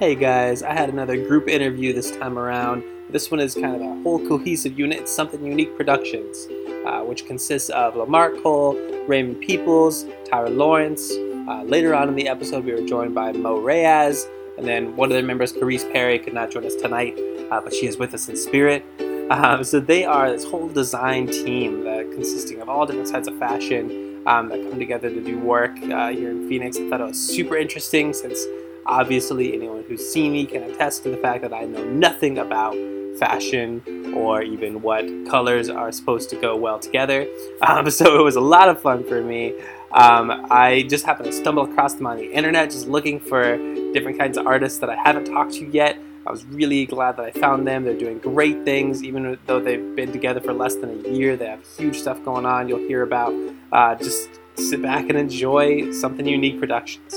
Hey 0.00 0.16
guys, 0.16 0.64
I 0.64 0.72
had 0.72 0.88
another 0.88 1.16
group 1.16 1.46
interview 1.46 1.92
this 1.92 2.10
time 2.16 2.36
around. 2.36 2.82
This 3.10 3.30
one 3.30 3.38
is 3.38 3.54
kind 3.54 3.76
of 3.76 3.80
a 3.80 4.02
whole 4.02 4.18
cohesive 4.26 4.76
unit, 4.76 5.08
Something 5.08 5.46
Unique 5.46 5.76
Productions, 5.76 6.48
uh, 6.84 7.02
which 7.02 7.26
consists 7.26 7.70
of 7.70 7.94
Lamark 7.94 8.42
Cole, 8.42 8.74
Raymond 9.06 9.40
Peeples, 9.44 10.02
Tyra 10.26 10.52
Lawrence. 10.54 11.12
Uh, 11.48 11.62
later 11.62 11.94
on 11.94 12.08
in 12.08 12.16
the 12.16 12.26
episode, 12.26 12.64
we 12.64 12.72
were 12.72 12.84
joined 12.84 13.14
by 13.14 13.30
Mo 13.30 13.60
Reyes, 13.60 14.26
and 14.58 14.66
then 14.66 14.96
one 14.96 15.12
of 15.12 15.14
their 15.14 15.22
members, 15.22 15.52
Caresse 15.52 15.84
Perry, 15.92 16.18
could 16.18 16.34
not 16.34 16.50
join 16.50 16.66
us 16.66 16.74
tonight, 16.74 17.16
uh, 17.52 17.60
but 17.60 17.72
she 17.72 17.86
is 17.86 17.96
with 17.96 18.14
us 18.14 18.28
in 18.28 18.36
spirit. 18.36 18.84
Um, 19.30 19.62
so 19.62 19.78
they 19.78 20.04
are 20.04 20.28
this 20.28 20.44
whole 20.44 20.68
design 20.68 21.28
team 21.28 21.84
that 21.84 22.10
consisting 22.10 22.60
of 22.60 22.68
all 22.68 22.84
different 22.84 23.06
sides 23.06 23.28
of 23.28 23.38
fashion 23.38 24.24
um, 24.26 24.48
that 24.48 24.60
come 24.68 24.80
together 24.80 25.08
to 25.08 25.22
do 25.22 25.38
work 25.38 25.70
uh, 25.84 26.08
here 26.08 26.30
in 26.30 26.48
Phoenix. 26.48 26.78
I 26.78 26.90
thought 26.90 27.00
it 27.00 27.04
was 27.04 27.20
super 27.20 27.56
interesting 27.56 28.12
since 28.12 28.44
obviously 28.86 29.54
anyone 29.54 29.84
who's 29.88 30.06
seen 30.08 30.32
me 30.32 30.46
can 30.46 30.62
attest 30.62 31.02
to 31.04 31.10
the 31.10 31.16
fact 31.16 31.42
that 31.42 31.52
I 31.52 31.64
know 31.64 31.84
nothing 31.84 32.38
about 32.38 32.76
fashion 33.18 34.12
or 34.14 34.42
even 34.42 34.82
what 34.82 35.04
colors 35.28 35.68
are 35.68 35.92
supposed 35.92 36.30
to 36.30 36.36
go 36.36 36.56
well 36.56 36.78
together. 36.78 37.26
Um, 37.62 37.90
so 37.98 38.18
it 38.18 38.22
was 38.22 38.36
a 38.36 38.40
lot 38.40 38.68
of 38.68 38.80
fun 38.80 39.04
for 39.04 39.22
me. 39.22 39.54
Um, 39.92 40.46
I 40.50 40.86
just 40.88 41.06
happened 41.06 41.26
to 41.26 41.32
stumble 41.32 41.64
across 41.64 41.94
them 41.94 42.06
on 42.06 42.16
the 42.16 42.32
internet, 42.32 42.70
just 42.70 42.88
looking 42.88 43.20
for 43.20 43.56
different 43.92 44.18
kinds 44.18 44.36
of 44.36 44.46
artists 44.46 44.80
that 44.80 44.90
I 44.90 44.96
haven't 44.96 45.26
talked 45.26 45.54
to 45.54 45.66
yet. 45.66 45.98
I 46.26 46.30
was 46.30 46.44
really 46.46 46.86
glad 46.86 47.16
that 47.18 47.26
I 47.26 47.30
found 47.32 47.66
them. 47.66 47.84
They're 47.84 47.96
doing 47.96 48.18
great 48.18 48.64
things, 48.64 49.04
even 49.04 49.38
though 49.46 49.60
they've 49.60 49.94
been 49.94 50.10
together 50.10 50.40
for 50.40 50.52
less 50.52 50.74
than 50.74 51.04
a 51.04 51.08
year. 51.10 51.36
They 51.36 51.46
have 51.46 51.64
huge 51.76 51.98
stuff 52.00 52.24
going 52.24 52.46
on. 52.46 52.68
You'll 52.68 52.78
hear 52.88 53.02
about. 53.02 53.34
Uh, 53.70 53.94
just 53.94 54.30
sit 54.56 54.80
back 54.80 55.10
and 55.10 55.18
enjoy 55.18 55.92
something 55.92 56.26
unique 56.26 56.58
productions. 56.58 57.14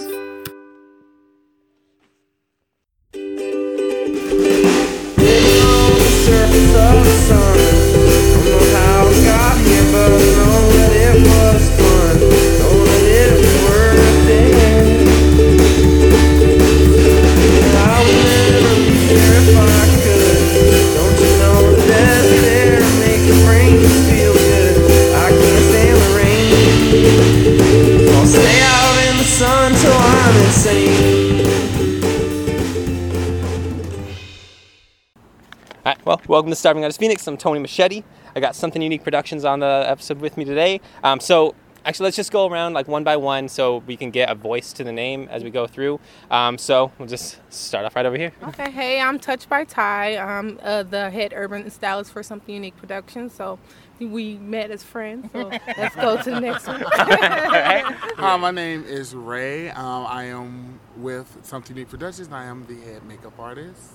Well, 36.08 36.22
welcome 36.30 36.52
to 36.52 36.56
Starving 36.56 36.84
Artist 36.84 37.02
Phoenix. 37.02 37.28
I'm 37.28 37.36
Tony 37.36 37.60
Machete. 37.60 38.02
I 38.38 38.40
got 38.40 38.56
Something 38.56 38.84
Unique 38.84 39.04
Productions 39.04 39.44
on 39.46 39.62
the 39.62 39.84
episode 39.88 40.22
with 40.22 40.38
me 40.38 40.46
today. 40.46 40.80
Um, 41.04 41.20
so, 41.20 41.56
actually, 41.84 42.04
let's 42.04 42.18
just 42.18 42.32
go 42.32 42.48
around 42.48 42.74
like 42.74 42.88
one 42.88 43.04
by 43.04 43.18
one 43.18 43.50
so 43.50 43.78
we 43.88 43.98
can 43.98 44.12
get 44.12 44.30
a 44.30 44.36
voice 44.36 44.74
to 44.74 44.84
the 44.84 44.92
name 44.92 45.28
as 45.32 45.44
we 45.44 45.50
go 45.50 45.66
through. 45.66 46.00
Um, 46.30 46.60
so, 46.60 46.92
we'll 47.00 47.08
just 47.08 47.40
start 47.52 47.86
off 47.86 47.96
right 47.96 48.06
over 48.06 48.16
here. 48.16 48.32
Okay, 48.50 48.70
hey, 48.70 49.02
I'm 49.02 49.18
Touched 49.18 49.50
by 49.50 49.64
Ty. 49.64 50.18
I'm 50.18 50.60
uh, 50.62 50.84
the 50.84 51.10
head 51.10 51.34
urban 51.36 51.68
stylist 51.72 52.12
for 52.12 52.22
Something 52.22 52.54
Unique 52.54 52.78
Productions. 52.78 53.34
So, 53.34 53.58
we 54.00 54.36
met 54.36 54.70
as 54.70 54.84
friends. 54.84 55.32
So, 55.34 55.50
let's 55.76 55.96
go 55.96 56.22
to 56.22 56.30
the 56.30 56.40
next 56.40 56.68
one. 56.68 56.80
Hi, 56.92 58.38
my 58.38 58.52
name 58.52 58.84
is 58.84 59.16
Ray. 59.16 59.72
Um, 59.72 60.06
I 60.06 60.26
am 60.26 60.80
with 60.96 61.40
Something 61.42 61.76
Unique 61.76 61.90
Productions. 61.90 62.32
I 62.32 62.46
am 62.46 62.68
the 62.68 62.76
head 62.82 63.04
makeup 63.04 63.40
artist. 63.40 63.94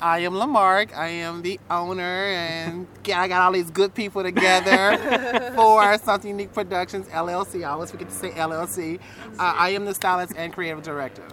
I 0.00 0.20
am 0.20 0.34
Lamark. 0.34 0.94
I 0.96 1.08
am 1.08 1.42
the 1.42 1.58
owner, 1.70 2.02
and 2.02 2.86
I 3.06 3.28
got 3.28 3.42
all 3.42 3.52
these 3.52 3.70
good 3.70 3.94
people 3.94 4.22
together 4.22 5.52
for 5.54 5.96
Something 5.98 6.30
Unique 6.30 6.52
Productions 6.52 7.08
LLC. 7.08 7.64
I 7.64 7.70
always 7.70 7.90
forget 7.90 8.08
to 8.08 8.14
say 8.14 8.30
LLC. 8.30 8.98
Uh, 9.38 9.54
I 9.56 9.70
am 9.70 9.84
the 9.84 9.94
stylist 9.94 10.34
and 10.36 10.52
creative 10.52 10.82
director. 10.82 11.24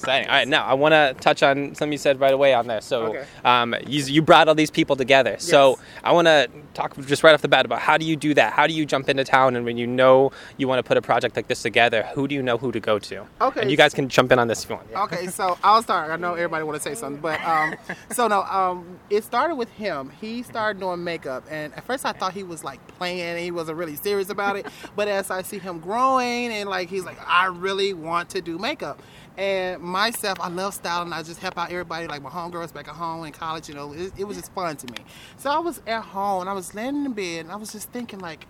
Exciting. 0.00 0.28
All 0.28 0.34
right, 0.34 0.48
now 0.48 0.64
I 0.64 0.74
want 0.74 0.92
to 0.92 1.14
touch 1.20 1.42
on 1.42 1.74
something 1.74 1.92
you 1.92 1.98
said 1.98 2.20
right 2.20 2.32
away 2.34 2.54
on 2.54 2.66
there. 2.66 2.80
So, 2.80 3.06
Okay. 3.06 3.24
um, 3.44 3.74
you, 3.86 4.02
you 4.04 4.22
brought 4.22 4.48
all 4.48 4.54
these 4.54 4.70
people 4.70 4.96
together. 4.96 5.36
So, 5.38 5.78
I 6.02 6.12
want 6.12 6.26
to 6.26 6.48
talk 6.74 6.96
just 7.06 7.22
right 7.22 7.34
off 7.34 7.42
the 7.42 7.48
bat 7.48 7.64
about 7.64 7.80
how 7.80 7.96
do 7.96 8.04
you 8.04 8.16
do 8.16 8.34
that? 8.34 8.52
How 8.52 8.66
do 8.66 8.72
you 8.72 8.84
jump 8.84 9.08
into 9.08 9.24
town 9.24 9.56
and 9.56 9.64
when 9.64 9.76
you 9.76 9.86
know 9.86 10.32
you 10.56 10.66
want 10.68 10.78
to 10.78 10.82
put 10.82 10.96
a 10.96 11.02
project 11.02 11.36
like 11.36 11.48
this 11.48 11.62
together, 11.62 12.02
who 12.14 12.26
do 12.28 12.34
you 12.34 12.42
know 12.42 12.58
who 12.58 12.72
to 12.72 12.80
go 12.80 12.98
to? 12.98 13.24
Okay. 13.40 13.60
And 13.60 13.70
you 13.70 13.76
guys 13.76 13.94
can 13.94 14.08
jump 14.08 14.32
in 14.32 14.38
on 14.38 14.48
this 14.48 14.64
if 14.64 14.70
you 14.70 14.76
want. 14.76 14.92
Okay, 15.12 15.28
so 15.28 15.56
I'll 15.62 15.82
start. 15.82 16.10
I 16.10 16.16
know 16.16 16.34
everybody 16.34 16.64
want 16.64 16.76
to 16.76 16.82
say 16.82 16.94
something, 16.94 17.20
but 17.20 17.40
um, 17.44 17.74
so 18.10 18.26
no, 18.28 18.42
um, 18.42 18.98
it 19.10 19.22
started 19.24 19.54
with 19.56 19.70
him. 19.70 20.10
He 20.20 20.42
started 20.42 20.80
doing 20.80 21.02
makeup, 21.04 21.44
and 21.50 21.72
at 21.74 21.84
first 21.84 22.04
I 22.04 22.12
thought 22.12 22.32
he 22.32 22.42
was 22.42 22.64
like 22.64 22.84
playing, 22.98 23.20
and 23.20 23.38
he 23.38 23.50
wasn't 23.50 23.78
really 23.78 23.96
serious 23.96 24.30
about 24.30 24.56
it. 24.56 24.66
But 24.96 25.08
as 25.08 25.30
I 25.30 25.42
see 25.42 25.58
him 25.58 25.78
growing, 25.78 26.52
and 26.52 26.68
like 26.68 26.88
he's 26.88 27.04
like, 27.04 27.18
I 27.26 27.46
really 27.46 27.94
want 27.94 28.30
to 28.30 28.40
do 28.40 28.58
makeup. 28.58 29.00
And 29.36 29.82
myself, 29.82 30.38
I 30.40 30.48
love 30.48 30.74
styling. 30.74 31.12
I 31.12 31.22
just 31.22 31.40
help 31.40 31.58
out 31.58 31.70
everybody, 31.70 32.06
like 32.06 32.22
my 32.22 32.30
homegirls 32.30 32.72
back 32.72 32.88
at 32.88 32.94
home 32.94 33.24
in 33.24 33.32
college. 33.32 33.68
You 33.68 33.74
know, 33.74 33.92
it, 33.92 34.12
it 34.16 34.24
was 34.24 34.36
just 34.36 34.52
fun 34.52 34.76
to 34.76 34.86
me. 34.86 34.98
So 35.38 35.50
I 35.50 35.58
was 35.58 35.82
at 35.86 36.02
home, 36.02 36.42
and 36.42 36.50
I 36.50 36.52
was 36.52 36.74
laying 36.74 37.04
in 37.04 37.12
bed, 37.12 37.40
and 37.40 37.52
I 37.52 37.56
was 37.56 37.72
just 37.72 37.90
thinking 37.90 38.20
like. 38.20 38.46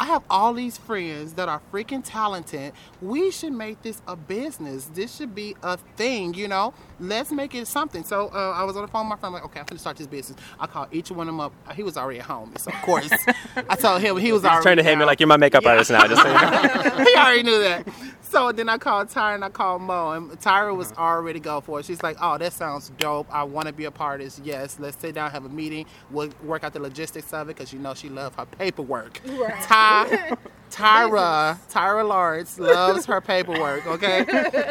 I 0.00 0.06
have 0.06 0.22
all 0.30 0.54
these 0.54 0.78
friends 0.78 1.32
that 1.34 1.48
are 1.48 1.60
freaking 1.72 2.02
talented. 2.04 2.72
We 3.02 3.32
should 3.32 3.52
make 3.52 3.82
this 3.82 4.00
a 4.06 4.14
business. 4.14 4.84
This 4.94 5.16
should 5.16 5.34
be 5.34 5.56
a 5.62 5.76
thing, 5.96 6.34
you 6.34 6.46
know? 6.46 6.72
Let's 7.00 7.32
make 7.32 7.54
it 7.56 7.66
something. 7.66 8.04
So 8.04 8.28
uh, 8.28 8.52
I 8.52 8.62
was 8.62 8.76
on 8.76 8.82
the 8.82 8.88
phone 8.88 9.08
with 9.08 9.16
my 9.16 9.20
friend, 9.20 9.34
like, 9.34 9.44
okay, 9.46 9.58
I'm 9.58 9.66
gonna 9.66 9.80
start 9.80 9.96
this 9.96 10.06
business. 10.06 10.38
I 10.60 10.66
called 10.66 10.88
each 10.92 11.10
one 11.10 11.28
of 11.28 11.34
them 11.34 11.40
up. 11.40 11.52
He 11.74 11.82
was 11.82 11.96
already 11.96 12.20
at 12.20 12.26
home, 12.26 12.54
so 12.58 12.70
of 12.70 12.80
course, 12.82 13.10
I 13.68 13.74
told 13.74 14.00
him 14.00 14.16
he 14.18 14.30
was 14.30 14.42
Just 14.42 14.52
already 14.52 14.62
trying 14.62 14.76
to 14.76 14.82
hit 14.84 14.96
me 14.98 15.04
like 15.04 15.18
you're 15.18 15.26
my 15.26 15.36
makeup 15.36 15.66
artist 15.66 15.90
now. 15.90 16.06
Just 16.06 16.22
so 16.22 16.28
you 16.28 16.34
know. 16.34 17.04
he 17.04 17.16
already 17.16 17.42
knew 17.42 17.58
that. 17.60 17.88
So 18.30 18.52
then 18.52 18.68
I 18.68 18.76
called 18.76 19.08
Tyra 19.08 19.34
and 19.36 19.44
I 19.44 19.48
called 19.48 19.80
Mo, 19.82 20.10
and 20.12 20.30
Tyra 20.32 20.76
was 20.76 20.92
Uh-huh. 20.92 21.00
already 21.02 21.40
go 21.40 21.60
for 21.62 21.80
it. 21.80 21.86
She's 21.86 22.02
like, 22.02 22.16
"Oh, 22.20 22.36
that 22.36 22.52
sounds 22.52 22.90
dope. 22.98 23.26
I 23.32 23.42
want 23.44 23.68
to 23.68 23.72
be 23.72 23.86
a 23.86 23.90
part 23.90 24.20
of 24.20 24.26
this. 24.26 24.40
Yes, 24.44 24.76
let's 24.78 24.98
sit 25.00 25.14
down, 25.14 25.30
have 25.30 25.46
a 25.46 25.48
meeting. 25.48 25.86
We'll 26.10 26.30
work 26.44 26.62
out 26.62 26.74
the 26.74 26.80
logistics 26.80 27.32
of 27.32 27.48
it 27.48 27.56
because 27.56 27.72
you 27.72 27.78
know 27.78 27.94
she 27.94 28.08
loves 28.10 28.36
her 28.36 28.44
paperwork. 28.44 29.20
Right. 29.26 29.62
Ty, 29.62 30.36
Tyra, 30.70 31.58
Tyra 31.70 32.06
Lawrence 32.06 32.58
loves 32.58 33.06
her 33.06 33.20
paperwork. 33.20 33.86
Okay, 33.86 34.24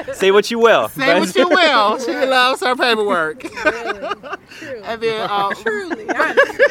Say 0.13 0.31
what 0.31 0.49
you 0.51 0.59
will. 0.59 0.89
say 0.89 1.19
what 1.19 1.35
you 1.35 1.47
will. 1.49 1.99
She 1.99 2.11
loves 2.25 2.61
her 2.61 2.75
paperwork. 2.75 3.41
True. 3.41 4.81
And 4.83 5.01
then 5.01 5.29
um, 5.29 5.53
Truly. 5.61 6.07
honestly. 6.09 6.65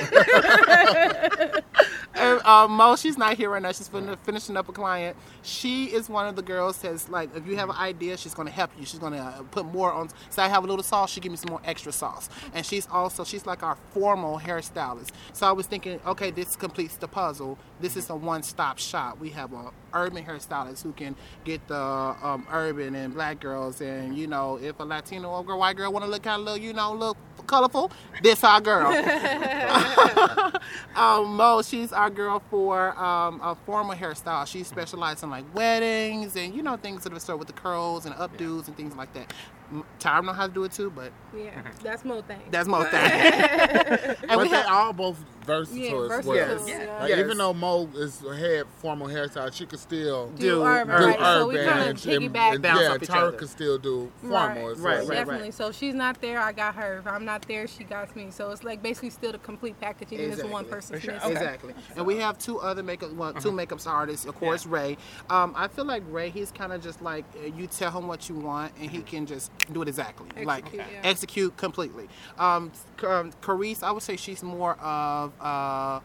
And 2.19 2.41
uh, 2.47 2.67
Mo, 2.67 2.97
she's 2.97 3.19
not 3.19 3.37
here 3.37 3.51
right 3.51 3.61
now. 3.61 3.73
She's 3.73 3.89
fin- 3.89 4.17
finishing 4.25 4.57
up 4.57 4.69
a 4.71 4.73
client. 4.73 5.17
She 5.43 5.85
is 5.87 6.09
one 6.09 6.27
of 6.27 6.35
the 6.35 6.41
girls 6.43 6.79
that's 6.79 7.11
like, 7.11 7.35
if 7.37 7.47
you 7.47 7.57
have 7.57 7.69
an 7.69 7.77
idea, 7.77 8.17
she's 8.17 8.33
going 8.33 8.49
to 8.49 8.55
help 8.55 8.71
you. 8.79 8.87
She's 8.87 8.99
going 8.99 9.13
to 9.13 9.19
uh, 9.19 9.43
put 9.51 9.67
more 9.67 9.93
on. 9.93 10.09
So 10.31 10.43
I 10.43 10.49
have 10.49 10.65
a 10.65 10.67
little 10.67 10.83
sauce. 10.83 11.11
She 11.13 11.21
give 11.21 11.31
me 11.31 11.37
some 11.37 11.51
more 11.51 11.61
extra 11.67 11.93
sauce. 11.93 12.31
And 12.55 12.65
she's 12.65 12.89
also 12.91 13.23
she's 13.23 13.45
like 13.45 13.63
our 13.63 13.77
formal 13.93 14.39
hairstylist. 14.39 15.11
So 15.35 15.47
I 15.47 15.53
was 15.53 15.67
thinking, 15.67 16.01
okay, 16.07 16.31
this 16.31 16.57
completes 16.57 16.97
the 16.97 17.07
puzzle. 17.09 17.59
This 17.81 17.97
is 17.99 18.09
a 18.09 18.17
one-stop 18.17 18.79
shop. 18.79 19.16
We 19.21 19.31
have 19.31 19.53
a 19.53 19.71
urban 19.95 20.25
hairstylist 20.25 20.83
who 20.83 20.93
can 20.93 21.15
get 21.45 21.67
the 21.69 21.77
um, 21.77 22.47
urban 22.53 22.95
and 22.95 23.15
black 23.15 23.41
girls, 23.41 23.81
and 23.81 24.17
you 24.17 24.27
know, 24.27 24.59
if 24.63 24.79
a 24.81 24.85
Latino 24.85 25.31
or 25.31 25.45
girl, 25.45 25.59
white 25.59 25.77
girl 25.77 25.93
want 25.93 26.05
to 26.05 26.11
look 26.11 26.23
kind 26.23 26.41
of 26.41 26.45
little, 26.47 26.59
you 26.59 26.73
know, 26.73 26.93
look 26.95 27.17
colorful, 27.47 27.91
this 28.23 28.43
our 28.45 28.61
girl. 28.61 28.93
um, 30.97 31.37
Mo, 31.37 31.63
she's 31.63 31.93
our 31.93 32.11
girl 32.11 32.43
for 32.51 32.99
um, 32.99 33.41
a 33.43 33.57
formal 33.67 33.95
hairstyle. 33.97 34.47
She 34.47 34.63
specializes 34.65 35.23
in 35.23 35.31
like 35.31 35.45
weddings 35.55 36.37
and 36.37 36.55
you 36.55 36.63
know 36.63 36.77
things 36.77 37.07
of 37.07 37.15
the 37.15 37.21
sort 37.21 37.39
with 37.39 37.49
the 37.49 37.55
curls 37.55 38.07
and 38.07 38.15
updos 38.17 38.67
and 38.69 38.77
things 38.77 38.95
like 38.97 39.13
that. 39.15 39.33
M- 39.73 39.85
Tyra 39.99 40.25
know 40.25 40.33
how 40.33 40.47
to 40.47 40.53
do 40.53 40.65
it 40.65 40.73
too, 40.73 40.91
but 40.91 41.13
yeah, 41.37 41.51
that's 41.83 42.05
Mo 42.05 42.23
thing. 42.23 42.41
that's 42.51 42.69
Mo 42.69 42.85
thing. 42.85 43.01
and 44.29 44.31
But 44.35 44.39
we 44.39 44.49
they 44.49 44.57
have, 44.57 44.67
all 44.69 44.93
both 44.93 45.23
versatile 45.47 45.79
Yeah, 45.83 45.91
as 45.93 46.09
versatile, 46.25 46.33
well. 46.33 46.69
yeah. 46.69 46.99
Like, 47.01 47.09
Yes. 47.11 47.19
Even 47.21 47.39
though 47.39 47.55
Mo 47.55 47.89
is 47.95 48.21
had 48.21 48.67
formal 48.79 49.07
hairstyle, 49.09 49.53
she 49.53 49.67
could 49.67 49.79
still 49.79 50.29
Do 50.31 50.43
do 50.43 50.65
urban, 50.65 51.01
do 51.01 51.07
right? 51.07 51.19
So 51.21 51.49
we 51.49 51.59
urban 51.59 51.67
kind 51.73 51.81
of 51.83 51.87
and, 51.89 51.99
piggyback. 52.35 52.55
and, 52.55 52.63
bounce 52.63 52.81
yeah, 52.81 52.89
off 52.93 53.03
each 53.03 53.09
Tyra 53.09 53.29
other. 53.29 53.37
could 53.39 53.49
still 53.49 53.79
do 53.79 54.11
Right. 54.23 54.55
formal 54.55 54.71
as 54.73 54.79
Right, 54.79 54.99
well. 54.99 55.09
right. 55.09 55.15
Definitely. 55.17 55.51
So 55.53 55.73
she's 55.73 55.95
not 55.95 56.21
there, 56.21 56.41
I 56.41 56.53
got 56.53 56.75
her. 56.75 56.99
If 56.99 57.07
I'm 57.07 57.25
not 57.25 57.47
there, 57.49 57.67
she 57.67 57.85
got 57.85 58.15
me. 58.17 58.31
So 58.31 58.51
it's 58.51 58.65
like 58.65 58.83
basically 58.83 59.11
still 59.11 59.33
the 59.33 59.39
complete 59.39 59.81
package, 59.81 60.13
even 60.13 60.33
if 60.33 60.39
it's 60.41 60.49
one 60.49 60.65
Exactly. 60.65 60.99
person. 60.99 61.11
Okay. 61.15 61.31
Exactly. 61.33 61.75
And 61.97 62.07
we 62.07 62.17
have 62.17 62.39
two 62.39 62.59
other 62.59 62.83
makeup, 62.83 63.13
well, 63.13 63.31
Uh-huh. 63.31 63.41
two 63.41 63.53
makeup 63.53 63.81
artists. 63.87 64.27
Of 64.27 64.35
course, 64.39 64.67
Ray. 64.67 64.97
Um, 65.31 65.53
I 65.57 65.69
feel 65.69 65.85
like 65.85 66.03
Ray, 66.11 66.31
he's 66.31 66.51
kind 66.51 66.73
of 66.73 66.83
just 66.83 67.01
like 67.03 67.25
uh, 67.37 67.47
you 67.57 67.67
tell 67.67 67.91
him 67.91 68.09
what 68.09 68.29
you 68.29 68.35
want, 68.35 68.73
and 68.81 68.91
he 68.91 69.03
can 69.03 69.27
just 69.27 69.51
do 69.73 69.83
it 69.83 69.89
exactly, 69.89 70.27
like 70.45 70.65
Execute, 70.67 70.87
yeah. 70.93 71.01
execute 71.09 71.57
completely. 71.57 72.09
Um, 72.39 72.73
um, 73.07 73.33
Caresse, 73.43 73.83
I 73.83 73.91
would 73.93 74.03
say 74.03 74.17
she's 74.17 74.43
more 74.43 74.75
of. 74.81 75.33
Uh, 75.41 76.01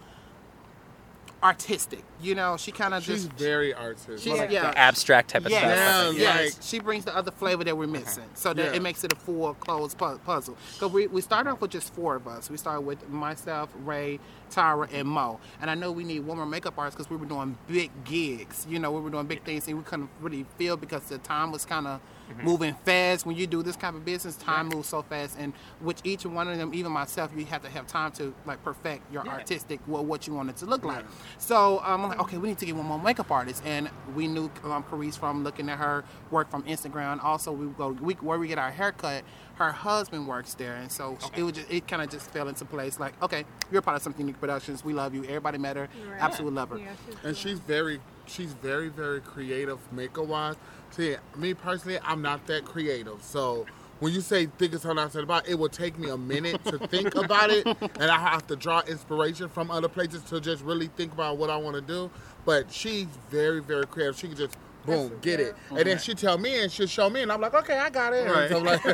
artistic. 1.44 2.04
You 2.22 2.36
know, 2.36 2.56
she 2.56 2.72
kind 2.72 2.94
of 2.94 3.04
She's 3.04 3.24
just 3.26 3.36
very 3.36 3.74
artistic. 3.74 4.20
She's- 4.20 4.38
Like, 4.38 4.52
yeah. 4.52 4.74
Abstract 4.76 5.30
type 5.32 5.46
of 5.46 5.50
Yes, 5.52 5.62
stuff. 5.62 5.72
Yeah, 5.72 6.08
Like, 6.10 6.18
yes. 6.44 6.54
like- 6.56 6.64
she 6.64 6.80
brings 6.80 7.06
the 7.06 7.16
other 7.18 7.32
flavor 7.32 7.64
that 7.64 7.76
we're 7.76 7.88
missing, 7.88 8.26
so 8.36 8.54
that 8.54 8.64
Yeah. 8.64 8.74
it 8.76 8.82
makes 8.84 9.04
it 9.04 9.12
a 9.12 9.16
full 9.16 9.56
closed 9.56 9.98
pu- 9.98 10.20
puzzle. 10.20 10.56
Because 10.74 10.92
we, 10.92 11.08
we 11.08 11.20
started 11.20 11.50
off 11.50 11.60
with 11.62 11.72
just 11.72 11.96
four 11.96 12.16
of 12.16 12.28
us. 12.28 12.52
We 12.52 12.58
started 12.58 12.82
with 12.82 13.10
myself, 13.10 13.70
Ray, 13.84 14.20
Tyra, 14.52 14.88
and 14.94 15.08
Mo. 15.08 15.40
And 15.60 15.72
I 15.72 15.74
know 15.74 15.92
we 15.92 16.04
need 16.04 16.20
one 16.28 16.38
more 16.38 16.46
makeup 16.46 16.76
artist 16.78 16.98
because 16.98 17.10
we 17.10 17.18
were 17.18 17.26
doing 17.26 17.58
big 17.68 17.90
gigs. 18.04 18.68
You 18.70 18.78
know, 18.78 18.92
we 18.92 19.02
were 19.02 19.10
doing 19.10 19.26
big 19.26 19.44
things, 19.44 19.68
and 19.68 19.78
we 19.80 19.84
couldn't 19.84 20.12
really 20.20 20.46
feel 20.60 20.78
because 20.78 21.02
the 21.06 21.18
time 21.18 21.52
was 21.52 21.66
kind 21.66 21.88
of 21.88 22.02
moving 22.44 22.76
fast. 22.86 23.26
When 23.26 23.36
you 23.36 23.48
do 23.48 23.64
this 23.64 23.76
kind 23.76 23.96
of 23.96 24.06
business, 24.06 24.36
time 24.36 24.70
moves 24.70 24.90
so 24.90 25.02
fast, 25.02 25.38
and 25.40 25.54
with 25.82 26.06
each 26.06 26.26
one 26.26 26.48
of 26.48 26.58
them, 26.58 26.74
even 26.74 26.92
myself, 26.92 27.32
you 27.36 27.46
have 27.46 27.64
to 27.64 27.70
have 27.70 27.88
time 27.88 28.12
to 28.14 28.34
like 28.46 28.64
perfect 28.64 29.12
your 29.12 29.28
artistic 29.28 29.80
well, 29.88 30.04
what 30.04 30.28
you 30.28 30.34
want 30.34 30.50
it 30.50 30.58
to 30.58 30.66
look 30.66 30.84
like. 30.84 31.06
So 31.38 31.80
um, 31.80 32.04
I'm 32.04 32.10
like, 32.10 32.20
okay, 32.22 32.38
we 32.38 32.50
need 32.50 32.60
to 32.60 32.66
get 32.66 32.76
one 32.76 32.86
more 32.86 33.00
makeup 33.00 33.32
artist, 33.32 33.64
and 33.66 33.90
we 34.16 34.28
knew 34.28 34.52
um, 34.64 34.84
Caresse 34.84 35.18
from 35.18 35.44
looking 35.44 35.70
at 35.70 35.78
her 35.78 36.04
work 36.30 36.50
from 36.50 36.64
Instagram. 36.64 37.24
Also, 37.24 37.52
we 37.52 37.68
go 37.68 37.90
we, 37.90 38.14
where 38.16 38.40
we 38.40 38.48
get 38.48 38.58
our 38.58 38.72
haircut. 38.72 39.24
Her 39.56 39.72
husband 39.72 40.28
works 40.28 40.56
there, 40.56 40.76
and 40.76 40.92
so 40.92 41.18
it 41.38 41.44
was 41.44 41.54
just, 41.54 41.72
it 41.72 41.88
kind 41.88 42.02
of 42.02 42.10
just 42.10 42.32
fell 42.32 42.48
into 42.48 42.66
place. 42.66 43.00
Like, 43.00 43.22
okay, 43.22 43.46
you're 43.72 43.84
part 43.84 43.96
of 43.96 44.02
something 44.02 44.26
unique 44.26 44.40
productions. 44.40 44.84
We 44.84 44.94
love 44.94 45.14
you. 45.14 45.24
Everybody 45.24 45.60
met 45.60 45.76
her. 45.76 45.88
Right. 46.10 46.20
Absolutely 46.20 46.56
love 46.56 46.70
her. 46.70 46.78
Yeah, 46.80 46.86
she's 47.06 47.14
and 47.14 47.24
cool. 47.24 47.34
she's 47.34 47.60
very 47.60 48.00
she's 48.32 48.54
very 48.54 48.90
very 48.90 49.22
creative 49.22 49.80
makeup 49.92 50.26
wise. 50.26 50.56
See, 50.92 51.16
me 51.38 51.54
personally, 51.54 52.00
I'm 52.04 52.22
not 52.22 52.46
that 52.48 52.66
creative. 52.66 53.22
So 53.24 53.66
when 54.00 54.14
you 54.14 54.22
say 54.22 54.48
think 54.48 54.74
of 54.74 54.82
something 54.82 55.04
outside 55.04 55.22
the 55.22 55.28
box, 55.28 55.50
it 55.50 55.56
will 55.56 55.70
take 55.70 55.98
me 56.00 56.10
a 56.10 56.18
minute 56.18 56.64
to 56.66 56.80
think 56.88 57.16
about 57.24 57.50
it, 57.50 57.66
and 57.66 58.12
I 58.12 58.18
have 58.18 58.48
to 58.48 58.56
draw 58.56 58.82
inspiration 58.82 59.48
from 59.48 59.70
other 59.70 59.88
places 59.88 60.24
to 60.24 60.42
just 60.42 60.64
really 60.64 60.88
think 60.88 61.14
about 61.14 61.38
what 61.38 61.50
I 61.50 61.58
want 61.58 61.76
to 61.76 61.82
do. 61.82 62.10
But 62.46 62.72
she's 62.72 63.08
very 63.30 63.62
very 63.62 63.86
creative. 63.86 64.18
She 64.18 64.28
can 64.28 64.38
just 64.38 64.58
boom 64.86 65.10
That's 65.10 65.22
get 65.22 65.40
it, 65.40 65.56
and 65.70 65.80
then 65.80 65.98
she 66.00 66.14
tell 66.14 66.38
me 66.38 66.62
and 66.64 66.72
she'll 66.72 66.88
show 66.88 67.10
me, 67.10 67.22
and 67.22 67.32
I'm 67.32 67.40
like, 67.42 67.54
okay, 67.54 67.78
I 67.78 67.90
got 67.90 68.14
it. 68.14 68.26
And 68.26 68.32
Right. 68.32 68.50
so 68.50 68.58
I'm 68.58 68.64
like, 68.66 68.86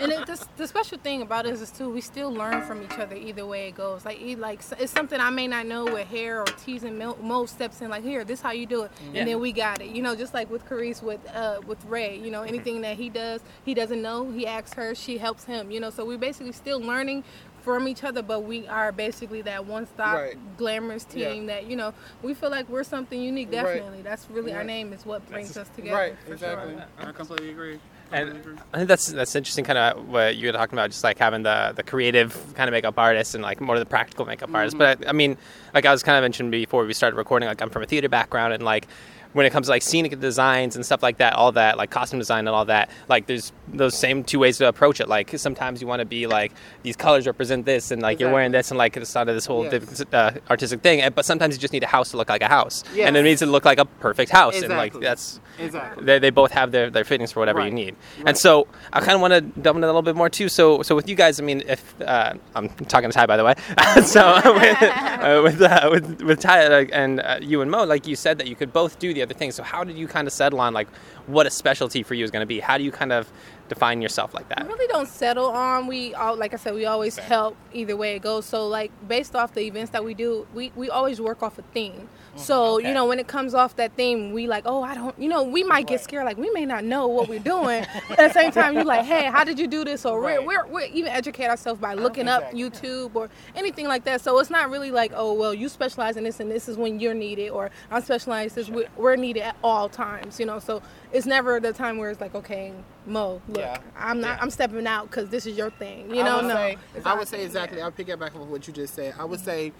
and 0.00 0.12
it, 0.12 0.26
the, 0.26 0.46
the 0.56 0.66
special 0.66 0.98
thing 0.98 1.22
about 1.22 1.46
us 1.46 1.60
is 1.60 1.70
too, 1.70 1.90
we 1.90 2.00
still 2.00 2.32
learn 2.32 2.62
from 2.62 2.82
each 2.82 2.98
other 2.98 3.14
either 3.16 3.46
way 3.46 3.68
it 3.68 3.74
goes. 3.74 4.04
Like, 4.04 4.20
like 4.38 4.60
it's 4.78 4.92
something 4.92 5.20
I 5.20 5.30
may 5.30 5.46
not 5.46 5.66
know 5.66 5.84
with 5.84 6.08
hair 6.08 6.40
or 6.40 6.46
teasing. 6.46 6.98
Mo, 6.98 7.16
Mo 7.22 7.46
steps 7.46 7.80
in 7.80 7.90
like, 7.90 8.02
here, 8.02 8.24
this 8.24 8.40
how 8.40 8.52
you 8.52 8.66
do 8.66 8.82
it, 8.82 8.90
Yeah. 9.12 9.20
and 9.20 9.28
then 9.28 9.40
we 9.40 9.52
got 9.52 9.80
it. 9.80 9.88
You 9.90 10.02
know, 10.02 10.14
just 10.16 10.34
like 10.34 10.50
with 10.50 10.64
Caresse 10.66 11.02
with 11.02 11.20
uh, 11.34 11.60
with 11.66 11.84
Ray. 11.86 12.18
You 12.18 12.30
know, 12.30 12.42
anything 12.42 12.80
that 12.82 12.96
he 12.96 13.08
does, 13.08 13.40
he 13.64 13.74
doesn't 13.74 14.00
know. 14.02 14.30
He 14.30 14.46
asks 14.46 14.74
her, 14.74 14.94
she 14.94 15.18
helps 15.18 15.44
him. 15.44 15.70
You 15.70 15.80
know, 15.80 15.90
so 15.90 16.04
we 16.04 16.16
basically 16.16 16.52
still 16.52 16.80
learning 16.80 17.24
from 17.62 17.88
each 17.88 18.04
other, 18.04 18.22
but 18.22 18.40
we 18.44 18.66
are 18.68 18.92
basically 18.92 19.42
that 19.42 19.66
one-stop 19.66 20.14
Right. 20.16 20.56
glamorous 20.56 21.06
Yeah. 21.14 21.30
team 21.30 21.46
that 21.46 21.66
you 21.66 21.76
know 21.76 21.92
we 22.22 22.34
feel 22.34 22.50
like 22.50 22.68
we're 22.68 22.84
something 22.84 23.20
unique. 23.20 23.48
Right. 23.52 23.62
Definitely, 23.74 24.02
that's 24.02 24.26
really 24.30 24.52
our 24.54 24.64
name 24.64 24.92
is 24.92 25.04
what 25.06 25.28
brings 25.28 25.56
us 25.56 25.68
together. 25.76 25.96
Right, 25.96 26.16
exactly. 26.28 26.74
Sure. 26.74 27.08
I 27.08 27.12
completely 27.12 27.50
agree. 27.50 27.78
And 28.12 28.28
agree. 28.30 28.54
I 28.74 28.78
think 28.78 28.88
that's 28.88 29.06
that's 29.06 29.36
interesting, 29.36 29.64
kind 29.64 29.78
of 29.78 30.08
what 30.08 30.34
you 30.34 30.48
were 30.48 30.52
talking 30.52 30.76
about, 30.76 30.90
just 30.90 31.04
like 31.04 31.18
having 31.18 31.44
the 31.44 31.72
the 31.76 31.84
creative 31.84 32.34
kind 32.56 32.68
of 32.68 32.72
makeup 32.72 32.98
artist 32.98 33.34
and 33.36 33.42
like 33.42 33.60
more 33.60 33.76
of 33.76 33.80
the 33.80 33.86
practical 33.86 34.24
makeup 34.26 34.52
artist. 34.52 34.76
Mm-hmm. 34.76 35.00
But 35.02 35.08
I 35.08 35.12
mean, 35.12 35.36
like 35.74 35.86
I 35.86 35.92
was 35.92 36.02
kind 36.02 36.18
of 36.18 36.22
mentioned 36.22 36.50
before 36.50 36.84
we 36.84 36.92
started 36.92 37.16
recording, 37.16 37.48
like 37.48 37.62
I'm 37.62 37.70
from 37.70 37.82
a 37.84 37.86
theater 37.86 38.08
background, 38.08 38.52
and 38.52 38.64
like 38.64 38.88
when 39.32 39.46
it 39.46 39.50
comes 39.50 39.66
to 39.68 39.70
like 39.70 39.82
scenic 39.82 40.18
designs 40.18 40.74
and 40.76 40.84
stuff 40.84 41.02
like 41.02 41.18
that, 41.18 41.34
all 41.34 41.52
that, 41.52 41.78
like 41.78 41.90
costume 41.90 42.18
design 42.18 42.40
and 42.48 42.54
all 42.54 42.64
that, 42.64 42.90
like 43.08 43.26
there's 43.26 43.52
those 43.68 43.96
same 43.96 44.24
two 44.24 44.38
ways 44.40 44.58
to 44.58 44.66
approach 44.66 45.00
it. 45.00 45.08
Like 45.08 45.30
sometimes 45.38 45.80
you 45.80 45.86
want 45.86 46.00
to 46.00 46.04
be 46.06 46.26
like 46.26 46.52
these 46.82 46.96
colors 46.96 47.26
represent 47.26 47.64
this, 47.64 47.90
and 47.90 48.02
like 48.02 48.18
you're 48.18 48.32
wearing 48.32 48.50
this, 48.52 48.70
and 48.70 48.78
like 48.78 48.96
it's 48.96 49.14
of 49.14 49.26
this 49.28 49.46
whole 49.46 49.64
Yes. 49.64 50.02
uh, 50.12 50.32
artistic 50.48 50.80
thing. 50.82 51.00
And- 51.02 51.14
But 51.14 51.24
sometimes 51.24 51.54
you 51.54 51.60
just 51.60 51.72
need 51.72 51.82
a 51.84 51.86
house 51.86 52.10
to 52.10 52.16
look 52.16 52.28
like 52.28 52.42
a 52.42 52.48
house, 52.48 52.82
Yes. 52.94 53.06
and 53.06 53.16
it 53.16 53.22
needs 53.22 53.40
to 53.40 53.46
look 53.46 53.64
like 53.64 53.78
a 53.78 53.84
perfect 53.84 54.30
house, 54.32 54.60
and 54.62 54.70
like 54.70 54.94
Exactly. 54.94 55.00
that's 55.06 55.40
Exactly. 55.58 56.04
they, 56.04 56.18
they 56.18 56.30
both 56.30 56.50
have 56.52 56.72
their, 56.72 56.90
their 56.90 57.04
fittings 57.04 57.32
for 57.32 57.40
whatever 57.40 57.60
you 57.60 57.64
Right. 57.66 57.72
need. 57.72 57.96
And 58.26 58.36
so 58.36 58.66
I 58.92 59.00
kind 59.00 59.12
of 59.12 59.20
want 59.20 59.34
to 59.34 59.40
delve 59.60 59.76
into 59.76 59.86
that 59.86 59.92
a 59.92 59.94
little 59.94 60.02
bit 60.02 60.16
more 60.16 60.28
too. 60.30 60.48
So 60.48 60.82
so 60.82 60.94
with 60.96 61.08
you 61.08 61.14
guys, 61.14 61.38
I 61.38 61.44
mean, 61.44 61.62
if 61.68 61.94
uh, 62.00 62.34
I'm 62.56 62.68
talking 62.86 63.10
to 63.10 63.14
Ty 63.14 63.26
by 63.26 63.36
the 63.36 63.44
way, 63.44 63.54
so 64.04 64.40
with 64.54 64.82
uh, 64.82 65.40
with, 65.44 65.62
uh, 65.62 65.88
with 65.92 66.22
with 66.22 66.40
Ty 66.40 66.64
uh, 66.66 66.86
and 66.92 67.20
uh, 67.20 67.38
you 67.40 67.60
and 67.62 67.70
Mo, 67.70 67.84
like 67.84 68.06
you 68.06 68.16
said 68.16 68.38
that 68.38 68.46
you 68.46 68.56
could 68.56 68.72
both 68.72 68.98
do 68.98 69.12
the 69.14 69.19
other 69.22 69.34
things. 69.34 69.54
So 69.54 69.62
how 69.62 69.84
did 69.84 69.96
you 69.96 70.06
kind 70.08 70.26
of 70.26 70.32
settle 70.32 70.60
on 70.60 70.72
like 70.74 70.88
what 71.30 71.46
a 71.46 71.50
specialty 71.50 72.02
for 72.02 72.14
you 72.14 72.24
is 72.24 72.30
going 72.30 72.42
to 72.42 72.46
be? 72.46 72.60
How 72.60 72.78
do 72.78 72.84
you 72.84 72.90
kind 72.92 73.12
of 73.12 73.30
define 73.68 74.02
yourself 74.02 74.34
like 74.34 74.48
that? 74.48 74.62
We 74.62 74.68
really 74.72 74.86
don't 74.88 75.08
settle 75.08 75.46
on. 75.46 75.86
We 75.86 76.14
all, 76.14 76.36
like 76.36 76.52
I 76.54 76.56
said, 76.56 76.74
we 76.74 76.86
always 76.86 77.16
help 77.16 77.56
either 77.72 77.96
way 77.96 78.16
it 78.16 78.22
goes. 78.22 78.44
So 78.46 78.66
like 78.66 78.90
based 79.06 79.36
off 79.36 79.54
the 79.54 79.60
events 79.62 79.92
that 79.92 80.04
we 80.04 80.14
do, 80.14 80.46
we, 80.54 80.72
we 80.74 80.90
always 80.90 81.20
work 81.20 81.42
off 81.42 81.58
a 81.58 81.62
theme. 81.62 82.08
Mm, 82.36 82.38
so 82.40 82.76
Okay. 82.76 82.88
you 82.88 82.94
know 82.94 83.06
when 83.06 83.18
it 83.18 83.26
comes 83.28 83.54
off 83.54 83.76
that 83.76 83.92
theme, 83.96 84.32
we 84.32 84.46
like, 84.48 84.64
oh, 84.66 84.82
I 84.82 84.94
don't, 84.94 85.16
you 85.20 85.28
know, 85.28 85.42
we 85.44 85.62
might 85.62 85.86
get 85.86 86.00
scared. 86.00 86.24
Like 86.24 86.36
we 86.36 86.50
may 86.50 86.64
not 86.66 86.82
know 86.84 87.06
what 87.06 87.28
we're 87.28 87.38
doing. 87.38 87.84
at 88.10 88.16
the 88.16 88.32
same 88.32 88.50
time, 88.50 88.74
you 88.76 88.82
like, 88.84 89.04
hey, 89.04 89.26
how 89.26 89.44
did 89.44 89.58
you 89.58 89.66
do 89.68 89.84
this? 89.84 90.04
Or 90.04 90.20
Right. 90.20 90.44
we're, 90.44 90.64
we're, 90.66 90.72
we're 90.72 90.86
even 90.86 91.12
educate 91.12 91.46
ourselves 91.48 91.80
by 91.80 91.94
looking 91.94 92.26
up 92.28 92.52
Exactly. 92.52 92.62
YouTube 92.90 93.14
or 93.14 93.28
anything 93.54 93.86
like 93.86 94.04
that. 94.04 94.20
So 94.20 94.38
it's 94.40 94.50
not 94.50 94.70
really 94.70 94.90
like, 94.90 95.12
oh, 95.14 95.32
well, 95.32 95.54
you 95.54 95.68
specialize 95.68 96.16
in 96.16 96.24
this 96.24 96.40
and 96.40 96.50
this 96.50 96.68
is 96.68 96.76
when 96.76 96.98
you're 96.98 97.14
needed, 97.14 97.50
or 97.50 97.70
I'm 97.90 98.02
specialized 98.02 98.54
this. 98.56 98.68
we- 98.68 98.86
We're 98.96 99.16
needed 99.16 99.42
at 99.42 99.56
all 99.62 99.88
times. 99.88 100.40
You 100.40 100.46
know, 100.46 100.58
so 100.58 100.82
it's 101.12 101.26
never 101.26 101.60
the 101.60 101.72
time 101.72 101.98
where 101.98 102.10
it's 102.10 102.20
like, 102.20 102.34
okay, 102.34 102.72
Mo, 103.06 103.40
look, 103.48 103.58
Yeah. 103.58 103.78
I'm 103.98 104.20
not. 104.20 104.40
I'm 104.42 104.50
stepping 104.50 104.86
out 104.86 105.10
because 105.10 105.28
this 105.30 105.46
is 105.46 105.56
your 105.56 105.70
thing. 105.70 106.14
You 106.14 106.22
know, 106.24 106.38
I 106.38 106.42
would 106.42 106.48
no. 106.48 106.54
say, 106.54 106.76
It's 106.96 107.06
I 107.06 107.14
would 107.14 107.28
say 107.28 107.44
exactly. 107.44 107.78
yeah. 107.78 107.84
I'll 107.84 107.90
pick 107.92 108.08
it 108.08 108.18
back 108.18 108.34
on 108.34 108.48
what 108.50 108.66
you 108.66 108.72
just 108.72 108.94
said. 108.94 109.14
I 109.18 109.24
would 109.24 109.40
say, 109.40 109.72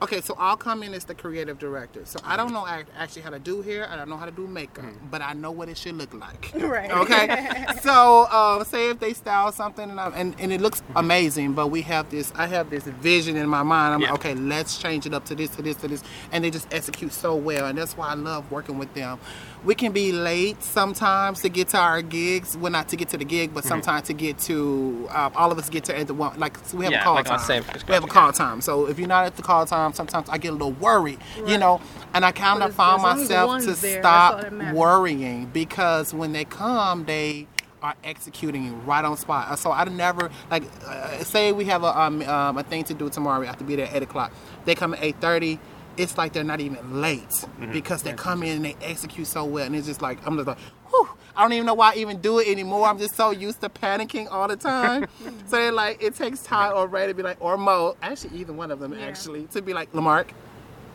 okay, 0.00 0.20
so 0.20 0.34
I'll 0.38 0.56
come 0.56 0.82
in 0.84 0.94
as 0.94 1.04
the 1.04 1.14
creative 1.14 1.58
director. 1.58 2.02
So 2.04 2.20
I 2.24 2.36
don't 2.36 2.52
know 2.52 2.64
actually 2.96 3.22
how 3.22 3.30
to 3.30 3.38
do 3.40 3.62
hair. 3.62 3.88
I 3.90 3.96
don't 3.96 4.08
know 4.08 4.16
how 4.16 4.26
to 4.26 4.30
do 4.30 4.46
makeup, 4.46 4.84
but 5.10 5.20
I 5.22 5.32
know 5.32 5.50
what 5.50 5.68
it 5.68 5.76
should 5.76 5.96
look 5.96 6.14
like. 6.14 6.52
Right. 6.68 6.90
Okay. 6.90 7.66
so 7.82 8.26
um, 8.30 8.64
say 8.64 8.90
if 8.90 9.00
they 9.00 9.12
style 9.12 9.50
something 9.52 9.90
and, 9.90 9.98
I, 10.00 10.08
and 10.10 10.36
and 10.38 10.52
it 10.52 10.60
looks 10.60 10.82
amazing, 10.96 11.54
but 11.54 11.68
we 11.68 11.82
have 11.82 12.10
this. 12.10 12.32
I 12.36 12.46
have 12.46 12.70
this 12.70 12.84
vision 12.84 13.36
in 13.36 13.48
my 13.48 13.62
mind. 13.62 13.94
I'm 13.94 14.00
Yeah. 14.00 14.12
like, 14.12 14.20
okay, 14.20 14.34
let's 14.34 14.78
change 14.78 15.04
it 15.06 15.14
up 15.14 15.24
to 15.26 15.34
this, 15.34 15.50
to 15.56 15.62
this, 15.62 15.76
to 15.78 15.88
this, 15.88 16.02
and 16.32 16.44
they 16.44 16.50
just 16.50 16.72
execute 16.72 17.12
so 17.12 17.34
well, 17.34 17.66
and 17.66 17.76
that's 17.78 17.96
why 17.96 18.08
I 18.08 18.14
love 18.14 18.50
working 18.52 18.78
with 18.78 18.92
them. 18.94 19.18
We 19.64 19.74
can 19.74 19.92
be 19.92 20.12
late 20.12 20.62
sometimes 20.62 21.40
to 21.42 21.48
get 21.48 21.68
to 21.68 21.78
our 21.78 22.00
gigs. 22.00 22.56
Well, 22.56 22.70
not 22.72 22.88
to 22.88 22.96
get 22.96 23.08
to 23.10 23.18
the 23.18 23.24
gig, 23.24 23.52
but 23.52 23.64
sometimes 23.64 24.06
to 24.06 24.12
get 24.12 24.38
to. 24.40 25.08
Uh, 25.10 25.30
all 25.34 25.50
of 25.52 25.58
us 25.58 25.68
get 25.68 25.84
to 25.84 25.98
at 25.98 26.06
the 26.06 26.14
one. 26.14 26.38
Like 26.38 26.56
so 26.64 26.76
we 26.78 26.84
have 26.84 26.92
Yeah, 26.92 27.00
a 27.00 27.04
call 27.04 27.14
like 27.14 27.30
on 27.30 27.38
time. 27.38 27.46
same- 27.46 27.64
we 27.88 27.94
have 27.94 28.04
a 28.04 28.08
call 28.08 28.32
time. 28.32 28.60
So 28.60 28.86
if 28.86 28.98
you're 28.98 29.08
not 29.08 29.24
at 29.26 29.36
the 29.36 29.42
call 29.42 29.66
time, 29.66 29.92
sometimes 29.92 30.28
I 30.28 30.38
get 30.38 30.50
a 30.50 30.52
little 30.52 30.72
worried. 30.72 31.18
You 31.46 31.58
know, 31.58 31.80
and 32.14 32.24
I 32.24 32.32
kind 32.32 32.62
of 32.62 32.70
as- 32.70 32.76
found 32.76 32.98
as 32.98 33.02
long 33.02 33.18
as 33.20 33.28
the 33.28 33.34
myself 33.34 33.76
to 33.76 33.80
there, 33.82 34.00
stop 34.02 34.52
worrying 34.74 35.46
because 35.52 36.14
when 36.14 36.32
they 36.32 36.44
come, 36.44 37.04
they 37.04 37.46
are 37.82 37.94
executing 38.02 38.84
right 38.86 39.04
on 39.04 39.16
spot. 39.16 39.48
Uh, 39.50 39.56
So 39.56 39.70
I 39.70 39.84
never 39.84 40.30
like 40.50 40.64
uh, 40.86 41.22
say 41.24 41.52
we 41.52 41.64
have 41.66 41.82
a 41.84 42.00
um, 42.00 42.22
um, 42.22 42.58
a 42.58 42.62
thing 42.62 42.84
to 42.84 42.94
do 42.94 43.08
tomorrow. 43.08 43.38
We 43.40 43.46
have 43.46 43.58
to 43.58 43.64
be 43.64 43.76
there 43.76 43.86
at 43.86 43.94
eight 43.96 44.02
o'clock. 44.02 44.32
They 44.64 44.74
come 44.74 44.94
at 44.94 45.02
eight 45.02 45.16
thirty. 45.20 45.58
It's 45.98 46.16
like 46.16 46.32
they're 46.32 46.44
not 46.44 46.60
even 46.60 47.00
late 47.00 47.28
mm-hmm. 47.28 47.72
because 47.72 48.02
they 48.02 48.12
come 48.12 48.42
in 48.42 48.56
and 48.56 48.64
they 48.64 48.76
execute 48.82 49.26
so 49.26 49.44
well, 49.44 49.66
and 49.66 49.74
it's 49.76 49.86
just 49.86 50.00
like 50.00 50.24
I'm 50.26 50.36
just 50.36 50.46
like, 50.46 50.58
whew, 50.90 51.08
I 51.36 51.42
don't 51.42 51.52
even 51.52 51.66
know 51.66 51.74
why 51.74 51.92
I 51.92 51.96
even 51.96 52.20
do 52.20 52.38
it 52.38 52.48
anymore. 52.48 52.86
I'm 52.86 52.98
just 52.98 53.14
so 53.14 53.30
used 53.30 53.60
to 53.60 53.68
panicking 53.68 54.30
all 54.30 54.48
the 54.48 54.56
time. 54.56 55.06
so 55.46 55.56
they're 55.56 55.72
like, 55.72 56.02
it 56.02 56.14
takes 56.14 56.42
time 56.42 56.76
or 56.76 56.86
Ray 56.86 57.06
to 57.06 57.14
be 57.14 57.22
like, 57.22 57.36
or 57.40 57.56
Mo, 57.56 57.96
actually 58.02 58.38
either 58.38 58.52
one 58.52 58.70
of 58.70 58.80
them 58.80 58.92
Yeah. 58.92 59.06
actually 59.06 59.44
to 59.48 59.62
be 59.62 59.72
like, 59.72 59.92
Lamark, 59.92 60.28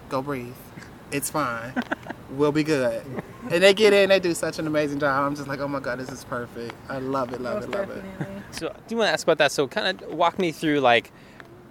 go 0.09 0.21
breathe. 0.21 0.53
It's 1.11 1.29
fine. 1.29 1.73
we'll 2.31 2.51
be 2.51 2.63
good. 2.63 3.05
And 3.51 3.63
they 3.63 3.73
get 3.73 3.93
in, 3.93 4.09
they 4.09 4.19
do 4.19 4.33
such 4.33 4.57
an 4.59 4.67
amazing 4.67 4.99
job. 4.99 5.25
I'm 5.25 5.35
just 5.35 5.47
like, 5.47 5.59
oh 5.59 5.67
my 5.67 5.79
god, 5.79 5.99
this 5.99 6.09
is 6.09 6.23
perfect. 6.23 6.73
I 6.89 6.97
love 6.97 7.33
it, 7.33 7.41
love 7.41 7.55
Most 7.55 7.65
it, 7.65 7.71
love 7.71 7.89
it. 7.91 8.03
So 8.51 8.69
I 8.69 8.79
do 8.87 8.97
want 8.97 9.07
to 9.07 9.13
ask 9.13 9.25
about 9.25 9.37
that. 9.37 9.51
So 9.51 9.67
kind 9.67 10.01
of 10.01 10.13
walk 10.13 10.39
me 10.39 10.51
through 10.51 10.79
like 10.79 11.11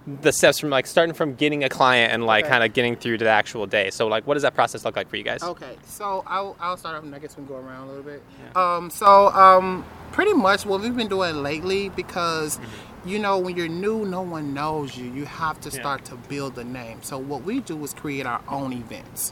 the 0.05 0.31
steps 0.33 0.59
from 0.59 0.69
like 0.69 0.85
starting 0.85 1.13
from 1.15 1.33
getting 1.35 1.63
a 1.63 1.69
client 1.69 2.11
and 2.11 2.25
like 2.25 2.43
Okay. 2.43 2.51
kind 2.51 2.63
of 2.63 2.73
getting 2.73 2.95
through 2.97 3.17
to 3.17 3.23
the 3.23 3.29
actual 3.29 3.65
day. 3.65 3.89
So 3.89 4.07
like 4.07 4.27
what 4.27 4.33
does 4.33 4.43
that 4.43 4.53
process 4.53 4.83
look 4.83 4.95
like 4.97 5.09
for 5.09 5.15
you 5.15 5.23
guys? 5.23 5.41
Okay, 5.41 5.77
so 5.85 6.23
I'll, 6.27 6.57
I'll 6.59 6.75
start 6.75 6.97
off 6.97 7.03
and 7.03 7.15
I 7.15 7.19
guess 7.19 7.37
we 7.37 7.45
can 7.45 7.55
go 7.55 7.55
around 7.59 7.85
a 7.85 7.87
little 7.87 8.03
bit. 8.03 8.21
Um, 8.55 8.89
so 8.89 9.29
um, 9.29 9.85
pretty 10.11 10.33
much 10.33 10.65
what 10.65 10.81
we've 10.81 10.95
been 10.95 11.07
doing 11.07 11.41
lately 11.41 11.87
because 11.89 12.59
you 13.05 13.17
know 13.19 13.37
when 13.39 13.55
you're 13.55 13.67
new, 13.69 14.05
no 14.05 14.21
one 14.21 14.53
knows 14.53 14.97
you. 14.97 15.09
You 15.11 15.25
have 15.25 15.59
to 15.61 15.69
Yeah. 15.69 15.79
start 15.79 16.05
to 16.05 16.15
build 16.15 16.57
a 16.57 16.63
name. 16.65 16.99
So 17.01 17.17
what 17.17 17.43
we 17.43 17.61
do 17.61 17.81
is 17.83 17.93
create 17.93 18.25
our 18.25 18.41
own 18.49 18.73
events. 18.73 19.31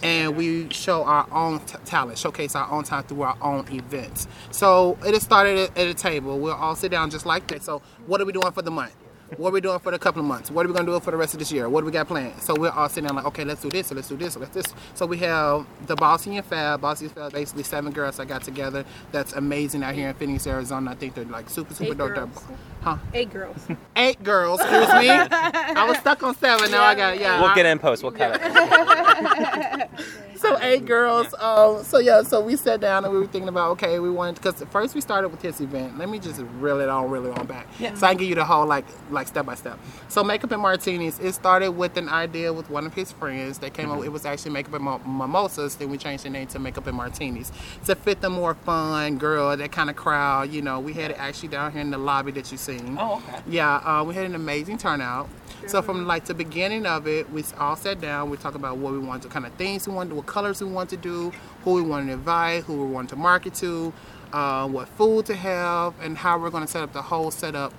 And 0.00 0.36
we 0.36 0.68
show 0.70 1.02
our 1.02 1.26
own 1.32 1.58
t- 1.58 1.74
talent, 1.84 2.18
showcase 2.18 2.54
our 2.54 2.70
own 2.70 2.84
talent 2.84 3.08
through 3.08 3.22
our 3.22 3.36
own 3.42 3.66
events. 3.72 4.28
So 4.52 4.96
it 5.04 5.12
has 5.12 5.24
started 5.24 5.58
at, 5.58 5.76
at 5.76 5.88
a 5.88 5.94
table. 5.94 6.38
We'll 6.38 6.54
all 6.54 6.76
sit 6.76 6.92
down 6.92 7.10
just 7.10 7.26
like 7.26 7.48
that. 7.48 7.64
So 7.64 7.82
what 8.06 8.20
are 8.20 8.24
we 8.24 8.32
doing 8.32 8.52
for 8.52 8.62
the 8.62 8.70
month? 8.70 8.94
What 9.36 9.50
are 9.50 9.52
we 9.52 9.60
doing 9.60 9.78
for 9.80 9.90
the 9.92 9.98
couple 9.98 10.20
of 10.20 10.26
months? 10.26 10.50
What 10.50 10.64
are 10.64 10.68
we 10.68 10.74
gonna 10.74 10.86
do 10.86 10.98
for 11.00 11.10
the 11.10 11.16
rest 11.16 11.34
of 11.34 11.38
this 11.40 11.52
year? 11.52 11.68
What 11.68 11.82
do 11.82 11.86
we 11.86 11.92
got 11.92 12.08
planned? 12.08 12.40
So 12.42 12.54
we're 12.54 12.70
all 12.70 12.88
sitting 12.88 13.04
there 13.06 13.14
like, 13.14 13.26
okay, 13.26 13.44
let's 13.44 13.60
do 13.60 13.68
this, 13.68 13.92
or 13.92 13.94
let's 13.96 14.08
do 14.08 14.16
this, 14.16 14.36
or 14.36 14.40
let's 14.40 14.54
this. 14.54 14.66
So 14.94 15.04
we 15.06 15.18
have 15.18 15.66
the 15.86 15.94
Bossy 15.96 16.36
and 16.36 16.46
Fab. 16.46 16.80
Bossy 16.80 17.04
and 17.06 17.14
Fab, 17.14 17.32
basically 17.32 17.62
seven 17.62 17.92
girls 17.92 18.16
that 18.16 18.26
got 18.26 18.42
together. 18.42 18.84
That's 19.12 19.34
amazing 19.34 19.82
out 19.82 19.94
here 19.94 20.08
in 20.08 20.14
Phoenix, 20.14 20.46
Arizona. 20.46 20.92
I 20.92 20.94
think 20.94 21.14
they're 21.14 21.24
like 21.26 21.50
super, 21.50 21.74
super 21.74 21.92
Eight 21.92 21.98
dope. 21.98 22.14
girls. 22.14 22.44
Huh? 22.80 22.96
Eight 23.12 23.30
girls. 23.30 23.56
Eight 23.96 24.22
girls. 24.24 24.60
Excuse 24.60 24.88
me. 24.94 25.10
I 25.10 25.84
was 25.86 25.98
stuck 25.98 26.22
on 26.22 26.34
seven. 26.36 26.70
Now 26.70 26.82
I 26.84 26.94
got 26.94 27.18
yeah. 27.20 27.40
We'll 27.40 27.50
I- 27.50 27.54
get 27.54 27.66
in 27.66 27.78
post. 27.78 28.02
We'll 28.02 28.12
cut 28.12 28.40
it. 28.42 29.90
so 30.42 30.58
eight 30.62 30.84
girls. 30.84 31.34
Um, 31.38 31.82
so 31.82 31.98
yeah, 31.98 32.22
so 32.22 32.40
we 32.40 32.56
sat 32.56 32.80
down 32.80 33.04
and 33.04 33.12
we 33.12 33.20
were 33.20 33.26
thinking 33.26 33.48
about 33.48 33.72
okay, 33.72 33.98
we 33.98 34.10
wanted 34.10 34.36
because 34.36 34.62
first 34.70 34.94
we 34.94 35.00
started 35.00 35.28
with 35.28 35.42
his 35.42 35.60
event. 35.60 35.98
Let 35.98 36.08
me 36.08 36.18
just 36.18 36.40
reel 36.58 36.80
it 36.80 36.88
on, 36.88 37.10
reel 37.10 37.26
it 37.26 37.38
on 37.38 37.46
back, 37.46 37.66
so 37.96 38.06
I 38.06 38.10
can 38.10 38.18
give 38.18 38.28
you 38.28 38.34
the 38.34 38.44
whole 38.44 38.66
like 38.66 38.84
like 39.10 39.26
step 39.28 39.46
by 39.46 39.54
step. 39.54 39.78
So 40.08 40.22
makeup 40.22 40.52
and 40.52 40.62
martinis. 40.62 41.18
It 41.18 41.32
started 41.32 41.72
with 41.72 41.96
an 41.96 42.08
idea 42.08 42.52
with 42.52 42.70
one 42.70 42.86
of 42.86 42.94
his 42.94 43.12
friends. 43.12 43.58
They 43.58 43.70
came 43.70 43.90
up. 43.90 44.04
It 44.04 44.10
was 44.10 44.24
actually 44.24 44.52
makeup 44.52 44.74
and 44.74 44.84
mimosas. 44.84 45.76
Then 45.76 45.90
we 45.90 45.98
changed 45.98 46.24
the 46.24 46.30
name 46.30 46.46
to 46.48 46.58
makeup 46.58 46.86
and 46.86 46.96
martinis 46.96 47.50
to 47.86 47.94
fit 47.94 48.20
the 48.20 48.30
more 48.30 48.54
fun 48.54 49.18
girl, 49.18 49.56
that 49.56 49.72
kind 49.72 49.90
of 49.90 49.96
crowd. 49.96 50.50
You 50.50 50.62
know, 50.62 50.80
we 50.80 50.92
had 50.92 51.10
it 51.10 51.18
actually 51.18 51.48
down 51.48 51.72
here 51.72 51.80
in 51.80 51.90
the 51.90 51.98
lobby 51.98 52.32
that 52.32 52.50
you 52.52 52.58
seen. 52.58 52.96
Oh, 52.98 53.22
okay. 53.26 53.40
Yeah, 53.48 53.76
uh, 53.76 54.04
we 54.04 54.14
had 54.14 54.26
an 54.26 54.34
amazing 54.34 54.78
turnout. 54.78 55.28
So 55.66 55.82
from 55.82 56.06
like 56.06 56.24
the 56.24 56.34
beginning 56.34 56.86
of 56.86 57.06
it, 57.06 57.30
we 57.30 57.44
all 57.58 57.76
sat 57.76 58.00
down. 58.00 58.30
We 58.30 58.36
talked 58.36 58.56
about 58.56 58.78
what 58.78 58.92
we 58.92 58.98
wanted, 58.98 59.22
to 59.22 59.28
kind 59.28 59.44
of 59.44 59.52
things 59.54 59.86
we 59.88 59.94
wanted, 59.94 60.14
what 60.14 60.26
colors 60.28 60.62
we 60.62 60.70
want 60.70 60.90
to 60.90 60.96
do, 60.96 61.32
who 61.64 61.74
we 61.74 61.82
want 61.82 62.06
to 62.06 62.12
invite, 62.12 62.64
who 62.64 62.74
we 62.84 62.92
want 62.92 63.08
to 63.10 63.16
market 63.16 63.54
to, 63.54 63.92
uh, 64.32 64.68
what 64.68 64.88
food 64.90 65.26
to 65.26 65.34
have, 65.34 65.94
and 66.00 66.16
how 66.16 66.38
we're 66.38 66.50
going 66.50 66.64
to 66.64 66.70
set 66.70 66.82
up 66.82 66.92
the 66.92 67.02
whole 67.02 67.30
setup 67.30 67.72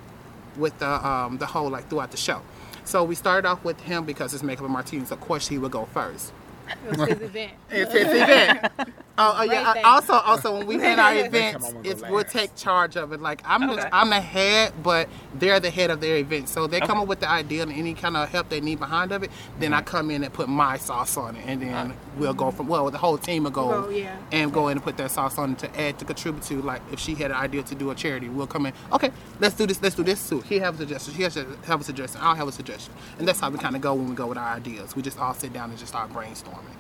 with 0.58 0.78
the 0.80 1.08
um, 1.08 1.38
the 1.38 1.46
whole 1.46 1.70
like 1.70 1.90
throughout 1.90 2.12
the 2.12 2.18
show. 2.18 2.42
So 2.84 3.04
we 3.04 3.16
started 3.16 3.48
off 3.48 3.64
with 3.64 3.80
him 3.82 4.04
because 4.04 4.34
it's 4.34 4.44
makeup 4.44 4.66
and 4.66 4.74
martinis. 4.74 5.12
Of 5.12 5.22
course, 5.22 5.48
he 5.48 5.58
would 5.58 5.72
go 5.72 5.86
first. 5.86 6.34
It 6.92 6.98
was 6.98 7.10
his 7.10 7.22
event. 7.22 7.52
It's 7.70 7.94
his 7.94 8.08
event. 8.08 8.72
Oh, 9.20 9.36
oh, 9.40 9.44
yeah. 9.44 9.74
Uh, 9.84 9.88
Also, 9.90 10.14
also 10.14 10.58
when 10.58 10.68
we 10.68 10.80
had 10.80 10.98
our 11.00 11.14
events, 11.26 11.72
we'll 11.74 11.86
it's, 11.92 12.02
we'll 12.02 12.24
take 12.24 12.56
charge 12.56 12.96
of 12.96 13.12
it. 13.14 13.22
Like 13.22 13.42
I'm, 13.46 13.70
Okay. 13.70 13.82
the, 13.82 13.96
I'm 13.96 14.10
the 14.10 14.22
head, 14.22 14.74
but 14.82 15.10
they're 15.36 15.60
the 15.60 15.70
head 15.70 15.90
of 15.92 16.00
their 16.02 16.18
event. 16.18 16.48
So 16.50 16.68
they 16.68 16.80
come 16.80 17.00
up 17.00 17.08
with 17.08 17.20
the 17.20 17.30
idea 17.30 17.64
and 17.64 17.72
any 17.72 17.94
kind 17.94 18.16
of 18.18 18.30
help 18.30 18.50
they 18.50 18.62
need 18.62 18.80
behind 18.80 19.12
of 19.12 19.24
it. 19.24 19.32
Then 19.60 19.72
Mm-hmm. 19.72 19.80
I 19.80 19.82
come 19.84 20.10
in 20.10 20.24
and 20.24 20.34
put 20.34 20.50
my 20.50 20.78
sauce 20.78 21.16
on 21.18 21.36
it, 21.36 21.44
and 21.46 21.62
then 21.62 21.94
we'll 22.18 22.34
go 22.34 22.50
from 22.52 22.68
well, 22.68 22.90
the 22.90 22.98
whole 22.98 23.18
team 23.20 23.44
will 23.44 23.52
go 23.52 23.84
Go, 23.84 23.90
yeah. 23.90 24.18
and 24.32 24.52
go 24.52 24.68
in 24.70 24.78
and 24.78 24.84
put 24.84 24.98
their 24.98 25.10
sauce 25.10 25.38
on 25.38 25.52
it 25.52 25.60
to 25.60 25.80
add 25.80 26.00
to 26.00 26.06
contribute 26.06 26.44
to. 26.46 26.62
Like 26.62 26.82
if 26.92 27.00
she 27.00 27.14
had 27.16 27.32
an 27.32 27.38
idea 27.38 27.62
to 27.64 27.76
do 27.76 27.92
a 27.92 27.96
charity, 27.96 28.30
we'll 28.30 28.48
come 28.48 28.66
in. 28.66 28.74
Okay, 28.94 29.12
let's 29.40 29.56
do 29.56 29.68
this. 29.68 29.82
Let's 29.82 29.96
do 29.96 30.04
this 30.04 30.28
too. 30.30 30.40
He 30.42 30.60
have 30.60 30.76
a 30.76 30.78
suggestion. 30.78 31.14
He 31.14 31.24
has 31.24 31.38
a, 31.38 31.46
have 31.66 31.82
a 31.82 31.84
suggestion. 31.84 32.22
I'll 32.24 32.36
have 32.36 32.48
a 32.48 32.52
suggestion, 32.52 32.94
and 33.20 33.28
that's 33.28 33.40
how 33.42 33.50
we 33.50 33.58
kind 33.60 33.76
of 33.76 33.82
go 33.82 33.94
when 33.94 34.10
we 34.10 34.16
go 34.16 34.28
with 34.28 34.38
our 34.38 34.56
ideas. 34.56 34.96
We 34.96 35.02
just 35.02 35.20
all 35.20 35.34
sit 35.34 35.52
down 35.54 35.70
and 35.70 35.78
just 35.78 35.92
start 35.92 36.12
brainstorming. 36.12 36.76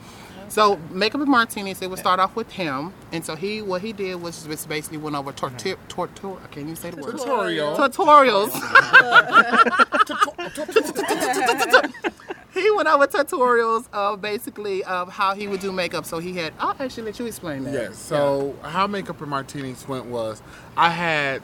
So 0.50 0.78
makeup 0.92 1.22
and 1.22 1.30
martinis, 1.30 1.82
it 1.82 1.90
would 1.90 2.00
start 2.00 2.20
off 2.20 2.36
with 2.36 2.52
him, 2.52 2.94
and 3.12 3.24
so 3.24 3.36
he 3.36 3.62
what 3.62 3.82
he 3.82 3.94
did 3.94 4.22
was 4.22 4.44
just 4.44 4.68
basically 4.68 4.98
went 4.98 5.16
over 5.16 5.32
torti- 5.32 5.76
mm-hmm. 5.76 5.88
tortur. 5.88 6.38
I 6.44 6.48
can't 6.48 6.66
even 6.66 6.76
say 6.76 6.90
the 6.90 6.98
word. 6.98 7.18
Tutorial. 7.18 7.78
Tutorials. 7.78 8.50
he 12.54 12.72
went 12.72 12.88
over 12.88 13.06
tutorials 13.06 13.88
of 13.94 14.22
basically 14.22 14.84
of 14.86 15.12
how 15.12 15.36
he 15.36 15.48
would 15.48 15.60
do 15.60 15.72
makeup. 15.72 16.06
So 16.06 16.18
he 16.18 16.36
had. 16.36 16.54
I'll 16.60 16.76
actually 16.80 17.04
let 17.04 17.20
you 17.20 17.28
explain 17.28 17.64
that. 17.66 17.74
Yes. 17.74 18.00
So 18.00 18.56
how 18.64 18.88
makeup 18.88 19.22
and 19.22 19.30
martinis 19.30 19.88
went 19.88 20.08
was 20.08 20.42
I 20.76 20.90
had 20.90 21.44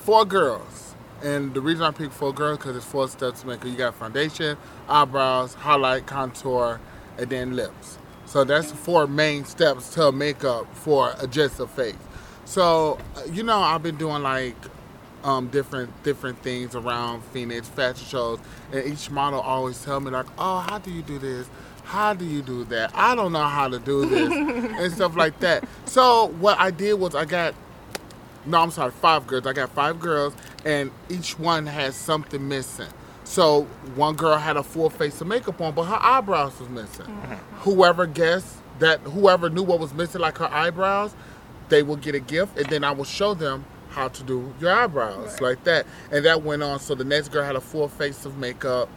four 0.00 0.24
girls, 0.24 0.96
and 1.22 1.54
the 1.54 1.60
reason 1.60 1.84
I 1.84 1.92
picked 1.92 2.12
four 2.12 2.34
girls 2.34 2.58
because 2.58 2.76
it's 2.76 2.84
four 2.84 3.06
steps 3.08 3.42
to 3.42 3.46
makeup. 3.46 3.66
You 3.66 3.76
got 3.76 3.94
foundation, 3.94 4.56
eyebrows, 4.88 5.54
highlight, 5.54 6.06
contour, 6.06 6.80
and 7.16 7.30
then 7.30 7.54
lips. 7.54 7.98
So 8.34 8.42
that's 8.42 8.72
the 8.72 8.76
four 8.76 9.06
main 9.06 9.44
steps 9.44 9.94
to 9.94 10.10
makeup 10.10 10.66
for 10.74 11.14
a 11.20 11.26
just 11.28 11.60
a 11.60 11.68
face. 11.68 11.94
So 12.44 12.98
uh, 13.14 13.22
you 13.30 13.44
know 13.44 13.60
I've 13.60 13.84
been 13.84 13.94
doing 13.94 14.24
like 14.24 14.56
um, 15.22 15.46
different 15.46 16.02
different 16.02 16.42
things 16.42 16.74
around 16.74 17.22
Phoenix 17.26 17.68
fashion 17.68 18.04
shows, 18.04 18.40
and 18.72 18.84
each 18.92 19.08
model 19.08 19.38
always 19.38 19.80
tell 19.84 20.00
me 20.00 20.10
like, 20.10 20.26
"Oh, 20.36 20.58
how 20.58 20.78
do 20.78 20.90
you 20.90 21.02
do 21.02 21.20
this? 21.20 21.46
How 21.84 22.12
do 22.12 22.24
you 22.24 22.42
do 22.42 22.64
that? 22.64 22.90
I 22.92 23.14
don't 23.14 23.30
know 23.30 23.44
how 23.44 23.68
to 23.68 23.78
do 23.78 24.04
this," 24.04 24.32
and 24.80 24.92
stuff 24.92 25.14
like 25.14 25.38
that. 25.38 25.68
So 25.84 26.26
what 26.40 26.58
I 26.58 26.72
did 26.72 26.94
was 26.94 27.14
I 27.14 27.26
got 27.26 27.54
no, 28.46 28.60
I'm 28.60 28.72
sorry, 28.72 28.90
five 28.90 29.28
girls. 29.28 29.46
I 29.46 29.52
got 29.52 29.70
five 29.70 30.00
girls, 30.00 30.34
and 30.64 30.90
each 31.08 31.38
one 31.38 31.66
has 31.66 31.94
something 31.94 32.48
missing. 32.48 32.88
So 33.24 33.62
one 33.94 34.16
girl 34.16 34.36
had 34.36 34.56
a 34.56 34.62
full 34.62 34.90
face 34.90 35.20
of 35.20 35.26
makeup 35.26 35.60
on, 35.60 35.74
but 35.74 35.84
her 35.84 35.98
eyebrows 36.00 36.60
was 36.60 36.68
missing. 36.68 37.06
Mm-hmm. 37.06 37.34
Whoever 37.60 38.06
guessed 38.06 38.56
that, 38.78 39.00
whoever 39.00 39.48
knew 39.50 39.62
what 39.62 39.80
was 39.80 39.94
missing, 39.94 40.20
like 40.20 40.38
her 40.38 40.52
eyebrows, 40.52 41.14
they 41.70 41.82
will 41.82 41.96
get 41.96 42.14
a 42.14 42.20
gift, 42.20 42.58
and 42.58 42.66
then 42.66 42.84
I 42.84 42.92
will 42.92 43.04
show 43.04 43.34
them 43.34 43.64
how 43.88 44.08
to 44.08 44.22
do 44.24 44.52
your 44.60 44.72
eyebrows 44.72 45.40
like 45.40 45.64
that. 45.64 45.86
And 46.10 46.24
that 46.24 46.42
went 46.42 46.62
on. 46.62 46.78
So 46.80 46.94
the 46.94 47.04
next 47.04 47.28
girl 47.28 47.44
had 47.44 47.56
a 47.56 47.60
full 47.60 47.88
face 47.88 48.26
of 48.26 48.36
makeup. 48.36 48.88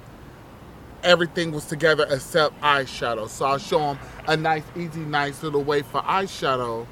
Everything 1.03 1.51
was 1.51 1.65
together 1.65 2.05
except 2.09 2.59
eyeshadow. 2.61 3.29
So 3.29 3.45
I'll 3.45 3.59
show 3.59 3.79
them 3.79 3.99
a 4.27 4.35
nice, 4.35 4.63
easy, 4.75 5.01
nice 5.01 5.43
little 5.43 5.63
way 5.63 5.83
for 5.83 6.01
eyeshadow 6.01 6.87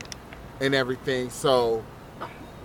and 0.61 0.73
everything. 0.75 1.29
So 1.29 1.83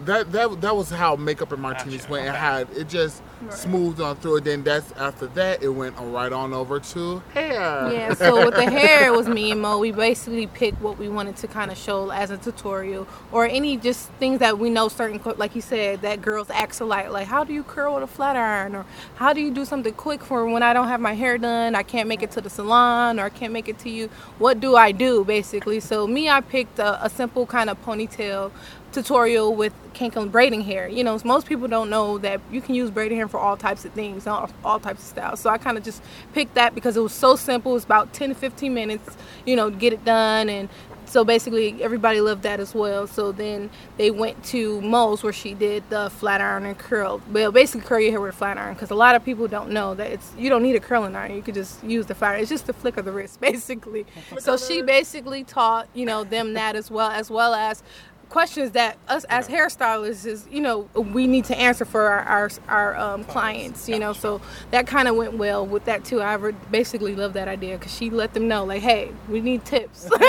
that 0.05 0.31
that 0.33 0.61
that 0.61 0.77
was 0.77 0.91
how 0.91 1.17
makeup 1.17 1.53
and 1.53 1.61
martinis 1.61 2.09
went 2.09 2.27
and 2.27 2.37
had 2.37 2.71
it 2.71 2.89
just 2.89 3.23
smoothed 3.51 4.01
on 4.01 4.17
through. 4.17 4.39
And 4.39 4.47
then 4.47 4.63
that's 4.65 4.93
after 4.93 5.27
that 5.29 5.63
it 5.63 5.69
went 5.69 5.97
right 5.99 6.33
on 6.33 6.53
over 6.53 6.81
to 6.81 7.23
hair. 7.33 7.93
Yeah, 7.93 8.15
so 8.15 8.47
with 8.47 8.55
the 8.55 8.71
hair, 8.71 9.07
it 9.07 9.17
was 9.17 9.29
me 9.29 9.51
and 9.51 9.61
Mo. 9.61 9.79
We 9.79 9.93
basically 9.93 10.47
picked 10.47 10.81
what 10.81 10.99
we 10.99 11.09
wanted 11.09 11.37
to 11.37 11.49
kind 11.49 11.71
of 11.71 11.77
show 11.79 12.11
as 12.11 12.31
a 12.31 12.37
tutorial, 12.37 13.07
or 13.33 13.47
any 13.47 13.77
just 13.77 14.11
things 14.13 14.39
that 14.41 14.59
we 14.59 14.71
know 14.71 14.89
certain, 14.89 15.21
like 15.37 15.55
you 15.55 15.63
said, 15.63 16.03
that 16.03 16.23
girls 16.23 16.51
ask 16.51 16.81
alike. 16.81 17.11
Like, 17.11 17.27
how 17.27 17.45
do 17.45 17.53
you 17.53 17.63
curl 17.63 17.95
with 17.95 18.05
a 18.05 18.07
flat 18.07 18.37
iron, 18.37 18.75
or 18.75 18.87
how 19.17 19.33
do 19.33 19.41
you 19.41 19.51
do 19.51 19.65
something 19.65 19.95
quick 19.95 20.23
for 20.23 20.47
when 20.47 20.63
I 20.63 20.73
don't 20.73 20.89
have 20.89 21.01
my 21.01 21.15
hair 21.15 21.39
done, 21.39 21.75
I 21.75 21.83
can't 21.83 22.09
make 22.09 22.23
it 22.23 22.31
to 22.33 22.41
the 22.41 22.51
salon, 22.51 23.19
or 23.19 23.25
I 23.25 23.31
can't 23.31 23.53
make 23.53 23.69
it 23.69 23.79
to 23.81 23.91
you. 23.91 24.09
What 24.39 24.61
do 24.61 24.77
I 24.77 24.93
do, 24.93 25.25
basically? 25.25 25.81
So 25.81 26.07
me, 26.07 26.29
I 26.29 26.41
picked 26.41 26.79
a, 26.79 27.05
a 27.05 27.11
simple 27.11 27.47
kind 27.47 27.71
of 27.71 27.83
ponytail 27.85 28.53
tutorial 28.93 29.55
with 29.55 29.73
kinkum 29.93 30.31
braiding 30.31 30.63
hair. 30.63 30.89
You 30.89 31.05
know, 31.05 31.19
most 31.25 31.47
people 31.47 31.69
don't 31.69 31.91
know 31.91 32.19
that 32.19 32.41
you 32.51 32.61
can 32.61 32.75
use 32.75 32.91
braiding 32.91 33.17
hair 33.17 33.29
for 33.29 33.39
all 33.39 33.57
types 33.57 33.85
of 33.85 33.93
things, 33.93 34.27
all, 34.27 34.51
all 34.65 34.81
types 34.81 35.01
of 35.01 35.07
styles. 35.07 35.41
So 35.41 35.51
I 35.51 35.59
kind 35.59 35.77
of 35.77 35.85
just 35.85 36.03
picked 36.33 36.55
that 36.55 36.75
because 36.75 36.97
it 36.97 37.01
was 37.01 37.13
so 37.13 37.37
simple. 37.37 37.77
It's 37.77 37.85
about 37.85 38.13
10 38.13 38.31
to 38.31 38.35
15 38.35 38.73
minutes, 38.73 39.17
you 39.47 39.57
know, 39.57 39.71
to 39.71 39.77
get 39.77 39.93
it 39.93 40.05
done. 40.05 40.49
And 40.49 40.69
so 41.11 41.25
basically 41.25 41.83
everybody 41.83 42.21
loved 42.21 42.45
that 42.45 42.61
as 42.61 42.73
well. 42.73 43.09
So 43.09 43.33
then 43.33 43.69
they 43.97 44.13
went 44.13 44.45
to 44.45 44.81
Mo's 44.81 45.25
where 45.25 45.33
she 45.33 45.55
did 45.55 45.83
the 45.91 46.09
flat 46.09 46.41
iron 46.41 46.65
and 46.65 46.79
curl. 46.79 47.21
Well, 47.33 47.51
basically 47.51 47.87
curl 47.87 47.99
your 47.99 48.13
hair 48.13 48.21
with 48.21 48.35
a 48.35 48.37
flat 48.37 48.59
iron 48.59 48.75
because 48.75 48.93
a 48.93 48.95
lot 48.95 49.17
of 49.17 49.25
people 49.25 49.49
don't 49.49 49.71
know 49.71 49.95
that 49.95 50.13
it's 50.13 50.33
you 50.39 50.49
don't 50.49 50.63
need 50.63 50.77
a 50.77 50.81
curling 50.81 51.17
iron. 51.17 51.35
You 51.35 51.43
could 51.43 51.55
just 51.55 51.83
use 51.83 52.07
the 52.07 52.15
flat 52.15 52.35
iron. 52.35 52.43
It's 52.43 52.49
just 52.49 52.69
a 52.69 52.73
flick 52.73 52.97
of 52.97 53.05
the 53.05 53.11
wrist 53.11 53.41
basically. 53.51 54.07
so 54.39 54.57
she 54.57 54.83
basically 54.83 55.43
taught, 55.43 55.89
you 55.95 56.07
know, 56.07 56.23
them 56.23 56.53
that 56.53 56.77
as 56.77 56.93
well 56.93 57.11
as 57.11 57.29
well 57.29 57.55
as 57.55 57.83
questions 58.31 58.73
that 58.73 58.99
us 59.09 59.25
as 59.27 59.49
hairstylists 59.49 60.27
is 60.27 60.49
you 60.51 60.63
know 60.63 60.89
we 60.97 61.27
need 61.29 61.45
to 61.47 61.59
answer 61.59 61.85
for 61.87 62.03
our 62.09 62.23
our, 62.23 62.51
our 62.69 62.97
um, 62.97 63.25
clients 63.25 63.89
you 63.89 63.99
know 64.01 64.15
so 64.15 64.41
that 64.73 64.87
kind 64.89 65.09
of 65.09 65.17
went 65.17 65.35
well 65.35 65.67
with 65.67 65.85
that 65.87 66.05
too. 66.05 66.23
I 66.23 66.37
basically 66.71 67.17
love 67.17 67.35
that 67.35 67.49
idea 67.49 67.79
because 67.79 67.95
she 67.95 68.11
let 68.11 68.35
them 68.35 68.49
know 68.49 68.65
like 68.65 68.83
hey 68.83 69.13
we 69.29 69.41
need 69.43 69.65
tips. 69.67 70.09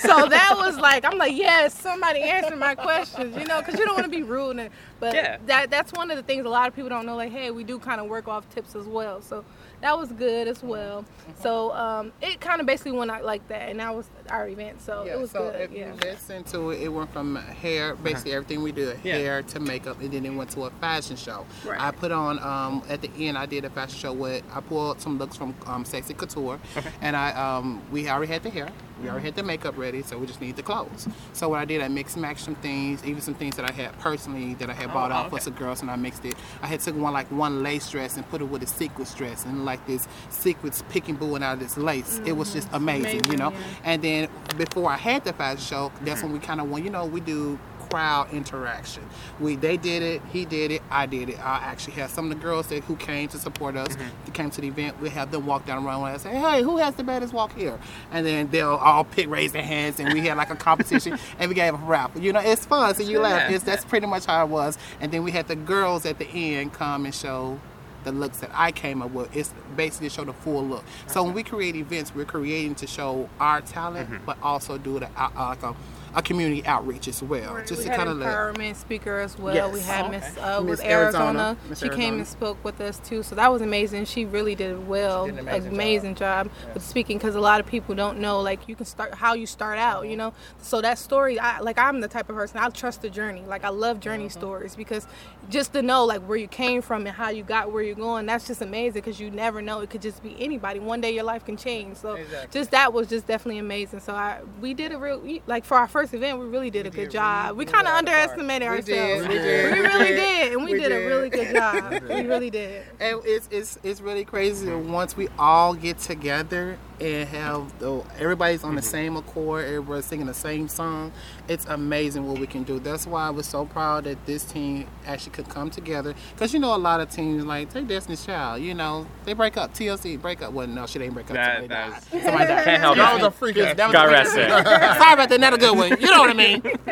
So 0.00 0.26
that 0.28 0.54
was 0.58 0.78
like 0.78 1.04
i'm 1.04 1.18
like 1.18 1.36
yes 1.36 1.74
somebody 1.78 2.22
answer 2.22 2.56
my 2.56 2.74
questions 2.76 3.36
you 3.36 3.46
know 3.46 3.60
because 3.60 3.78
you 3.78 3.84
don't 3.86 3.94
want 3.94 4.06
to 4.06 4.10
be 4.10 4.24
rude 4.24 4.58
and, 4.58 4.70
but 5.00 5.14
Yeah. 5.14 5.38
that 5.46 5.70
that's 5.70 5.92
one 5.92 6.10
of 6.10 6.16
the 6.18 6.24
things 6.24 6.46
a 6.46 6.50
lot 6.50 6.68
of 6.68 6.74
people 6.76 6.90
don't 6.90 7.06
know 7.06 7.16
like 7.16 7.32
hey 7.32 7.50
we 7.52 7.64
do 7.64 7.78
kind 7.78 8.00
of 8.00 8.08
work 8.08 8.28
off 8.28 8.48
tips 8.50 8.76
as 8.76 8.86
well. 8.86 9.22
So 9.22 9.44
that 9.82 9.98
was 9.98 10.10
good 10.12 10.48
as 10.48 10.62
well 10.62 11.04
so 11.40 11.72
um, 11.72 12.12
it 12.22 12.40
kind 12.40 12.60
of 12.60 12.66
basically 12.66 12.92
went 12.92 13.10
out 13.10 13.24
like 13.24 13.46
that 13.48 13.68
and 13.68 13.78
that 13.80 13.94
was 13.94 14.08
our 14.30 14.48
event 14.48 14.80
so 14.80 15.04
Yeah, 15.04 15.14
it 15.14 15.20
was 15.20 15.30
so 15.32 15.50
good 15.50 15.60
if 15.60 15.72
yeah 15.72 15.92
you 15.92 15.98
listen 16.00 16.44
to 16.44 16.70
it, 16.70 16.82
it 16.82 16.88
went 16.88 17.12
from 17.12 17.36
hair, 17.36 17.94
basically 17.96 18.32
everything 18.32 18.62
we 18.62 18.72
did, 18.72 18.98
Yeah. 19.04 19.16
hair 19.16 19.42
to 19.42 19.60
makeup, 19.60 20.00
and 20.00 20.10
then 20.12 20.24
it 20.24 20.30
went 20.30 20.50
to 20.50 20.62
a 20.64 20.70
fashion 20.70 21.16
show. 21.16 21.44
Right. 21.66 21.78
I 21.80 21.90
put 21.90 22.12
on 22.12 22.38
um, 22.38 22.82
at 22.88 23.02
the 23.02 23.10
end, 23.18 23.36
I 23.36 23.46
did 23.46 23.64
a 23.64 23.70
fashion 23.70 23.98
show 23.98 24.12
with 24.12 24.42
I 24.54 24.60
pulled 24.60 25.00
some 25.00 25.18
looks 25.18 25.36
from 25.36 25.54
um, 25.66 25.84
Sexy 25.84 26.14
Couture, 26.14 26.58
and 27.00 27.16
I 27.16 27.32
um, 27.32 27.82
we 27.90 28.08
already 28.08 28.32
had 28.32 28.42
the 28.42 28.50
hair, 28.50 28.68
we 29.02 29.08
already 29.08 29.26
had 29.26 29.34
the 29.34 29.42
makeup 29.42 29.76
ready, 29.76 30.02
so 30.02 30.16
we 30.16 30.26
just 30.26 30.40
need 30.40 30.56
the 30.56 30.62
clothes. 30.62 31.08
So 31.32 31.48
what 31.48 31.58
I 31.58 31.64
did, 31.64 31.82
I 31.82 31.88
mixed 31.88 32.16
and 32.16 32.22
matched 32.22 32.44
some 32.44 32.54
things, 32.56 33.04
even 33.04 33.20
some 33.20 33.34
things 33.34 33.56
that 33.56 33.68
I 33.68 33.72
had 33.72 33.98
personally 33.98 34.54
that 34.54 34.70
I 34.70 34.74
had 34.74 34.90
oh, 34.90 34.94
bought 34.94 35.10
off 35.10 35.26
okay. 35.26 35.36
for 35.36 35.42
some 35.42 35.54
girls, 35.54 35.82
and 35.82 35.90
I 35.90 35.96
mixed 35.96 36.24
it. 36.24 36.34
I 36.62 36.66
had 36.68 36.80
took 36.80 36.96
one 36.96 37.12
like 37.12 37.30
one 37.30 37.62
lace 37.62 37.90
dress 37.90 38.16
and 38.16 38.28
put 38.28 38.40
it 38.40 38.44
with 38.44 38.62
a 38.62 38.66
sequins 38.66 39.14
dress, 39.14 39.44
and 39.44 39.64
like 39.64 39.84
this 39.86 40.06
sequins 40.30 40.82
picking 40.88 41.16
booing 41.16 41.42
out 41.42 41.54
of 41.54 41.60
this 41.60 41.76
lace. 41.76 42.20
It 42.24 42.32
was 42.32 42.52
just 42.52 42.68
mm-hmm. 42.68 42.76
amazing, 42.76 43.24
you 43.30 43.36
know. 43.36 43.50
yeah. 43.50 43.58
And 43.84 44.02
then 44.02 44.28
before 44.56 44.90
I 44.90 44.96
had 44.96 45.24
the 45.24 45.32
fashion 45.32 45.60
show, 45.60 45.92
that's 46.02 46.20
mm-hmm. 46.20 46.32
when 46.32 46.40
we 46.40 46.46
kind 46.46 46.60
of 46.60 46.70
went, 46.70 46.84
you 46.84 46.90
know, 46.90 47.04
we 47.06 47.20
do 47.20 47.58
crowd 47.92 48.32
interaction. 48.32 49.02
We 49.40 49.56
they 49.56 49.76
did 49.76 50.02
it, 50.02 50.22
he 50.32 50.44
did 50.44 50.70
it, 50.70 50.82
I 50.90 51.06
did 51.06 51.28
it. 51.28 51.38
I 51.38 51.58
actually 51.58 51.94
had 51.94 52.10
some 52.10 52.30
of 52.30 52.38
the 52.38 52.42
girls 52.42 52.68
that 52.68 52.82
who 52.84 52.96
came 52.96 53.28
to 53.28 53.38
support 53.38 53.76
us, 53.76 53.94
that 53.96 54.34
came 54.34 54.50
to 54.50 54.60
the 54.60 54.68
event. 54.68 55.00
We 55.00 55.10
have 55.10 55.30
them 55.30 55.46
walk 55.46 55.66
down 55.66 55.82
the 55.82 55.88
runway 55.88 56.12
and 56.12 56.20
say, 56.20 56.30
"Hey, 56.30 56.62
who 56.62 56.78
has 56.78 56.94
the 56.94 57.04
baddest 57.04 57.32
walk 57.32 57.54
here?" 57.56 57.78
And 58.10 58.24
then 58.24 58.48
they'll 58.50 58.76
all 58.76 59.04
pick, 59.04 59.28
raise 59.28 59.52
their 59.52 59.62
hands, 59.62 60.00
and 60.00 60.12
we 60.12 60.20
had 60.20 60.36
like 60.36 60.50
a 60.50 60.56
competition, 60.56 61.18
and 61.38 61.48
we 61.48 61.54
gave 61.54 61.74
a 61.74 61.76
rap. 61.76 62.12
You 62.18 62.32
know, 62.32 62.40
it's 62.40 62.64
fun, 62.64 62.94
so 62.94 63.02
you 63.02 63.20
laugh. 63.20 63.50
Yeah. 63.50 63.56
It's, 63.56 63.64
that's 63.64 63.84
pretty 63.84 64.06
much 64.06 64.24
how 64.26 64.44
it 64.44 64.48
was. 64.48 64.78
And 65.00 65.12
then 65.12 65.22
we 65.22 65.30
had 65.30 65.48
the 65.48 65.56
girls 65.56 66.06
at 66.06 66.18
the 66.18 66.26
end 66.26 66.72
come 66.72 67.04
and 67.04 67.14
show 67.14 67.60
the 68.04 68.12
looks 68.12 68.38
that 68.38 68.50
I 68.52 68.72
came 68.72 69.00
up 69.02 69.12
with. 69.12 69.34
It's 69.36 69.52
basically 69.76 70.08
to 70.08 70.14
show 70.14 70.24
the 70.24 70.32
full 70.32 70.66
look. 70.66 70.84
So 71.06 71.22
when 71.22 71.34
we 71.34 71.42
create 71.42 71.76
events, 71.76 72.14
we're 72.14 72.24
creating 72.24 72.74
to 72.76 72.86
show 72.86 73.28
our 73.38 73.60
talent, 73.60 74.08
but 74.26 74.38
also 74.42 74.76
do 74.78 74.96
it 74.96 75.04
uh, 75.16 75.28
uh, 75.36 75.48
like 75.48 75.62
a, 75.62 75.74
a 76.14 76.22
community 76.22 76.64
outreach 76.66 77.08
as 77.08 77.22
well, 77.22 77.58
just 77.66 77.78
we 77.82 77.84
to 77.90 77.96
kind 77.96 78.08
of 78.08 78.18
let. 78.18 78.28
empowerment 78.28 78.76
speaker 78.76 79.18
as 79.20 79.38
well. 79.38 79.54
Yes. 79.54 79.72
We 79.72 79.80
had 79.80 80.10
Miss 80.10 80.24
okay. 80.36 80.40
uh, 80.40 80.60
Miss 80.62 80.80
Arizona. 80.80 81.24
Arizona. 81.24 81.56
Miss 81.68 81.78
She 81.80 81.88
came 81.88 82.14
and 82.14 82.26
spoke 82.26 82.62
with 82.64 82.80
us 82.80 82.98
too, 82.98 83.22
so 83.22 83.34
that 83.34 83.50
was 83.52 83.62
amazing. 83.62 84.04
She 84.04 84.24
really 84.24 84.54
did 84.54 84.86
well, 84.88 85.26
She 85.26 85.32
did 85.32 85.40
an 85.40 85.48
amazing 85.48 85.72
amazing 85.72 86.14
job, 86.16 86.50
with 86.74 86.82
speaking 86.82 87.18
because 87.18 87.34
a 87.34 87.40
lot 87.40 87.60
of 87.60 87.66
people 87.66 87.94
don't 87.94 88.18
know 88.18 88.40
like 88.40 88.68
you 88.68 88.74
can 88.76 88.86
start 88.86 89.14
how 89.14 89.34
you 89.34 89.46
start 89.46 89.78
out, 89.78 90.08
you 90.08 90.16
know. 90.16 90.32
So 90.60 90.80
that 90.80 90.98
story, 90.98 91.38
I 91.38 91.60
like 91.60 91.78
I'm 91.78 92.00
the 92.00 92.08
type 92.08 92.28
of 92.28 92.36
person 92.36 92.58
I 92.58 92.68
trust 92.70 93.02
the 93.02 93.10
journey. 93.10 93.42
Like 93.46 93.64
I 93.64 93.68
love 93.70 94.00
journey 94.00 94.24
Mm-hmm. 94.24 94.38
stories 94.38 94.76
because 94.76 95.06
just 95.48 95.72
to 95.72 95.82
know 95.82 96.04
like 96.04 96.20
where 96.22 96.36
you 96.36 96.46
came 96.48 96.82
from 96.82 97.06
and 97.06 97.14
how 97.16 97.28
you 97.30 97.42
got 97.42 97.72
where 97.72 97.82
you're 97.82 97.94
going, 97.94 98.26
that's 98.26 98.46
just 98.46 98.60
amazing 98.62 99.00
because 99.00 99.18
you 99.20 99.30
never 99.30 99.62
know. 99.62 99.80
It 99.80 99.90
could 99.90 100.02
just 100.02 100.22
be 100.22 100.36
anybody. 100.38 100.78
One 100.80 101.00
day 101.00 101.12
your 101.14 101.24
life 101.24 101.44
can 101.44 101.56
change. 101.56 101.96
So 101.98 102.14
Exactly. 102.14 102.58
just 102.60 102.70
that 102.72 102.92
was 102.92 103.08
just 103.08 103.26
definitely 103.26 103.58
amazing. 103.58 104.00
So 104.00 104.14
I 104.14 104.40
we 104.60 104.74
did 104.74 104.92
a 104.92 104.98
real 104.98 105.22
like 105.46 105.64
for 105.64 105.76
our 105.76 105.88
first 105.88 106.01
event, 106.12 106.38
we 106.38 106.46
really 106.46 106.70
did 106.70 106.86
a 106.86 106.90
good 106.90 107.04
did 107.04 107.10
job. 107.12 107.56
We 107.56 107.64
really 107.64 107.72
kind 107.72 107.86
of 107.86 107.92
out 107.92 108.02
of 108.02 108.08
underestimated 108.08 108.68
We 108.70 108.76
ourselves. 108.76 109.22
did, 109.22 109.28
we 109.28 109.34
did, 109.38 109.72
We 109.74 109.80
we 109.80 109.86
really 109.86 110.08
did. 110.08 110.16
did, 110.16 110.52
and 110.52 110.64
we, 110.64 110.72
We 110.72 110.80
did, 110.80 110.92
a 110.92 111.06
really 111.06 111.30
good 111.30 111.54
job. 111.54 112.02
we 112.08 112.22
really 112.22 112.50
did. 112.50 112.84
And 113.00 113.20
it's, 113.24 113.48
it's 113.50 113.78
it's 113.82 114.00
really 114.00 114.24
crazy 114.24 114.72
once 114.72 115.16
we 115.16 115.28
all 115.38 115.74
get 115.74 115.98
together 115.98 116.78
and 117.00 117.28
have 117.28 117.78
the, 117.80 118.02
everybody's 118.18 118.62
on 118.62 118.74
the 118.76 118.80
mm-hmm. 118.80 118.90
same 118.90 119.16
accord, 119.16 119.64
everybody's 119.64 120.04
singing 120.04 120.26
the 120.26 120.34
same 120.34 120.68
song. 120.68 121.12
It's 121.48 121.64
amazing 121.66 122.26
what 122.28 122.38
we 122.38 122.46
can 122.46 122.62
do. 122.62 122.78
That's 122.78 123.06
why 123.06 123.26
I 123.26 123.30
was 123.30 123.46
so 123.46 123.64
proud 123.66 124.04
that 124.04 124.24
this 124.24 124.44
team 124.44 124.86
actually 125.04 125.32
could 125.32 125.48
come 125.48 125.68
together. 125.70 126.14
Because 126.34 126.54
you 126.54 126.60
know, 126.60 126.74
a 126.74 126.78
lot 126.78 127.00
of 127.00 127.10
teams 127.10 127.44
like 127.44 127.72
take 127.72 127.88
Destiny's 127.88 128.24
Child. 128.24 128.62
You 128.62 128.74
know, 128.74 129.06
they 129.24 129.32
break 129.32 129.56
up. 129.56 129.74
TLC 129.74 130.20
break 130.20 130.42
up. 130.42 130.52
Well, 130.52 130.66
no, 130.68 130.86
she 130.86 130.98
didn't 131.00 131.14
break 131.14 131.26
up. 131.30 131.34
That- 131.34 131.56
somebody 131.62 131.68
that's- 131.68 132.08
died. 132.10 132.22
Somebody 132.22 132.44
died. 132.48 132.64
Can't 132.64 132.80
help 132.80 132.96
That 132.96 133.10
it. 133.12 133.14
was 133.16 133.26
a 133.26 133.30
freak 133.32 133.56
ass. 133.58 133.76
That 133.76 133.86
was 133.88 133.92
God 133.92 134.08
a 134.08 134.12
rest 134.12 134.32
freak- 134.32 134.44
it. 134.46 134.50
Sorry 134.98 135.12
about 135.14 135.28
that. 135.28 135.40
Not 135.40 135.54
a 135.54 135.58
good 135.58 135.76
one. 135.76 135.91
You 136.00 136.10
know 136.10 136.20
what 136.20 136.30
I 136.30 136.34
mean? 136.34 136.60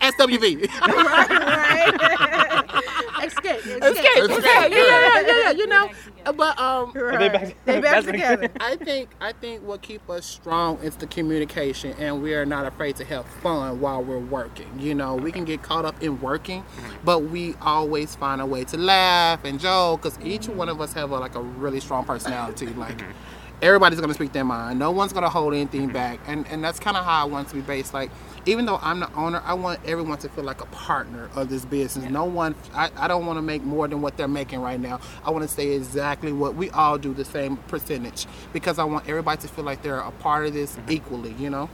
SWV. 0.00 0.68
Xscape, 3.18 3.58
Xscape, 3.58 3.80
Xscape. 3.80 4.28
Xscape. 4.28 4.42
Yeah, 4.42 4.66
yeah, 4.66 4.76
yeah, 4.76 5.20
yeah, 5.20 5.42
yeah. 5.42 5.50
You 5.50 5.66
know, 5.66 5.90
but 6.36 6.58
um. 6.58 6.92
Right. 6.94 7.32
back- 7.32 7.56
They 7.64 7.80
back 7.80 8.04
back 8.04 8.04
together. 8.04 8.48
I 8.60 8.76
think 8.76 9.10
I 9.20 9.32
think 9.32 9.62
what 9.64 9.82
keep 9.82 10.08
us 10.08 10.24
strong 10.26 10.78
is 10.82 10.96
the 10.96 11.06
communication, 11.06 11.94
and 11.98 12.22
we 12.22 12.34
are 12.34 12.46
not 12.46 12.66
afraid 12.66 12.96
to 12.96 13.04
have 13.04 13.26
fun 13.26 13.80
while 13.80 14.02
we're 14.02 14.18
working. 14.18 14.68
You 14.78 14.94
know, 14.94 15.16
we 15.16 15.32
can 15.32 15.44
get 15.44 15.62
caught 15.62 15.84
up 15.84 16.00
in 16.02 16.20
working, 16.20 16.64
but 17.04 17.24
we 17.24 17.54
always 17.60 18.14
find 18.14 18.40
a 18.40 18.46
way 18.46 18.64
to 18.64 18.76
laugh 18.76 19.44
and 19.44 19.58
joke 19.58 20.02
because 20.02 20.18
each 20.24 20.48
one 20.48 20.68
of 20.68 20.80
us 20.80 20.92
have 20.92 21.10
a, 21.10 21.18
like 21.18 21.34
a 21.34 21.42
really 21.42 21.80
strong 21.80 22.04
personality. 22.04 22.66
Like 22.68 23.02
everybody's 23.62 24.00
gonna 24.00 24.14
speak 24.14 24.32
their 24.32 24.44
mind. 24.44 24.78
No 24.78 24.90
one's 24.90 25.12
gonna 25.12 25.28
hold 25.28 25.54
anything 25.54 25.88
back, 25.88 26.20
and 26.26 26.46
and 26.48 26.62
that's 26.62 26.78
kind 26.78 26.96
of 26.96 27.04
how 27.04 27.22
I 27.22 27.24
want 27.24 27.48
to 27.48 27.54
be 27.54 27.60
based. 27.60 27.94
Like 27.94 28.10
even 28.46 28.66
though 28.66 28.78
I'm 28.80 29.00
the 29.00 29.12
owner, 29.14 29.42
I 29.44 29.54
want 29.54 29.80
everyone 29.84 30.18
to 30.18 30.28
feel 30.28 30.44
like 30.44 30.60
a 30.60 30.66
partner 30.66 31.28
of 31.34 31.48
this 31.48 31.64
business. 31.64 32.10
No 32.10 32.24
one, 32.24 32.54
I, 32.72 32.90
I 32.96 33.08
don't 33.08 33.26
want 33.26 33.36
to 33.36 33.42
make 33.42 33.62
more 33.62 33.86
than 33.88 34.00
what 34.00 34.16
they're 34.16 34.28
making 34.28 34.60
right 34.60 34.80
now. 34.80 35.00
I 35.24 35.30
want 35.30 35.46
to 35.46 35.54
say 35.54 35.72
exactly 35.72 36.32
what 36.32 36.54
we 36.54 36.70
all 36.70 36.98
do, 36.98 37.12
the 37.12 37.24
same 37.24 37.56
percentage, 37.56 38.26
because 38.52 38.78
I 38.78 38.84
want 38.84 39.08
everybody 39.08 39.42
to 39.42 39.48
feel 39.48 39.64
like 39.64 39.82
they're 39.82 39.98
a 39.98 40.12
part 40.12 40.46
of 40.46 40.54
this 40.54 40.76
equally. 40.88 41.34
You 41.38 41.50
know. 41.50 41.70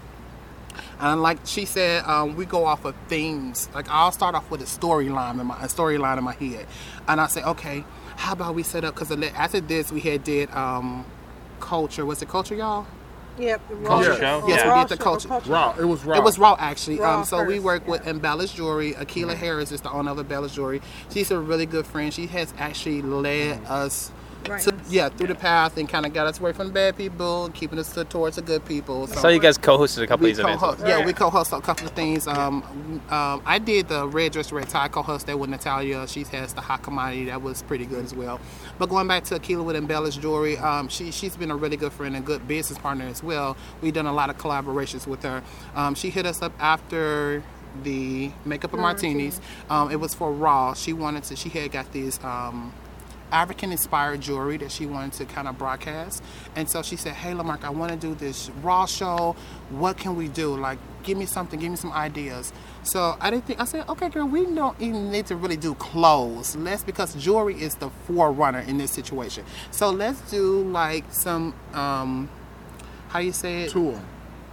And 0.99 1.23
like 1.23 1.39
she 1.45 1.67
said, 1.67 2.05
um, 2.05 2.35
we 2.35 2.47
go 2.47 2.65
off 2.65 2.85
of 2.85 2.97
themes. 3.09 3.69
Like 3.75 3.89
I'll 3.89 4.13
start 4.13 4.35
off 4.35 4.51
with 4.51 4.61
a 4.61 4.65
storyline 4.65 5.41
in 5.41 5.47
my 5.47 5.57
storyline 5.67 6.19
in 6.19 6.25
my 6.25 6.35
head, 6.35 6.67
and 7.07 7.21
I 7.21 7.27
say, 7.29 7.43
okay, 7.43 7.85
how 8.17 8.33
about 8.33 8.55
we 8.55 8.63
set 8.63 8.85
up? 8.85 8.95
Because 8.95 9.11
after 9.13 9.61
this, 9.61 9.93
we 9.93 10.01
had 10.01 10.25
did 10.25 10.51
um, 10.51 11.05
culture. 11.61 12.05
Was 12.05 12.23
it 12.23 12.29
culture, 12.29 12.55
y'all? 12.55 12.87
Yep. 13.39 13.63
Culture 13.85 14.11
Raw- 14.11 14.17
show? 14.17 14.45
Yes, 14.47 14.65
we 14.65 14.81
did 14.81 14.99
the 14.99 15.03
show, 15.03 15.17
culture. 15.17 15.51
Raw. 15.51 15.75
It 15.79 15.85
was 15.85 16.05
raw. 16.05 16.17
It 16.17 16.23
was 16.23 16.39
raw 16.39 16.57
actually. 16.59 16.99
Raw 16.99 17.21
um, 17.21 17.25
so 17.25 17.43
we 17.43 17.59
work 17.59 17.83
yeah. 17.85 17.93
with 17.93 18.07
Embellish 18.07 18.53
Jewelry. 18.53 18.93
Akila 18.93 19.35
Harris 19.35 19.73
is 19.73 19.81
the 19.81 19.91
owner 19.91 20.13
of 20.13 20.19
Embellish 20.19 20.53
Jewelry. 20.53 20.81
She's 21.11 21.31
a 21.31 21.39
really 21.39 21.67
good 21.67 21.87
friend. 21.87 22.15
She 22.15 22.27
has 22.29 22.55
actually 22.59 23.03
led 23.03 23.65
us. 23.65 24.13
Right. 24.49 24.63
To, 24.63 24.75
yeah, 24.89 25.09
through 25.09 25.29
the 25.29 25.35
path 25.35 25.77
and 25.79 25.89
kind 25.89 26.05
of 26.05 26.13
got 26.13 26.27
us 26.27 26.39
away 26.39 26.53
from 26.53 26.69
the 26.69 26.73
bad 26.73 26.97
people, 26.97 27.51
keeping 27.55 27.79
us 27.79 27.93
to, 27.95 28.05
towards 28.05 28.37
the 28.37 28.43
good 28.43 28.65
people. 28.65 29.07
So 29.07 29.29
you 29.29 29.41
guys 29.41 29.57
co-hosted 29.57 30.03
a 30.03 30.07
couple 30.07 30.27
of 30.27 30.31
these 30.31 30.39
events. 30.39 30.61
co-host, 30.61 30.87
yeah, 30.87 31.05
we 31.05 31.13
co-hosted 31.13 31.59
a 31.59 31.63
couple 31.63 31.87
of 31.87 31.93
things. 31.93 32.27
Um, 32.27 32.63
um, 33.11 33.43
I 33.47 33.59
did 33.59 33.89
the 33.89 34.07
Red 34.07 34.33
Dress 34.33 34.53
Red 34.53 34.69
Tie 34.69 34.89
co-host 34.89 35.27
that 35.27 35.39
with 35.39 35.51
Natalia. 35.51 36.07
She 36.07 36.25
has 36.25 36.53
the 36.53 36.61
hot 36.61 36.83
commodity 36.83 37.27
that 37.27 37.41
was 37.43 37.63
pretty 37.63 37.87
good 37.87 38.05
as 38.05 38.15
well. 38.15 38.41
But 38.79 38.89
going 38.91 39.09
back 39.09 39.25
to 39.25 39.39
Akila 39.39 39.65
with 39.65 39.77
embellished 39.77 40.21
Jewelry, 40.21 40.59
um, 40.59 40.89
she 40.89 41.11
she's 41.11 41.37
been 41.37 41.51
a 41.51 41.57
really 41.57 41.77
good 41.77 41.93
friend 41.93 42.15
and 42.15 42.25
good 42.25 42.47
business 42.47 42.79
partner 42.79 43.07
as 43.07 43.23
well. 43.23 43.57
We've 43.81 43.95
done 43.95 44.07
a 44.07 44.13
lot 44.13 44.31
of 44.31 44.37
collaborations 44.39 45.07
with 45.07 45.23
her. 45.23 45.43
Um, 45.75 45.95
she 45.95 46.11
hit 46.11 46.27
us 46.27 46.43
up 46.43 46.53
after 46.59 47.43
the 47.83 48.31
makeup 48.45 48.73
and 48.73 48.83
martinis. 48.83 49.41
Um, 49.71 49.91
it 49.91 49.97
was 49.97 50.15
for 50.15 50.33
Raw. 50.33 50.75
She 50.75 50.93
wanted 50.93 51.25
to. 51.25 51.37
She 51.37 51.49
had 51.49 51.73
got 51.73 51.91
these. 51.93 52.23
Um, 52.23 52.73
African 53.33 53.73
inspired 53.73 54.21
jewelry 54.21 54.57
that 54.59 54.71
she 54.71 54.87
wanted 54.87 55.13
to 55.15 55.25
kind 55.25 55.49
of 55.49 55.59
broadcast. 55.59 56.23
And 56.57 56.69
so 56.69 56.83
she 56.83 56.97
said, 56.97 57.15
Hey 57.15 57.33
Lamark, 57.33 57.65
I 57.65 57.71
want 57.71 57.91
to 57.93 57.97
do 57.99 58.15
this 58.15 58.51
raw 58.63 58.87
show. 58.87 59.37
What 59.71 59.97
can 59.97 60.17
we 60.17 60.29
do? 60.29 60.57
Like, 60.57 60.79
give 61.03 61.19
me 61.19 61.27
something, 61.27 61.59
give 61.59 61.71
me 61.71 61.77
some 61.77 61.93
ideas. 61.93 62.53
So 62.83 63.17
I 63.21 63.31
didn't 63.31 63.47
think 63.47 63.61
I 63.61 63.65
said, 63.65 63.89
Okay, 63.89 64.09
girl, 64.09 64.27
we 64.27 64.45
don't 64.47 64.81
even 64.81 65.11
need 65.11 65.27
to 65.27 65.37
really 65.37 65.57
do 65.57 65.75
clothes. 65.75 66.57
Let's 66.57 66.85
because 66.85 67.15
jewelry 67.15 67.61
is 67.61 67.77
the 67.77 67.91
forerunner 68.07 68.61
in 68.61 68.79
this 68.79 68.91
situation. 68.91 69.45
So 69.71 69.91
let's 69.91 70.21
do 70.31 70.63
like 70.65 71.05
some 71.11 71.55
um 71.73 72.29
how 73.09 73.21
you 73.21 73.33
say 73.33 73.63
it? 73.63 73.71
Tool. 73.71 74.01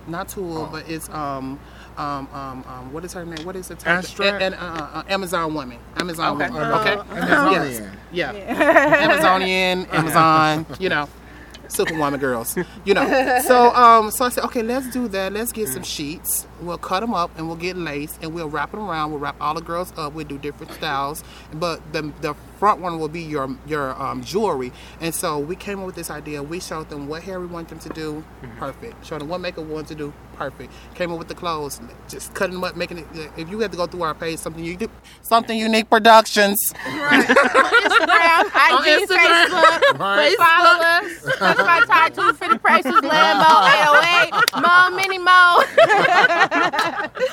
Not 0.07 0.29
tool, 0.29 0.67
but 0.71 0.89
it's 0.89 1.09
um 1.09 1.59
um, 1.97 2.27
um, 2.33 2.63
um, 2.67 2.93
what 2.93 3.03
is 3.05 3.13
her 3.13 3.25
name? 3.25 3.45
What 3.45 3.55
is 3.55 3.69
it? 3.71 3.85
Abstract? 3.85 4.41
And, 4.41 4.55
uh, 4.55 4.57
uh, 4.57 5.03
Amazon 5.07 5.53
woman. 5.53 5.77
Amazon 5.97 6.41
Okay. 6.41 6.49
woman. 6.51 6.71
Oh. 6.71 6.79
Okay. 6.81 6.93
Amazonian. 7.19 7.97
Yes. 8.11 8.35
Yeah. 8.35 9.05
Amazonian, 9.09 9.85
Amazon, 9.91 10.65
you 10.79 10.89
know, 10.89 11.07
Superwoman 11.67 12.19
girls, 12.19 12.57
you 12.83 12.93
know. 12.93 13.39
So, 13.45 13.73
um, 13.73 14.11
so 14.11 14.25
I 14.25 14.29
said, 14.29 14.43
okay, 14.45 14.61
let's 14.61 14.89
do 14.91 15.07
that. 15.09 15.31
Let's 15.31 15.51
get 15.51 15.69
some 15.69 15.83
sheets. 15.83 16.45
We'll 16.61 16.77
cut 16.77 16.99
them 16.99 17.13
up 17.13 17.31
and 17.37 17.47
we'll 17.47 17.55
get 17.57 17.77
lace 17.77 18.17
and 18.21 18.33
we'll 18.33 18.49
wrap 18.49 18.71
them 18.71 18.81
around. 18.81 19.11
We'll 19.11 19.19
wrap 19.19 19.35
all 19.39 19.53
the 19.53 19.61
girls 19.61 19.93
up. 19.97 20.13
We'll 20.13 20.27
do 20.27 20.37
different 20.37 20.73
styles, 20.73 21.23
but 21.53 21.79
the 21.93 22.11
the 22.21 22.35
front 22.61 22.79
one 22.79 22.99
will 22.99 23.09
be 23.09 23.23
your 23.23 23.49
your 23.65 23.99
um, 23.99 24.23
jewelry. 24.23 24.71
And 24.99 25.15
so 25.15 25.39
we 25.39 25.55
came 25.55 25.79
up 25.79 25.87
with 25.87 25.95
this 25.95 26.11
idea. 26.11 26.43
We 26.43 26.59
showed 26.59 26.91
them 26.91 27.07
what 27.07 27.23
hair 27.23 27.39
we 27.39 27.47
want 27.47 27.69
them 27.69 27.79
to 27.79 27.89
do, 27.89 28.23
perfect. 28.59 29.03
Showed 29.03 29.21
them 29.21 29.29
what 29.29 29.41
makeup 29.41 29.65
we 29.65 29.73
want 29.73 29.87
to 29.87 29.95
do, 29.95 30.13
perfect. 30.37 30.71
Came 30.93 31.11
up 31.11 31.17
with 31.17 31.27
the 31.27 31.33
clothes, 31.33 31.81
just 32.07 32.35
cutting 32.35 32.53
them 32.53 32.63
up, 32.63 32.75
making 32.75 32.99
it. 32.99 33.07
If 33.35 33.49
you 33.49 33.57
had 33.61 33.71
to 33.71 33.77
go 33.77 33.87
through 33.87 34.03
our 34.03 34.13
page, 34.13 34.37
something 34.37 34.63
you 34.63 34.77
do, 34.77 34.91
something 35.23 35.57
unique 35.57 35.89
productions. 35.89 36.59
Right. 36.85 37.25
Instagram, 37.25 38.45
IG, 38.67 39.09
Instagram. 39.09 39.45
Facebook. 39.47 39.99
Right. 39.99 40.37
Follow 40.37 40.75
us. 40.83 41.21
Push 41.23 41.65
by 41.65 41.79
Title 41.87 42.33
for 42.33 42.47
the 42.47 42.59
prices, 42.59 42.93
Lambo, 42.93 43.53
808, 44.21 44.61
Mo, 44.61 44.95
Mini 44.95 45.17
Mo. 45.17 45.63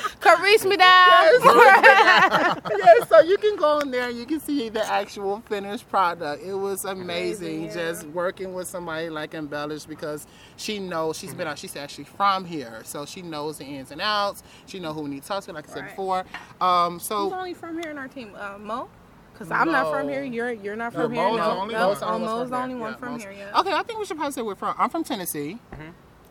Caress 0.21 0.65
me 0.65 0.75
down. 0.75 1.23
yeah, 1.45 2.55
so 3.09 3.19
you 3.21 3.37
can 3.37 3.55
go 3.57 3.79
in 3.79 3.91
there 3.91 4.09
and 4.09 4.17
you 4.17 4.25
can 4.25 4.39
see 4.39 4.69
the 4.69 4.85
actual 4.91 5.18
finished 5.45 5.87
product. 5.89 6.43
It 6.43 6.53
was 6.55 6.85
amazing, 6.85 7.01
Amazing, 7.01 7.63
yeah. 7.65 7.73
just 7.73 8.05
working 8.07 8.53
with 8.53 8.67
somebody 8.67 9.09
like 9.09 9.33
Embellish 9.33 9.85
because 9.85 10.25
she 10.57 10.79
knows 10.79 11.17
she's 11.17 11.33
been 11.33 11.47
out. 11.47 11.57
She's 11.59 11.75
actually 11.75 12.05
from 12.05 12.45
here, 12.45 12.81
so 12.83 13.05
she 13.05 13.21
knows 13.21 13.57
the 13.59 13.65
ins 13.65 13.91
and 13.91 14.01
outs. 14.01 14.43
She 14.65 14.79
know 14.79 14.93
who 14.93 15.03
needs 15.03 15.09
need 15.09 15.21
to 15.23 15.27
talk 15.27 15.43
to, 15.45 15.53
like 15.53 15.69
I 15.69 15.73
said 15.73 15.81
Right. 15.81 15.89
before. 15.89 16.25
Um, 16.61 16.93
Who's 16.99 17.11
only 17.11 17.53
from 17.53 17.81
here 17.81 17.91
in 17.91 17.97
our 17.97 18.07
team? 18.07 18.33
Uh, 18.37 18.57
Mo? 18.57 18.89
Because 19.33 19.51
I'm 19.51 19.71
not 19.71 19.89
from 19.91 20.07
here. 20.09 20.23
You're 20.23 20.51
you're 20.51 20.75
not 20.75 20.93
No, 20.93 21.03
from 21.03 21.13
here. 21.13 21.23
Mo's 21.23 21.37
No, 21.37 21.43
the 21.45 21.51
only 21.61 21.73
no. 21.73 21.87
one. 21.89 21.97
Oh, 22.01 22.19
Mo's 22.19 22.19
Mo's 22.19 22.41
from 22.41 22.49
the 22.49 22.57
only 22.57 22.75
one 22.75 22.91
Yeah, 22.91 22.97
from 22.97 23.11
Mo's- 23.13 23.21
here. 23.23 23.31
Yeah. 23.31 23.59
okay, 23.59 23.73
I 23.73 23.83
think 23.83 23.99
we 23.99 24.05
should 24.05 24.17
probably 24.17 24.33
say 24.33 24.41
we're 24.41 24.55
from. 24.55 24.75
I'm 24.77 24.89
from 24.89 25.03
Tennessee. 25.03 25.59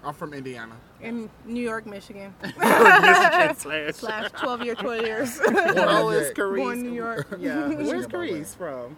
I'm 0.08 0.14
from 0.14 0.32
Indiana. 0.32 0.74
In 1.02 1.28
New 1.44 1.60
York, 1.60 1.84
Michigan. 1.84 2.34
Michigan 2.42 2.56
slash. 3.56 3.94
Slash 3.96 4.30
12 4.30 4.62
year, 4.64 4.74
12 4.74 5.02
years. 5.04 5.38
Oh, 5.44 6.08
it's 6.08 6.28
Yeah. 6.28 6.32
Caresse. 6.34 6.56
Born 6.56 6.78
in 6.78 6.82
New 6.84 6.94
York. 6.94 7.36
Yeah, 7.38 7.68
where's 7.68 7.78
Michigan, 7.78 8.02
by. 8.04 8.08
Caresse 8.16 8.54
from? 8.56 8.96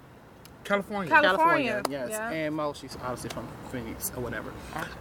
California. 0.64 1.10
California. 1.10 1.82
yes. 1.90 2.08
yeah. 2.10 2.30
And 2.30 2.54
Mo, 2.54 2.72
she's 2.72 2.96
obviously 3.02 3.30
from 3.30 3.48
Phoenix 3.72 4.12
or 4.16 4.22
whatever. 4.22 4.52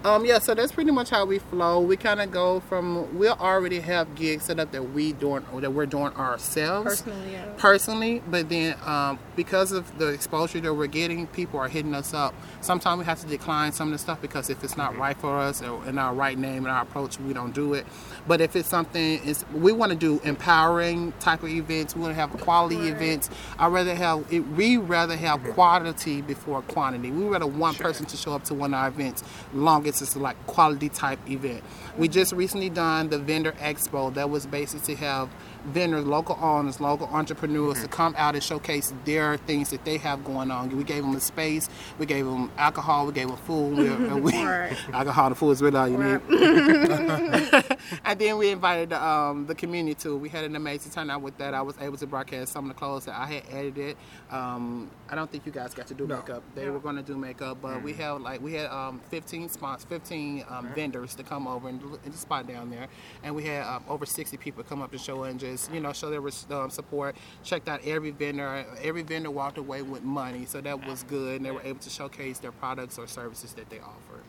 Um, 0.03 0.25
yeah, 0.25 0.39
so 0.39 0.53
that's 0.53 0.71
pretty 0.71 0.91
much 0.91 1.09
how 1.09 1.25
we 1.25 1.39
flow. 1.39 1.79
We 1.79 1.97
kind 1.97 2.21
of 2.21 2.31
go 2.31 2.59
from 2.61 3.17
we 3.17 3.27
already 3.27 3.79
have 3.81 4.15
gigs 4.15 4.45
set 4.45 4.59
up 4.59 4.71
that 4.71 4.91
we 4.93 5.13
doing 5.13 5.45
or 5.53 5.61
that 5.61 5.71
we're 5.71 5.85
doing 5.85 6.13
ourselves 6.13 7.01
Personally, 7.01 7.31
yeah. 7.33 7.45
personally, 7.57 8.23
but 8.27 8.49
then 8.49 8.75
um, 8.85 9.19
because 9.35 9.71
of 9.71 9.97
the 9.97 10.07
exposure 10.07 10.59
that 10.59 10.73
we're 10.73 10.87
getting, 10.87 11.27
people 11.27 11.59
are 11.59 11.67
hitting 11.67 11.93
us 11.93 12.13
up. 12.13 12.33
Sometimes 12.61 12.99
we 12.99 13.05
have 13.05 13.19
to 13.21 13.27
decline 13.27 13.71
some 13.71 13.89
of 13.89 13.91
the 13.93 13.97
stuff 13.97 14.21
because 14.21 14.49
if 14.49 14.63
it's 14.63 14.77
not 14.77 14.97
right 14.97 15.17
for 15.17 15.37
us 15.37 15.61
or 15.61 15.85
in 15.87 15.97
our 15.97 16.13
right 16.13 16.37
name 16.37 16.65
and 16.65 16.67
our 16.67 16.81
approach, 16.81 17.19
we 17.19 17.33
don't 17.33 17.53
do 17.53 17.73
it. 17.73 17.85
But 18.27 18.41
if 18.41 18.55
it's 18.55 18.69
something, 18.69 19.19
it's, 19.23 19.45
we 19.53 19.71
want 19.71 19.91
to 19.91 19.97
do 19.97 20.19
empowering 20.23 21.13
type 21.19 21.43
of 21.43 21.49
events. 21.49 21.95
We 21.95 22.01
want 22.01 22.11
to 22.11 22.19
have 22.19 22.31
quality 22.41 22.87
events. 22.87 23.29
I 23.57 23.67
rather 23.67 23.95
have 23.95 24.25
it, 24.31 24.39
we 24.41 24.77
rather 24.77 25.15
have 25.15 25.43
quality 25.53 26.21
before 26.21 26.61
quantity. 26.63 27.11
We 27.11 27.25
were 27.25 27.31
rather 27.31 27.47
one 27.47 27.75
person 27.75 28.05
to 28.07 28.17
show 28.17 28.33
up 28.33 28.43
to 28.45 28.53
one 28.53 28.73
of 28.73 28.79
our 28.79 28.87
events, 28.87 29.23
long 29.53 29.87
as 29.87 30.01
it's 30.01 30.15
like 30.15 30.35
quality 30.47 30.89
type 30.89 31.19
event. 31.29 31.63
We 31.97 32.07
mm-hmm. 32.07 32.13
just 32.13 32.33
recently 32.33 32.69
done 32.69 33.09
the 33.09 33.19
vendor 33.19 33.53
expo. 33.53 34.13
That 34.13 34.29
was 34.29 34.45
basically 34.45 34.95
to 34.95 35.01
have 35.01 35.29
vendors, 35.65 36.05
local 36.05 36.37
owners, 36.41 36.79
local 36.79 37.07
entrepreneurs 37.07 37.75
to 37.75 37.79
mm-hmm. 37.81 37.93
come 37.93 38.15
out 38.17 38.35
and 38.35 38.43
showcase 38.43 38.93
their 39.05 39.37
things 39.37 39.69
that 39.69 39.85
they 39.85 39.97
have 39.97 40.23
going 40.23 40.51
on. 40.51 40.75
We 40.75 40.83
gave 40.83 41.03
them 41.03 41.15
a 41.15 41.19
space, 41.19 41.69
we 41.97 42.05
gave 42.05 42.25
them 42.25 42.51
alcohol, 42.57 43.07
we 43.07 43.13
gave 43.13 43.27
them 43.27 43.37
food. 43.37 43.77
We, 43.77 43.85
mm-hmm. 43.85 44.21
we, 44.21 44.31
Right. 44.39 44.77
Alcohol 44.93 45.27
and 45.27 45.37
food 45.37 45.51
is 45.51 45.61
really 45.61 45.77
all 45.77 45.87
you 45.87 45.97
Right. 45.97 46.29
need. 46.29 47.77
and 48.05 48.19
then 48.19 48.37
we 48.37 48.49
invited 48.49 48.93
um, 48.93 49.45
the 49.45 49.55
community 49.55 49.95
too. 49.95 50.17
We 50.17 50.29
had 50.29 50.43
an 50.43 50.55
amazing 50.55 50.91
turnout 50.91 51.21
with 51.21 51.37
that. 51.37 51.53
I 51.53 51.61
was 51.61 51.75
able 51.79 51.97
to 51.97 52.07
broadcast 52.07 52.53
some 52.53 52.69
of 52.69 52.75
the 52.75 52.79
clothes 52.79 53.05
that 53.05 53.15
I 53.15 53.25
had 53.25 53.43
edited. 53.51 53.97
Um, 54.31 54.91
I 55.09 55.15
don't 55.15 55.31
think 55.31 55.45
you 55.45 55.51
guys 55.51 55.73
got 55.73 55.87
to 55.87 55.93
do 55.95 56.05
No. 56.05 56.17
makeup. 56.17 56.43
They 56.53 56.69
were 56.69 56.79
going 56.79 56.95
to 56.97 57.01
do 57.01 57.17
makeup, 57.17 57.57
but 57.61 57.81
we 57.81 57.93
had 57.93 58.11
like 58.21 58.41
we 58.41 58.53
had 58.53 58.69
um, 58.69 59.01
15 59.09 59.49
spots, 59.49 59.83
15 59.85 60.45
um, 60.47 60.69
vendors 60.75 61.15
to 61.15 61.23
come 61.23 61.47
over 61.47 61.67
and 61.67 61.81
in 62.05 62.11
the 62.11 62.17
spot 62.17 62.47
down 62.47 62.69
there, 62.69 62.87
and 63.23 63.35
we 63.35 63.43
had 63.43 63.63
um, 63.65 63.83
over 63.89 64.05
60 64.05 64.37
people 64.37 64.63
come 64.63 64.81
up 64.81 64.91
and 64.91 65.01
show 65.01 65.23
and 65.23 65.39
just 65.39 65.73
you 65.73 65.79
know 65.79 65.93
show 65.93 66.09
their 66.09 66.21
um, 66.59 66.69
support. 66.69 67.15
Checked 67.43 67.67
out 67.67 67.81
every 67.85 68.11
vendor. 68.11 68.65
Every 68.83 69.01
vendor 69.01 69.31
walked 69.31 69.57
away 69.57 69.81
with 69.81 70.03
money, 70.03 70.45
so 70.45 70.61
that 70.61 70.85
was 70.85 71.03
good, 71.03 71.37
and 71.37 71.45
they 71.45 71.51
were 71.51 71.63
able 71.63 71.79
to 71.79 71.89
showcase 71.89 72.37
their 72.39 72.51
products 72.51 72.99
or 72.99 73.07
services 73.07 73.53
that 73.53 73.69
they 73.69 73.79
offered. 73.79 74.23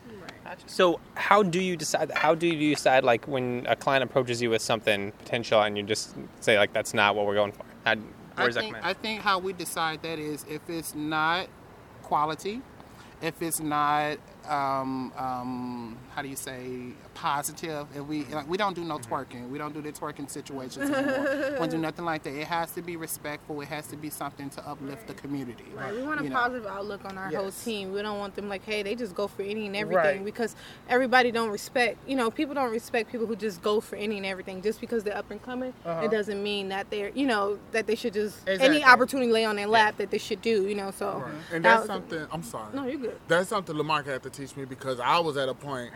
So 0.66 0.98
how 1.14 1.42
do 1.42 1.60
you 1.60 1.76
decide? 1.76 2.10
How 2.12 2.34
do 2.34 2.46
you 2.46 2.74
decide 2.74 3.04
like 3.04 3.28
when 3.28 3.66
a 3.68 3.76
client 3.76 4.02
approaches 4.02 4.40
you 4.40 4.50
with 4.50 4.62
something 4.62 5.12
potential 5.12 5.60
and 5.62 5.76
you 5.76 5.82
just 5.82 6.16
say 6.40 6.56
like 6.58 6.72
that's 6.72 6.94
not 6.94 7.14
what 7.14 7.26
we're 7.26 7.34
going 7.34 7.52
for? 7.52 7.64
I 8.42 8.52
that 8.52 8.54
think, 8.54 8.76
I 8.82 8.92
think 8.94 9.20
how 9.22 9.38
we 9.38 9.52
decide 9.52 10.02
that 10.02 10.18
is 10.18 10.44
if 10.48 10.68
it's 10.68 10.94
not 10.94 11.48
quality, 12.02 12.62
if 13.22 13.40
it's 13.42 13.60
not 13.60 14.18
um, 14.48 15.12
um, 15.16 15.98
how 16.14 16.22
do 16.22 16.28
you 16.28 16.36
say 16.36 16.92
positive, 17.14 17.86
if 17.94 18.04
we 18.06 18.24
like, 18.26 18.48
we 18.48 18.56
don't 18.56 18.74
do 18.74 18.84
no 18.84 18.98
Mm-hmm. 18.98 19.14
twerking, 19.14 19.48
we 19.48 19.56
don't 19.58 19.72
do 19.72 19.80
the 19.80 19.92
twerking 19.92 20.28
situations 20.28 20.90
anymore. 20.90 21.20
we 21.52 21.58
don't 21.58 21.70
do 21.70 21.78
nothing 21.78 22.04
like 22.04 22.22
that. 22.24 22.34
It 22.34 22.46
has 22.48 22.72
to 22.72 22.82
be 22.82 22.96
respectful. 22.96 23.60
It 23.60 23.68
has 23.68 23.86
to 23.88 23.96
be 23.96 24.10
something 24.10 24.50
to 24.50 24.68
uplift 24.68 25.06
the 25.06 25.14
community. 25.14 25.64
Right. 25.74 25.94
We 25.94 26.02
want 26.02 26.20
a 26.20 26.24
You 26.24 26.30
know. 26.30 26.36
positive 26.36 26.66
outlook 26.66 27.04
on 27.04 27.16
our 27.16 27.30
whole 27.30 27.50
team. 27.50 27.92
We 27.92 28.02
don't 28.02 28.18
want 28.18 28.34
them 28.34 28.48
like, 28.48 28.64
hey, 28.64 28.82
they 28.82 28.94
just 28.94 29.14
go 29.14 29.26
for 29.28 29.42
any 29.42 29.66
and 29.66 29.76
everything 29.76 30.16
Right. 30.16 30.24
because 30.24 30.54
everybody 30.88 31.30
don't 31.30 31.50
respect. 31.50 31.96
You 32.06 32.16
know, 32.16 32.30
people 32.30 32.54
don't 32.54 32.70
respect 32.72 33.10
people 33.10 33.26
who 33.26 33.36
just 33.36 33.62
go 33.62 33.80
for 33.80 33.96
any 33.96 34.16
and 34.18 34.26
everything. 34.26 34.60
Just 34.60 34.80
because 34.80 35.02
they're 35.04 35.16
up 35.16 35.30
and 35.30 35.42
coming, 35.42 35.72
Uh-huh. 35.86 36.02
it 36.04 36.10
doesn't 36.10 36.42
mean 36.42 36.68
that 36.70 36.90
they're, 36.90 37.10
you 37.10 37.26
know, 37.26 37.58
that 37.72 37.86
they 37.86 37.94
should 37.94 38.12
just 38.12 38.36
Exactly. 38.48 38.76
any 38.76 38.84
opportunity 38.84 39.30
lay 39.32 39.44
on 39.44 39.56
their 39.56 39.66
lap 39.68 39.96
that 39.98 40.10
they 40.10 40.18
should 40.18 40.42
do. 40.42 40.66
You 40.66 40.74
know, 40.74 40.90
so 40.90 41.24
And 41.52 41.64
that 41.64 41.68
that's 41.68 41.80
was- 41.82 41.86
something. 41.86 42.26
I'm 42.32 42.42
sorry. 42.42 42.74
No, 42.74 42.84
you're 42.86 42.98
good. 43.00 43.20
That's 43.28 43.48
something 43.48 43.76
Lamar 43.76 44.02
had 44.02 44.22
to 44.24 44.30
teach 44.30 44.56
me 44.56 44.64
because 44.64 45.00
I 45.00 45.18
was 45.20 45.36
at 45.36 45.48
a 45.48 45.54
point. 45.54 45.92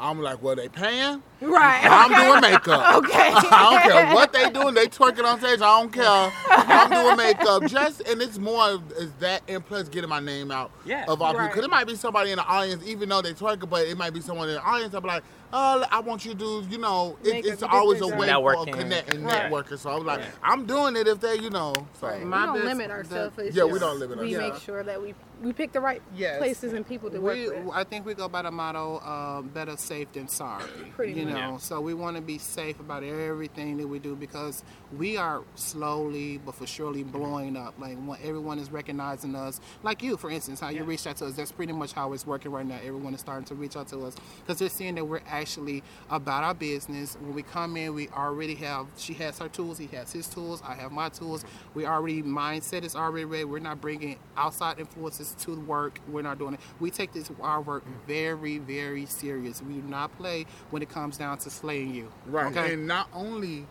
I'm 0.00 0.20
like, 0.20 0.42
well, 0.42 0.56
they 0.56 0.68
paying. 0.68 1.22
Right. 1.40 1.84
I'm 1.84 2.12
okay. 2.12 2.26
doing 2.28 2.40
makeup. 2.40 2.94
Okay. 3.04 3.12
I 3.34 3.68
don't 3.70 3.82
care 3.92 4.14
what 4.14 4.32
they 4.32 4.50
doing. 4.50 4.74
They 4.74 4.86
twerking 4.86 5.24
on 5.24 5.38
stage. 5.38 5.60
I 5.60 5.80
don't 5.80 5.92
care. 5.92 6.32
I'm 6.50 6.90
doing 6.90 7.16
makeup. 7.16 7.64
Just 7.66 8.00
and 8.08 8.20
it's 8.22 8.38
more 8.38 8.80
is 8.98 9.12
that 9.20 9.42
and 9.48 9.64
plus 9.64 9.88
getting 9.88 10.08
my 10.10 10.20
name 10.20 10.50
out 10.50 10.70
Yeah. 10.84 11.04
of 11.08 11.20
all 11.20 11.32
people. 11.32 11.48
Because 11.48 11.64
it 11.64 11.70
might 11.70 11.86
be 11.86 11.96
somebody 11.96 12.30
in 12.30 12.36
the 12.36 12.44
audience, 12.44 12.82
even 12.86 13.08
though 13.08 13.20
they 13.22 13.32
twerking, 13.34 13.68
but 13.68 13.86
it 13.86 13.96
might 13.98 14.14
be 14.14 14.20
someone 14.20 14.48
in 14.48 14.54
the 14.54 14.62
audience. 14.62 14.94
I'll 14.94 15.00
be 15.00 15.08
like, 15.08 15.24
oh, 15.52 15.84
I 15.90 16.00
want 16.00 16.24
you 16.24 16.32
to 16.32 16.38
do. 16.38 16.66
You 16.70 16.78
know, 16.78 17.16
it, 17.22 17.44
it's 17.44 17.62
always 17.62 18.00
a 18.00 18.06
way 18.08 18.30
right. 18.30 18.32
for 18.40 18.52
a 18.54 18.56
Networking. 18.56 18.72
connect 18.72 19.14
and 19.14 19.24
Right. 19.24 19.50
networking. 19.50 19.78
So 19.78 19.90
I 19.90 19.94
was 19.96 20.04
like, 20.04 20.20
Right. 20.20 20.28
I'm 20.42 20.64
doing 20.66 20.96
it 20.96 21.06
if 21.08 21.20
they, 21.20 21.36
you 21.38 21.50
know. 21.50 21.74
So 22.00 22.06
Right. 22.08 22.22
My 22.24 22.40
we 22.40 22.46
don't 22.46 22.54
best- 22.56 22.66
limit 22.66 22.90
ourselves. 22.90 23.38
It's 23.38 23.56
Yeah, 23.56 23.64
we 23.64 23.78
don't 23.78 23.98
limit 23.98 24.18
We 24.18 24.34
ourselves. 24.36 24.44
We 24.44 24.52
make 24.52 24.62
sure 24.62 24.82
that 24.82 25.00
we 25.02 25.14
we 25.42 25.52
pick 25.52 25.72
the 25.72 25.80
right 25.80 26.00
Yes. 26.16 26.38
places 26.38 26.72
and 26.72 26.86
people 26.86 27.10
to 27.10 27.20
we, 27.20 27.48
work 27.50 27.64
with. 27.66 27.74
I 27.74 27.84
think 27.84 28.06
we 28.06 28.14
go 28.14 28.28
by 28.28 28.40
the 28.42 28.50
motto, 28.50 29.00
um, 29.00 29.48
better 29.48 29.76
safe 29.84 30.10
than 30.12 30.28
sorry. 30.28 30.64
Pretty 30.96 31.20
you 31.20 31.26
much. 31.26 31.34
know, 31.34 31.38
Yeah. 31.52 31.56
so 31.58 31.80
we 31.80 31.94
want 31.94 32.16
to 32.16 32.22
be 32.22 32.38
safe 32.38 32.80
about 32.80 33.02
everything 33.04 33.76
that 33.76 33.86
we 33.86 33.98
do 33.98 34.16
because 34.16 34.62
we 34.96 35.16
are 35.16 35.42
slowly 35.54 36.38
but 36.38 36.54
for 36.54 36.66
surely 36.66 37.02
blowing 37.02 37.56
up. 37.56 37.74
Like 37.78 37.96
when 37.98 38.18
everyone 38.22 38.58
is 38.58 38.70
recognizing 38.70 39.34
us, 39.34 39.60
like 39.82 40.02
you, 40.02 40.16
for 40.16 40.30
instance, 40.30 40.60
how 40.60 40.70
you 40.70 40.84
reached 40.84 41.06
out 41.06 41.16
to 41.18 41.26
us. 41.26 41.34
That's 41.34 41.52
pretty 41.52 41.72
much 41.72 41.92
how 41.92 42.12
it's 42.12 42.26
working 42.26 42.50
right 42.52 42.66
now. 42.66 42.78
Everyone 42.84 43.14
is 43.14 43.20
starting 43.20 43.44
to 43.46 43.54
reach 43.54 43.76
out 43.76 43.88
to 43.88 44.04
us 44.04 44.16
because 44.40 44.58
they're 44.58 44.68
seeing 44.68 44.94
that 44.96 45.04
we're 45.04 45.20
actually 45.26 45.82
about 46.10 46.44
our 46.44 46.54
business. 46.54 47.16
When 47.20 47.34
we 47.34 47.42
come 47.42 47.76
in, 47.76 47.94
we 47.94 48.08
already 48.08 48.54
have. 48.56 48.86
She 48.96 49.14
has 49.14 49.38
her 49.38 49.48
tools. 49.48 49.78
He 49.78 49.86
has 49.88 50.12
his 50.12 50.26
tools. 50.28 50.62
I 50.66 50.74
have 50.74 50.92
my 50.92 51.08
tools. 51.08 51.44
We 51.74 51.86
already 51.86 52.22
mindset 52.22 52.84
is 52.84 52.94
already 52.96 53.24
ready. 53.24 53.44
We're 53.44 53.58
not 53.58 53.80
bringing 53.80 54.18
outside 54.36 54.78
influences 54.78 55.34
to 55.40 55.54
the 55.54 55.60
work. 55.60 56.00
We're 56.08 56.22
not 56.22 56.38
doing 56.38 56.54
it. 56.54 56.60
We 56.80 56.90
take 56.90 57.12
this 57.12 57.30
our 57.40 57.60
work 57.60 57.84
very, 58.06 58.58
very 58.58 59.06
serious. 59.06 59.60
We 59.62 59.73
do 59.80 59.88
not 59.88 60.16
play 60.18 60.46
when 60.70 60.82
it 60.82 60.88
comes 60.88 61.16
down 61.16 61.38
to 61.38 61.50
slaying 61.50 61.94
you. 61.94 62.12
Right. 62.26 62.56
Okay. 62.56 62.74
And 62.74 62.86
not 62.86 63.08
only 63.12 63.66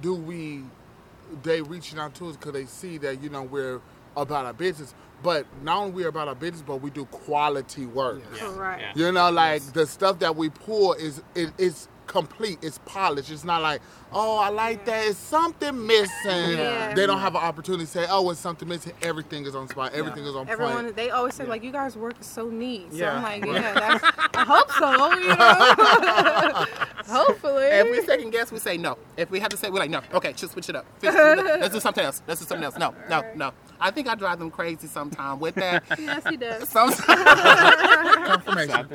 do 0.00 0.14
we, 0.14 0.62
they 1.42 1.60
reaching 1.62 1.98
out 1.98 2.14
to 2.16 2.28
us 2.28 2.36
because 2.36 2.52
they 2.52 2.66
see 2.66 2.98
that, 2.98 3.22
you 3.22 3.28
know, 3.28 3.42
we're 3.42 3.80
about 4.16 4.46
our 4.46 4.52
business, 4.52 4.94
but 5.22 5.46
not 5.62 5.78
only 5.78 5.92
we're 5.92 6.08
about 6.08 6.28
our 6.28 6.34
business, 6.34 6.62
but 6.66 6.76
we 6.76 6.90
do 6.90 7.04
quality 7.06 7.86
work. 7.86 8.22
Correct. 8.34 8.82
Yeah. 8.82 9.06
You 9.06 9.12
know, 9.12 9.30
like 9.30 9.62
the 9.72 9.86
stuff 9.86 10.18
that 10.20 10.36
we 10.36 10.48
pull 10.50 10.94
is 10.94 11.22
it, 11.34 11.52
it's 11.58 11.88
complete, 12.08 12.58
it's 12.62 12.78
polished. 12.78 13.30
It's 13.30 13.44
not 13.44 13.62
like, 13.62 13.80
oh, 14.12 14.38
I 14.38 14.48
like 14.48 14.84
that. 14.86 15.06
It's 15.06 15.18
something 15.18 15.86
missing. 15.86 16.58
Yeah. 16.58 16.94
They 16.94 17.06
don't 17.06 17.20
have 17.20 17.34
an 17.36 17.42
opportunity 17.42 17.84
to 17.84 17.90
say, 17.90 18.06
oh, 18.10 18.28
it's 18.30 18.40
something 18.40 18.66
missing. 18.68 18.94
Everything 19.02 19.44
is 19.46 19.54
on 19.54 19.68
spot. 19.68 19.92
Everything 19.94 20.24
is 20.24 20.34
on 20.34 20.48
Everyone, 20.48 20.84
point. 20.86 20.96
they 20.96 21.10
always 21.10 21.34
say 21.34 21.44
like, 21.44 21.62
"You 21.62 21.70
guys' 21.70 21.96
work 21.96 22.18
is 22.20 22.26
so 22.26 22.48
neat." 22.48 22.90
So 22.90 22.98
Yeah. 22.98 23.16
I'm 23.16 23.22
like, 23.22 23.44
"Yeah, 23.46 23.74
that's, 24.00 24.04
I 24.34 24.44
hope 24.44 24.72
so." 24.72 24.88
You 25.20 25.28
know, 25.36 26.66
hopefully. 27.24 27.64
If 27.66 27.86
we 27.90 28.02
second 28.04 28.30
guess, 28.30 28.50
we 28.50 28.58
say 28.58 28.76
no. 28.76 28.98
If 29.16 29.30
we 29.30 29.38
have 29.40 29.50
to 29.50 29.56
say, 29.56 29.70
we're 29.70 29.78
like, 29.80 29.90
no. 29.90 30.00
Okay, 30.14 30.32
just 30.32 30.52
switch 30.54 30.68
it 30.68 30.76
up. 30.76 30.86
Let's 31.02 31.72
do 31.74 31.80
something 31.80 32.04
else. 32.04 32.22
Let's 32.26 32.40
do 32.40 32.46
something 32.46 32.64
else. 32.64 32.76
No, 32.78 32.94
no, 33.08 33.22
no. 33.36 33.52
I 33.80 33.90
think 33.92 34.08
I 34.08 34.14
drive 34.16 34.38
them 34.40 34.50
crazy 34.50 34.88
sometime 34.88 35.38
with 35.38 35.54
that. 35.56 35.84
yes, 35.98 36.22
he 36.28 36.36
does. 36.36 36.68
Sometimes. 36.68 37.04
Confirmation. 38.26 38.88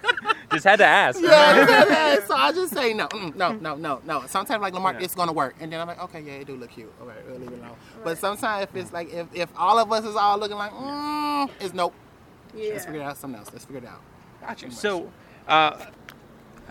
Just 0.56 0.64
had 0.66 0.76
to 0.76 0.84
ask. 0.86 1.20
yeah, 1.20 1.56
yeah, 1.56 1.84
yeah. 1.88 2.24
So 2.26 2.34
I 2.34 2.52
just 2.52 2.72
say 2.74 2.92
no, 2.94 3.06
mm, 3.08 3.34
no, 3.36 3.52
no, 3.52 3.74
no, 3.76 4.00
no. 4.04 4.24
Sometimes 4.26 4.60
like 4.62 4.74
Lamar, 4.74 4.96
it's 5.00 5.14
gonna 5.14 5.32
work, 5.32 5.54
and 5.60 5.72
then 5.72 5.80
I'm 5.80 5.86
like, 5.86 6.02
okay, 6.04 6.20
yeah, 6.20 6.32
it 6.34 6.46
do 6.46 6.56
look 6.56 6.70
cute. 6.70 6.92
All 7.00 7.06
right, 7.06 7.16
we'll 7.28 7.38
leave 7.38 7.52
it 7.52 7.58
alone. 7.60 7.76
But 8.04 8.18
sometimes 8.18 8.64
if 8.64 8.74
it's 8.76 8.92
like 8.92 9.12
if, 9.12 9.26
if 9.34 9.48
all 9.56 9.78
of 9.78 9.90
us 9.92 10.04
is 10.04 10.16
all 10.16 10.38
looking 10.38 10.56
like, 10.56 10.72
mm, 10.72 11.50
it's 11.60 11.74
nope. 11.74 11.94
Yeah. 12.54 12.72
Let's 12.72 12.84
figure 12.86 13.00
Yeah. 13.00 13.10
out 13.10 13.16
something 13.18 13.38
else. 13.38 13.50
Let's 13.52 13.64
figure 13.66 13.82
it 13.82 13.86
out. 13.86 14.00
Gotcha. 14.40 14.70
So, 14.70 15.12
uh, 15.46 15.76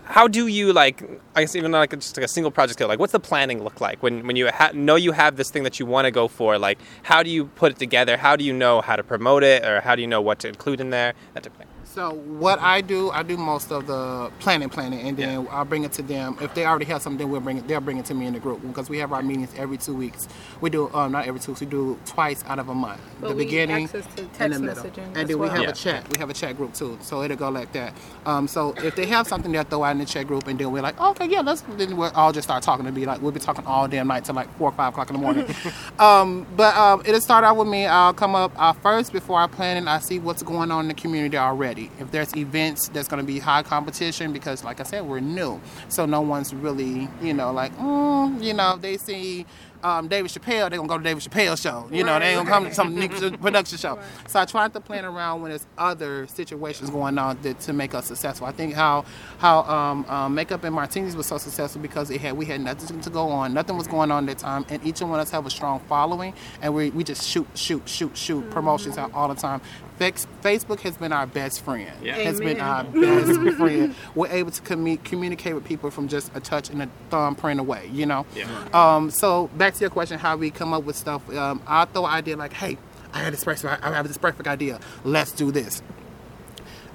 how 0.05 0.27
do 0.27 0.47
you 0.47 0.71
like? 0.71 1.03
I 1.35 1.41
guess 1.41 1.55
even 1.55 1.71
like 1.71 1.91
just 1.91 2.15
like 2.15 2.23
a 2.25 2.27
single 2.27 2.51
project 2.51 2.77
scale. 2.79 2.87
Like, 2.87 2.99
what's 2.99 3.11
the 3.11 3.19
planning 3.19 3.63
look 3.63 3.81
like 3.81 4.01
when 4.03 4.25
when 4.27 4.35
you 4.35 4.49
ha- 4.51 4.71
know 4.73 4.95
you 4.95 5.11
have 5.11 5.35
this 5.35 5.49
thing 5.49 5.63
that 5.63 5.79
you 5.79 5.85
want 5.85 6.05
to 6.05 6.11
go 6.11 6.27
for? 6.27 6.57
Like, 6.59 6.79
how 7.03 7.23
do 7.23 7.29
you 7.29 7.45
put 7.45 7.71
it 7.71 7.79
together? 7.79 8.15
How 8.17 8.35
do 8.35 8.43
you 8.43 8.53
know 8.53 8.81
how 8.81 8.95
to 8.95 9.03
promote 9.03 9.43
it, 9.43 9.65
or 9.65 9.81
how 9.81 9.95
do 9.95 10.01
you 10.01 10.07
know 10.07 10.21
what 10.21 10.39
to 10.39 10.47
include 10.47 10.79
in 10.79 10.91
there? 10.91 11.13
That 11.33 11.43
type 11.43 11.53
of 11.53 11.57
thing. 11.59 11.64
So 11.95 12.13
what 12.13 12.59
I 12.59 12.81
do, 12.81 13.09
I 13.11 13.23
do 13.23 13.37
most 13.37 13.71
of 13.71 13.87
the 13.87 14.29
planning, 14.39 14.67
planning, 14.67 15.07
and 15.07 15.15
then 15.15 15.47
I'll 15.49 15.63
bring 15.63 15.85
it 15.85 15.93
to 15.93 16.01
them. 16.01 16.37
If 16.41 16.53
they 16.53 16.65
already 16.65 16.83
have 16.87 17.01
something, 17.01 17.17
then 17.17 17.29
we'll 17.31 17.39
bring 17.39 17.59
it. 17.59 17.69
They'll 17.69 17.79
bring 17.79 17.99
it 17.99 18.05
to 18.07 18.13
me 18.13 18.25
in 18.25 18.33
the 18.33 18.39
group 18.41 18.61
because 18.63 18.89
we 18.89 18.97
have 18.97 19.13
our 19.13 19.23
meetings 19.23 19.53
every 19.55 19.77
two 19.77 19.95
weeks. 19.95 20.27
We 20.59 20.69
do 20.69 20.93
um, 20.93 21.13
not 21.13 21.25
every 21.25 21.39
two 21.39 21.53
weeks. 21.53 21.61
We 21.61 21.67
do 21.67 21.97
twice 22.05 22.43
out 22.47 22.59
of 22.59 22.67
a 22.67 22.75
month. 22.75 22.99
But 23.21 23.29
the 23.29 23.35
beginning 23.35 23.85
access 23.85 24.05
to 24.15 24.27
and 24.41 24.51
the 24.51 24.59
middle, 24.59 24.83
and 24.85 24.97
as 24.97 25.13
then 25.13 25.27
we 25.27 25.35
well. 25.35 25.49
have 25.51 25.63
Yeah. 25.63 25.69
a 25.69 25.73
chat. 25.73 26.11
We 26.11 26.19
have 26.19 26.29
a 26.29 26.33
chat 26.33 26.57
group 26.57 26.73
too, 26.73 26.97
so 27.01 27.23
it'll 27.23 27.37
go 27.37 27.47
like 27.47 27.71
that. 27.71 27.93
Um, 28.25 28.49
so 28.49 28.73
if 28.83 28.97
they 28.97 29.05
have 29.05 29.25
something, 29.25 29.53
they'll 29.53 29.63
throw 29.63 29.85
out 29.85 29.91
in 29.91 29.99
the 29.99 30.05
chat 30.05 30.27
group, 30.27 30.47
and 30.47 30.59
then 30.59 30.73
we're 30.73 30.81
like, 30.81 30.99
okay, 30.99 31.27
yeah, 31.29 31.39
let's. 31.39 31.61
Then 31.77 31.95
we'll 31.95 32.11
all 32.13 32.33
just 32.33 32.45
start 32.45 32.61
talking. 32.61 32.85
To 32.87 32.91
be 32.91 33.05
like, 33.05 33.21
we'll 33.21 33.31
be 33.31 33.39
talking 33.39 33.65
all 33.65 33.87
damn 33.87 34.09
night 34.09 34.25
till 34.25 34.35
like 34.35 34.53
four 34.57 34.67
or 34.67 34.73
five 34.73 34.91
o'clock 34.91 35.09
in 35.09 35.15
the 35.15 35.21
morning. 35.21 35.45
um, 35.99 36.45
but 36.57 36.75
um, 36.75 37.03
it'll 37.05 37.21
start 37.21 37.45
out 37.45 37.55
with 37.55 37.69
me. 37.69 37.85
I'll 37.85 38.13
come 38.13 38.35
up 38.35 38.51
uh, 38.57 38.73
first 38.73 39.13
before 39.13 39.39
I 39.39 39.47
plan 39.47 39.77
it. 39.77 39.87
I 39.87 39.99
see 39.99 40.19
what's 40.19 40.43
going 40.43 40.71
on 40.71 40.81
in 40.81 40.87
the 40.89 40.93
community 40.93 41.37
already. 41.37 41.84
If 41.99 42.11
there's 42.11 42.35
events 42.35 42.89
that's 42.89 43.07
going 43.07 43.21
to 43.21 43.25
be 43.25 43.39
high 43.39 43.63
competition, 43.63 44.33
because 44.33 44.63
like 44.63 44.79
I 44.79 44.83
said, 44.83 45.05
we're 45.05 45.19
new, 45.19 45.59
so 45.89 46.05
no 46.05 46.21
one's 46.21 46.53
really, 46.53 47.07
you 47.21 47.33
know, 47.33 47.51
like, 47.51 47.75
mm, 47.77 48.43
you 48.43 48.53
know, 48.53 48.77
they 48.77 48.97
see 48.97 49.45
um, 49.85 50.07
David 50.07 50.31
Chappelle, 50.31 50.69
they're 50.69 50.79
gonna 50.79 50.87
go 50.87 50.97
to 50.97 51.03
David 51.03 51.21
Chappelle 51.21 51.61
show. 51.61 51.87
You 51.91 52.03
know, 52.03 52.17
they 52.17 52.29
ain't 52.29 52.37
gonna 52.37 52.49
come 52.49 52.65
to 52.65 52.73
some 52.73 52.95
Nick 52.95 53.11
production 53.41 53.77
show. 53.77 53.99
So 54.27 54.39
I 54.39 54.45
tried 54.45 54.73
to 54.73 54.81
plan 54.81 55.05
around 55.05 55.43
when 55.43 55.51
there's 55.51 55.67
other 55.77 56.25
situations 56.25 56.89
going 56.89 57.19
on 57.19 57.39
that, 57.43 57.59
to 57.61 57.73
make 57.73 57.93
us 57.93 58.07
successful. 58.07 58.47
I 58.47 58.51
think 58.51 58.73
how 58.73 59.05
how 59.37 59.61
um, 59.61 60.05
um, 60.05 60.33
makeup 60.33 60.63
and 60.63 60.73
martinis 60.73 61.15
was 61.15 61.27
so 61.27 61.37
successful 61.37 61.81
because 61.81 62.09
it 62.09 62.19
had 62.19 62.35
we 62.35 62.45
had 62.45 62.61
nothing 62.61 62.99
to 62.99 63.09
go 63.11 63.29
on, 63.29 63.53
nothing 63.53 63.77
was 63.77 63.85
going 63.85 64.09
on 64.09 64.27
at 64.27 64.39
that 64.39 64.43
time, 64.43 64.65
and 64.69 64.83
each 64.83 65.01
one 65.01 65.11
of 65.11 65.19
us 65.19 65.29
have 65.29 65.45
a 65.45 65.51
strong 65.51 65.79
following, 65.81 66.33
and 66.63 66.73
we 66.73 66.89
we 66.89 67.03
just 67.03 67.27
shoot 67.27 67.47
shoot 67.53 67.87
shoot 67.87 68.17
shoot 68.17 68.49
promotions 68.49 68.97
out 68.97 69.13
all 69.13 69.27
the 69.27 69.35
time. 69.35 69.61
Fac- 69.99 70.15
Facebook 70.43 70.81
has 70.81 70.97
been 70.97 71.13
our 71.13 71.25
best 71.25 71.63
friend. 71.63 71.91
Yeah. 72.03 72.15
Has 72.17 72.39
been 72.39 72.59
our 72.59 72.83
best 72.83 73.39
friend. 73.57 73.95
We're 74.13 74.27
able 74.27 74.51
to 74.51 74.61
commu- 74.61 75.03
communicate 75.03 75.55
with 75.55 75.63
people 75.63 75.89
from 75.91 76.07
just 76.07 76.31
a 76.35 76.39
touch 76.39 76.69
and 76.69 76.81
a 76.83 76.89
thumbprint 77.09 77.59
away. 77.59 77.89
You 77.93 78.05
know. 78.05 78.25
Yeah. 78.35 78.45
Um, 78.73 79.09
so 79.09 79.47
back 79.57 79.73
to 79.75 79.79
your 79.81 79.89
question, 79.89 80.19
how 80.19 80.35
we 80.37 80.51
come 80.51 80.73
up 80.73 80.83
with 80.83 80.95
stuff. 80.97 81.27
Um, 81.35 81.61
I 81.67 81.85
throw 81.85 82.05
an 82.05 82.13
idea 82.13 82.35
like, 82.37 82.53
hey, 82.53 82.77
I 83.13 83.19
had 83.19 83.31
this 83.33 83.43
perfect, 83.45 83.83
I 83.83 83.93
have 83.93 84.07
this 84.07 84.17
perfect 84.17 84.47
idea. 84.47 84.79
Let's 85.05 85.31
do 85.31 85.51
this. 85.51 85.81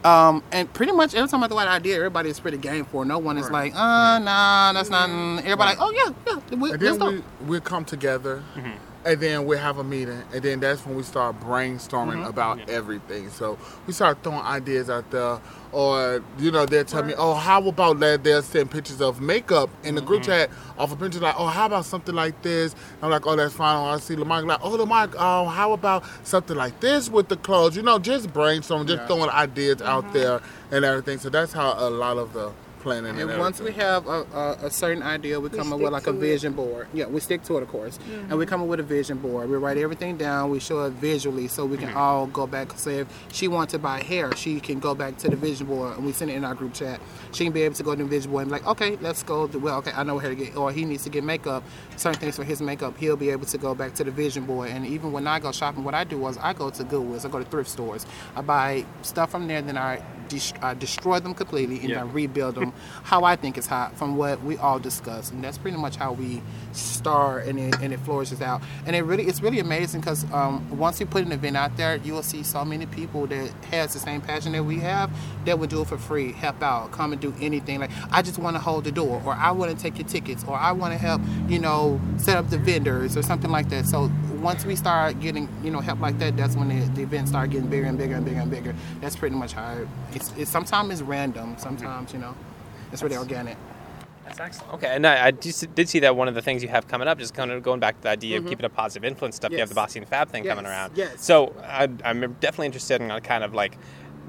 Um, 0.05 0.43
and 0.51 0.73
pretty 0.73 0.93
much 0.93 1.15
every 1.15 1.29
time 1.29 1.45
I 1.45 1.49
throw 1.49 1.59
out 1.59 1.67
an 1.69 1.75
idea, 1.75 1.97
everybody 1.97 2.31
is 2.31 2.41
pretty 2.41 2.57
game 2.57 2.87
for. 2.87 3.03
it. 3.03 3.07
No 3.07 3.19
one 3.19 3.37
is 3.37 3.51
like, 3.51 3.75
uh, 3.75 4.19
nah, 4.19 4.73
that's 4.73 4.89
not. 4.89 5.11
mm." 5.11 5.39
Everybody, 5.41 5.77
like, 5.77 5.79
oh 5.79 5.91
yeah, 5.93 6.13
yeah, 6.27 6.57
we, 6.57 6.73
And 6.73 6.83
let's 6.83 6.97
then 6.97 6.99
go. 6.99 7.23
we 7.43 7.47
we 7.47 7.61
come 7.61 7.85
together, 7.85 8.43
and 9.05 9.19
then 9.21 9.47
we 9.47 9.57
have 9.57 9.79
a 9.79 9.85
meeting, 9.85 10.23
and 10.33 10.43
then 10.43 10.61
that's 10.61 10.85
when 10.85 10.95
we 10.97 11.03
start 11.03 11.41
brainstorming 11.41 12.19
Mm-hmm. 12.19 12.25
about 12.29 12.69
everything. 12.69 13.31
So 13.31 13.59
we 13.87 13.93
start 13.93 14.23
throwing 14.23 14.41
ideas 14.41 14.91
out 14.91 15.11
there, 15.11 15.41
or 15.73 16.23
you 16.39 16.51
know 16.51 16.67
they'll 16.67 16.85
tell 16.85 17.03
me, 17.03 17.15
oh, 17.17 17.35
how 17.35 17.67
about 17.67 17.99
that? 18.01 18.23
They'll 18.25 18.43
send 18.43 18.71
pictures 18.71 19.01
of 19.01 19.21
makeup 19.21 19.71
in 19.85 19.95
the 19.95 20.01
Mm-hmm. 20.01 20.07
group 20.09 20.23
chat 20.25 20.51
off 20.79 20.93
a 20.93 20.97
picture 20.97 21.21
like, 21.21 21.35
oh, 21.39 21.47
how 21.47 21.67
about 21.67 21.85
something 21.87 22.15
like 22.15 22.41
this? 22.43 22.75
I'm 23.03 23.11
like, 23.11 23.27
oh, 23.27 23.37
that's 23.37 23.55
fine. 23.55 23.77
Or 23.79 23.95
I 23.95 23.99
see 23.99 24.17
Lamar 24.17 24.43
like, 24.43 24.61
oh, 24.63 24.71
Lamar, 24.71 25.09
oh, 25.19 25.47
how 25.47 25.73
about 25.73 26.05
something 26.25 26.57
like 26.57 26.81
this 26.81 27.09
with 27.09 27.29
the 27.29 27.37
clothes? 27.37 27.77
You 27.77 27.83
know, 27.83 27.99
just 27.99 28.33
brainstorm, 28.33 28.87
just 28.87 29.01
Yeah. 29.03 29.07
throwing 29.07 29.31
ideas 29.31 29.81
out 29.83 30.13
there 30.13 30.41
and 30.71 30.85
everything. 30.85 31.19
So 31.19 31.31
that's 31.31 31.53
how 31.53 31.75
a 31.79 31.89
lot 31.91 32.19
of 32.19 32.33
the 32.33 32.53
planning 32.81 33.19
and, 33.19 33.31
And 33.31 33.39
once 33.39 33.61
we 33.61 33.73
have 33.73 34.07
a, 34.07 34.27
a, 34.35 34.67
a 34.67 34.71
certain 34.71 35.03
idea, 35.03 35.39
we 35.39 35.49
come 35.49 35.73
up 35.73 35.81
with 35.81 35.93
like 35.93 36.07
a 36.07 36.13
to 36.13 36.17
it. 36.17 36.21
vision 36.21 36.53
board. 36.53 36.89
Yeah, 36.93 37.07
we 37.07 37.21
stick 37.21 37.43
to 37.45 37.57
it, 37.59 37.63
of 37.63 37.69
course. 37.69 37.99
And 37.99 38.31
we 38.31 38.45
mm-hmm. 38.45 38.51
come 38.51 38.63
up 38.63 38.69
with 38.69 38.81
a 38.81 38.85
vision 38.85 39.19
board. 39.19 39.49
We 39.49 39.57
write 39.57 39.77
everything 39.79 40.17
down. 40.17 40.51
We 40.51 40.61
show 40.61 40.85
it 40.85 40.91
visually 40.95 41.49
so 41.49 41.65
we 41.67 41.77
can 41.77 41.89
mm-hmm. 41.89 41.99
all 41.99 42.27
go 42.27 42.47
back. 42.47 42.73
Say 42.79 42.99
if 43.01 43.09
she 43.33 43.49
wants 43.49 43.73
to 43.73 43.79
buy 43.79 44.03
hair, 44.03 44.35
she 44.37 44.61
can 44.61 44.81
go 44.81 44.95
back 44.95 45.17
to 45.19 45.29
the 45.29 45.37
vision 45.37 45.67
board 45.67 45.97
and 45.97 46.07
we 46.07 46.13
send 46.13 46.31
it 46.31 46.35
in 46.35 46.45
our 46.45 46.55
group 46.55 46.75
chat. 46.75 47.01
She 47.33 47.45
can 47.45 47.53
be 47.53 47.63
able 47.63 47.75
to 47.77 47.83
go 47.83 47.95
to 47.95 48.03
the 48.03 48.09
vision 48.09 48.31
board 48.31 48.43
and 48.43 48.51
be 48.51 48.59
like, 48.59 48.67
okay, 48.67 48.97
let's 48.97 49.23
go. 49.23 49.47
To, 49.47 49.59
well, 49.59 49.79
okay, 49.79 49.93
I 49.95 50.03
know 50.03 50.17
where 50.17 50.29
to 50.29 50.35
get, 50.35 50.57
or 50.57 50.73
he 50.73 50.85
needs 50.85 51.05
to 51.05 51.11
get 51.11 51.25
makeup, 51.25 51.63
certain 51.97 52.21
things 52.21 52.37
for 52.37 52.45
his 52.45 52.61
makeup. 52.61 52.97
He'll 52.99 53.17
be 53.17 53.31
able 53.31 53.47
to 53.47 53.59
go 53.59 53.75
back 53.75 53.95
to 53.95 54.05
the 54.05 54.11
vision 54.11 54.45
board. 54.45 54.71
And 54.71 54.87
even 54.87 55.13
when 55.13 55.27
I 55.27 55.39
go 55.39 55.53
shopping, 55.53 55.85
what 55.85 55.95
I 55.95 56.05
do 56.05 56.27
is 56.29 56.39
I 56.39 56.53
go 56.53 56.71
to 56.71 56.85
Goodwills, 56.85 57.25
I 57.25 57.29
go 57.29 57.39
to 57.39 57.45
thrift 57.45 57.71
stores, 57.71 58.07
I 58.35 58.41
buy 58.43 58.85
stuff 59.03 59.31
from 59.31 59.47
there, 59.47 59.63
then 59.63 59.77
I, 59.79 60.03
dest- 60.31 60.57
I 60.63 60.75
destroy 60.75 61.21
them 61.21 61.35
completely 61.35 61.81
and 61.81 61.91
Yeah. 61.91 62.01
I 62.01 62.05
rebuild 62.05 62.55
them 62.55 62.73
how 63.03 63.25
I 63.25 63.37
think 63.37 63.59
is 63.59 63.67
hot 63.67 63.97
from 63.99 64.17
what 64.17 64.43
we 64.43 64.57
all 64.57 64.79
discussed, 64.79 65.33
and 65.33 65.45
that's 65.45 65.59
pretty 65.59 65.77
much 65.77 65.97
how 65.97 66.13
we 66.13 66.41
start 66.73 67.47
and 67.47 67.59
it, 67.59 67.81
and 67.81 67.93
it 67.93 68.01
flourishes 68.01 68.41
out. 68.41 68.63
And 68.87 68.97
it 68.97 69.03
really 69.03 69.25
it's 69.27 69.43
really 69.43 69.59
amazing 69.59 70.01
because 70.01 70.25
um, 70.33 70.79
once 70.79 71.01
you 71.01 71.07
put 71.07 71.25
an 71.27 71.33
event 71.33 71.57
out 71.57 71.77
there, 71.77 71.97
you 71.97 72.15
will 72.15 72.23
see 72.23 72.43
so 72.43 72.65
many 72.65 72.87
people 72.87 73.27
that 73.27 73.51
has 73.71 73.93
the 73.93 73.99
same 73.99 74.21
passion 74.21 74.53
that 74.53 74.65
we 74.65 74.79
have 74.79 75.11
that 75.45 75.59
would 75.59 75.71
do 75.71 75.83
it 75.83 75.89
for 75.89 75.99
free, 75.99 76.33
help 76.33 76.63
out, 76.63 76.93
come 76.93 77.13
and 77.13 77.21
do 77.21 77.35
anything. 77.41 77.81
Like 77.81 77.91
I 78.11 78.23
just 78.23 78.39
want 78.39 78.57
to 78.57 78.61
hold 78.61 78.85
the 78.85 78.93
door, 78.93 79.21
or 79.25 79.35
I 79.35 79.51
want 79.51 79.77
to 79.77 79.83
take 79.83 79.99
your 79.99 80.07
tickets, 80.09 80.45
or 80.47 80.57
I 80.57 80.73
want 80.73 80.93
to 80.93 80.99
help, 80.99 81.21
you 81.49 81.59
know, 81.59 82.01
set 82.17 82.37
up 82.37 82.49
the 82.51 82.59
vendors 82.59 83.17
or 83.17 83.23
something 83.23 83.51
like 83.51 83.69
that. 83.71 83.87
So 83.87 84.11
once 84.41 84.65
we 84.65 84.75
start 84.77 85.21
getting 85.21 85.49
you 85.63 85.71
know 85.71 85.81
help 85.81 86.01
like 86.01 86.19
that, 86.19 86.37
that's 86.37 86.57
when 86.57 86.69
the, 86.69 86.87
the 86.95 87.03
events 87.03 87.31
start 87.31 87.51
getting 87.51 87.69
bigger 87.69 87.87
and 87.87 87.99
bigger 87.99 88.15
and 88.15 88.25
bigger 88.25 88.41
and 88.41 88.51
bigger. 88.51 88.75
That's 89.01 89.17
pretty 89.17 89.37
much 89.37 89.53
how 89.53 89.73
it, 89.75 89.89
it's, 90.21 90.33
it's 90.37 90.51
sometimes 90.51 90.91
it's 90.93 91.03
random, 91.03 91.57
sometimes 91.59 92.13
you 92.13 92.19
know. 92.19 92.35
It's 92.93 93.03
really 93.03 93.17
organic. 93.17 93.57
That's 94.25 94.41
excellent. 94.41 94.75
Okay, 94.75 94.89
and 94.95 95.07
I, 95.07 95.27
I 95.27 95.31
just 95.33 95.75
did 95.75 95.89
see 95.89 96.01
that 96.01 96.15
one 96.15 96.29
of 96.29 96.35
the 96.35 96.43
things 96.43 96.63
you 96.63 96.69
have 96.69 96.87
coming 96.87 97.09
up, 97.09 97.19
just 97.19 97.35
kind 97.35 97.51
of 97.51 97.63
going 97.63 97.81
back 97.81 97.97
to 97.97 98.03
the 98.03 98.09
idea 98.11 98.39
of 98.39 98.47
keeping 98.47 98.65
a 98.67 98.69
positive 98.69 99.05
influence 99.05 99.37
stuff. 99.37 99.51
You 99.51 99.59
have 99.59 99.69
the 99.69 99.75
Yes. 99.75 99.87
Bossy 99.87 99.99
and 99.99 100.09
Fab 100.09 100.29
thing 100.29 100.45
coming 100.45 100.67
around. 100.67 100.93
yes. 100.97 101.25
So 101.25 101.55
I, 101.63 101.89
I'm 102.05 102.21
definitely 102.41 102.67
interested 102.67 103.01
in 103.01 103.11
uh, 103.11 103.21
kind 103.21 103.43
of 103.45 103.55
like 103.55 103.77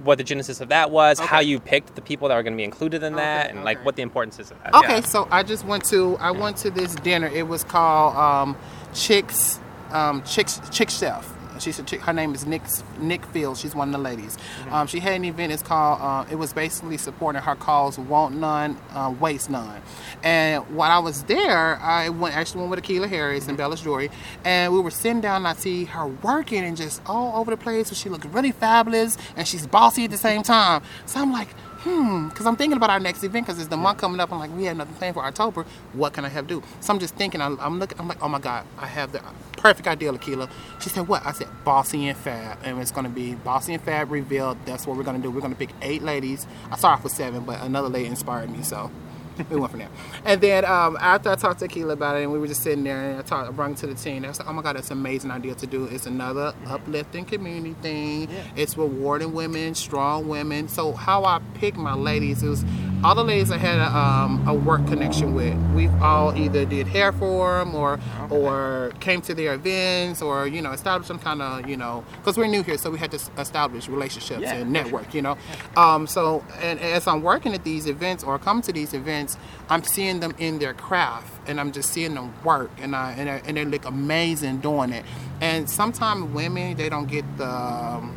what 0.04 0.18
the 0.18 0.24
genesis 0.24 0.62
of 0.62 0.70
that 0.70 0.90
was, 0.90 1.20
how 1.20 1.40
you 1.40 1.60
picked 1.60 1.94
the 1.96 2.02
people 2.02 2.28
that 2.30 2.34
are 2.34 2.42
going 2.42 2.54
to 2.54 2.58
be 2.58 2.64
included 2.64 3.04
in 3.04 3.16
that, 3.18 3.48
Okay, 3.48 3.56
and 3.56 3.64
like 3.64 3.84
what 3.86 3.96
the 3.96 4.02
importance 4.02 4.40
is 4.40 4.50
of 4.50 4.58
that. 4.64 4.74
Okay, 4.74 4.96
Yeah. 4.96 5.02
so 5.02 5.28
I 5.30 5.44
just 5.44 5.66
went 5.66 5.86
to 5.86 6.18
I 6.20 6.32
went 6.32 6.58
to 6.58 6.72
this 6.72 6.96
dinner. 6.96 7.28
It 7.28 7.48
was 7.48 7.64
called 7.64 8.16
um, 8.16 8.58
Chicks 8.96 9.60
um, 9.92 10.24
Chicks 10.24 10.60
Chick 10.72 10.90
Chef. 10.90 11.32
She's 11.62 11.80
a 11.80 11.84
chick, 11.84 12.02
her 12.02 12.14
name 12.14 12.34
is 12.34 12.46
Nick 12.46 12.64
Nick 13.00 13.26
Fields. 13.28 13.60
She's 13.60 13.76
one 13.76 13.90
of 13.90 13.92
the 13.94 14.00
ladies. 14.00 14.38
Um, 14.72 14.88
she 14.88 15.00
had 15.00 15.14
an 15.14 15.26
event. 15.26 15.52
It's 15.52 15.62
called. 15.62 16.00
Uh, 16.02 16.32
it 16.32 16.36
was 16.36 16.54
basically 16.54 16.98
supporting 16.98 17.42
her 17.42 17.56
cause. 17.56 17.98
Want 18.00 18.36
none, 18.36 18.78
uh, 18.92 19.14
waste 19.20 19.50
none. 19.50 19.82
And 20.24 20.64
while 20.76 20.92
I 20.92 21.00
was 21.00 21.24
there, 21.24 21.78
I 21.78 22.10
went 22.10 22.36
actually 22.36 22.62
went 22.62 22.72
with 22.72 22.84
Akila 22.84 23.08
Harris 23.08 23.48
and 23.48 23.58
Bella 23.58 23.76
Jory, 23.76 24.10
and 24.44 24.74
we 24.74 24.80
were 24.80 24.92
sitting 24.92 25.22
down. 25.22 25.38
and 25.38 25.48
I 25.48 25.54
see 25.54 25.86
her 25.86 26.08
working 26.08 26.64
and 26.64 26.76
just 26.76 27.02
all 27.06 27.40
over 27.40 27.52
the 27.52 27.58
place. 27.58 27.90
So 27.90 27.96
she 27.96 28.10
looked 28.10 28.26
really 28.26 28.52
fabulous, 28.52 29.18
and 29.36 29.48
she's 29.48 29.68
bossy 29.68 30.06
at 30.06 30.12
the 30.12 30.18
same 30.18 30.44
time. 30.44 30.82
So 31.06 31.22
I'm 31.22 31.32
like, 31.32 31.50
hmm, 31.84 32.30
because 32.30 32.46
I'm 32.46 32.56
thinking 32.56 32.78
about 32.78 32.90
our 32.90 33.00
next 33.00 33.24
event 33.24 33.46
because 33.46 33.60
it's 33.60 33.70
the 33.70 33.78
month 33.78 34.00
coming 34.00 34.20
up. 34.20 34.32
I'm 34.32 34.40
like, 34.40 34.56
we 34.56 34.66
have 34.66 34.78
nothing 34.78 34.96
planned 34.96 35.16
for 35.16 35.24
October. 35.24 35.66
What 35.94 36.14
can 36.14 36.26
I 36.26 36.30
have 36.30 36.48
do? 36.48 36.64
So 36.80 36.94
I'm 36.94 37.00
just 37.00 37.16
thinking. 37.16 37.42
I'm, 37.42 37.60
I'm 37.60 37.80
looking. 37.80 38.00
I'm 38.00 38.08
like, 38.08 38.22
oh 38.22 38.30
my 38.30 38.40
god, 38.40 38.66
I 38.78 38.88
have 38.88 39.12
the 39.12 39.22
perfect 39.58 39.88
idea, 39.88 40.12
Lakila. 40.12 40.50
She 40.80 40.90
said, 40.90 41.08
what? 41.08 41.26
I 41.26 41.32
said, 41.32 41.48
Bossy 41.64 42.08
and 42.08 42.18
Fab, 42.18 42.60
and 42.64 42.80
it's 42.80 42.92
going 42.92 43.06
to 43.06 43.12
be 43.12 43.36
Bossy 43.36 43.74
and 43.74 43.84
Fab 43.84 44.12
revealed. 44.12 44.58
That's 44.66 44.88
what 44.88 44.98
we're 44.98 45.04
going 45.04 45.18
to 45.18 45.22
do. 45.22 45.32
We're 45.32 45.42
going 45.42 45.54
to 45.54 45.60
pick 45.60 45.72
eight 45.82 46.02
ladies. 46.02 46.48
I 46.72 46.78
started 46.78 47.00
off 47.00 47.04
with 47.04 47.14
seven, 47.14 47.44
but 47.46 47.62
another 47.62 47.90
lady 47.90 48.08
inspired 48.08 48.50
me, 48.50 48.64
so. 48.64 48.92
We 49.50 49.58
went 49.58 49.72
from 49.72 49.80
there. 49.80 49.90
And 50.26 50.42
then 50.42 50.66
um, 50.66 50.98
after 51.00 51.30
I 51.30 51.36
talked 51.36 51.60
to 51.60 51.68
Akila 51.68 51.94
about 51.94 52.18
it, 52.18 52.24
and 52.24 52.32
we 52.32 52.40
were 52.40 52.48
just 52.48 52.62
sitting 52.64 52.84
there, 52.84 53.12
and 53.12 53.20
I 53.20 53.22
talked, 53.22 53.50
I 53.50 53.52
brought 53.52 53.72
it 53.72 53.78
to 53.78 53.88
the 53.88 53.96
team. 53.96 54.26
I 54.26 54.30
was 54.30 54.40
like, 54.40 54.48
"Oh 54.48 54.54
my 54.54 54.62
God, 54.62 54.76
that's 54.76 54.92
an 54.92 54.98
amazing 54.98 55.32
idea 55.32 55.56
to 55.56 55.68
do. 55.68 55.86
It's 55.86 56.06
another 56.06 56.54
uplifting 56.68 57.26
community 57.26 57.76
thing. 57.82 58.30
It's 58.56 58.78
rewarding 58.78 59.34
women, 59.34 59.76
strong 59.76 60.28
women. 60.28 60.68
So 60.68 60.94
how 60.94 61.26
I 61.26 61.40
pick 61.56 61.76
my 61.76 61.94
ladies 61.94 62.44
is 62.44 62.64
all 63.04 63.16
the 63.16 63.24
ladies 63.24 63.52
I 63.52 63.58
had 63.58 63.80
a, 63.80 63.98
um, 63.98 64.48
a 64.48 64.54
work 64.54 64.86
connection 64.88 65.34
with. 65.34 65.58
We've 65.74 65.94
all 66.02 66.36
either 66.38 66.66
did 66.66 66.88
hair 66.88 67.12
for 67.12 67.60
them, 67.60 67.74
or 67.74 68.00
or 68.30 68.94
came 69.00 69.22
to 69.22 69.34
their 69.34 69.56
events, 69.56 70.22
or 70.22 70.48
you 70.48 70.62
know, 70.62 70.72
established 70.72 71.08
some 71.08 71.20
kind 71.20 71.42
of 71.42 71.68
you 71.68 71.78
know, 71.78 72.04
because 72.18 72.38
we're 72.38 72.48
new 72.48 72.64
here, 72.64 72.78
so 72.78 72.92
we 72.92 73.00
had 73.00 73.12
to 73.12 73.20
establish 73.38 73.88
relationships 73.88 74.42
Yeah, 74.42 74.54
and 74.54 74.72
network. 74.72 75.14
You 75.14 75.24
know, 75.24 75.38
um, 75.76 76.08
so 76.08 76.44
and 76.62 76.80
as 76.80 77.08
I'm 77.08 77.22
working 77.22 77.54
at 77.54 77.64
these 77.64 77.88
events 77.88 78.24
or 78.24 78.38
come 78.38 78.62
to 78.64 78.72
these 78.72 78.94
events, 78.94 79.38
I'm 79.70 79.84
seeing 79.84 80.20
them 80.20 80.36
in 80.38 80.60
their 80.60 80.74
craft 80.74 81.32
and 81.48 81.60
I'm 81.60 81.72
just 81.72 81.90
seeing 81.92 82.14
them 82.14 82.34
work 82.44 82.72
and 82.80 82.96
I 82.96 83.14
and, 83.14 83.30
I, 83.30 83.42
and 83.46 83.58
they 83.58 83.66
look 83.66 83.86
amazing 83.86 84.60
doing 84.60 84.92
it. 84.92 85.06
And 85.42 85.70
sometimes 85.70 86.32
women 86.34 86.78
they 86.78 86.90
don't 86.90 87.08
get 87.08 87.26
the 87.38 87.50
um, 87.50 88.16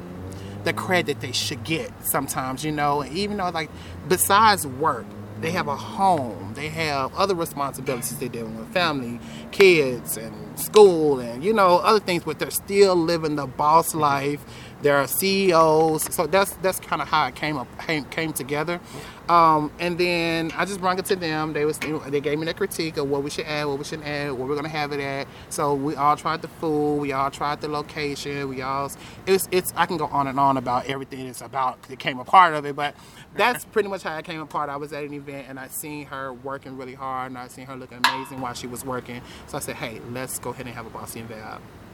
the 0.64 0.72
credit 0.72 1.20
they 1.20 1.32
should 1.32 1.62
get 1.64 1.90
sometimes, 2.04 2.64
you 2.64 2.72
know, 2.72 3.04
even 3.06 3.36
though 3.36 3.50
like 3.50 3.70
besides 4.08 4.66
work, 4.66 5.06
they 5.40 5.50
have 5.50 5.68
a 5.68 5.76
home, 5.76 6.54
they 6.54 6.68
have 6.68 7.14
other 7.14 7.34
responsibilities 7.34 8.18
they 8.18 8.28
deal 8.28 8.46
with 8.46 8.72
family, 8.72 9.20
kids 9.50 10.16
and 10.16 10.58
school 10.58 11.20
and 11.20 11.44
you 11.44 11.52
know, 11.52 11.78
other 11.78 12.00
things, 12.00 12.24
but 12.24 12.38
they're 12.38 12.50
still 12.50 12.96
living 12.96 13.36
the 13.36 13.46
boss 13.46 13.94
life. 13.94 14.44
They're 14.82 15.06
CEOs, 15.06 16.14
so 16.14 16.26
that's 16.26 16.52
that's 16.56 16.78
kind 16.80 17.00
of 17.00 17.08
how 17.08 17.26
it 17.26 17.34
came 17.34 17.56
up 17.56 17.68
came, 17.86 18.04
came 18.06 18.32
together. 18.32 18.80
Um, 19.28 19.70
and 19.78 19.96
then 19.96 20.50
I 20.54 20.64
just 20.66 20.80
brought 20.80 20.98
it 20.98 21.06
to 21.06 21.16
them. 21.16 21.52
They 21.54 21.64
was 21.64 21.78
they 21.78 22.20
gave 22.20 22.38
me 22.38 22.44
the 22.44 22.54
critique 22.54 22.96
of 22.98 23.08
what 23.08 23.22
we 23.22 23.30
should 23.30 23.46
add, 23.46 23.64
what 23.66 23.78
we 23.78 23.84
shouldn't 23.84 24.06
add, 24.06 24.32
where 24.32 24.46
we're 24.46 24.54
gonna 24.56 24.68
have 24.68 24.92
it 24.92 25.00
at. 25.00 25.26
So 25.48 25.74
we 25.74 25.96
all 25.96 26.16
tried 26.16 26.42
the 26.42 26.48
food, 26.48 26.96
we 26.96 27.12
all 27.12 27.30
tried 27.30 27.60
the 27.60 27.68
location, 27.68 28.48
we 28.48 28.60
all 28.60 28.90
it's 29.26 29.48
it's 29.50 29.72
I 29.76 29.86
can 29.86 29.96
go 29.96 30.06
on 30.06 30.26
and 30.26 30.38
on 30.38 30.56
about 30.56 30.86
everything 30.86 31.26
it's 31.26 31.40
about. 31.40 31.78
It 31.88 31.98
came 31.98 32.18
a 32.18 32.24
part 32.24 32.54
of 32.54 32.66
it, 32.66 32.76
but 32.76 32.94
that's 33.34 33.64
pretty 33.72 33.88
much 33.88 34.02
how 34.02 34.14
I 34.14 34.22
came 34.22 34.40
apart. 34.40 34.68
I 34.68 34.76
was 34.76 34.92
at 34.92 35.04
an 35.04 35.14
event 35.14 35.46
and 35.48 35.58
I 35.58 35.68
seen 35.68 36.06
her 36.06 36.32
working 36.32 36.76
really 36.76 36.94
hard, 36.94 37.30
and 37.30 37.38
I 37.38 37.48
seen 37.48 37.66
her 37.66 37.76
looking 37.76 37.98
amazing 38.04 38.40
while 38.40 38.54
she 38.54 38.66
was 38.66 38.84
working. 38.84 39.22
So 39.46 39.56
I 39.56 39.60
said, 39.60 39.76
hey, 39.76 40.00
let's 40.12 40.38
go 40.38 40.50
ahead 40.50 40.66
and 40.66 40.74
have 40.74 40.86
a 40.86 40.90
Bossy 40.90 41.20
and 41.20 41.30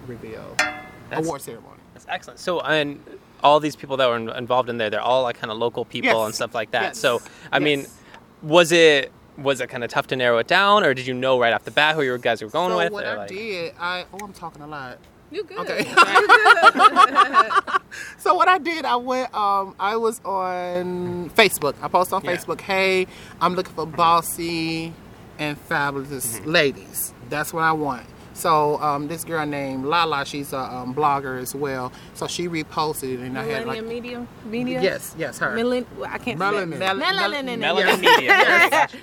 reveal 0.06 0.54
That's- 0.58 1.26
award 1.26 1.42
ceremony. 1.42 1.79
That's 2.04 2.14
excellent. 2.14 2.40
So, 2.40 2.60
and 2.60 3.00
all 3.42 3.60
these 3.60 3.76
people 3.76 3.96
that 3.98 4.08
were 4.08 4.16
in- 4.16 4.28
involved 4.30 4.68
in 4.68 4.78
there, 4.78 4.90
they're 4.90 5.00
all 5.00 5.22
like 5.22 5.38
kind 5.38 5.50
of 5.50 5.58
local 5.58 5.84
people 5.84 6.10
Yes. 6.10 6.26
and 6.26 6.34
stuff 6.34 6.54
like 6.54 6.70
that. 6.72 6.82
Yes. 6.82 6.98
So, 6.98 7.20
I 7.52 7.58
mean, 7.58 7.86
was 8.42 8.72
it 8.72 9.12
was 9.38 9.60
it 9.60 9.68
kind 9.68 9.82
of 9.84 9.90
tough 9.90 10.06
to 10.08 10.16
narrow 10.16 10.38
it 10.38 10.46
down, 10.46 10.84
or 10.84 10.92
did 10.94 11.06
you 11.06 11.14
know 11.14 11.38
right 11.40 11.52
off 11.52 11.64
the 11.64 11.70
bat 11.70 11.94
who 11.94 12.02
your 12.02 12.18
guys 12.18 12.42
were 12.42 12.48
going 12.50 12.70
so 12.72 12.76
with? 12.78 12.92
what 12.92 13.06
I 13.06 13.16
like- 13.16 13.28
did, 13.28 13.74
I 13.78 14.04
oh 14.12 14.18
I'm 14.22 14.32
talking 14.32 14.62
a 14.62 14.66
lot. 14.66 14.98
You 15.30 15.44
good? 15.44 15.58
Okay. 15.60 15.84
Good. 15.84 17.52
So 18.18 18.34
what 18.34 18.48
I 18.48 18.58
did, 18.58 18.84
I 18.84 18.96
went. 18.96 19.34
Um, 19.34 19.74
I 19.80 19.96
was 19.96 20.20
on 20.24 21.30
Facebook. 21.30 21.74
I 21.82 21.88
posted 21.88 22.14
on 22.14 22.24
Yeah. 22.24 22.36
Facebook. 22.36 22.60
Hey, 22.60 23.06
I'm 23.40 23.54
looking 23.54 23.74
for 23.74 23.86
bossy 23.86 24.92
and 25.38 25.56
fabulous 25.58 26.38
Mm-hmm. 26.38 26.50
ladies. 26.50 27.14
That's 27.28 27.52
what 27.52 27.62
I 27.62 27.72
want. 27.72 28.06
So 28.40 28.80
um, 28.80 29.06
this 29.06 29.22
girl 29.22 29.44
named 29.44 29.84
Lala, 29.84 30.24
she's 30.24 30.54
a 30.54 30.58
um, 30.58 30.94
blogger 30.94 31.38
as 31.40 31.54
well. 31.54 31.92
So 32.14 32.26
she 32.26 32.48
reposted 32.48 33.14
it, 33.14 33.20
and 33.20 33.38
I 33.38 33.44
had 33.44 33.66
like 33.66 33.84
Media. 33.84 34.26
Media. 34.46 34.80
yes, 34.80 35.14
yes, 35.18 35.38
her. 35.40 35.54
Millen- 35.54 35.86
I 36.06 36.16
can't. 36.16 36.38
Melanin. 36.40 36.72
Say 36.72 36.78
Mel- 36.78 36.96
that. 36.96 36.96
Mel- 36.96 37.32
Melanin. 37.32 37.58
Melanin 37.58 37.86
Yes. 37.92 38.00
Media. 38.00 38.30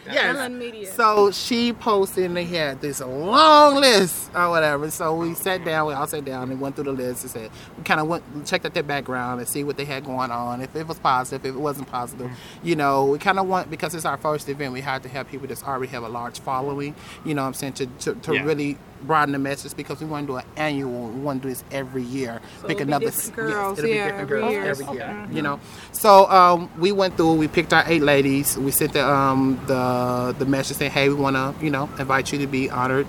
yes. 0.08 0.36
Melanin 0.36 0.58
Media. 0.58 0.92
So 0.92 1.30
she 1.32 1.72
posted 1.74 2.26
and 2.26 2.36
they 2.36 2.46
had 2.46 2.82
this 2.82 3.00
long 3.00 3.76
list 3.76 4.32
or 4.34 4.50
whatever. 4.50 4.90
So 4.90 5.16
we 5.16 5.36
sat 5.36 5.64
down, 5.64 5.86
we 5.88 5.94
all 5.94 6.08
sat 6.08 6.26
down 6.26 6.50
and 6.50 6.60
went 6.60 6.76
through 6.76 6.86
the 6.86 6.92
list 6.94 7.22
and 7.24 7.32
said, 7.32 7.52
we 7.78 7.84
kind 7.84 8.00
of 8.00 8.08
went, 8.08 8.24
checked 8.48 8.66
out 8.66 8.74
their 8.74 8.82
background 8.84 9.40
and 9.40 9.48
see 9.48 9.64
what 9.64 9.78
they 9.78 9.86
had 9.86 10.04
going 10.04 10.32
on, 10.32 10.62
if 10.62 10.76
it 10.76 10.88
was 10.88 10.98
positive, 10.98 11.46
if 11.46 11.54
it 11.56 11.60
wasn't 11.60 11.88
positive. 11.90 12.32
You 12.64 12.76
know, 12.76 13.06
we 13.06 13.20
kind 13.20 13.38
of 13.38 13.48
want, 13.48 13.70
because 13.70 13.94
it's 13.94 14.06
our 14.06 14.18
first 14.18 14.50
event, 14.50 14.74
we 14.74 14.82
had 14.82 15.04
to 15.04 15.10
have 15.10 15.28
people 15.30 15.48
that's 15.48 15.64
already 15.64 15.92
have 15.92 16.02
a 16.04 16.10
large 16.10 16.40
following, 16.40 16.96
you 17.24 17.36
know 17.36 17.44
what 17.44 17.50
I'm 17.50 17.54
saying, 17.54 17.74
to, 17.74 17.86
to, 17.86 18.16
to 18.16 18.34
Yeah. 18.34 18.44
really 18.44 18.78
broaden 19.04 19.34
the 19.34 19.40
message 19.40 19.76
because 19.76 20.02
we 20.02 20.08
want 20.08 20.28
to 20.28 20.34
do 20.34 20.38
an 20.38 20.46
annual, 20.56 21.10
we 21.10 21.20
want 21.20 21.42
to 21.42 21.48
do 21.48 21.54
this 21.54 21.64
every 21.72 22.04
year. 22.04 22.42
So 22.62 22.68
Pick 22.68 22.78
be 22.78 22.84
another 22.84 23.06
different 23.06 23.28
yes, 23.28 23.36
girls, 23.36 23.80
it'll 23.80 23.90
be 23.90 23.96
yeah, 23.96 24.06
different 24.06 24.22
every 24.22 24.40
girls 24.40 24.52
year. 24.52 24.66
every 24.66 24.86
year. 24.86 25.24
Okay. 25.26 25.36
You 25.36 25.42
know, 25.42 25.60
so 25.92 26.30
um, 26.30 26.70
we 26.78 26.92
went 26.92 27.18
through. 27.18 27.34
We 27.34 27.48
picked 27.48 27.74
our 27.74 27.84
eight 27.88 28.02
ladies. 28.02 28.58
We 28.58 28.72
sent 28.72 28.94
the 28.94 29.08
um, 29.08 29.60
the 29.68 30.36
the 30.38 30.46
message 30.46 30.78
saying, 30.78 30.92
"Hey, 30.92 31.10
we 31.10 31.16
want 31.16 31.36
to 31.36 31.54
you 31.64 31.72
know 31.72 31.90
invite 32.00 32.32
you 32.32 32.40
to 32.40 32.48
be 32.48 32.70
honored." 32.70 33.08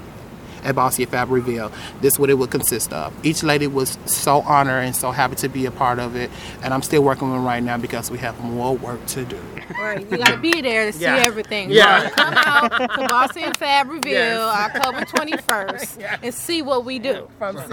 At 0.65 0.75
Bossy 0.75 1.05
Fab 1.05 1.31
Reveal. 1.31 1.71
This 2.01 2.15
is 2.15 2.19
what 2.19 2.31
it 2.31 2.35
would 2.35 2.51
consist 2.51 2.93
of. 2.93 3.15
Each 3.25 3.45
lady 3.45 3.69
was 3.69 3.97
so 4.07 4.41
honored 4.41 4.85
and 4.85 4.95
so 4.95 5.13
happy 5.13 5.37
to 5.37 5.49
be 5.49 5.67
a 5.67 5.71
part 5.71 6.01
of 6.01 6.17
it. 6.17 6.33
And 6.65 6.75
I'm 6.75 6.83
still 6.83 7.01
working 7.01 7.29
with 7.29 7.37
them 7.37 7.45
right 7.45 7.63
now 7.63 7.79
because 7.79 8.11
we 8.11 8.19
have 8.19 8.39
more 8.41 8.77
work 8.77 9.07
to 9.07 9.25
do. 9.25 9.39
Right, 9.79 10.01
you 10.11 10.19
gotta 10.19 10.39
be 10.39 10.61
there 10.61 10.87
to 10.87 10.93
see 10.93 11.05
Yeah. 11.05 11.17
everything. 11.17 11.71
Yeah. 11.71 12.09
So 12.09 12.15
come 12.15 12.35
out 12.35 12.71
to 12.71 13.09
Bossy 13.09 13.43
and 13.43 13.57
Fab 13.57 13.91
Reveal 13.91 14.13
Yes. 14.13 14.77
October 14.77 15.05
21st 15.05 16.19
and 16.23 16.35
see 16.35 16.63
what 16.63 16.85
we 16.85 16.99
do. 16.99 17.29
From 17.39 17.57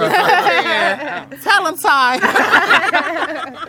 Tell 1.43 1.63
them, 1.63 1.77
Ty. 1.77 2.19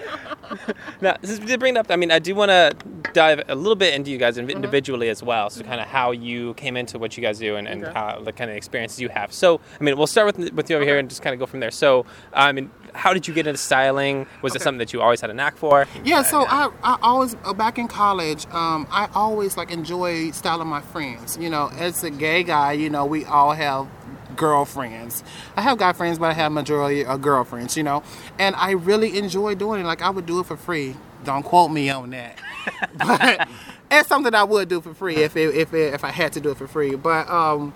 Now, 1.01 1.17
this 1.21 1.31
is 1.31 1.39
to 1.41 1.59
bring 1.59 1.77
it 1.77 1.79
up. 1.79 1.87
I 1.91 1.97
mean, 1.97 2.11
I 2.11 2.19
do 2.19 2.35
want 2.35 2.51
to 2.51 2.75
dive 3.12 3.43
a 3.49 3.55
little 3.55 3.75
bit 3.77 3.95
into 3.95 4.11
you 4.11 4.19
guys 4.19 4.37
mm-hmm. 4.37 4.49
individually 4.49 5.09
as 5.09 5.23
well. 5.23 5.51
So, 5.51 5.62
kind 5.62 5.81
of 5.81 5.87
how 5.87 6.12
you 6.12 6.55
came 6.55 6.77
into 6.77 6.99
what 6.99 7.17
you 7.17 7.23
guys 7.23 7.39
do 7.39 7.57
and, 7.57 7.67
and 7.69 7.85
Okay. 7.85 7.93
how 7.93 8.21
the 8.21 8.33
kind 8.33 8.51
of 8.51 8.57
experiences 8.57 9.01
you 9.01 9.09
have. 9.11 9.33
So, 9.33 9.61
I 9.81 9.85
mean, 9.85 9.97
we'll 9.99 10.07
start 10.07 10.27
with 10.27 10.53
with 10.53 10.71
you 10.71 10.77
over 10.77 10.85
here 10.85 10.99
and 10.99 11.09
just 11.09 11.23
kind 11.23 11.35
of 11.35 11.41
go 11.41 11.47
from 11.47 11.61
there. 11.61 11.71
So, 11.71 12.07
I 12.33 12.53
mean, 12.53 12.71
how 12.96 13.12
did 13.12 13.28
you 13.28 13.35
get 13.35 13.46
into 13.46 13.59
styling? 13.59 14.26
Was 14.42 14.56
it 14.56 14.62
something 14.62 14.78
that 14.78 14.92
you 14.92 15.00
always 15.00 15.20
had 15.20 15.30
a 15.30 15.35
knack 15.35 15.56
for? 15.56 15.87
Yeah, 16.04 16.22
so 16.22 16.44
I, 16.46 16.70
I 16.82 16.98
always 17.02 17.37
uh, 17.44 17.52
back 17.52 17.78
in 17.78 17.88
college, 17.88 18.46
um, 18.46 18.87
I 18.90 19.09
always 19.14 19.56
like 19.56 19.70
enjoy 19.70 20.30
styling 20.30 20.68
my 20.68 20.80
friends. 20.80 21.37
You 21.38 21.50
know, 21.50 21.70
as 21.76 22.02
a 22.02 22.11
gay 22.11 22.42
guy, 22.42 22.72
you 22.72 22.90
know, 22.90 23.04
we 23.04 23.24
all 23.24 23.52
have 23.52 23.87
girlfriends. 24.35 25.22
I 25.56 25.62
have 25.62 25.78
guy 25.78 25.92
friends, 25.92 26.18
but 26.18 26.26
I 26.26 26.32
have 26.35 26.52
majority 26.52 27.04
of 27.04 27.20
girlfriends. 27.22 27.76
You 27.76 27.82
know, 27.82 28.02
and 28.38 28.56
I 28.56 28.72
really 28.72 29.18
enjoy 29.18 29.54
doing 29.54 29.82
it. 29.82 29.85
Like 29.85 30.02
I 30.02 30.11
would 30.11 30.26
do 30.26 30.40
it 30.40 30.46
for 30.46 30.56
free. 30.56 30.96
Don't 31.24 31.42
quote 31.42 31.70
me 31.70 31.90
on 31.90 32.11
that, 32.11 32.38
but 32.96 33.48
it's 33.90 34.09
something 34.09 34.35
I 34.35 34.44
would 34.44 34.68
do 34.68 34.80
for 34.80 34.94
free 34.94 35.16
if 35.16 35.37
it, 35.37 35.54
if 35.54 35.74
it, 35.74 35.94
if 35.94 36.04
I 36.04 36.11
had 36.11 36.32
to 36.35 36.40
do 36.40 36.50
it 36.50 36.56
for 36.56 36.66
free. 36.66 36.94
But 36.94 37.28
um, 37.28 37.74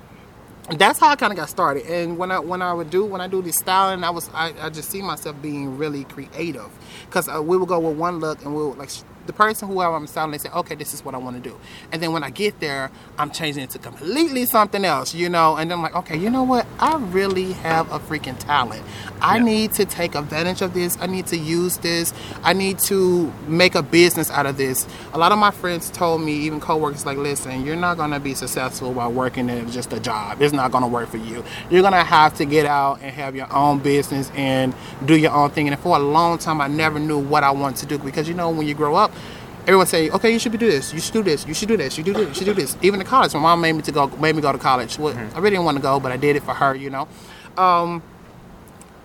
that's 0.79 0.99
how 0.99 1.09
I 1.09 1.17
kind 1.17 1.33
of 1.33 1.37
got 1.37 1.49
started. 1.51 1.87
And 1.87 2.19
when 2.19 2.31
I 2.31 2.39
when 2.39 2.63
I 2.63 2.73
would 2.73 2.91
do 2.91 3.05
when 3.05 3.21
I 3.21 3.29
do 3.29 3.43
the 3.43 3.53
styling, 3.53 4.05
I 4.05 4.11
was 4.11 4.31
I, 4.35 4.55
I 4.61 4.71
just 4.71 4.91
see 4.91 5.03
myself 5.03 5.41
being 5.43 5.79
really 5.79 6.05
creative 6.05 6.71
because 7.07 7.29
uh, 7.29 7.43
we 7.43 7.57
would 7.57 7.69
go 7.69 7.79
with 7.81 7.97
one 7.99 8.21
look 8.21 8.43
and 8.45 8.55
we 8.55 8.65
would 8.65 8.79
like 8.79 8.91
the 9.31 9.37
person 9.37 9.69
whoever 9.69 9.95
I'm 9.95 10.09
selling, 10.09 10.33
they 10.33 10.39
say, 10.39 10.51
okay, 10.51 10.75
this 10.75 10.93
is 10.93 11.05
what 11.05 11.15
I 11.15 11.19
want 11.19 11.41
to 11.41 11.49
do. 11.49 11.57
And 11.93 12.03
then 12.03 12.13
when 12.13 12.25
I 12.25 12.31
get 12.31 12.59
there, 12.59 12.91
I'm 13.17 13.31
changing 13.31 13.63
it 13.63 13.71
to 13.71 13.79
completely 13.79 14.45
something 14.45 14.85
else, 14.85 15.15
you 15.15 15.29
know. 15.29 15.57
And 15.57 15.71
then 15.71 15.79
I'm 15.79 15.83
like, 15.83 15.95
okay, 15.95 16.17
you 16.17 16.31
know 16.31 16.43
what? 16.43 16.67
I 16.81 16.97
really 16.97 17.53
have 17.53 17.93
a 17.93 18.01
freaking 18.01 18.37
talent. 18.39 18.83
I 19.21 19.39
need 19.39 19.73
to 19.75 19.85
take 19.85 20.17
advantage 20.17 20.63
of 20.63 20.75
this. 20.75 20.99
I 21.01 21.07
need 21.07 21.29
to 21.29 21.37
use 21.37 21.77
this. 21.77 22.13
I 22.43 22.55
need 22.55 22.81
to 22.81 23.33
make 23.47 23.77
a 23.77 23.83
business 23.83 24.33
out 24.33 24.47
of 24.47 24.57
this. 24.57 24.89
A 25.13 25.19
lot 25.19 25.31
of 25.31 25.39
my 25.39 25.53
friends 25.53 25.91
told 25.91 26.23
me, 26.23 26.33
even 26.33 26.59
coworkers, 26.59 27.07
like, 27.07 27.19
listen, 27.19 27.65
you're 27.65 27.77
not 27.77 27.99
gonna 27.99 28.19
be 28.19 28.35
successful 28.35 28.93
by 28.93 29.07
working 29.07 29.49
at 29.49 29.69
just 29.69 29.93
a 29.93 30.01
job. 30.01 30.43
It's 30.43 30.53
not 30.53 30.73
gonna 30.73 30.89
work 30.89 31.09
for 31.09 31.19
you. 31.19 31.45
You're 31.71 31.83
gonna 31.83 32.03
have 32.03 32.37
to 32.39 32.45
get 32.45 32.67
out 32.67 33.01
and 33.01 33.15
have 33.15 33.37
your 33.37 33.53
own 33.53 33.79
business 33.79 34.33
and 34.35 34.75
do 35.05 35.17
your 35.17 35.31
own 35.31 35.51
thing. 35.51 35.69
And 35.69 35.79
for 35.79 35.97
a 35.97 36.01
long 36.01 36.39
time, 36.39 36.61
I 36.61 36.67
never 36.67 36.99
knew 36.99 37.19
what 37.19 37.45
I 37.45 37.53
wanted 37.53 37.77
to 37.81 37.87
do 37.87 37.99
because 37.99 38.27
you 38.29 38.35
know, 38.35 38.51
when 38.51 38.67
you 38.67 38.75
grow 38.75 38.97
up, 38.97 39.13
everyone 39.63 39.87
say, 39.87 40.11
okay, 40.11 40.33
you 40.33 40.39
should 40.39 40.53
do 40.53 40.59
this, 40.59 40.93
you 40.93 41.01
should 41.01 41.13
do 41.13 41.23
this, 41.23 41.47
you 41.47 41.55
should 41.55 41.69
do 41.69 41.77
this, 41.77 41.97
you 41.99 42.05
do 42.05 42.13
this, 42.13 42.29
you 42.29 42.35
should 42.35 42.45
do 42.45 42.55
this. 42.55 42.77
Even 42.83 43.01
in 43.01 43.07
college, 43.07 43.33
my 43.35 43.41
mom 43.41 43.61
made 43.61 43.73
me 43.73 43.83
to 43.83 43.93
go, 43.93 44.09
made 44.09 44.35
me 44.35 44.43
go 44.43 44.53
to 44.53 44.59
college. 44.59 44.99
Well, 44.99 45.17
I 45.17 45.39
really 45.39 45.51
didn't 45.51 45.65
want 45.65 45.77
to 45.77 45.83
go, 45.83 46.01
but 46.01 46.13
I 46.13 46.17
did 46.17 46.37
it 46.37 46.43
for 46.43 46.55
her, 46.55 46.75
you 46.75 46.91
know. 46.91 47.09
Um, 47.57 48.03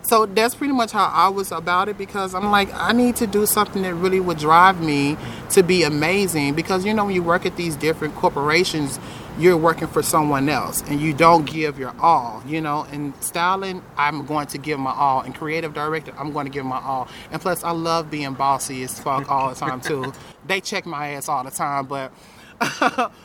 so 0.07 0.27
that's 0.27 0.53
pretty 0.53 0.73
much 0.73 0.91
how 0.91 1.05
I 1.05 1.29
was 1.29 1.51
about 1.51 1.89
it 1.89 1.97
because 1.97 2.35
I'm 2.35 2.51
like, 2.51 2.69
I 2.73 2.91
need 2.91 3.15
to 3.17 3.27
do 3.27 3.47
something 3.47 3.81
that 3.81 3.95
really 3.95 4.19
would 4.19 4.37
drive 4.37 4.79
me 4.79 5.17
to 5.49 5.63
be 5.63 5.81
amazing. 5.81 6.53
Because 6.53 6.85
you 6.85 6.93
know, 6.93 7.05
when 7.05 7.15
you 7.15 7.23
work 7.23 7.45
at 7.45 7.55
these 7.57 7.75
different 7.75 8.15
corporations, 8.15 8.99
you're 9.37 9.57
working 9.57 9.87
for 9.87 10.01
someone 10.01 10.47
else 10.47 10.81
and 10.87 10.99
you 10.99 11.13
don't 11.13 11.45
give 11.45 11.77
your 11.77 11.93
all, 11.99 12.41
you 12.47 12.61
know. 12.61 12.85
And 12.91 13.13
styling, 13.21 13.81
I'm 13.97 14.25
going 14.25 14.47
to 14.47 14.57
give 14.57 14.79
my 14.79 14.93
all. 14.93 15.21
And 15.21 15.35
creative 15.35 15.73
director, 15.73 16.13
I'm 16.17 16.31
going 16.31 16.45
to 16.45 16.51
give 16.51 16.65
my 16.65 16.81
all. 16.81 17.07
And 17.31 17.41
plus, 17.41 17.63
I 17.63 17.71
love 17.71 18.09
being 18.09 18.33
bossy 18.33 18.83
as 18.83 18.99
fuck 18.99 19.29
all 19.29 19.49
the 19.49 19.55
time 19.55 19.81
too. 19.81 20.13
they 20.47 20.61
check 20.61 20.85
my 20.85 21.09
ass 21.09 21.29
all 21.29 21.43
the 21.43 21.51
time, 21.51 21.85
but. 21.85 22.11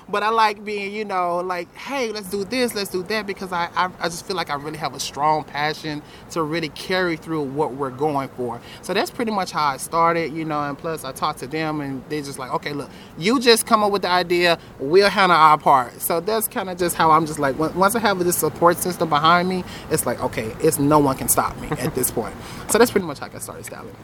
but 0.09 0.23
I 0.23 0.31
like 0.31 0.65
being, 0.65 0.93
you 0.93 1.05
know, 1.05 1.39
like, 1.39 1.73
hey, 1.77 2.11
let's 2.11 2.29
do 2.29 2.45
this, 2.45 2.75
let's 2.75 2.91
do 2.91 3.03
that, 3.05 3.27
because 3.27 3.53
I, 3.53 3.69
I, 3.77 3.91
I 4.01 4.09
just 4.09 4.27
feel 4.27 4.37
like 4.37 4.51
I 4.51 4.55
really 4.55 4.79
have 4.79 4.95
a 4.95 5.01
strong 5.01 5.45
passion 5.45 6.03
to 6.31 6.43
really 6.43 6.71
carry 6.71 7.17
through 7.17 7.43
what 7.43 7.75
we're 7.75 7.91
going 7.91 8.29
for. 8.31 8.61
So 8.83 8.93
that's 8.93 9.11
pretty 9.11 9.31
much 9.31 9.53
how 9.53 9.67
I 9.67 9.77
started, 9.77 10.33
you 10.33 10.45
know, 10.45 10.61
and 10.63 10.77
plus 10.77 11.05
I 11.05 11.13
talked 11.13 11.39
to 11.41 11.47
them 11.47 11.81
and 11.81 12.03
they're 12.09 12.23
just 12.23 12.39
like, 12.39 12.53
okay, 12.55 12.73
look, 12.73 12.91
you 13.19 13.39
just 13.39 13.67
come 13.67 13.85
up 13.85 13.93
with 13.93 14.03
the 14.03 14.11
idea, 14.11 14.59
we'll 14.81 15.09
handle 15.09 15.37
our 15.37 15.59
part. 15.59 16.01
So 16.01 16.21
that's 16.21 16.49
kind 16.49 16.69
of 16.69 16.79
just 16.79 16.97
how 16.97 17.13
I'm 17.13 17.27
just 17.27 17.39
like, 17.39 17.57
once 17.59 17.95
I 17.95 18.01
have 18.01 18.19
this 18.19 18.37
support 18.37 18.79
system 18.79 19.09
behind 19.09 19.49
me, 19.49 19.65
it's 19.91 20.07
like, 20.07 20.21
okay, 20.25 20.55
it's 20.61 20.79
no 20.79 20.99
one 20.99 21.17
can 21.17 21.29
stop 21.29 21.57
me 21.61 21.69
at 21.71 21.95
this 21.95 22.11
point. 22.11 22.35
So 22.69 22.79
that's 22.79 22.91
pretty 22.91 23.07
much 23.07 23.21
how 23.21 23.27
I 23.27 23.29
got 23.29 23.43
started 23.43 23.65
styling. 23.65 23.95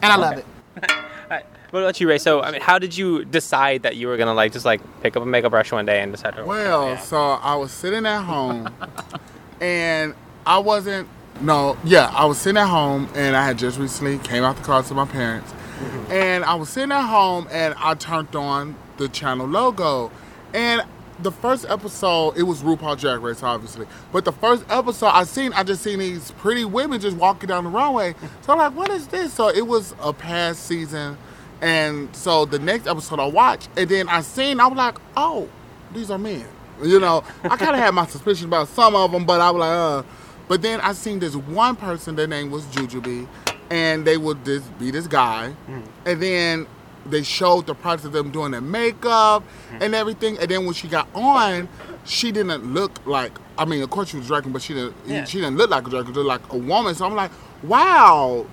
And 0.00 0.12
I 0.12 0.16
love 0.16 0.38
it. 0.38 0.46
What 1.74 1.82
about 1.82 2.00
you, 2.00 2.08
Ray? 2.08 2.18
So, 2.18 2.40
I 2.40 2.52
mean, 2.52 2.60
how 2.60 2.78
did 2.78 2.96
you 2.96 3.24
decide 3.24 3.82
that 3.82 3.96
you 3.96 4.06
were 4.06 4.16
gonna 4.16 4.32
like 4.32 4.52
just 4.52 4.64
like 4.64 4.80
pick 5.02 5.16
up 5.16 5.24
a 5.24 5.26
makeup 5.26 5.50
brush 5.50 5.72
one 5.72 5.84
day 5.84 6.02
and 6.02 6.12
decide 6.12 6.36
to? 6.36 6.44
Well, 6.44 6.90
Yeah. 6.90 6.98
so 6.98 7.18
I 7.18 7.56
was 7.56 7.72
sitting 7.72 8.06
at 8.06 8.22
home, 8.22 8.68
and 9.60 10.14
I 10.46 10.58
wasn't. 10.58 11.08
No, 11.40 11.76
yeah, 11.82 12.12
I 12.14 12.26
was 12.26 12.38
sitting 12.38 12.58
at 12.58 12.68
home, 12.68 13.08
and 13.16 13.34
I 13.34 13.44
had 13.44 13.58
just 13.58 13.80
recently 13.80 14.18
came 14.18 14.44
out 14.44 14.54
the 14.54 14.62
closet 14.62 14.90
to 14.90 14.94
my 14.94 15.04
parents, 15.04 15.52
and 16.10 16.44
I 16.44 16.54
was 16.54 16.68
sitting 16.68 16.92
at 16.92 17.08
home, 17.08 17.48
and 17.50 17.74
I 17.76 17.94
turned 17.94 18.36
on 18.36 18.76
the 18.98 19.08
channel 19.08 19.48
logo, 19.48 20.12
and 20.52 20.82
the 21.18 21.32
first 21.32 21.66
episode 21.68 22.38
it 22.38 22.44
was 22.44 22.62
RuPaul 22.62 23.00
Drag 23.00 23.18
Race, 23.20 23.42
obviously, 23.42 23.88
but 24.12 24.24
the 24.24 24.30
first 24.30 24.64
episode 24.70 25.08
I 25.08 25.24
seen, 25.24 25.52
I 25.54 25.64
just 25.64 25.82
seen 25.82 25.98
these 25.98 26.30
pretty 26.38 26.64
women 26.64 27.00
just 27.00 27.16
walking 27.16 27.48
down 27.48 27.64
the 27.64 27.70
runway, 27.70 28.14
so 28.42 28.52
I'm 28.52 28.58
like, 28.60 28.76
what 28.76 28.90
is 28.90 29.08
this? 29.08 29.32
So 29.32 29.48
it 29.48 29.66
was 29.66 29.92
a 30.00 30.12
past 30.12 30.66
season. 30.66 31.18
And 31.64 32.14
so 32.14 32.44
the 32.44 32.58
next 32.58 32.86
episode 32.86 33.18
I 33.20 33.24
watched, 33.26 33.70
and 33.74 33.88
then 33.88 34.06
I 34.10 34.20
seen, 34.20 34.60
I 34.60 34.66
was 34.66 34.76
like, 34.76 34.98
oh, 35.16 35.48
these 35.94 36.10
are 36.10 36.18
men. 36.18 36.44
You 36.82 37.00
know, 37.00 37.24
I 37.42 37.56
kind 37.56 37.70
of 37.74 37.76
had 37.78 37.94
my 37.94 38.04
suspicions 38.04 38.44
about 38.44 38.68
some 38.68 38.94
of 38.94 39.10
them, 39.12 39.24
but 39.24 39.40
I 39.40 39.50
was 39.50 39.60
like, 39.60 39.70
uh. 39.70 40.02
But 40.46 40.60
then 40.60 40.78
I 40.82 40.92
seen 40.92 41.20
this 41.20 41.34
one 41.34 41.74
person, 41.74 42.16
their 42.16 42.26
name 42.26 42.50
was 42.50 42.64
Jujubee, 42.66 43.26
and 43.70 44.04
they 44.06 44.18
would 44.18 44.44
just 44.44 44.78
be 44.78 44.90
this 44.90 45.06
guy. 45.06 45.54
And 46.04 46.20
then 46.22 46.66
they 47.06 47.22
showed 47.22 47.64
the 47.66 47.74
process 47.74 48.06
of 48.06 48.12
them 48.12 48.30
doing 48.30 48.50
their 48.50 48.60
makeup 48.60 49.42
and 49.80 49.94
everything. 49.94 50.36
And 50.38 50.50
then 50.50 50.66
when 50.66 50.74
she 50.74 50.86
got 50.86 51.08
on, 51.14 51.66
she 52.04 52.30
didn't 52.30 52.74
look 52.74 53.06
like, 53.06 53.32
I 53.56 53.64
mean, 53.64 53.82
of 53.82 53.88
course 53.88 54.10
she 54.10 54.18
was 54.18 54.26
dragging, 54.26 54.52
but 54.52 54.60
she 54.60 54.74
didn't, 54.74 54.94
Yeah. 55.06 55.24
she 55.24 55.38
didn't 55.38 55.56
look 55.56 55.70
like 55.70 55.86
a 55.86 55.90
drag, 55.90 56.06
she 56.08 56.12
looked 56.12 56.28
like 56.28 56.52
a 56.52 56.58
woman. 56.58 56.94
So 56.94 57.06
I'm 57.06 57.14
like, 57.14 57.30
wow, 57.62 58.44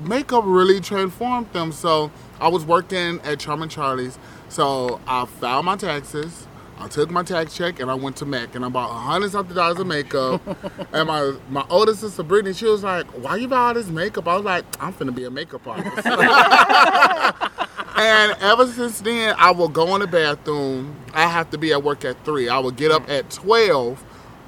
makeup 0.00 0.44
really 0.46 0.80
transformed 0.80 1.52
them. 1.52 1.72
So 1.72 2.12
I 2.42 2.48
was 2.48 2.64
working 2.64 3.20
at 3.22 3.38
Charming 3.38 3.68
Charlie's. 3.68 4.18
So 4.48 5.00
I 5.06 5.26
filed 5.26 5.64
my 5.64 5.76
taxes. 5.76 6.48
I 6.76 6.88
took 6.88 7.08
my 7.08 7.22
tax 7.22 7.56
check 7.56 7.78
and 7.78 7.88
I 7.88 7.94
went 7.94 8.16
to 8.16 8.26
Mac 8.26 8.56
and 8.56 8.64
I 8.64 8.68
bought 8.68 8.90
a 8.90 8.94
hundred 8.94 9.30
something 9.30 9.54
dollars 9.54 9.78
of 9.78 9.86
makeup. 9.86 10.42
and 10.92 11.06
my 11.06 11.36
my 11.50 11.64
older 11.70 11.94
sister 11.94 12.24
Brittany, 12.24 12.52
she 12.52 12.64
was 12.64 12.82
like, 12.82 13.06
"Why 13.06 13.36
you 13.36 13.46
buy 13.46 13.68
all 13.68 13.74
this 13.74 13.86
makeup?" 13.86 14.26
I 14.26 14.34
was 14.34 14.44
like, 14.44 14.64
"I'm 14.80 14.92
finna 14.92 15.14
be 15.14 15.22
a 15.22 15.30
makeup 15.30 15.64
artist." 15.64 16.04
and 17.96 18.32
ever 18.42 18.66
since 18.66 19.00
then, 19.02 19.36
I 19.38 19.52
will 19.52 19.68
go 19.68 19.94
in 19.94 20.00
the 20.00 20.08
bathroom. 20.08 20.96
I 21.14 21.28
have 21.28 21.48
to 21.50 21.58
be 21.58 21.70
at 21.72 21.84
work 21.84 22.04
at 22.04 22.24
three. 22.24 22.48
I 22.48 22.58
will 22.58 22.72
get 22.72 22.90
up 22.90 23.08
at 23.08 23.30
twelve, 23.30 24.02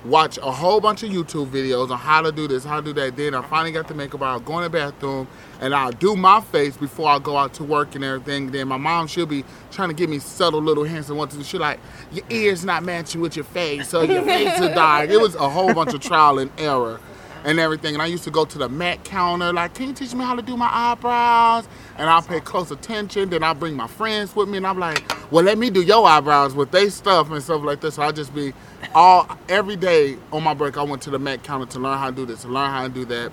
watch 0.05 0.39
a 0.39 0.51
whole 0.51 0.81
bunch 0.81 1.03
of 1.03 1.11
YouTube 1.11 1.47
videos 1.49 1.91
on 1.91 1.99
how 1.99 2.21
to 2.21 2.31
do 2.31 2.47
this, 2.47 2.65
how 2.65 2.81
to 2.81 2.83
do 2.85 2.93
that. 2.93 3.17
Then 3.17 3.35
I 3.35 3.43
finally 3.43 3.73
got 3.73 3.89
the 3.89 3.95
makeup. 3.95 4.23
I'll 4.23 4.41
go 4.41 4.59
in 4.59 4.65
the 4.65 4.71
bathroom 4.71 5.27
and 5.61 5.75
I'll 5.75 5.93
do 5.93 6.15
my 6.17 6.41
face 6.41 6.77
before 6.77 7.09
I 7.09 7.19
go 7.19 7.37
out 7.37 7.55
to 7.55 7.65
work 7.65 7.95
and 7.95 8.05
everything. 8.05 8.51
Then 8.51 8.69
my 8.69 8.77
mom, 8.77 9.07
she'll 9.07 9.27
be 9.27 9.45
trying 9.71 9.89
to 9.89 9.95
give 9.95 10.11
me 10.11 10.19
subtle 10.19 10.61
little 10.61 10.85
hints 10.85 11.09
and 11.09 11.19
what 11.19 11.31
to 11.31 11.37
do. 11.37 11.45
She 11.45 11.59
like, 11.59 11.81
your 12.13 12.25
ears 12.31 12.65
not 12.65 12.83
matching 12.83 13.21
with 13.21 13.37
your 13.37 13.45
face, 13.47 13.89
so 13.89 14.03
your 14.03 14.23
face 14.23 14.59
is 14.61 14.69
dark. 14.75 15.11
It 15.11 15.21
was 15.21 15.35
a 15.35 15.49
whole 15.49 15.73
bunch 15.73 15.95
of 15.95 16.01
trial 16.01 16.39
and 16.39 16.51
error 16.59 17.01
and 17.45 17.61
everything. 17.61 17.95
And 17.95 18.03
I 18.03 18.07
used 18.07 18.25
to 18.25 18.31
go 18.31 18.45
to 18.45 18.59
the 18.59 18.69
MAC 18.69 19.05
counter, 19.05 19.53
like, 19.53 19.75
can 19.75 19.89
you 19.89 19.95
teach 19.95 20.15
me 20.15 20.25
how 20.25 20.35
to 20.35 20.43
do 20.43 20.57
my 20.57 20.71
eyebrows? 20.73 21.69
And 21.99 22.09
I'll 22.09 22.23
pay 22.23 22.41
close 22.41 22.71
attention. 22.71 23.31
Then 23.31 23.43
I'll 23.43 23.55
bring 23.55 23.75
my 23.75 23.87
friends 23.87 24.35
with 24.35 24.49
me, 24.49 24.57
and 24.57 24.67
I'm 24.67 24.79
like, 24.79 25.03
well, 25.31 25.45
let 25.45 25.59
me 25.59 25.71
do 25.71 25.83
your 25.83 26.07
eyebrows 26.07 26.55
with 26.55 26.71
they 26.71 26.89
stuff 26.89 27.31
and 27.31 27.43
stuff 27.43 27.63
like 27.63 27.81
this. 27.81 27.95
So 27.95 28.03
I 28.03 28.13
just 28.13 28.35
be 28.35 28.53
all 28.95 29.39
every 29.49 29.77
day 29.77 30.17
on 30.33 30.43
my 30.43 30.55
break. 30.55 30.77
I 30.77 30.83
went 30.83 31.03
to 31.03 31.11
the 31.11 31.19
MAC 31.19 31.43
counter 31.43 31.67
to 31.67 31.79
learn 31.79 31.99
how 31.99 32.11
to 32.11 32.17
do 32.17 32.27
this, 32.27 32.43
to 32.43 32.49
learn 32.49 32.71
how 32.71 32.83
to 32.83 32.89
do 32.89 33.05
that. 33.07 33.33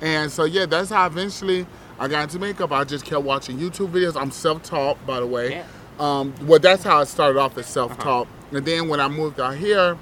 And 0.00 0.30
so 0.30 0.44
yeah, 0.44 0.66
that's 0.66 0.90
how 0.90 1.06
eventually 1.06 1.66
I 1.98 2.08
got 2.08 2.24
into 2.24 2.38
makeup. 2.38 2.72
I 2.72 2.84
just 2.84 3.04
kept 3.04 3.22
watching 3.22 3.58
YouTube 3.58 3.88
videos. 3.88 4.20
I'm 4.20 4.30
self-taught, 4.30 5.04
by 5.06 5.20
the 5.20 5.26
way. 5.26 5.50
Yeah. 5.50 5.64
Um, 5.98 6.34
well, 6.42 6.58
that's 6.58 6.84
how 6.84 7.00
it 7.00 7.06
started 7.06 7.38
off 7.38 7.56
as 7.56 7.66
self-taught. 7.66 8.28
And 8.52 8.64
then 8.64 8.88
when 8.88 9.00
I 9.00 9.08
moved 9.08 9.40
out 9.40 9.56
here, 9.56 9.96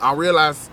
I 0.00 0.12
realized 0.12 0.70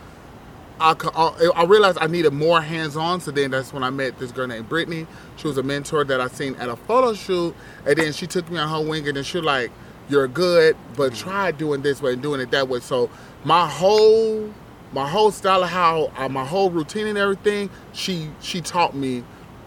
I, 0.80 0.96
I 1.16 1.52
I 1.56 1.64
realized 1.64 1.98
I 2.02 2.08
needed 2.08 2.34
more 2.34 2.62
hands-on. 2.62 3.22
So 3.22 3.32
then 3.32 3.52
that's 3.52 3.72
when 3.72 3.84
I 3.84 3.90
met 3.90 4.20
this 4.20 4.32
girl 4.32 4.48
named 4.48 4.68
Brittany. 4.68 5.08
She 5.38 5.48
was 5.48 5.58
a 5.58 5.64
mentor 5.64 6.04
that 6.04 6.20
I 6.20 6.28
seen 6.28 6.56
at 6.56 6.68
a 6.68 6.76
photo 6.76 7.14
shoot, 7.14 7.56
and 7.86 7.96
then 7.96 8.12
she 8.12 8.28
took 8.28 8.50
me 8.52 8.58
on 8.60 8.68
her 8.68 8.88
wing, 8.88 9.08
and 9.08 9.16
then 9.16 9.24
she 9.24 9.38
was 9.38 9.46
like, 9.46 9.72
"You're 10.10 10.28
good, 10.28 10.76
but 10.98 11.14
try 11.16 11.52
doing 11.52 11.84
this 11.84 12.02
way 12.02 12.14
and 12.14 12.22
doing 12.22 12.42
it 12.42 12.52
that 12.52 12.68
way." 12.68 12.82
So 12.82 13.10
my 13.44 13.68
whole 13.68 14.54
my 14.92 15.10
whole 15.10 15.32
style 15.32 15.64
of 15.64 15.70
how 15.70 16.12
uh, 16.18 16.30
my 16.30 16.46
whole 16.46 16.70
routine 16.70 17.08
and 17.08 17.18
everything, 17.18 17.70
she 17.94 18.30
she 18.42 18.62
taught 18.62 18.96
me. 18.96 19.24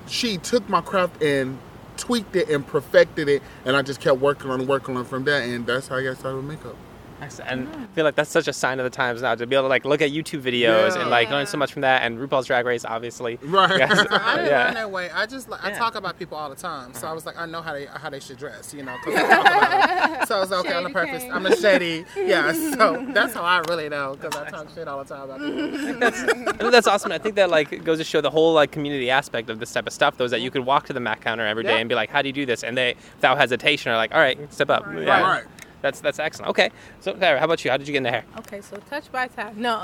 She 0.06 0.38
took 0.38 0.68
my 0.68 0.80
craft 0.80 1.20
and 1.22 1.58
tweaked 1.96 2.36
it 2.36 2.48
and 2.48 2.66
perfected 2.66 3.28
it, 3.28 3.42
and 3.64 3.76
I 3.76 3.82
just 3.82 4.00
kept 4.00 4.20
working 4.20 4.50
on 4.50 4.66
working 4.66 4.96
on 4.96 5.02
it 5.02 5.08
from 5.08 5.24
there, 5.24 5.42
and 5.42 5.66
that's 5.66 5.88
how 5.88 5.96
I 5.96 6.04
got 6.04 6.18
started 6.18 6.36
with 6.36 6.46
makeup. 6.46 6.76
Excellent. 7.22 7.50
And 7.50 7.68
I 7.68 7.86
feel 7.94 8.04
like 8.04 8.14
that's 8.14 8.30
such 8.30 8.46
a 8.46 8.52
sign 8.52 8.78
of 8.78 8.84
the 8.84 8.90
times 8.90 9.22
now 9.22 9.34
to 9.34 9.46
be 9.46 9.56
able 9.56 9.64
to 9.64 9.68
like 9.68 9.84
look 9.86 10.02
at 10.02 10.10
YouTube 10.10 10.42
videos 10.42 10.94
Yeah. 10.94 11.00
and 11.00 11.10
like 11.10 11.30
learn 11.30 11.46
so 11.46 11.56
much 11.56 11.72
from 11.72 11.80
that 11.82 12.02
and 12.02 12.18
RuPaul's 12.18 12.46
Drag 12.46 12.66
Race, 12.66 12.84
obviously. 12.84 13.38
Right. 13.46 13.78
Yes. 13.78 13.90
I 14.10 14.36
didn't 14.36 14.46
Yeah. 14.50 14.64
learn 14.66 14.74
that 14.74 14.90
way. 14.90 15.10
I 15.10 15.24
just 15.26 15.48
like 15.48 15.64
I 15.64 15.70
talk 15.70 15.94
about 15.94 16.18
people 16.18 16.36
all 16.36 16.50
the 16.50 16.56
time, 16.56 16.92
so 16.94 17.06
I 17.08 17.12
was 17.12 17.24
like, 17.24 17.38
I 17.38 17.46
know 17.46 17.62
how 17.62 17.72
they 17.72 17.86
how 17.86 18.10
they 18.10 18.20
should 18.20 18.36
dress, 18.38 18.74
you 18.74 18.82
know. 18.82 18.94
'cause 19.02 19.14
I 19.16 19.22
talk 19.22 19.46
about 19.46 20.22
it. 20.22 20.28
So 20.28 20.36
I 20.36 20.40
was 20.40 20.50
like, 20.50 20.66
okay, 20.66 20.74
I'm 20.74 20.82
the 20.84 20.88
Shady 20.90 20.92
purpose. 20.92 21.22
Kane. 21.22 21.32
I'm 21.32 21.46
a 21.46 21.56
shady, 21.56 22.04
yeah. 22.16 22.52
So 22.52 23.06
that's 23.14 23.32
how 23.34 23.42
I 23.42 23.58
really 23.68 23.88
know 23.88 24.16
because 24.20 24.36
I 24.36 24.50
talk 24.50 24.68
shit 24.74 24.86
all 24.88 25.02
the 25.02 25.14
time 25.14 25.22
about 25.22 25.38
people. 25.40 26.04
I 26.06 26.10
think 26.52 26.72
that's 26.72 26.86
awesome. 26.86 27.12
I 27.12 27.18
think 27.18 27.36
that 27.36 27.48
like 27.50 27.82
goes 27.84 27.98
to 27.98 28.04
show 28.04 28.20
the 28.20 28.30
whole 28.30 28.52
like 28.52 28.72
community 28.72 29.10
aspect 29.10 29.48
of 29.48 29.58
this 29.58 29.72
type 29.72 29.86
of 29.86 29.92
stuff. 29.92 30.16
Though 30.18 30.24
is 30.24 30.30
that 30.32 30.40
you 30.42 30.50
could 30.50 30.66
walk 30.66 30.86
to 30.86 30.92
the 30.92 31.00
Mac 31.00 31.22
counter 31.22 31.46
every 31.46 31.62
day 31.62 31.70
Yeah. 31.70 31.76
and 31.78 31.88
be 31.88 31.94
like, 31.94 32.10
"How 32.10 32.20
do 32.22 32.28
you 32.28 32.32
do 32.34 32.44
this?" 32.46 32.62
And 32.62 32.76
they, 32.76 32.94
without 33.14 33.38
hesitation, 33.38 33.90
are 33.92 33.96
like, 33.96 34.14
"All 34.14 34.20
right, 34.20 34.52
step 34.52 34.68
up." 34.70 34.86
Right. 34.86 35.02
Yeah. 35.06 35.22
Right. 35.22 35.44
That's 35.86 36.00
that's 36.00 36.18
excellent. 36.18 36.50
Okay, 36.50 36.70
so 36.98 37.14
Clara, 37.14 37.38
how 37.38 37.44
about 37.44 37.64
you? 37.64 37.70
How 37.70 37.76
did 37.76 37.86
you 37.86 37.92
get 37.92 37.98
in 37.98 38.02
the 38.02 38.10
hair? 38.10 38.24
Okay, 38.38 38.60
so 38.60 38.76
touch 38.90 39.10
by 39.12 39.28
tap. 39.28 39.54
No. 39.54 39.78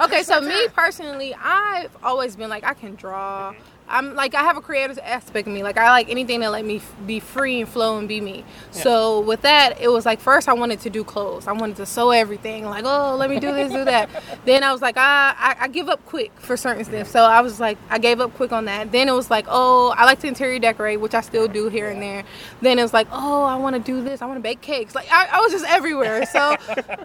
okay, 0.00 0.24
so 0.24 0.40
me 0.40 0.66
personally, 0.74 1.32
I've 1.40 1.96
always 2.02 2.34
been 2.34 2.50
like 2.50 2.64
I 2.64 2.74
can 2.74 2.96
draw. 2.96 3.52
Mm-hmm. 3.52 3.71
I'm 3.92 4.14
like 4.14 4.34
I 4.34 4.40
have 4.42 4.56
a 4.56 4.62
creative 4.62 4.98
aspect 5.02 5.46
of 5.46 5.52
me. 5.52 5.62
Like 5.62 5.76
I 5.76 5.90
like 5.90 6.08
anything 6.08 6.40
that 6.40 6.50
let 6.50 6.64
me 6.64 6.76
f- 6.76 6.94
be 7.06 7.20
free 7.20 7.60
and 7.60 7.68
flow 7.68 7.98
and 7.98 8.08
be 8.08 8.22
me. 8.22 8.42
So 8.70 9.20
with 9.20 9.42
that, 9.42 9.78
it 9.80 9.88
was 9.88 10.06
like 10.06 10.18
first 10.18 10.48
I 10.48 10.54
wanted 10.54 10.80
to 10.80 10.90
do 10.90 11.04
clothes. 11.04 11.46
I 11.46 11.52
wanted 11.52 11.76
to 11.76 11.84
sew 11.86 12.10
everything. 12.10 12.64
Like 12.64 12.84
oh, 12.86 13.16
let 13.16 13.28
me 13.28 13.38
do 13.38 13.52
this, 13.52 13.70
do 13.70 13.84
that. 13.84 14.08
then 14.46 14.62
I 14.64 14.72
was 14.72 14.80
like 14.80 14.96
I, 14.96 15.34
I 15.36 15.56
I 15.60 15.68
give 15.68 15.90
up 15.90 16.04
quick 16.06 16.32
for 16.40 16.56
certain 16.56 16.84
stuff. 16.84 17.06
So 17.08 17.22
I 17.22 17.42
was 17.42 17.60
like 17.60 17.76
I 17.90 17.98
gave 17.98 18.18
up 18.18 18.34
quick 18.34 18.50
on 18.50 18.64
that. 18.64 18.90
Then 18.92 19.10
it 19.10 19.12
was 19.12 19.30
like 19.30 19.44
oh 19.48 19.94
I 19.94 20.06
like 20.06 20.20
to 20.20 20.26
interior 20.26 20.58
decorate, 20.58 20.98
which 20.98 21.14
I 21.14 21.20
still 21.20 21.46
do 21.46 21.68
here 21.68 21.90
and 21.90 22.00
there. 22.00 22.24
Then 22.62 22.78
it 22.78 22.82
was 22.82 22.94
like 22.94 23.08
oh 23.12 23.42
I 23.42 23.56
want 23.56 23.76
to 23.76 23.82
do 23.82 24.02
this. 24.02 24.22
I 24.22 24.26
want 24.26 24.38
to 24.38 24.42
bake 24.42 24.62
cakes. 24.62 24.94
Like 24.94 25.12
I, 25.12 25.28
I 25.32 25.40
was 25.40 25.52
just 25.52 25.66
everywhere. 25.66 26.24
So 26.24 26.56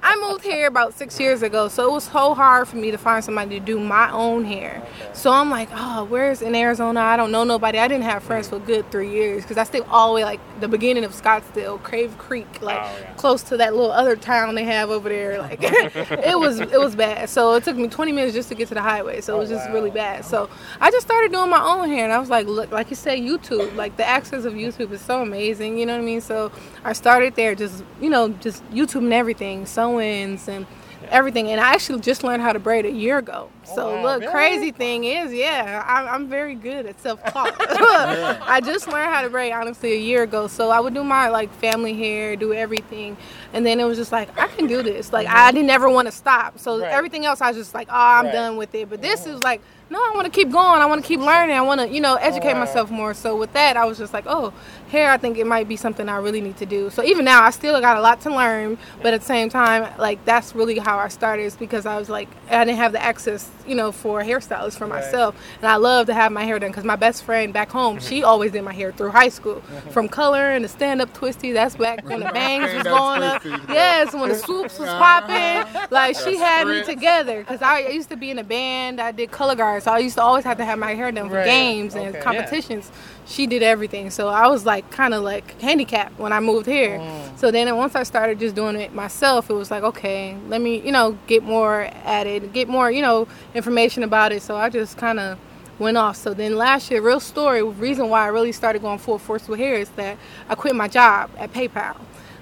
I 0.01 0.25
moved 0.29 0.45
here 0.45 0.67
about 0.67 0.93
six 0.93 1.19
years 1.19 1.41
ago. 1.41 1.67
So 1.67 1.89
it 1.89 1.91
was 1.91 2.05
so 2.05 2.33
hard 2.33 2.69
for 2.69 2.77
me 2.77 2.91
to 2.91 2.97
find 2.97 3.21
somebody 3.25 3.59
to 3.59 3.65
do 3.65 3.77
my 3.77 4.09
own 4.09 4.45
hair. 4.45 4.81
So 5.11 5.31
I'm 5.33 5.49
like 5.49 5.67
oh 5.73 6.05
where's 6.05 6.41
in 6.41 6.55
Arizona? 6.55 6.76
I 6.79 7.17
don't 7.17 7.31
know 7.31 7.43
nobody. 7.43 7.79
I 7.79 7.87
didn't 7.87 8.03
have 8.03 8.23
friends 8.23 8.47
for 8.49 8.57
a 8.57 8.59
good 8.59 8.89
three 8.91 9.09
years 9.11 9.43
because 9.43 9.57
I 9.57 9.63
stayed 9.63 9.83
all 9.89 10.09
the 10.09 10.15
way 10.15 10.23
like 10.23 10.39
the 10.59 10.67
beginning 10.67 11.03
of 11.03 11.11
Scottsdale, 11.11 11.83
Cave 11.89 12.17
Creek, 12.17 12.47
oh, 12.61 12.65
like 12.65 12.77
Oh, 12.77 12.97
yeah. 13.01 13.13
close 13.13 13.41
to 13.43 13.57
that 13.57 13.73
little 13.75 13.91
other 13.91 14.15
town 14.15 14.55
they 14.55 14.63
have 14.63 14.89
over 14.89 15.09
there. 15.09 15.37
Like 15.47 15.59
it 15.61 16.37
was 16.39 16.59
it 16.59 16.79
was 16.79 16.95
bad. 16.95 17.29
So 17.29 17.53
it 17.53 17.63
took 17.63 17.75
me 17.77 17.87
20 17.87 18.11
minutes 18.11 18.33
just 18.33 18.49
to 18.49 18.55
get 18.55 18.67
to 18.69 18.73
the 18.73 18.81
highway. 18.81 19.21
So 19.21 19.33
it 19.33 19.37
oh, 19.37 19.39
was 19.39 19.49
just 19.49 19.69
really 19.69 19.91
bad. 19.91 20.25
So 20.25 20.49
I 20.81 20.91
just 20.91 21.05
started 21.05 21.31
doing 21.31 21.49
my 21.49 21.61
own 21.61 21.89
hair 21.89 22.03
and 22.03 22.13
I 22.13 22.19
was 22.19 22.29
like, 22.29 22.47
look, 22.47 22.71
like 22.71 22.89
you 22.89 22.95
said, 22.95 23.19
YouTube, 23.19 23.75
like 23.75 23.97
the 23.97 24.05
access 24.07 24.45
of 24.45 24.53
YouTube 24.53 24.91
is 24.91 25.01
so 25.01 25.21
amazing. 25.21 25.77
You 25.77 25.85
know 25.85 25.93
what 25.95 26.01
I 26.01 26.05
mean? 26.05 26.21
So 26.21 26.51
I 26.83 26.93
started 26.93 27.35
there, 27.35 27.55
just 27.55 27.83
you 28.01 28.09
know, 28.09 28.29
just 28.29 28.63
YouTube 28.71 28.99
and 29.03 29.13
everything, 29.13 29.65
sew-ins 29.65 30.47
and 30.47 30.65
everything. 31.09 31.49
And 31.51 31.59
I 31.59 31.73
actually 31.73 31.99
just 32.01 32.23
learned 32.23 32.41
how 32.41 32.53
to 32.53 32.59
braid 32.59 32.85
a 32.85 32.91
year 32.91 33.17
ago. 33.17 33.49
Oh, 33.69 33.75
so 33.75 33.95
wow, 33.95 34.03
look, 34.03 34.21
really? 34.21 34.31
crazy 34.31 34.71
thing 34.71 35.03
is, 35.03 35.33
yeah, 35.33 35.83
I'm, 35.85 36.07
I'm 36.07 36.29
very 36.29 36.55
good 36.55 36.85
at 36.85 36.99
self-taught. 37.01 37.55
I 37.59 38.61
just 38.61 38.87
learned 38.87 39.13
how 39.13 39.21
to 39.21 39.29
braid 39.29 39.51
honestly 39.51 39.93
a 39.93 39.99
year 39.99 40.23
ago. 40.23 40.47
So 40.47 40.69
I 40.69 40.79
would 40.79 40.93
do 40.93 41.03
my 41.03 41.29
like 41.29 41.53
family 41.55 41.93
hair, 41.93 42.35
do 42.35 42.53
everything, 42.53 43.17
and 43.53 43.65
then 43.65 43.79
it 43.79 43.85
was 43.85 43.97
just 43.97 44.11
like 44.11 44.37
I 44.37 44.47
can 44.47 44.67
do 44.67 44.81
this. 44.83 45.11
Like 45.11 45.27
mm-hmm. 45.27 45.37
I 45.37 45.51
didn't 45.51 45.69
ever 45.69 45.89
want 45.89 46.07
to 46.07 46.11
stop. 46.11 46.59
So 46.59 46.79
Right. 46.79 46.91
everything 46.91 47.25
else, 47.25 47.41
I 47.41 47.47
was 47.49 47.57
just 47.57 47.73
like, 47.73 47.87
oh, 47.89 47.93
I'm 47.95 48.25
Right. 48.25 48.33
done 48.33 48.57
with 48.57 48.73
it. 48.75 48.89
But 48.89 49.01
this 49.01 49.21
mm-hmm. 49.21 49.35
is 49.35 49.41
like, 49.43 49.61
no, 49.89 49.99
I 49.99 50.11
want 50.15 50.25
to 50.25 50.31
keep 50.31 50.51
going. 50.51 50.81
I 50.81 50.85
want 50.85 51.01
to 51.01 51.07
keep 51.07 51.19
learning. 51.19 51.55
I 51.55 51.61
want 51.61 51.81
to, 51.81 51.87
you 51.87 52.01
know, 52.01 52.15
educate 52.15 52.53
wow. 52.53 52.59
myself 52.59 52.91
more. 52.91 53.13
So 53.13 53.37
with 53.37 53.53
that, 53.53 53.77
I 53.77 53.85
was 53.85 53.97
just 53.97 54.13
like, 54.13 54.25
oh, 54.27 54.53
hair. 54.89 55.11
I 55.11 55.17
think 55.17 55.37
it 55.37 55.47
might 55.47 55.67
be 55.67 55.77
something 55.77 56.09
I 56.09 56.17
really 56.17 56.41
need 56.41 56.57
to 56.57 56.65
do. 56.65 56.89
So 56.89 57.03
even 57.03 57.23
now, 57.25 57.43
I 57.43 57.51
still 57.51 57.79
got 57.79 57.97
a 57.97 58.01
lot 58.01 58.21
to 58.21 58.29
learn. 58.29 58.77
But 59.01 59.13
at 59.13 59.21
the 59.21 59.25
same 59.25 59.49
time, 59.49 59.91
like 59.97 60.23
that's 60.25 60.53
really 60.55 60.77
how 60.77 60.97
I 60.97 61.07
started. 61.07 61.43
Is 61.43 61.55
because 61.55 61.85
I 61.85 61.97
was 61.97 62.09
like, 62.09 62.27
I 62.49 62.65
didn't 62.65 62.77
have 62.77 62.91
the 62.91 63.01
access, 63.01 63.49
you 63.65 63.75
know, 63.75 63.91
for 63.91 64.21
a 64.21 64.25
hairstylist 64.25 64.77
for 64.77 64.87
myself, 64.87 65.35
and 65.61 65.67
I 65.67 65.77
love 65.77 66.07
to 66.07 66.13
have 66.13 66.31
my 66.31 66.43
hair 66.43 66.59
done 66.59 66.71
because 66.71 66.83
my 66.83 66.95
best 66.95 67.23
friend 67.23 67.53
back 67.53 67.69
home, 67.69 67.99
she 67.99 68.23
always 68.23 68.51
did 68.51 68.63
my 68.63 68.73
hair 68.73 68.91
through 68.91 69.11
high 69.11 69.29
school, 69.29 69.61
from 69.91 70.09
coloring 70.09 70.63
the 70.63 70.67
stand 70.67 71.01
up 71.01 71.13
twisty. 71.13 71.51
That's 71.51 71.75
back 71.75 72.05
when 72.05 72.19
the 72.19 72.25
bangs 72.33 72.73
was 72.73 72.83
going 72.83 73.23
up. 73.23 73.43
Yes, 73.45 74.13
when 74.13 74.29
the 74.29 74.35
swoops 74.35 74.79
was 74.79 74.89
popping. 74.97 75.87
Like 75.91 76.15
she 76.17 76.37
had 76.37 76.67
me 76.67 76.83
together 76.83 77.39
because 77.39 77.61
I 77.61 77.87
used 77.87 78.09
to 78.09 78.17
be 78.17 78.31
in 78.31 78.39
a 78.39 78.43
band. 78.43 78.99
I 78.99 79.11
did 79.11 79.31
color 79.31 79.55
guard, 79.55 79.76
so 79.79 79.91
I 79.91 79.99
used 79.99 80.15
to 80.15 80.21
always 80.21 80.43
have 80.45 80.57
to 80.57 80.65
have 80.65 80.79
my 80.79 80.93
hair 80.93 81.11
done 81.11 81.29
for 81.29 81.35
Right. 81.35 81.45
games 81.45 81.95
Okay, 81.95 82.05
and 82.05 82.15
yeah. 82.15 82.21
competitions. 82.21 82.91
She 83.25 83.45
did 83.47 83.61
everything, 83.63 84.09
so 84.09 84.27
I 84.29 84.47
was 84.47 84.65
like 84.65 84.89
kind 84.91 85.13
of 85.13 85.23
like 85.23 85.59
handicapped 85.61 86.17
when 86.19 86.31
I 86.33 86.39
moved 86.39 86.65
here. 86.65 86.99
Mm. 86.99 87.37
So 87.37 87.51
then 87.51 87.75
once 87.75 87.95
I 87.95 88.03
started 88.03 88.39
just 88.39 88.55
doing 88.55 88.75
it 88.77 88.93
myself, 88.93 89.49
it 89.49 89.53
was 89.53 89.69
like 89.71 89.83
okay, 89.83 90.37
let 90.47 90.61
me 90.61 90.79
you 90.81 90.91
know 90.91 91.17
get 91.27 91.43
more 91.43 91.81
at 92.05 92.27
it, 92.27 92.53
get 92.53 92.67
more 92.67 92.89
you 92.91 93.01
know 93.01 93.27
information 93.53 94.03
about 94.03 94.31
it. 94.31 94.41
So 94.41 94.55
I 94.55 94.69
just 94.69 94.97
kind 94.97 95.19
of 95.19 95.37
went 95.79 95.97
off. 95.97 96.15
So 96.15 96.33
then 96.33 96.55
last 96.57 96.89
year, 96.89 97.01
real 97.01 97.19
story, 97.19 97.61
reason 97.63 98.09
why 98.09 98.23
I 98.23 98.27
really 98.27 98.51
started 98.51 98.81
going 98.81 98.97
full 98.97 99.19
force 99.19 99.47
with 99.47 99.59
hair 99.59 99.75
is 99.75 99.89
that 99.91 100.17
I 100.49 100.55
quit 100.55 100.75
my 100.75 100.87
job 100.87 101.29
at 101.37 101.53
PayPal 101.53 101.97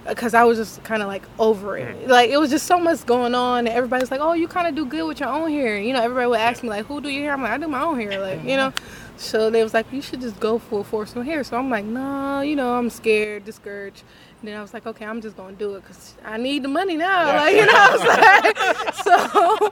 because 0.08 0.34
I 0.34 0.44
was 0.44 0.58
just 0.58 0.84
kind 0.84 1.02
of 1.02 1.08
like 1.08 1.24
over 1.40 1.78
it. 1.78 1.96
Mm. 2.06 2.08
Like 2.08 2.30
it 2.30 2.38
was 2.38 2.50
just 2.50 2.68
so 2.68 2.80
much 2.80 3.06
going 3.06 3.36
on. 3.36 3.60
And 3.60 3.70
everybody's 3.70 4.12
like, 4.12 4.22
"Oh, 4.22 4.34
you 4.34 4.48
kind 4.48 4.68
of 4.68 4.76
do 4.76 4.86
good 4.86 5.08
with 5.08 5.20
your 5.20 5.30
own 5.30 5.50
hair." 5.50 5.78
You 5.78 5.94
know, 5.94 6.02
everybody 6.02 6.28
would 6.28 6.40
ask 6.40 6.64
me 6.64 6.70
like, 6.70 6.86
"Who 6.86 7.02
do 7.02 7.10
your 7.10 7.24
hair?" 7.24 7.34
I'm 7.34 7.42
like, 7.42 7.52
"I 7.52 7.58
do 7.58 7.68
my 7.68 7.82
own 7.82 8.00
hair." 8.00 8.20
Like 8.20 8.44
you 8.44 8.58
know. 8.58 8.72
Mm-hmm. 8.72 9.02
So 9.18 9.50
they 9.50 9.64
was 9.64 9.74
like, 9.74 9.92
"You 9.92 10.02
should 10.02 10.22
just 10.22 10.40
go 10.40 10.60
full 10.60 10.84
force 10.84 11.16
with 11.16 11.26
hair." 11.26 11.44
So 11.44 11.58
I'm 11.58 11.70
like, 11.70 11.86
"No, 11.86 12.42
you 12.42 12.56
know, 12.56 12.78
I'm 12.78 12.90
scared, 12.90 13.46
discouraged." 13.46 14.04
And 14.42 14.50
then 14.50 14.58
I 14.58 14.62
was 14.62 14.74
like, 14.74 14.86
"Okay, 14.86 15.06
I'm 15.06 15.22
just 15.22 15.38
gonna 15.38 15.56
do 15.56 15.76
it 15.76 15.82
because 15.82 16.16
I 16.24 16.38
need 16.38 16.64
the 16.64 16.68
money 16.70 16.98
now." 16.98 17.26
Like 17.36 17.56
you 17.56 17.66
know, 17.66 17.74
what 17.74 18.20
I'm 18.20 18.44
saying? 18.44 18.94
so. 19.04 19.72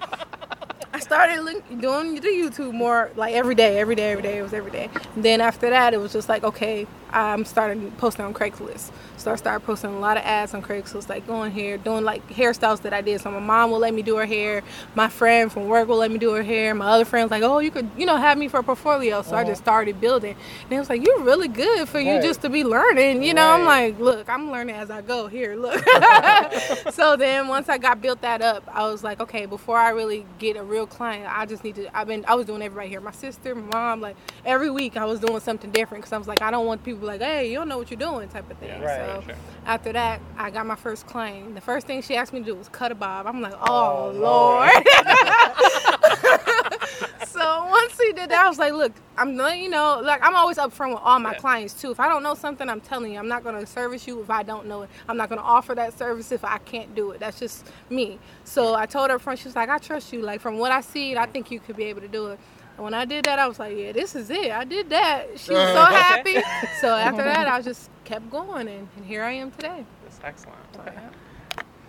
I 0.96 1.00
started 1.00 1.64
doing 1.82 2.16
the 2.16 2.22
YouTube 2.22 2.72
more 2.72 3.10
like 3.16 3.34
every 3.34 3.56
day, 3.56 3.80
every 3.80 3.96
day, 3.96 4.12
every 4.12 4.22
day. 4.22 4.38
It 4.38 4.44
was 4.44 4.54
every 4.54 4.70
day. 4.70 4.90
And 5.16 5.26
then 5.26 5.42
after 5.42 5.70
that, 5.72 5.96
it 5.96 5.98
was 5.98 6.14
just 6.14 6.30
like, 6.30 6.44
okay, 6.44 6.86
I'm 7.14 7.45
starting 7.45 7.91
posting 7.93 8.26
on 8.26 8.34
Craigslist. 8.34 8.91
So 9.18 9.32
I 9.32 9.38
started 9.38 9.66
posting 9.66 9.91
a 9.91 9.99
lot 9.99 10.18
of 10.18 10.24
ads 10.26 10.53
on 10.53 10.61
Craigslist, 10.64 11.09
like 11.09 11.28
going 11.28 11.51
here, 11.51 11.78
doing 11.78 12.03
like 12.05 12.28
hairstyles 12.30 12.82
that 12.84 12.93
I 12.93 13.01
did. 13.01 13.22
So 13.22 13.32
my 13.32 13.39
mom 13.39 13.72
will 13.72 13.80
let 13.80 13.93
me 13.93 14.03
do 14.03 14.18
her 14.18 14.26
hair. 14.28 14.64
My 14.95 15.09
friend 15.09 15.51
from 15.51 15.68
work 15.68 15.88
will 15.89 15.97
let 15.97 16.11
me 16.11 16.20
do 16.20 16.34
her 16.34 16.43
hair. 16.43 16.76
My 16.76 16.88
other 16.89 17.05
friends 17.05 17.32
like, 17.32 17.43
oh, 17.43 17.59
you 17.59 17.72
could, 17.72 17.89
you 17.97 18.05
know, 18.05 18.18
have 18.18 18.38
me 18.38 18.49
for 18.49 18.59
a 18.59 18.64
portfolio. 18.64 19.22
So 19.24 19.38
I 19.38 19.45
just 19.45 19.61
started 19.61 20.01
building. 20.01 20.36
And 20.64 20.74
it 20.74 20.80
was 20.80 20.89
like, 20.89 21.05
you're 21.05 21.22
really 21.22 21.49
good 21.49 21.88
for 21.89 21.99
you 21.99 22.20
Uh-huh. 22.20 22.20
Right. 22.20 22.24
just 22.24 22.41
to 22.41 22.49
be 22.49 22.64
learning. 22.66 23.24
You 23.24 23.34
know, 23.34 23.51
I'm 23.51 23.66
like, 23.66 23.99
look, 23.99 24.30
I'm 24.30 24.51
learning 24.51 24.76
as 24.76 24.91
I 24.91 25.01
go. 25.01 25.28
Here, 25.28 25.55
look. 25.55 25.84
so 26.91 27.16
then 27.18 27.47
once 27.47 27.70
I 27.70 27.78
got 27.78 28.01
built 28.01 28.22
that 28.22 28.41
up, 28.41 28.64
I 28.74 28.86
was 28.91 29.03
like, 29.03 29.22
okay, 29.22 29.45
before 29.45 29.78
I 29.78 29.89
really 29.91 30.26
get 30.39 30.57
a 30.57 30.64
real 30.64 30.88
client, 30.88 31.28
I 31.30 31.45
just 31.45 31.64
need 31.64 31.76
to. 31.76 31.97
I've 31.97 32.07
been, 32.07 32.26
I 32.28 32.36
was 32.36 32.45
doing 32.47 32.61
everybody 32.61 32.89
here. 32.89 33.01
My 33.01 33.11
sister, 33.11 33.55
my 33.55 33.61
mom, 33.74 34.01
like 34.01 34.18
every 34.45 34.70
week 34.70 34.97
I 34.97 35.05
was 35.05 35.20
doing 35.20 35.39
something 35.41 35.72
different 35.72 36.03
because 36.03 36.14
I 36.14 36.18
was 36.18 36.28
like, 36.28 36.41
I 36.41 36.51
don't 36.51 36.66
want 36.66 36.84
people 36.84 37.03
be 37.04 37.08
like, 37.08 37.22
"Hey, 37.22 37.51
you 37.51 37.58
don't 37.60 37.70
know 37.70 37.80
what 37.80 37.91
you're 37.91 37.99
doing," 37.99 38.30
type 38.30 38.51
of 38.51 38.58
thing. 38.60 38.70
Yeah, 38.70 38.84
right, 38.84 39.22
so 39.24 39.28
sure. 39.28 39.36
after 39.68 39.93
that, 39.93 40.22
I 40.38 40.51
got 40.51 40.68
my 40.68 40.78
first 40.78 41.08
client. 41.08 41.56
The 41.56 41.62
first 41.62 41.88
thing 41.88 42.04
she 42.04 42.18
asked 42.18 42.34
me 42.34 42.41
to 42.41 42.45
do 42.47 42.56
was 42.56 42.70
cut 42.70 42.91
a 42.91 42.95
bob. 42.95 43.28
I'm 43.28 43.41
like, 43.41 43.56
"Oh, 43.62 43.66
oh 43.66 44.12
Lord." 44.12 44.72
so 47.28 47.68
once 47.70 47.99
he 48.01 48.14
did 48.14 48.32
that, 48.32 48.45
I 48.45 48.49
was 48.49 48.60
like, 48.60 48.74
"Look, 48.74 48.93
I'm 49.18 49.38
not, 49.38 49.60
you 49.60 49.70
know, 49.70 50.01
like 50.04 50.22
I'm 50.26 50.36
always 50.36 50.58
upfront 50.58 50.91
with 50.91 51.01
all 51.04 51.20
my 51.20 51.34
Yeah. 51.34 51.39
clients 51.39 51.74
too. 51.76 51.91
If 51.91 51.99
I 51.99 52.10
don't 52.10 52.24
know 52.24 52.36
something, 52.36 52.70
I'm 52.70 52.82
telling 52.82 53.14
you, 53.14 53.20
I'm 53.20 53.30
not 53.30 53.43
going 53.43 53.60
to 53.60 53.68
service 53.68 54.08
you 54.08 54.22
if 54.22 54.30
I 54.30 54.43
don't 54.43 54.68
know 54.68 54.84
it. 54.84 54.89
I'm 55.10 55.18
not 55.18 55.30
going 55.30 55.39
to 55.39 55.45
offer 55.45 55.76
that 55.76 55.97
service 55.97 56.32
if 56.32 56.43
I 56.45 56.60
can't 56.60 56.95
do 56.95 57.12
it. 57.12 57.20
That's 57.20 57.39
just 57.39 57.68
me. 57.89 58.20
So 58.45 58.76
I 58.76 58.88
told 58.88 59.10
her 59.12 59.18
up 59.18 59.22
front, 59.22 59.39
she 59.39 59.45
was 59.47 59.56
like, 59.56 59.70
I 59.70 59.78
trust 59.78 60.14
you. 60.14 60.22
Like 60.22 60.41
from 60.41 60.58
what 60.58 60.72
I 60.72 60.82
see, 60.82 61.18
I 61.18 61.28
think 61.28 61.51
you 61.51 61.60
could 61.60 61.78
be 61.78 61.86
able 61.86 62.01
to 62.01 62.08
do 62.08 62.28
it. 62.28 62.39
And 62.76 62.84
when 62.84 62.94
I 62.94 63.06
did 63.06 63.26
that, 63.26 63.38
I 63.40 63.48
was 63.48 63.60
like, 63.60 63.78
yeah, 63.78 63.92
this 63.92 64.16
is 64.16 64.30
it. 64.30 64.52
I 64.52 64.64
did 64.64 64.90
that. 64.90 65.40
She 65.40 65.54
was 65.54 65.70
so 65.70 65.86
happy. 65.86 66.42
so 66.74 66.88
after 66.96 67.24
that, 67.24 67.48
I 67.48 67.62
just 67.62 67.90
kept 68.04 68.30
going, 68.32 68.68
and, 68.68 68.88
and 68.96 69.06
here 69.06 69.24
I 69.24 69.34
am 69.34 69.52
today. 69.52 69.86
That's 70.04 70.20
excellent. 70.24 70.58
So, 70.76 70.82
Okay. 70.82 70.92
yeah. 70.96 71.10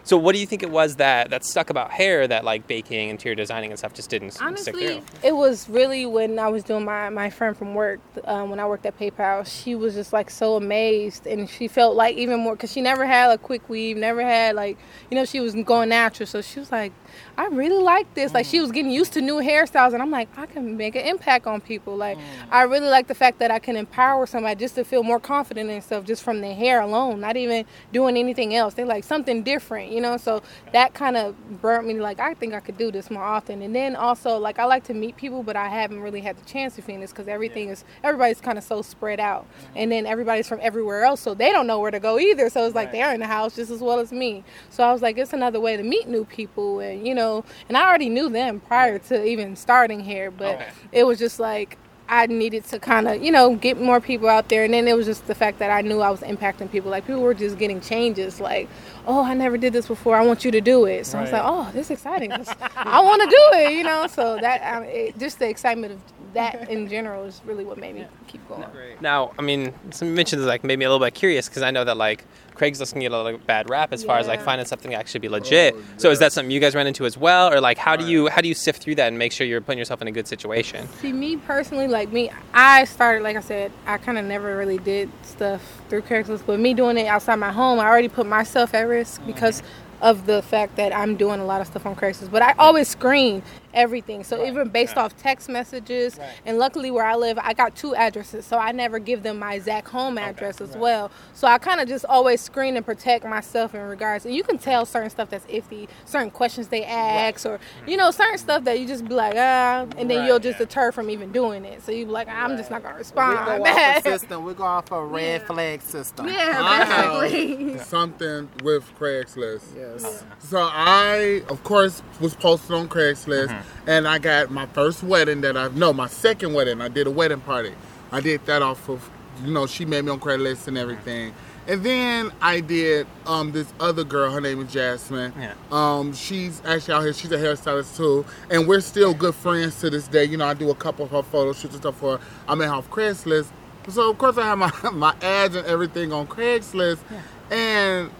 So, 0.07 0.19
what 0.19 0.35
do 0.35 0.39
you 0.39 0.47
think 0.47 0.63
it 0.63 0.71
was 0.71 0.97
that 0.97 1.31
that 1.31 1.47
stuck 1.47 1.71
about 1.71 1.91
hair 1.91 2.29
that 2.29 2.45
like 2.45 2.67
baking, 2.67 3.09
interior 3.09 3.35
designing, 3.35 3.71
and 3.71 3.79
stuff 3.79 3.95
just 3.95 4.11
didn't 4.11 4.29
s- 4.29 4.35
stick 4.35 4.47
Honestly, 4.47 4.87
through? 5.01 5.03
it 5.23 5.35
was 5.35 5.67
really 5.71 6.05
when 6.05 6.39
I 6.39 6.49
was 6.49 6.63
doing 6.63 6.85
my, 6.85 7.09
my 7.09 7.31
friend 7.31 7.57
from 7.57 7.73
work, 7.75 8.01
um, 8.27 8.51
when 8.51 8.61
I 8.61 8.67
worked 8.67 8.85
at 8.85 8.99
PayPal, 8.99 9.47
she 9.47 9.75
was 9.75 9.95
just 9.95 10.13
like 10.13 10.29
so 10.29 10.57
amazed 10.57 11.27
and 11.27 11.49
she 11.49 11.69
felt 11.69 11.97
like 11.97 12.17
even 12.19 12.41
more, 12.41 12.55
because 12.55 12.71
she 12.71 12.83
never 12.83 13.07
had 13.07 13.31
a 13.31 13.39
quick 13.39 13.67
weave, 13.71 13.97
never 13.97 14.21
had 14.21 14.55
like, 14.57 14.77
you 15.11 15.15
know, 15.15 15.25
she 15.25 15.41
was 15.41 15.55
going 15.55 15.89
natural. 15.89 16.27
So 16.27 16.43
she 16.43 16.61
was 16.61 16.71
like, 16.71 16.93
I 17.37 17.47
really 17.47 17.83
like 17.83 18.13
this. 18.15 18.33
Like 18.33 18.47
she 18.47 18.59
mm. 18.59 18.63
was 18.63 18.73
getting 18.73 18.91
used 18.91 19.13
to 19.15 19.21
new 19.21 19.37
hairstyles 19.37 19.93
and 19.93 20.03
I'm 20.03 20.11
like, 20.11 20.29
I 20.37 20.47
can 20.47 20.77
make 20.77 20.95
an 20.95 21.05
impact 21.05 21.47
on 21.47 21.61
people. 21.61 21.97
Like 21.97 22.17
mm. 22.17 22.23
I 22.51 22.63
really 22.63 22.89
like 22.89 23.09
the 23.09 23.15
fact 23.15 23.39
that 23.41 23.51
I 23.51 23.59
can 23.59 23.77
empower 23.77 24.27
somebody 24.27 24.59
just 24.59 24.77
to 24.77 24.85
feel 24.85 25.03
more 25.03 25.19
confident 25.19 25.71
in 25.71 25.81
stuff 25.83 26.05
just 26.05 26.23
from 26.23 26.41
their 26.41 26.55
hair 26.55 26.81
alone, 26.81 27.21
not 27.21 27.37
even 27.37 27.65
doing 27.93 28.17
anything 28.17 28.55
else. 28.55 28.75
They 28.75 28.85
like 28.85 29.05
something 29.05 29.43
different, 29.43 29.91
you 29.91 30.01
know? 30.01 30.17
So 30.17 30.43
that 30.73 30.95
kind 30.95 31.17
of 31.17 31.61
burnt 31.61 31.87
me 31.87 31.95
like 31.95 32.21
I 32.21 32.35
think 32.35 32.55
I 32.55 32.61
could 32.61 32.79
do 32.79 32.93
this 32.93 33.11
more 33.11 33.25
often. 33.25 33.63
And 33.63 33.75
then 33.75 33.97
also 33.97 34.39
like 34.39 34.59
I 34.59 34.65
like 34.65 34.85
to 34.85 34.95
meet 34.95 35.17
people, 35.17 35.43
but 35.43 35.57
I 35.57 35.69
haven't 35.69 36.01
really 36.01 36.21
had 36.21 36.37
the 36.37 36.45
chance 36.45 36.77
to 36.77 36.83
finish 36.83 37.11
because 37.11 37.29
everything 37.29 37.69
is 37.69 37.85
everybody's 38.03 38.41
kind 38.41 38.59
of 38.59 38.65
so 38.65 38.83
spread 38.83 39.19
out. 39.19 39.47
And 39.75 39.91
then 39.91 40.07
everybody's 40.07 40.49
from 40.49 40.61
everywhere 40.63 41.05
else, 41.05 41.21
so 41.21 41.35
they 41.35 41.51
don't 41.51 41.67
know 41.67 41.81
where 41.81 41.91
to 41.91 42.01
go 42.01 42.19
either. 42.19 42.49
So 42.49 42.67
it's 42.67 42.75
like 42.75 42.93
they're 42.93 43.13
in 43.13 43.21
the 43.21 43.27
house 43.27 43.57
just 43.57 43.71
as 43.71 43.81
well 43.81 43.99
as 43.99 44.13
me. 44.13 44.45
So 44.71 44.85
I 44.85 44.93
was 44.93 45.03
like, 45.03 45.19
it's 45.19 45.33
another 45.33 45.61
way 45.61 45.77
to 45.77 45.83
meet 45.83 46.09
new 46.09 46.25
people, 46.25 46.81
and 46.81 47.07
you 47.07 47.15
know, 47.15 47.24
and 47.69 47.77
I 47.77 47.83
already 47.89 48.09
knew 48.09 48.29
them 48.29 48.61
prior 48.61 48.99
to 49.11 49.25
even 49.25 49.57
starting 49.57 50.01
here, 50.01 50.31
but 50.31 50.57
Okay. 50.57 50.69
it 50.93 51.05
was 51.07 51.19
just 51.19 51.39
like 51.41 51.79
I 52.07 52.27
needed 52.27 52.65
to 52.67 52.79
kind 52.79 53.09
of, 53.09 53.23
you 53.23 53.33
know, 53.33 53.57
get 53.57 53.81
more 53.81 53.99
people 54.01 54.29
out 54.29 54.49
there. 54.51 54.65
And 54.65 54.75
then 54.75 54.87
it 54.87 54.95
was 54.95 55.07
just 55.07 55.27
the 55.27 55.35
fact 55.35 55.59
that 55.61 55.71
I 55.71 55.81
knew 55.81 56.01
I 56.01 56.11
was 56.11 56.21
impacting 56.21 56.71
people. 56.71 56.91
Like 56.91 57.07
people 57.07 57.23
were 57.23 57.33
just 57.33 57.57
getting 57.59 57.81
changes. 57.81 58.41
Like, 58.41 58.69
oh, 59.07 59.25
I 59.25 59.33
never 59.35 59.57
did 59.57 59.73
this 59.73 59.89
before. 59.89 60.15
I 60.15 60.23
want 60.25 60.45
you 60.45 60.51
to 60.51 60.61
do 60.61 60.85
it. 60.85 61.07
So 61.07 61.19
I 61.19 61.23
was 61.23 61.33
like, 61.33 61.43
oh, 61.45 61.71
this 61.73 61.87
is 61.87 61.93
exciting. 61.93 62.31
I 62.77 63.01
want 63.01 63.23
to 63.23 63.29
do 63.29 63.59
it, 63.59 63.73
you 63.73 63.85
know. 63.85 64.07
So 64.07 64.37
that 64.39 64.77
um, 64.77 64.85
it, 64.85 65.19
just 65.19 65.39
the 65.39 65.49
excitement 65.49 65.95
of 65.95 66.01
that 66.35 66.69
in 66.71 66.89
general 66.89 67.25
is 67.25 67.41
really 67.45 67.65
what 67.65 67.79
made 67.79 67.95
me 67.95 68.07
keep 68.27 68.47
going. 68.49 68.65
Now, 69.01 69.33
I 69.39 69.43
mean, 69.43 69.73
some 69.91 70.15
mentions 70.15 70.43
like 70.45 70.65
made 70.65 70.79
me 70.79 70.85
a 70.85 70.91
little 70.91 71.05
bit 71.05 71.15
curious 71.15 71.49
because 71.49 71.63
I 71.63 71.71
know 71.71 71.85
that 71.85 71.97
like 71.97 72.25
Craigslist 72.55 72.93
can 72.93 73.01
get 73.01 73.13
a 73.13 73.23
little 73.23 73.39
bad 73.39 73.69
rap 73.69 73.93
as 73.93 74.05
far 74.05 74.19
as 74.19 74.27
like 74.27 74.41
finding 74.43 74.67
something 74.67 74.91
that 74.93 74.99
actually 74.99 75.21
be 75.21 75.29
legit. 75.29 75.75
Oh, 75.77 75.83
So 75.97 76.11
is 76.11 76.19
that 76.21 76.33
something 76.33 76.51
you 76.51 76.61
guys 76.61 76.75
run 76.75 76.87
into 76.87 77.05
as 77.05 77.17
well, 77.17 77.53
or 77.53 77.61
like 77.61 77.79
how 77.79 77.97
do 77.97 78.07
you 78.07 78.29
how 78.29 78.41
do 78.41 78.49
you 78.49 78.55
sift 78.55 78.83
through 78.83 78.97
that 78.97 79.09
and 79.09 79.19
make 79.19 79.33
sure 79.33 79.47
you're 79.47 79.61
putting 79.61 79.79
yourself 79.79 80.03
in 80.03 80.09
a 80.09 80.13
good 80.13 80.29
situation? 80.29 80.89
See, 81.01 81.13
me 81.13 81.37
personally, 81.37 81.89
like 81.89 82.13
me, 82.13 82.31
I 82.53 82.85
started, 82.85 83.23
like 83.23 83.37
I 83.37 83.41
said, 83.41 83.73
I 83.87 83.99
kind 83.99 84.19
of 84.19 84.25
never 84.25 84.57
really 84.57 84.79
did 84.79 85.11
stuff 85.23 85.83
through 85.89 86.03
Craigslist, 86.03 86.47
but 86.47 86.61
me 86.61 86.75
doing 86.75 86.99
it 86.99 87.07
outside 87.07 87.37
my 87.37 87.53
home, 87.53 87.81
I 87.81 87.87
already 87.87 88.09
put 88.09 88.27
myself 88.27 88.75
at 88.75 88.83
risk 88.83 89.21
mm-hmm. 89.21 89.33
because 89.33 89.63
of 90.01 90.27
the 90.27 90.43
fact 90.43 90.77
that 90.77 90.95
I'm 90.95 91.17
doing 91.17 91.41
a 91.41 91.45
lot 91.45 91.61
of 91.61 91.67
stuff 91.67 91.87
on 91.87 91.97
Craigslist. 91.97 92.31
But 92.31 92.43
I 92.43 92.53
always 92.59 92.89
screen 92.89 93.43
everything. 93.75 94.25
So 94.25 94.47
even 94.47 94.69
based 94.69 94.97
off 94.97 95.17
text 95.17 95.49
messages, 95.49 96.19
and 96.47 96.59
luckily 96.59 96.91
where 96.91 97.05
I 97.05 97.15
live, 97.17 97.39
I 97.41 97.53
got 97.53 97.77
two 97.77 97.95
addresses, 97.95 98.47
so 98.47 98.59
I 98.59 98.73
never 98.73 98.99
give 98.99 99.23
them 99.23 99.39
my 99.39 99.55
exact 99.55 99.89
home 99.89 100.17
address 100.19 100.61
as 100.61 100.77
well. 100.77 101.11
So 101.35 101.47
I 101.47 101.59
kind 101.59 101.81
of 101.81 101.89
just 101.89 102.05
always 102.07 102.41
screen 102.41 102.77
and 102.77 102.85
protect 102.87 103.25
myself 103.27 103.75
in 103.75 103.81
regards. 103.83 104.25
And 104.25 104.35
you 104.35 104.43
can 104.43 104.59
tell 104.59 104.87
certain 104.87 105.11
stuff 105.11 105.31
that's 105.31 105.47
iffy, 105.47 105.89
certain 106.05 106.31
questions 106.31 106.69
they 106.69 106.85
ask, 106.85 107.45
or 107.47 107.61
you 107.87 107.97
know, 107.97 108.11
certain 108.11 108.39
stuff 108.39 108.65
that 108.65 108.81
you 108.81 108.87
just 108.87 109.05
be 109.07 109.15
like, 109.15 109.35
ah, 109.37 109.87
and 109.99 110.09
then 110.11 110.19
Right, 110.21 110.27
you'll 110.29 110.39
just 110.39 110.59
yeah. 110.61 110.67
deter 110.67 110.93
from 110.93 111.11
even 111.11 111.33
doing 111.33 111.65
it. 111.65 111.83
So 111.83 111.93
you 111.93 112.07
be 112.07 112.13
like, 112.13 112.29
I'm 112.29 112.57
just 112.57 112.71
not 112.71 112.83
gonna 112.83 112.97
respond. 112.97 113.31
We 113.35 113.53
respond. 113.53 113.65
go 113.65 113.71
off 113.71 113.99
a 113.99 114.03
system. 114.11 114.45
We 114.45 114.55
go 114.55 114.65
off 114.65 114.91
a 114.93 115.05
red 115.05 115.41
Yeah. 115.43 115.47
flag 115.47 115.83
system. 115.83 116.29
yeah, 116.29 117.19
basically. 117.21 117.79
something 117.85 118.49
with 118.63 118.85
Craigslist. 118.99 119.65
Yes. 119.77 120.25
So 120.39 120.59
I, 120.61 121.43
of 121.49 121.63
course, 121.65 122.03
was 122.21 122.35
posted 122.35 122.73
on 122.73 122.89
Craigslist, 122.89 123.64
and 123.87 124.09
I 124.09 124.19
got 124.19 124.51
my 124.51 124.67
first 124.67 125.03
wedding 125.03 125.41
that 125.43 125.57
I 125.57 125.69
no, 125.69 125.93
my 125.93 126.07
second 126.07 126.55
wedding. 126.55 126.81
I 126.81 126.89
did 126.89 127.07
a 127.07 127.11
wedding 127.11 127.41
party. 127.41 127.75
I 128.13 128.21
did 128.21 128.45
that 128.47 128.63
off 128.63 128.89
of, 128.89 129.09
you 129.45 129.53
know, 129.53 129.67
she 129.67 129.85
made 129.85 130.05
me 130.05 130.11
on 130.13 130.21
Craigslist 130.21 130.69
and 130.69 130.79
everything. 130.79 131.35
And 131.67 131.83
then 131.83 132.31
I 132.43 132.61
did 132.61 133.07
um, 133.27 133.53
this 133.53 133.73
other 133.81 134.05
girl. 134.05 134.31
Her 134.31 134.41
name 134.41 134.61
is 134.61 134.73
Jasmine. 134.73 135.33
Yeah. 135.39 135.55
Um, 135.73 136.13
she's 136.13 136.61
actually 136.67 136.95
out 136.95 137.03
here. 137.05 137.13
She's 137.15 137.33
a 137.33 137.39
hairstylist 137.39 137.97
too, 137.97 138.27
and 138.51 138.69
we're 138.69 138.81
still 138.81 139.15
good 139.15 139.35
friends 139.35 139.81
to 139.81 139.89
this 139.89 140.07
day. 140.07 140.25
You 140.25 140.37
know, 140.37 140.47
I 140.47 140.55
do 140.55 140.71
a 140.71 140.75
couple 140.75 141.07
of 141.07 141.11
her 141.11 141.23
photo 141.23 141.53
shoots 141.55 141.75
and 141.75 141.83
stuff 141.83 141.97
for 141.97 142.19
her. 142.19 142.25
I 142.47 142.55
met 142.55 142.69
her 142.69 142.75
off 142.75 142.91
Craigslist. 142.91 143.49
So 143.89 144.11
of 144.11 144.19
course 144.19 144.37
I 144.39 144.47
have 144.47 144.59
my 144.59 144.73
my 144.93 145.15
ads 145.23 145.55
and 145.55 145.67
everything 145.67 146.13
on 146.13 146.27
Craigslist, 146.27 147.01
yeah. 147.11 147.57
and 147.57 148.11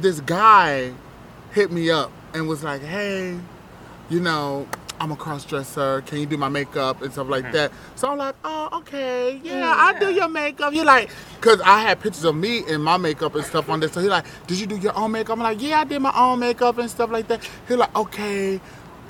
this 0.00 0.20
guy 0.20 0.92
hit 1.52 1.70
me 1.70 1.90
up 1.90 2.10
and 2.34 2.48
was 2.48 2.64
like, 2.64 2.82
"Hey, 2.82 3.38
you 4.12 4.20
know, 4.20 4.68
I'm 5.00 5.10
a 5.10 5.16
cross 5.16 5.44
dresser. 5.44 6.02
Can 6.02 6.18
you 6.18 6.26
do 6.26 6.36
my 6.36 6.50
makeup 6.50 7.00
and 7.00 7.10
stuff 7.12 7.28
like 7.28 7.46
hmm. 7.46 7.52
that?" 7.52 7.72
So 7.96 8.10
I'm 8.10 8.18
like, 8.18 8.34
"Oh, 8.44 8.68
okay, 8.80 9.40
yeah, 9.42 9.74
I'll 9.76 9.98
do 9.98 10.12
your 10.12 10.28
makeup." 10.28 10.72
He 10.72 10.82
like, 10.84 11.10
cause 11.40 11.60
I 11.62 11.80
had 11.80 12.00
pictures 12.00 12.24
of 12.24 12.36
me 12.36 12.62
in 12.68 12.82
my 12.82 12.98
makeup 12.98 13.34
and 13.34 13.44
stuff 13.44 13.68
on 13.70 13.80
there. 13.80 13.88
So 13.88 14.00
he's 14.00 14.10
like, 14.10 14.26
"Did 14.46 14.60
you 14.60 14.66
do 14.66 14.76
your 14.76 14.96
own 14.96 15.12
makeup?" 15.12 15.38
I'm 15.38 15.42
like, 15.42 15.62
"Yeah, 15.62 15.80
I 15.80 15.84
did 15.84 16.00
my 16.00 16.12
own 16.14 16.40
makeup 16.40 16.76
and 16.78 16.90
stuff 16.90 17.10
like 17.10 17.26
that." 17.28 17.48
He's 17.66 17.76
like, 17.76 17.96
"Okay." 17.96 18.60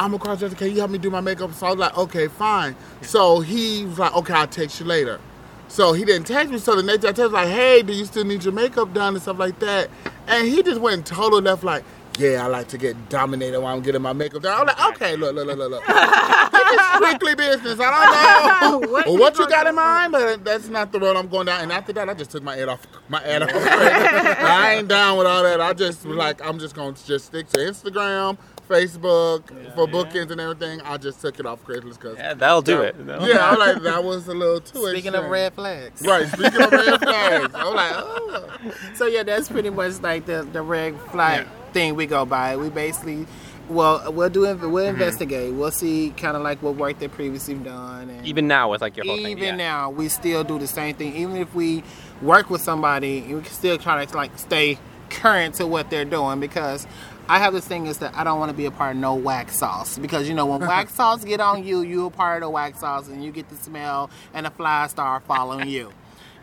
I'm 0.00 0.14
a 0.14 0.18
cross 0.18 0.38
dresser. 0.38 0.56
Can 0.56 0.70
you 0.70 0.78
help 0.78 0.90
me 0.90 0.98
do 0.98 1.10
my 1.10 1.20
makeup? 1.20 1.52
So 1.52 1.66
I 1.66 1.70
was 1.70 1.78
like, 1.78 1.96
okay, 1.96 2.26
fine. 2.26 2.74
So 3.02 3.40
he 3.40 3.84
was 3.84 3.98
like, 3.98 4.16
okay, 4.16 4.32
I'll 4.32 4.46
text 4.46 4.80
you 4.80 4.86
later. 4.86 5.20
So 5.68 5.92
he 5.92 6.04
didn't 6.04 6.26
text 6.26 6.52
me. 6.52 6.58
So 6.58 6.74
the 6.74 6.82
next 6.82 7.02
day 7.02 7.08
I 7.08 7.12
text 7.12 7.32
like, 7.32 7.48
hey, 7.48 7.82
do 7.82 7.92
you 7.92 8.04
still 8.04 8.24
need 8.24 8.42
your 8.42 8.52
makeup 8.52 8.92
done 8.92 9.14
and 9.14 9.22
stuff 9.22 9.38
like 9.38 9.58
that? 9.60 9.90
And 10.26 10.48
he 10.48 10.62
just 10.62 10.80
went 10.80 11.06
total 11.06 11.40
left 11.40 11.62
like, 11.62 11.84
yeah, 12.18 12.44
I 12.44 12.46
like 12.48 12.68
to 12.68 12.78
get 12.78 13.08
dominated 13.08 13.60
while 13.60 13.74
I'm 13.74 13.82
getting 13.82 14.02
my 14.02 14.12
makeup 14.12 14.42
done. 14.42 14.60
I'm 14.60 14.66
like, 14.66 14.94
okay, 14.94 15.16
look, 15.16 15.34
look, 15.34 15.46
look, 15.46 15.58
look, 15.58 15.70
look. 15.70 15.86
this 15.86 16.72
is 16.72 16.80
strictly 16.96 17.34
business. 17.34 17.78
I 17.80 18.60
don't 18.60 18.82
know 18.82 18.92
What 18.92 19.06
what, 19.18 19.38
you 19.38 19.44
you 19.44 19.50
got 19.50 19.66
in 19.66 19.74
mind, 19.74 20.12
but 20.12 20.44
that's 20.44 20.68
not 20.68 20.92
the 20.92 21.00
road 21.00 21.16
I'm 21.16 21.28
going 21.28 21.46
down. 21.46 21.62
And 21.62 21.72
after 21.72 21.92
that, 21.94 22.08
I 22.10 22.14
just 22.14 22.30
took 22.30 22.42
my 22.42 22.58
ad 22.58 22.68
off. 22.68 22.86
My 23.08 23.22
ad 23.24 23.42
off. 23.42 23.50
I 23.54 24.74
ain't 24.76 24.88
down 24.88 25.16
with 25.18 25.26
all 25.26 25.42
that. 25.42 25.60
I 25.60 25.72
just 25.72 26.04
was 26.04 26.16
like, 26.16 26.44
I'm 26.46 26.58
just 26.58 26.74
going 26.74 26.94
to 26.94 27.06
just 27.06 27.26
stick 27.26 27.48
to 27.48 27.58
Instagram, 27.58 28.36
Facebook 28.68 29.74
for 29.74 29.88
bookings 29.88 30.30
and 30.30 30.40
everything. 30.40 30.80
I 30.82 30.98
just 30.98 31.20
took 31.20 31.40
it 31.40 31.46
off 31.46 31.64
Craigslist 31.64 31.98
because 32.00 32.18
Yeah, 32.18 32.34
that'll 32.34 32.62
do 32.62 32.74
yeah, 32.74 32.82
it. 32.82 32.96
Yeah, 33.22 33.50
I'm 33.50 33.58
like 33.58 33.82
that 33.82 34.04
was 34.04 34.28
a 34.28 34.34
little 34.34 34.60
too. 34.60 34.86
Speaking 34.90 35.14
of 35.14 35.30
red 35.30 35.54
flags. 35.54 36.02
right? 36.02 36.26
Speaking 36.28 36.62
of 36.62 36.70
red 36.72 37.00
flags, 37.00 37.54
I'm 37.54 37.74
like, 37.74 37.92
oh. 37.96 38.58
So 38.94 39.06
yeah, 39.06 39.22
that's 39.22 39.48
pretty 39.48 39.70
much 39.70 40.00
like 40.02 40.26
the 40.26 40.46
the 40.52 40.62
red 40.62 40.98
flag 41.10 41.46
thing 41.72 41.94
we 41.94 42.06
go 42.06 42.24
by. 42.24 42.56
We 42.56 42.68
basically, 42.70 43.26
well, 43.68 44.12
we'll 44.12 44.28
do 44.30 44.44
it. 44.46 44.58
we'll 44.60 44.70
Mm-hmm. 44.84 44.94
investigate. 45.00 45.52
We'll 45.54 45.70
see 45.70 46.12
kind 46.16 46.36
of 46.36 46.42
like 46.42 46.62
what 46.62 46.76
work 46.76 46.98
they 46.98 47.08
previously 47.08 47.54
done. 47.54 48.10
And 48.10 48.26
Even 48.26 48.46
now 48.48 48.70
with 48.70 48.80
like 48.80 48.96
your 48.96 49.06
whole 49.06 49.16
even 49.18 49.34
thing. 49.34 49.42
yeah. 49.44 49.56
now, 49.56 49.90
we 49.90 50.08
still 50.08 50.44
do 50.44 50.58
the 50.58 50.66
same 50.66 50.94
thing. 50.94 51.16
Even 51.16 51.36
if 51.36 51.54
we 51.54 51.82
work 52.20 52.50
with 52.50 52.60
somebody, 52.60 53.20
we 53.22 53.40
can 53.40 53.44
still 53.52 53.78
try 53.78 54.04
to 54.04 54.16
like 54.16 54.38
stay 54.38 54.78
current 55.10 55.54
to 55.56 55.66
what 55.66 55.90
they're 55.90 56.04
doing 56.04 56.40
because. 56.40 56.86
I 57.28 57.38
have 57.38 57.52
this 57.54 57.64
thing 57.66 57.86
is 57.86 57.98
that 57.98 58.16
I 58.16 58.24
don't 58.24 58.40
want 58.40 58.50
to 58.50 58.56
be 58.56 58.66
a 58.66 58.72
part 58.72 58.96
of 58.96 59.00
no 59.00 59.14
wax 59.14 59.56
sauce 59.56 59.96
because 59.96 60.28
you 60.28 60.34
know 60.34 60.44
when 60.44 60.60
wax 60.66 60.92
sauce 60.92 61.24
get 61.24 61.38
on 61.40 61.62
you, 61.64 61.80
you 61.82 62.04
a 62.06 62.10
part 62.10 62.42
of 62.42 62.46
the 62.48 62.50
wax 62.50 62.80
sauce 62.80 63.06
and 63.06 63.24
you 63.24 63.30
get 63.30 63.48
the 63.48 63.54
smell 63.54 64.10
and 64.34 64.44
a 64.44 64.50
fly 64.50 64.88
star 64.88 65.20
following 65.20 65.68
you, 65.68 65.92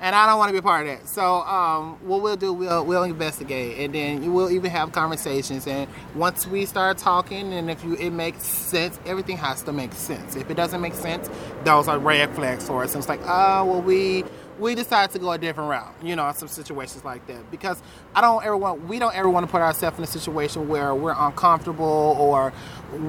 and 0.02 0.16
I 0.16 0.26
don't 0.28 0.38
want 0.38 0.50
to 0.50 0.54
be 0.54 0.60
a 0.60 0.62
part 0.62 0.88
of 0.88 1.00
that. 1.00 1.08
So 1.08 1.41
um, 1.41 1.97
what 2.02 2.22
we'll 2.22 2.38
do, 2.38 2.54
we'll 2.54 2.86
we'll 2.86 3.04
investigate 3.04 3.80
and 3.80 3.93
then 3.93 4.34
we'll 4.34 4.52
even 4.52 4.72
have 4.72 4.91
conversations. 4.91 5.68
And 5.68 5.89
once 6.16 6.47
we 6.47 6.66
start 6.66 6.97
talking, 6.97 7.54
and 7.54 7.70
if 7.70 7.84
you 7.84 7.95
it 7.95 8.12
makes 8.12 8.43
sense, 8.43 9.00
everything 9.06 9.38
has 9.38 9.64
to 9.64 9.74
make 9.74 9.93
sense. 9.93 10.36
If 10.36 10.50
it 10.50 10.56
doesn't 10.56 10.82
make 10.82 10.93
sense, 10.93 11.30
those 11.64 11.88
are 11.88 12.00
red 12.00 12.34
flags 12.36 12.66
for 12.66 12.84
us. 12.84 12.93
And 12.93 13.02
it's 13.02 13.10
like, 13.10 13.22
oh 13.24 13.66
well, 13.66 13.82
we 13.82 14.24
we 14.60 14.76
decided 14.76 15.12
to 15.14 15.20
go 15.20 15.32
a 15.32 15.38
different 15.38 15.70
route, 15.70 15.93
you 16.03 16.16
know, 16.16 16.28
in 16.28 16.34
some 16.36 16.47
situations 16.47 17.05
like 17.05 17.26
that. 17.28 17.49
Because 17.49 17.82
I 18.14 18.22
don't 18.22 18.43
ever 18.43 18.57
want, 18.57 18.88
we 18.88 18.99
don't 18.99 19.16
ever 19.16 19.30
want 19.30 19.45
to 19.45 19.51
put 19.51 19.62
ourselves 19.62 19.97
in 19.97 20.03
a 20.03 20.07
situation 20.07 20.68
where 20.68 20.93
we're 20.93 21.16
uncomfortable 21.18 22.16
or 22.20 22.53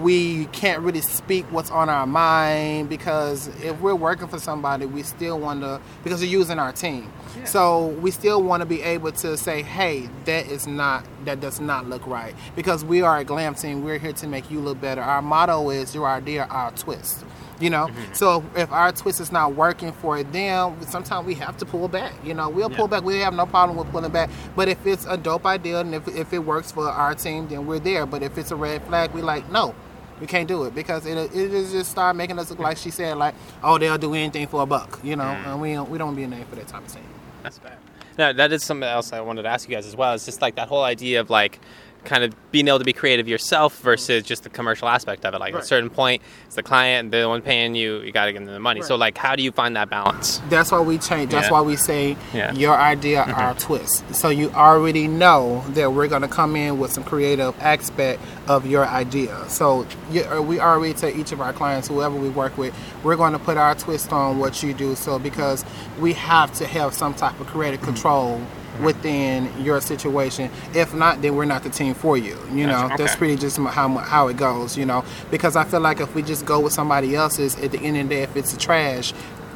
we 0.03 0.46
can't 0.46 0.82
really 0.82 1.01
speak 1.01 1.44
what's 1.51 1.70
on 1.70 1.88
our 1.88 2.07
mind. 2.07 2.88
Because 2.88 3.48
if 3.62 3.80
we're 3.80 3.94
working 3.94 4.28
for 4.28 4.38
somebody, 4.38 4.86
we 4.86 5.03
still 5.03 5.38
want 5.38 5.62
to, 5.62 5.80
because 6.05 6.20
they're 6.20 6.28
using 6.28 6.59
our 6.59 6.72
team. 6.72 7.12
So 7.44 7.88
we 7.88 8.11
still 8.11 8.42
want 8.42 8.61
to 8.61 8.66
be 8.66 8.82
able 8.82 9.12
to 9.12 9.36
say, 9.36 9.62
hey, 9.62 10.09
that 10.24 10.46
is 10.46 10.66
not, 10.66 11.05
that 11.24 11.40
does 11.40 11.61
not 11.61 11.88
look 11.88 12.07
right. 12.07 12.34
Because 12.57 12.84
we 12.84 13.03
are 13.03 13.18
a 13.18 13.24
glam 13.24 13.55
team, 13.55 13.84
we're 13.84 13.98
here 13.98 14.12
to 14.14 14.26
make 14.26 14.51
you 14.51 14.61
look 14.61 14.80
better. 14.80 15.01
Our 15.01 15.22
motto 15.22 15.70
is 15.70 15.94
your 15.94 16.09
idea, 16.09 16.46
our 16.51 16.70
twist 16.72 17.24
you 17.61 17.70
know 17.70 17.86
Mm-hmm. 17.88 18.12
so 18.14 18.44
if 18.56 18.70
our 18.72 18.90
twist 18.92 19.20
is 19.20 19.30
not 19.32 19.54
working 19.54 19.92
for 19.92 20.22
them 20.22 20.76
sometimes 20.86 21.26
we 21.26 21.34
have 21.34 21.56
to 21.58 21.66
pull 21.66 21.88
back 21.88 22.12
you 22.24 22.34
know 22.34 22.48
we'll 22.48 22.70
pull 22.70 22.88
back 22.88 23.02
we 23.04 23.18
have 23.18 23.34
no 23.34 23.46
problem 23.46 23.76
with 23.76 23.90
pulling 23.90 24.11
back 24.11 24.30
but 24.56 24.68
if 24.68 24.84
it's 24.86 25.04
a 25.06 25.16
dope 25.16 25.44
idea 25.46 25.80
and 25.80 25.94
if, 25.94 26.08
if 26.08 26.32
it 26.32 26.38
works 26.40 26.72
for 26.72 26.88
our 26.88 27.14
team 27.14 27.46
then 27.48 27.66
we're 27.66 27.78
there 27.78 28.06
but 28.06 28.22
if 28.22 28.38
it's 28.38 28.50
a 28.50 28.56
red 28.56 28.82
flag 28.86 29.12
we 29.12 29.20
like 29.22 29.50
no 29.50 29.74
we 30.20 30.26
can't 30.26 30.48
do 30.48 30.64
it 30.64 30.74
because 30.74 31.06
it 31.06 31.16
it 31.16 31.34
is 31.54 31.72
just 31.72 31.90
start 31.90 32.14
making 32.16 32.38
us 32.38 32.50
look 32.50 32.58
like 32.58 32.76
she 32.76 32.90
said 32.90 33.16
like 33.16 33.34
oh 33.62 33.78
they'll 33.78 33.98
do 33.98 34.14
anything 34.14 34.46
for 34.46 34.62
a 34.62 34.66
buck 34.66 34.98
you 35.02 35.16
know 35.16 35.24
Mm. 35.24 35.46
and 35.46 35.61
we 35.61 35.72
don't 35.74 35.90
we 35.90 35.98
don't 35.98 36.14
be 36.14 36.22
a 36.24 36.28
name 36.28 36.44
for 36.46 36.56
that 36.56 36.66
type 36.68 36.82
of 36.84 36.88
thing 36.90 37.04
That's 37.42 37.58
bad. 37.58 37.76
now 38.18 38.32
that 38.32 38.52
is 38.52 38.62
something 38.64 38.88
else 38.88 39.12
I 39.12 39.20
wanted 39.20 39.42
to 39.42 39.48
ask 39.48 39.68
you 39.68 39.74
guys 39.74 39.86
as 39.86 39.96
well. 39.96 40.12
It's 40.14 40.26
just 40.26 40.42
like 40.42 40.56
that 40.56 40.68
whole 40.68 40.82
idea 40.84 41.20
of 41.20 41.30
like 41.30 41.58
kind 42.05 42.24
of 42.24 42.34
being 42.51 42.66
able 42.68 42.78
to 42.78 42.84
be 42.84 42.92
creative 42.92 43.28
yourself 43.28 43.78
versus 43.80 44.24
just 44.24 44.42
the 44.42 44.48
commercial 44.51 44.88
aspect 44.88 45.24
of 45.24 45.34
it. 45.34 45.38
Like 45.40 45.55
at 45.55 45.61
a 45.61 45.64
certain 45.64 45.90
point, 45.90 46.22
it's 46.46 46.57
the 46.57 46.62
client, 46.62 47.11
they're 47.11 47.22
the 47.22 47.28
one 47.28 47.42
paying 47.42 47.74
you, 47.74 47.98
you 48.01 48.11
got 48.12 48.26
to 48.26 48.32
give 48.32 48.44
them 48.44 48.53
the 48.53 48.59
money. 48.61 48.82
So 48.82 48.96
like, 48.96 49.16
how 49.18 49.36
do 49.36 49.42
you 49.42 49.53
find 49.53 49.76
that 49.76 49.90
balance? 49.90 50.40
That's 50.48 50.72
why 50.72 50.80
we 50.80 50.98
change. 50.98 51.30
That's 51.30 51.46
Yeah. 51.46 51.53
why 51.53 51.61
we 51.62 51.76
say 51.76 52.16
Yeah. 52.32 52.48
Mm-hmm. 52.51 52.57
your 52.61 52.76
idea, 52.76 53.22
our 53.22 53.55
twist. 53.55 54.14
So 54.14 54.28
you 54.30 54.51
already 54.53 55.07
know 55.09 55.62
that 55.70 55.92
we're 55.92 56.09
going 56.09 56.22
to 56.22 56.28
come 56.28 56.57
in 56.57 56.78
with 56.78 56.92
some 56.92 57.05
creative 57.05 57.55
aspect 57.61 58.20
of 58.48 58.66
your 58.66 58.86
idea. 58.86 59.36
So 59.48 59.86
you, 60.11 60.22
uh, 60.24 60.40
we 60.42 60.59
already 60.59 60.94
tell 60.94 61.11
each 61.11 61.32
of 61.32 61.40
our 61.40 61.53
clients, 61.53 61.88
whoever 61.88 62.16
we 62.16 62.28
work 62.30 62.57
with, 62.59 62.74
we're 63.05 63.16
going 63.16 63.32
to 63.32 63.38
put 63.38 63.57
our 63.57 63.74
twist 63.74 64.12
on 64.12 64.38
what 64.38 64.62
you 64.62 64.74
do. 64.74 64.94
So 64.96 65.18
because 65.18 65.64
we 66.01 66.14
have 66.14 66.53
to 66.55 66.66
have 66.66 66.94
some 66.94 67.14
type 67.14 67.38
of 67.40 67.46
creative 67.46 67.82
control 67.82 68.40
Mm-hmm. 68.75 68.85
within 68.85 69.62
your 69.64 69.81
situation. 69.81 70.51
If 70.75 70.95
not, 70.95 71.21
then 71.23 71.35
we're 71.37 71.45
not 71.45 71.62
the 71.64 71.71
team 71.71 71.95
for 71.95 72.16
you. 72.16 72.39
You 72.53 72.66
know, 72.66 72.89
Gotcha. 72.89 73.03
that's 73.03 73.16
pretty 73.16 73.37
just 73.37 73.57
how 73.59 73.89
how 73.99 74.29
it 74.29 74.37
goes. 74.37 74.77
You 74.79 74.87
know, 74.87 75.05
because 75.31 75.57
I 75.57 75.64
feel 75.64 75.81
like 75.81 76.01
if 76.01 76.14
we 76.14 76.23
just 76.23 76.47
go 76.47 76.61
with 76.61 76.73
somebody 76.73 77.14
else's, 77.16 77.57
at 77.57 77.73
the 77.73 77.79
end 77.81 77.97
of 77.97 78.09
the 78.09 78.14
day, 78.14 78.23
if 78.23 78.37
it's 78.37 78.57
trash, 78.57 79.12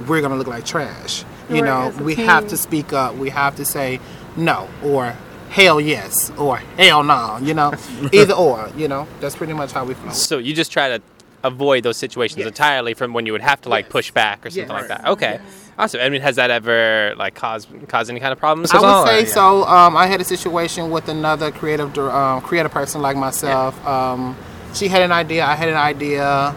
we're 0.09 0.21
gonna 0.21 0.37
look 0.37 0.49
like 0.49 0.65
trash. 0.65 1.25
You 1.49 1.57
Right, 1.57 1.65
know, 1.65 1.83
as 1.89 1.99
a 1.99 2.03
we 2.03 2.15
have 2.17 2.49
to 2.49 2.57
speak 2.57 2.93
up. 2.93 3.15
We 3.17 3.31
have 3.31 3.55
to 3.57 3.65
say 3.65 4.01
no 4.37 4.69
or 4.83 5.15
hell 5.51 5.81
yes 5.81 6.31
or 6.37 6.57
hell 6.57 7.05
no. 7.05 7.39
You 7.41 7.55
know, 7.55 7.73
either 8.12 8.35
or. 8.35 8.69
You 8.77 8.89
know, 8.89 9.07
that's 9.21 9.37
pretty 9.37 9.53
much 9.53 9.73
how 9.73 9.85
we 9.85 9.95
flow. 9.95 10.11
So 10.12 10.39
you 10.39 10.55
just 10.55 10.73
try 10.73 10.89
to 10.89 11.03
avoid 11.45 11.82
those 11.84 11.97
situations 11.97 12.38
Yes. 12.38 12.49
entirely 12.49 12.95
from 12.95 13.12
when 13.12 13.26
you 13.26 13.32
would 13.32 13.42
have 13.42 13.61
to 13.62 13.68
like 13.68 13.84
Yes. 13.84 13.92
push 13.92 14.11
back 14.11 14.45
or 14.45 14.51
something 14.51 14.68
Yes. 14.70 14.80
like 14.80 14.88
that. 14.88 15.07
Okay. 15.07 15.38
Awesome. 15.78 16.01
I 16.01 16.09
mean, 16.09 16.22
has 16.22 16.36
that 16.36 16.51
ever 16.51 17.14
like 17.16 17.34
caused 17.34 17.68
caused 17.88 18.09
any 18.11 18.20
kind 18.20 18.32
of 18.32 18.38
problems? 18.38 18.72
I 18.72 18.78
at 18.78 18.84
all, 18.84 19.03
would 19.05 19.11
say 19.11 19.22
or- 19.24 19.26
so. 19.26 19.64
Um, 19.66 19.97
I 19.97 20.07
had 20.07 20.20
a 20.20 20.24
situation 20.24 20.90
with 20.90 21.09
another 21.09 21.51
creative 21.51 21.97
um, 21.99 22.40
creative 22.42 22.72
person 22.72 23.03
like 23.03 23.16
myself. 23.16 23.74
Um, 23.86 24.36
she 24.72 24.88
had 24.88 25.03
an 25.03 25.12
idea. 25.12 25.45
I 25.45 25.55
had 25.55 25.68
an 25.68 25.76
idea. 25.76 26.55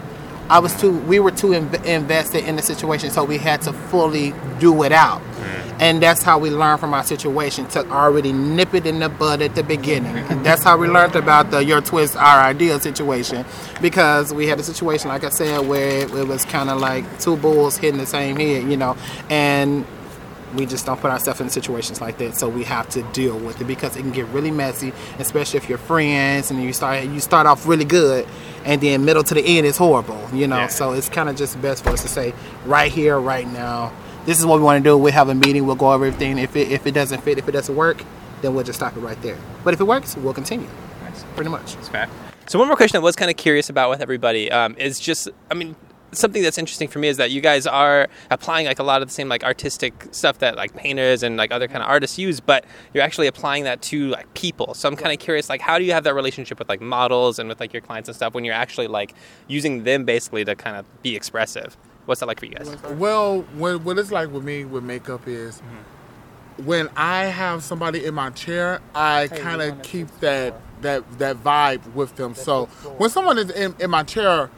I 0.50 0.58
was 0.60 0.78
too. 0.80 0.92
We 1.00 1.20
were 1.20 1.30
too 1.30 1.48
inv- 1.48 1.84
invested 1.84 2.44
in 2.44 2.56
the 2.56 2.62
situation, 2.62 3.10
so 3.10 3.24
we 3.24 3.38
had 3.38 3.62
to 3.62 3.72
fully 3.72 4.34
do 4.58 4.82
it 4.82 4.92
out. 4.92 5.20
Mm. 5.20 5.76
And 5.80 6.02
that's 6.02 6.22
how 6.22 6.38
we 6.38 6.50
learned 6.50 6.80
from 6.80 6.94
our 6.94 7.04
situation. 7.04 7.66
To 7.68 7.88
already 7.90 8.32
nip 8.32 8.74
it 8.74 8.86
in 8.86 8.98
the 8.98 9.08
bud 9.08 9.42
at 9.42 9.54
the 9.54 9.62
beginning. 9.62 10.16
And 10.16 10.44
that's 10.44 10.64
how 10.64 10.76
we 10.76 10.88
learned 10.88 11.16
about 11.16 11.50
the 11.50 11.64
your 11.64 11.80
twist, 11.80 12.16
our 12.16 12.40
idea 12.40 12.80
situation, 12.80 13.44
because 13.80 14.32
we 14.32 14.46
had 14.46 14.58
a 14.58 14.62
situation, 14.62 15.08
like 15.08 15.24
I 15.24 15.28
said, 15.28 15.66
where 15.66 16.04
it, 16.04 16.14
it 16.14 16.26
was 16.26 16.44
kind 16.44 16.70
of 16.70 16.80
like 16.80 17.04
two 17.20 17.36
bulls 17.36 17.76
hitting 17.76 17.98
the 17.98 18.06
same 18.06 18.36
head, 18.36 18.70
you 18.70 18.76
know, 18.76 18.96
and 19.28 19.84
we 20.54 20.64
just 20.66 20.86
don't 20.86 21.00
put 21.00 21.10
ourselves 21.10 21.40
in 21.40 21.48
situations 21.50 22.00
like 22.00 22.16
that 22.18 22.34
so 22.36 22.48
we 22.48 22.64
have 22.64 22.88
to 22.88 23.02
deal 23.12 23.38
with 23.38 23.60
it 23.60 23.64
because 23.66 23.96
it 23.96 24.00
can 24.00 24.10
get 24.12 24.26
really 24.28 24.50
messy 24.50 24.92
especially 25.18 25.58
if 25.58 25.68
you're 25.68 25.78
friends 25.78 26.50
and 26.50 26.62
you 26.62 26.72
start 26.72 27.04
you 27.04 27.20
start 27.20 27.46
off 27.46 27.66
really 27.66 27.84
good 27.84 28.26
and 28.64 28.80
then 28.80 29.04
middle 29.04 29.22
to 29.22 29.34
the 29.34 29.42
end 29.44 29.66
is 29.66 29.76
horrible 29.76 30.20
you 30.32 30.46
know 30.46 30.56
Yeah. 30.56 30.66
so 30.68 30.92
it's 30.92 31.08
kind 31.08 31.28
of 31.28 31.36
just 31.36 31.60
best 31.60 31.84
for 31.84 31.90
us 31.90 32.02
to 32.02 32.08
say 32.08 32.34
right 32.66 32.90
here 32.90 33.18
right 33.18 33.46
now 33.46 33.92
this 34.26 34.38
is 34.38 34.46
what 34.46 34.58
we 34.58 34.64
want 34.64 34.82
to 34.82 34.88
do 34.88 34.96
we'll 34.96 35.12
have 35.12 35.28
a 35.28 35.34
meeting 35.34 35.66
we'll 35.66 35.76
go 35.76 35.92
over 35.92 36.06
everything 36.06 36.38
if 36.38 36.56
it 36.56 36.70
if 36.72 36.86
it 36.86 36.92
doesn't 36.92 37.22
fit 37.22 37.38
if 37.38 37.48
it 37.48 37.52
doesn't 37.52 37.76
work 37.76 38.02
then 38.42 38.54
we'll 38.54 38.64
just 38.64 38.78
stop 38.78 38.96
it 38.96 39.00
right 39.00 39.20
there 39.22 39.36
but 39.64 39.74
if 39.74 39.80
it 39.80 39.84
works 39.84 40.16
we'll 40.16 40.34
continue 40.34 40.68
nice. 41.02 41.24
pretty 41.34 41.50
much 41.50 41.76
Okay. 41.88 42.06
So 42.46 42.58
one 42.58 42.66
more 42.68 42.76
question 42.78 42.96
I 42.96 43.00
was 43.00 43.14
kind 43.14 43.30
of 43.30 43.36
curious 43.36 43.68
about 43.68 43.90
with 43.90 44.00
everybody 44.00 44.50
um, 44.50 44.74
is 44.78 44.98
just, 44.98 45.28
I 45.50 45.54
mean, 45.54 45.76
something 46.12 46.42
that's 46.42 46.58
interesting 46.58 46.88
for 46.88 46.98
me 46.98 47.08
is 47.08 47.16
that 47.18 47.30
you 47.30 47.40
guys 47.40 47.66
are 47.66 48.08
applying 48.30 48.66
like 48.66 48.78
a 48.78 48.82
lot 48.82 49.02
of 49.02 49.08
the 49.08 49.14
same 49.14 49.28
like 49.28 49.44
artistic 49.44 50.08
stuff 50.10 50.38
that 50.38 50.56
like 50.56 50.74
painters 50.74 51.22
and 51.22 51.36
like 51.36 51.52
other 51.52 51.68
kind 51.68 51.82
of 51.82 51.88
artists 51.88 52.18
use, 52.18 52.40
but 52.40 52.64
you're 52.94 53.02
actually 53.02 53.26
applying 53.26 53.64
that 53.64 53.82
to 53.82 54.08
like 54.08 54.32
people. 54.34 54.74
So 54.74 54.88
I'm 54.88 54.96
kind 54.96 55.12
of 55.12 55.18
curious, 55.18 55.48
like, 55.48 55.60
how 55.60 55.78
do 55.78 55.84
you 55.84 55.92
have 55.92 56.04
that 56.04 56.14
relationship 56.14 56.58
with 56.58 56.68
like 56.68 56.80
models 56.80 57.38
and 57.38 57.48
with 57.48 57.60
like 57.60 57.72
your 57.72 57.82
clients 57.82 58.08
and 58.08 58.16
stuff 58.16 58.34
when 58.34 58.44
you're 58.44 58.54
actually 58.54 58.86
like 58.86 59.14
using 59.46 59.84
them 59.84 60.04
basically 60.04 60.44
to 60.44 60.54
kind 60.54 60.76
of 60.76 60.86
be 61.02 61.14
expressive? 61.16 61.76
What's 62.06 62.20
that 62.20 62.26
like 62.26 62.40
for 62.40 62.46
you 62.46 62.54
guys? 62.54 62.74
Well, 62.94 63.42
what, 63.54 63.82
what 63.82 63.98
it's 63.98 64.10
like 64.10 64.32
with 64.32 64.44
me 64.44 64.64
with 64.64 64.82
makeup 64.82 65.28
is 65.28 65.60
when 66.64 66.88
I 66.96 67.26
have 67.26 67.62
somebody 67.62 68.04
in 68.04 68.14
my 68.14 68.30
chair, 68.30 68.80
I 68.94 69.28
kind 69.28 69.62
of 69.62 69.82
keep 69.82 70.08
that 70.20 70.60
that 70.80 71.18
that 71.18 71.36
vibe 71.42 71.92
with 71.92 72.16
them. 72.16 72.34
So 72.34 72.66
when 72.96 73.10
someone 73.10 73.38
is 73.38 73.50
in, 73.50 73.74
in 73.78 73.90
my 73.90 74.04
chair, 74.04 74.50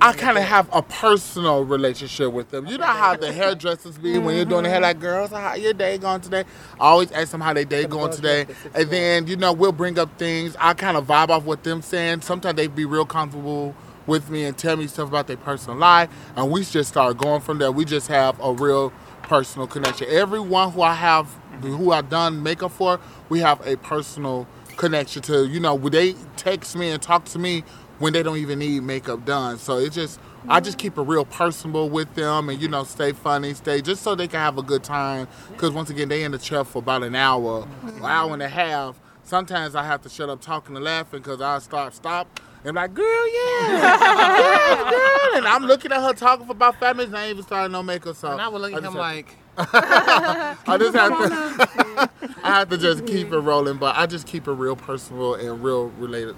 I 0.00 0.12
kind 0.12 0.36
of 0.38 0.44
have 0.44 0.68
a 0.72 0.82
personal 0.82 1.64
relationship 1.64 2.32
with 2.32 2.50
them. 2.50 2.66
You 2.66 2.78
know 2.78 2.86
how 2.86 3.16
the 3.16 3.32
hairdressers 3.32 3.98
be 3.98 4.18
when 4.18 4.36
you're 4.36 4.44
doing 4.44 4.64
the 4.64 4.70
hair, 4.70 4.80
like 4.80 5.00
girls, 5.00 5.30
how 5.30 5.54
your 5.54 5.72
day 5.72 5.98
going 5.98 6.20
today? 6.20 6.44
I 6.74 6.86
always 6.86 7.12
ask 7.12 7.30
them 7.32 7.40
how 7.40 7.52
their 7.52 7.64
day 7.64 7.86
going 7.86 8.12
today, 8.12 8.46
and 8.74 8.90
then 8.90 9.26
you 9.26 9.36
know 9.36 9.52
we'll 9.52 9.72
bring 9.72 9.98
up 9.98 10.18
things. 10.18 10.56
I 10.58 10.74
kind 10.74 10.96
of 10.96 11.06
vibe 11.06 11.30
off 11.30 11.44
what 11.44 11.64
them 11.64 11.82
saying. 11.82 12.22
Sometimes 12.22 12.56
they 12.56 12.66
be 12.66 12.84
real 12.84 13.06
comfortable 13.06 13.74
with 14.06 14.28
me 14.30 14.44
and 14.44 14.56
tell 14.56 14.76
me 14.76 14.86
stuff 14.86 15.08
about 15.08 15.26
their 15.26 15.36
personal 15.36 15.78
life, 15.78 16.10
and 16.36 16.50
we 16.50 16.64
just 16.64 16.90
start 16.90 17.16
going 17.16 17.40
from 17.40 17.58
there. 17.58 17.72
We 17.72 17.84
just 17.84 18.08
have 18.08 18.38
a 18.40 18.52
real 18.52 18.92
personal 19.22 19.66
connection. 19.66 20.08
Everyone 20.10 20.70
who 20.72 20.82
I 20.82 20.94
have, 20.94 21.28
who 21.60 21.92
I've 21.92 22.10
done 22.10 22.42
makeup 22.42 22.72
for, 22.72 23.00
we 23.28 23.40
have 23.40 23.66
a 23.66 23.76
personal 23.76 24.46
connection 24.76 25.22
to. 25.22 25.46
You 25.46 25.60
know, 25.60 25.78
they 25.78 26.14
text 26.36 26.76
me 26.76 26.90
and 26.90 27.00
talk 27.00 27.24
to 27.26 27.38
me 27.38 27.64
when 27.98 28.12
they 28.12 28.22
don't 28.22 28.38
even 28.38 28.58
need 28.58 28.82
makeup 28.82 29.24
done. 29.24 29.58
So 29.58 29.78
it 29.78 29.92
just, 29.92 30.18
I 30.48 30.60
just 30.60 30.78
keep 30.78 30.98
it 30.98 31.02
real 31.02 31.24
personable 31.24 31.88
with 31.88 32.14
them, 32.14 32.48
and 32.48 32.60
you 32.60 32.68
know, 32.68 32.84
stay 32.84 33.12
funny, 33.12 33.54
stay 33.54 33.80
just 33.80 34.02
so 34.02 34.14
they 34.14 34.28
can 34.28 34.40
have 34.40 34.58
a 34.58 34.62
good 34.62 34.84
time. 34.84 35.28
Because 35.52 35.72
once 35.72 35.90
again, 35.90 36.08
they 36.08 36.22
in 36.24 36.32
the 36.32 36.38
chair 36.38 36.64
for 36.64 36.78
about 36.78 37.02
an 37.02 37.14
hour, 37.14 37.66
an 37.82 38.04
hour 38.04 38.32
and 38.32 38.42
a 38.42 38.48
half. 38.48 39.00
Sometimes 39.22 39.74
I 39.74 39.84
have 39.84 40.02
to 40.02 40.08
shut 40.08 40.28
up 40.28 40.40
talking 40.40 40.76
and 40.76 40.84
laughing 40.84 41.20
because 41.20 41.40
I 41.40 41.58
start 41.58 41.94
stop. 41.94 42.40
And 42.64 42.76
like, 42.76 42.94
girl, 42.94 43.04
yeah, 43.04 43.72
yeah, 43.72 44.90
girl. 44.90 45.36
And 45.36 45.46
I'm 45.46 45.64
looking 45.64 45.92
at 45.92 46.00
her 46.00 46.12
talking 46.14 46.46
for 46.46 46.52
about 46.52 46.78
five 46.80 46.96
minutes. 46.96 47.10
And 47.12 47.18
I 47.18 47.24
ain't 47.24 47.32
even 47.32 47.44
started 47.44 47.72
no 47.72 47.82
makeup. 47.82 48.16
So 48.16 48.32
and 48.32 48.40
i 48.40 48.48
would 48.48 48.60
looking 48.60 48.78
at 48.78 48.84
him 48.84 48.94
like 48.94 49.36
I 49.56 50.76
just 50.78 50.96
have 50.96 51.10
to. 51.12 52.10
I 52.44 52.58
have 52.58 52.68
to 52.70 52.78
just 52.78 53.06
keep 53.06 53.32
it 53.32 53.38
rolling, 53.38 53.78
but 53.78 53.96
I 53.96 54.06
just 54.06 54.26
keep 54.26 54.48
it 54.48 54.52
real 54.52 54.76
personal 54.76 55.34
and 55.34 55.62
real 55.62 55.88
related. 55.90 56.36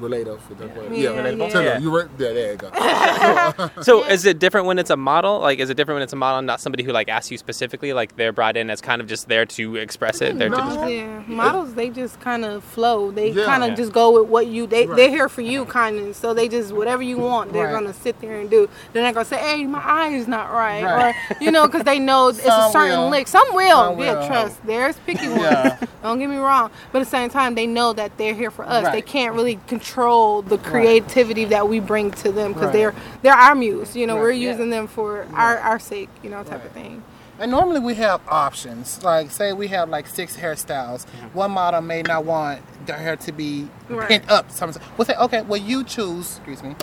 Related 0.00 0.38
for 0.40 0.54
the 0.54 0.66
word. 0.68 0.92
Yeah, 0.94 1.10
relatable. 1.10 1.38
yeah. 1.38 1.48
Tell 1.48 1.62
her, 1.62 1.78
You 1.80 1.96
right 1.96 2.18
there. 2.18 2.34
There 2.34 2.52
you 2.52 2.58
go. 2.58 2.70
So 3.82 4.04
is 4.04 4.24
it 4.26 4.38
different 4.38 4.66
when 4.66 4.78
it's 4.78 4.90
a 4.90 4.96
model? 4.96 5.40
Like, 5.40 5.58
is 5.58 5.70
it 5.70 5.74
different 5.76 5.96
when 5.96 6.02
it's 6.02 6.12
a 6.12 6.16
model, 6.16 6.38
and 6.38 6.46
not 6.46 6.60
somebody 6.60 6.82
who 6.82 6.92
like 6.92 7.08
asks 7.08 7.30
you 7.30 7.38
specifically? 7.38 7.92
Like 7.92 8.16
they're 8.16 8.32
brought 8.32 8.56
in 8.56 8.68
as 8.70 8.80
kind 8.80 9.00
of 9.00 9.08
just 9.08 9.28
there 9.28 9.46
to 9.46 9.76
express 9.76 10.20
it. 10.20 10.38
They're 10.38 10.50
to 10.50 10.56
just, 10.56 10.88
Yeah, 10.90 11.22
models 11.26 11.74
they 11.74 11.88
just 11.90 12.20
kind 12.20 12.44
of 12.44 12.62
flow. 12.64 13.10
They 13.10 13.30
Yeah. 13.30 13.44
kind 13.46 13.62
of 13.62 13.70
Yeah. 13.70 13.76
just 13.76 13.92
go 13.92 14.20
with 14.20 14.28
what 14.28 14.46
you. 14.48 14.66
They 14.66 14.86
Right. 14.86 14.96
they're 14.96 15.10
here 15.10 15.28
for 15.28 15.42
you, 15.42 15.64
kind 15.64 15.98
of. 15.98 16.16
So 16.16 16.34
they 16.34 16.48
just 16.48 16.72
whatever 16.72 17.02
you 17.02 17.16
want, 17.18 17.52
they're 17.52 17.66
Right. 17.66 17.72
gonna 17.74 17.94
sit 17.94 18.20
there 18.20 18.36
and 18.40 18.50
do. 18.50 18.68
They're 18.92 19.02
not 19.02 19.14
gonna 19.14 19.24
say, 19.24 19.36
"Hey, 19.38 19.64
my 19.64 19.82
eye 19.82 20.08
is 20.08 20.28
not 20.28 20.52
right," 20.52 20.82
Right. 20.84 21.14
or 21.30 21.36
you 21.42 21.50
know, 21.50 21.66
because 21.66 21.84
they 21.84 21.98
know 21.98 22.28
it's 22.28 22.44
a 22.44 22.68
certain 22.72 22.98
will. 23.00 23.08
lick. 23.10 23.28
Some 23.28 23.46
will, 23.54 23.68
Some 23.94 23.98
yeah, 24.00 24.18
will. 24.20 24.26
trust. 24.26 24.66
There's 24.66 24.96
picky 25.06 25.28
ones. 25.28 25.42
Yeah. 25.42 25.76
Don't 26.02 26.18
get 26.18 26.28
me 26.28 26.36
wrong, 26.36 26.70
but 26.92 27.00
at 27.00 27.04
the 27.04 27.10
same 27.10 27.30
time, 27.30 27.54
they 27.54 27.66
know 27.66 27.92
that 27.92 28.16
they're 28.18 28.34
here 28.34 28.50
for 28.50 28.64
us. 28.64 28.92
They 28.92 29.02
can't 29.02 29.34
really 29.34 29.58
control 29.66 29.85
the 29.94 30.58
creativity 30.58 31.44
that 31.46 31.68
we 31.68 31.80
bring 31.80 32.10
to 32.10 32.32
them 32.32 32.52
because 32.52 32.66
Right. 32.66 32.72
they're 32.72 32.94
they're 33.22 33.34
our 33.34 33.54
muse. 33.54 33.94
You 33.96 34.06
know, 34.06 34.14
Right. 34.16 34.22
we're 34.22 34.30
Yeah. 34.32 34.50
using 34.52 34.70
them 34.70 34.86
for 34.86 35.26
our 35.34 35.58
our 35.58 35.78
sake. 35.78 36.08
You 36.22 36.30
know, 36.30 36.42
type 36.42 36.64
of 36.64 36.72
thing. 36.72 37.02
And 37.38 37.50
normally 37.50 37.80
we 37.80 37.94
have 37.96 38.20
options. 38.28 39.02
Like 39.04 39.30
say 39.30 39.52
we 39.52 39.68
have 39.68 39.88
like 39.88 40.06
six 40.06 40.36
hairstyles. 40.36 41.04
Mm-hmm. 41.06 41.26
One 41.38 41.50
model 41.52 41.80
may 41.82 42.02
not 42.02 42.24
want 42.24 42.60
their 42.86 42.96
hair 42.96 43.16
to 43.16 43.32
be 43.32 43.68
Right. 43.88 44.08
pinned 44.08 44.30
up. 44.30 44.50
Some 44.50 44.72
we'll 44.96 45.04
say, 45.06 45.14
okay, 45.16 45.42
well 45.42 45.60
you 45.60 45.84
choose. 45.84 46.36
Excuse 46.38 46.62
me. 46.62 46.74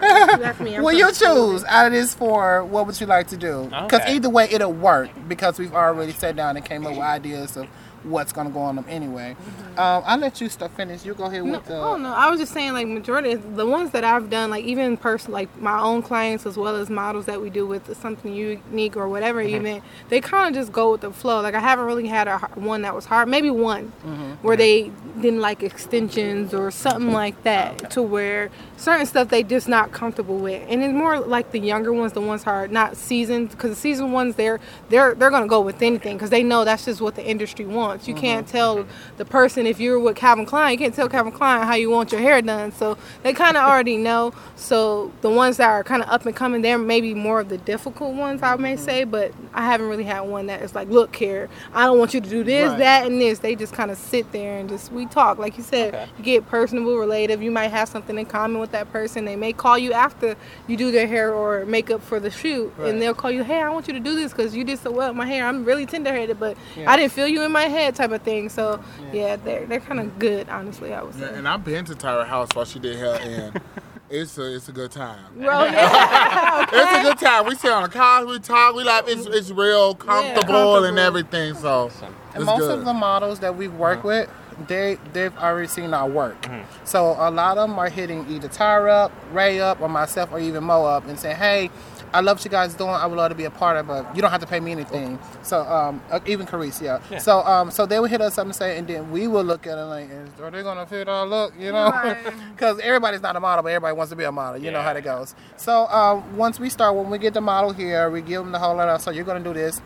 That's 0.00 0.60
me. 0.60 0.76
I'm 0.76 0.82
When 0.84 0.94
from 0.94 1.06
you 1.08 1.12
choose 1.12 1.64
out 1.64 1.86
of 1.86 1.92
this 1.92 2.14
four, 2.14 2.64
what 2.64 2.86
would 2.86 3.00
you 3.00 3.06
like 3.06 3.28
to 3.28 3.36
do? 3.36 3.64
Because 3.70 4.00
Okay. 4.02 4.14
either 4.16 4.28
way, 4.28 4.48
it'll 4.50 4.72
work 4.72 5.08
because 5.28 5.58
we've 5.58 5.72
already 5.74 6.12
sat 6.12 6.36
down 6.36 6.56
and 6.56 6.64
came 6.64 6.84
up 6.86 6.92
with 6.92 7.00
ideas 7.00 7.56
of 7.56 7.66
what's 8.06 8.32
going 8.32 8.46
to 8.46 8.52
go 8.52 8.60
on 8.60 8.76
them 8.76 8.84
anyway. 8.88 9.36
Mm-hmm. 9.38 9.78
Um, 9.78 10.02
I'll 10.06 10.18
let 10.18 10.40
you 10.40 10.48
start 10.48 10.72
finish. 10.72 11.04
You 11.04 11.14
go 11.14 11.24
ahead 11.24 11.44
No, 11.44 11.52
with 11.52 11.66
the. 11.66 11.76
oh 11.76 11.96
no, 11.96 12.12
I 12.12 12.30
was 12.30 12.40
just 12.40 12.52
saying 12.52 12.72
like 12.72 12.86
majority 12.86 13.32
of 13.32 13.56
the 13.56 13.66
ones 13.66 13.90
that 13.90 14.04
I've 14.04 14.30
done, 14.30 14.50
like 14.50 14.64
even 14.64 14.96
person 14.96 15.32
like 15.32 15.54
my 15.60 15.78
own 15.80 16.02
clients 16.02 16.46
as 16.46 16.56
well 16.56 16.76
as 16.76 16.88
models 16.90 17.26
that 17.26 17.40
we 17.40 17.50
do 17.50 17.66
with 17.66 17.96
something 17.98 18.32
unique 18.32 18.96
or 18.96 19.08
whatever 19.08 19.42
mm-hmm. 19.42 19.66
even, 19.66 19.82
they 20.08 20.20
kind 20.20 20.48
of 20.48 20.60
just 20.60 20.72
go 20.72 20.92
with 20.92 21.00
the 21.00 21.12
flow. 21.12 21.40
Like 21.40 21.54
I 21.54 21.60
haven't 21.60 21.84
really 21.84 22.06
had 22.06 22.28
a 22.28 22.38
one 22.54 22.82
that 22.82 22.94
was 22.94 23.04
hard, 23.04 23.28
maybe 23.28 23.50
one 23.50 23.92
mm-hmm. 24.04 24.32
where 24.46 24.56
they 24.56 24.90
didn't 25.20 25.40
like 25.40 25.62
extensions 25.62 26.54
or 26.54 26.70
something 26.70 27.12
like 27.12 27.42
that 27.42 27.90
to 27.90 28.02
where 28.02 28.50
certain 28.76 29.06
stuff 29.06 29.28
they 29.28 29.42
just 29.42 29.68
not 29.68 29.92
comfortable 29.92 30.38
with. 30.38 30.62
And 30.68 30.82
it's 30.82 30.92
more 30.92 31.18
like 31.18 31.52
the 31.52 31.58
younger 31.60 31.92
ones, 31.92 32.12
the 32.12 32.20
ones 32.20 32.44
are 32.44 32.68
not 32.68 32.96
seasoned 32.96 33.50
because 33.50 33.70
the 33.70 33.76
seasoned 33.76 34.12
ones 34.12 34.36
they're 34.36 34.60
they're 34.88 35.14
they're 35.14 35.30
going 35.30 35.42
to 35.42 35.48
go 35.48 35.60
with 35.60 35.82
anything 35.82 36.16
because 36.16 36.30
they 36.30 36.42
know 36.42 36.64
that's 36.64 36.84
just 36.84 37.00
what 37.00 37.14
the 37.14 37.24
industry 37.24 37.64
wants. 37.64 37.95
You 38.04 38.14
can't 38.14 38.46
mm-hmm, 38.46 38.56
tell 38.56 38.76
mm-hmm. 38.78 39.16
the 39.16 39.24
person 39.24 39.66
if 39.66 39.80
you're 39.80 39.98
with 39.98 40.16
Calvin 40.16 40.46
Klein, 40.46 40.72
you 40.72 40.78
can't 40.78 40.94
tell 40.94 41.08
Calvin 41.08 41.32
Klein 41.32 41.66
how 41.66 41.74
you 41.74 41.90
want 41.90 42.12
your 42.12 42.20
hair 42.20 42.40
done. 42.42 42.72
So 42.72 42.96
they 43.22 43.32
kind 43.32 43.56
of 43.56 43.64
already 43.64 43.96
know. 43.96 44.32
So 44.56 45.12
the 45.20 45.30
ones 45.30 45.56
that 45.58 45.68
are 45.68 45.84
kind 45.84 46.02
of 46.02 46.08
up 46.08 46.26
and 46.26 46.34
coming, 46.34 46.62
they're 46.62 46.78
maybe 46.78 47.14
more 47.14 47.40
of 47.40 47.48
the 47.48 47.58
difficult 47.58 48.14
ones, 48.14 48.42
I 48.42 48.56
may 48.56 48.74
mm-hmm. 48.74 48.84
say. 48.84 49.04
But 49.04 49.32
I 49.54 49.64
haven't 49.64 49.88
really 49.88 50.04
had 50.04 50.20
one 50.22 50.46
that 50.46 50.62
is 50.62 50.74
like, 50.74 50.88
look 50.88 51.14
here, 51.16 51.48
I 51.72 51.84
don't 51.84 51.98
want 51.98 52.14
you 52.14 52.20
to 52.20 52.28
do 52.28 52.44
this, 52.44 52.70
Right. 52.70 52.78
that, 52.78 53.06
and 53.06 53.20
this. 53.20 53.38
They 53.38 53.54
just 53.54 53.72
kind 53.72 53.90
of 53.90 53.98
sit 53.98 54.30
there 54.32 54.58
and 54.58 54.68
just 54.68 54.92
we 54.92 55.06
talk, 55.06 55.38
like 55.38 55.56
you 55.56 55.62
said, 55.62 55.94
Okay. 55.94 56.06
you 56.18 56.24
get 56.24 56.48
personable, 56.48 56.96
relative. 56.98 57.42
You 57.42 57.50
might 57.50 57.68
have 57.68 57.88
something 57.88 58.18
in 58.18 58.26
common 58.26 58.60
with 58.60 58.72
that 58.72 58.92
person. 58.92 59.24
They 59.24 59.36
may 59.36 59.52
call 59.52 59.78
you 59.78 59.92
after 59.92 60.36
you 60.66 60.76
do 60.76 60.90
their 60.90 61.06
hair 61.06 61.32
or 61.34 61.64
makeup 61.66 62.02
for 62.02 62.20
the 62.20 62.30
shoot, 62.30 62.72
Right. 62.76 62.90
and 62.90 63.00
they'll 63.00 63.14
call 63.14 63.30
you, 63.30 63.44
hey, 63.44 63.60
I 63.60 63.68
want 63.70 63.86
you 63.88 63.94
to 63.94 64.00
do 64.00 64.14
this 64.14 64.32
because 64.32 64.54
you 64.54 64.64
did 64.64 64.78
so 64.78 64.90
well 64.90 65.08
with 65.08 65.16
my 65.16 65.26
hair. 65.26 65.46
I'm 65.46 65.64
really 65.64 65.86
tenderheaded, 65.86 66.38
but 66.38 66.56
Yeah. 66.76 66.90
I 66.90 66.96
didn't 66.96 67.12
feel 67.12 67.28
you 67.28 67.42
in 67.42 67.52
my 67.52 67.64
head, 67.76 67.94
type 67.94 68.10
of 68.12 68.22
thing. 68.22 68.48
So 68.48 68.82
yeah, 69.12 69.36
they're 69.36 69.66
they're 69.66 69.80
kind 69.80 70.00
of 70.00 70.18
good, 70.18 70.48
honestly. 70.48 70.92
I 70.94 71.02
would 71.02 71.14
say. 71.14 71.20
Yeah, 71.30 71.38
and 71.38 71.48
I've 71.48 71.64
been 71.64 71.84
to 71.86 71.94
Tyra 71.94 72.26
house 72.26 72.48
while 72.54 72.64
she 72.64 72.78
did 72.78 72.96
hair, 72.96 73.18
and 73.20 73.60
it's 74.10 74.36
a 74.38 74.54
it's 74.54 74.68
a 74.68 74.72
good 74.72 74.90
time. 74.90 75.18
Bro, 75.36 75.64
yeah. 75.64 76.66
It's 76.72 76.98
a 76.98 77.02
good 77.02 77.18
time. 77.18 77.46
We 77.46 77.54
sit 77.54 77.70
on 77.70 77.82
the 77.84 77.88
couch, 77.88 78.26
we 78.26 78.38
talk, 78.38 78.74
we 78.74 78.84
like 78.84 79.04
it's 79.08 79.26
it's 79.26 79.50
real 79.50 79.94
comfortable 79.94 80.84
and 80.84 80.96
comfortable. 80.96 80.98
everything. 80.98 81.54
So 81.54 81.90
And 82.02 82.14
it's 82.36 82.44
most 82.46 82.60
good. 82.60 82.78
of 82.78 82.84
the 82.84 82.92
models 82.94 83.40
that 83.40 83.56
we've 83.56 83.74
worked 83.74 84.04
with, 84.04 84.28
they 84.68 84.98
they've 85.12 85.36
already 85.36 85.68
seen 85.68 85.92
our 85.94 86.08
work. 86.08 86.40
Mm-hmm. 86.42 86.62
So 86.84 87.16
a 87.18 87.30
lot 87.30 87.58
of 87.58 87.68
them 87.68 87.78
are 87.78 87.88
hitting 87.90 88.26
either 88.28 88.48
Tyra 88.48 89.04
up, 89.04 89.12
Ray 89.32 89.60
up, 89.60 89.80
or 89.80 89.88
myself, 89.88 90.32
or 90.32 90.38
even 90.38 90.64
Mo 90.64 90.84
up, 90.84 91.06
and 91.06 91.18
saying, 91.18 91.36
"Hey, 91.36 91.70
I 92.14 92.20
love 92.20 92.38
what 92.38 92.44
you 92.44 92.50
guys 92.50 92.74
doing. 92.74 92.90
I 92.90 93.06
would 93.06 93.16
love 93.16 93.30
to 93.30 93.34
be 93.34 93.44
a 93.44 93.50
part 93.50 93.76
of 93.76 93.86
it, 93.86 93.88
but 93.88 94.16
you 94.16 94.22
don't 94.22 94.30
have 94.30 94.40
to 94.40 94.46
pay 94.46 94.60
me 94.60 94.72
anything." 94.72 95.18
So 95.42 95.60
um, 95.62 96.00
uh, 96.10 96.20
even 96.26 96.46
Caresse, 96.46 96.80
yeah. 96.80 97.00
Yeah. 97.10 97.18
So 97.18 97.40
um, 97.40 97.70
so 97.70 97.86
they 97.86 97.98
would 98.00 98.10
hit 98.10 98.20
us 98.20 98.38
up 98.38 98.46
and 98.46 98.54
say, 98.54 98.78
and 98.78 98.86
then 98.86 99.10
we 99.10 99.26
will 99.26 99.44
look 99.44 99.66
at 99.66 99.76
it 99.78 99.84
like, 99.84 100.10
"Is- 100.10 100.40
"Are 100.40 100.50
they 100.50 100.62
gonna 100.62 100.86
fit 100.86 101.08
our 101.08 101.26
look?" 101.26 101.52
You 101.58 101.72
know, 101.72 101.88
Right. 101.90 102.16
because 102.54 102.78
everybody's 102.80 103.22
not 103.22 103.36
a 103.36 103.40
model, 103.40 103.62
but 103.62 103.70
everybody 103.70 103.94
wants 103.96 104.10
to 104.10 104.16
be 104.16 104.24
a 104.24 104.32
model. 104.32 104.60
You 104.60 104.70
know 104.70 104.82
how 104.82 104.92
that 104.92 105.04
goes. 105.04 105.34
So 105.56 105.86
um, 105.88 106.36
once 106.36 106.58
we 106.60 106.70
start, 106.70 106.94
when 106.96 107.10
we 107.10 107.18
get 107.18 107.34
the 107.34 107.40
model 107.40 107.72
here, 107.72 108.10
we 108.10 108.22
give 108.22 108.42
them 108.42 108.52
the 108.52 108.58
whole 108.58 108.76
letter. 108.76 108.98
So 109.00 109.10
you're 109.10 109.24
gonna 109.24 109.40
do 109.44 109.52
this. 109.52 109.80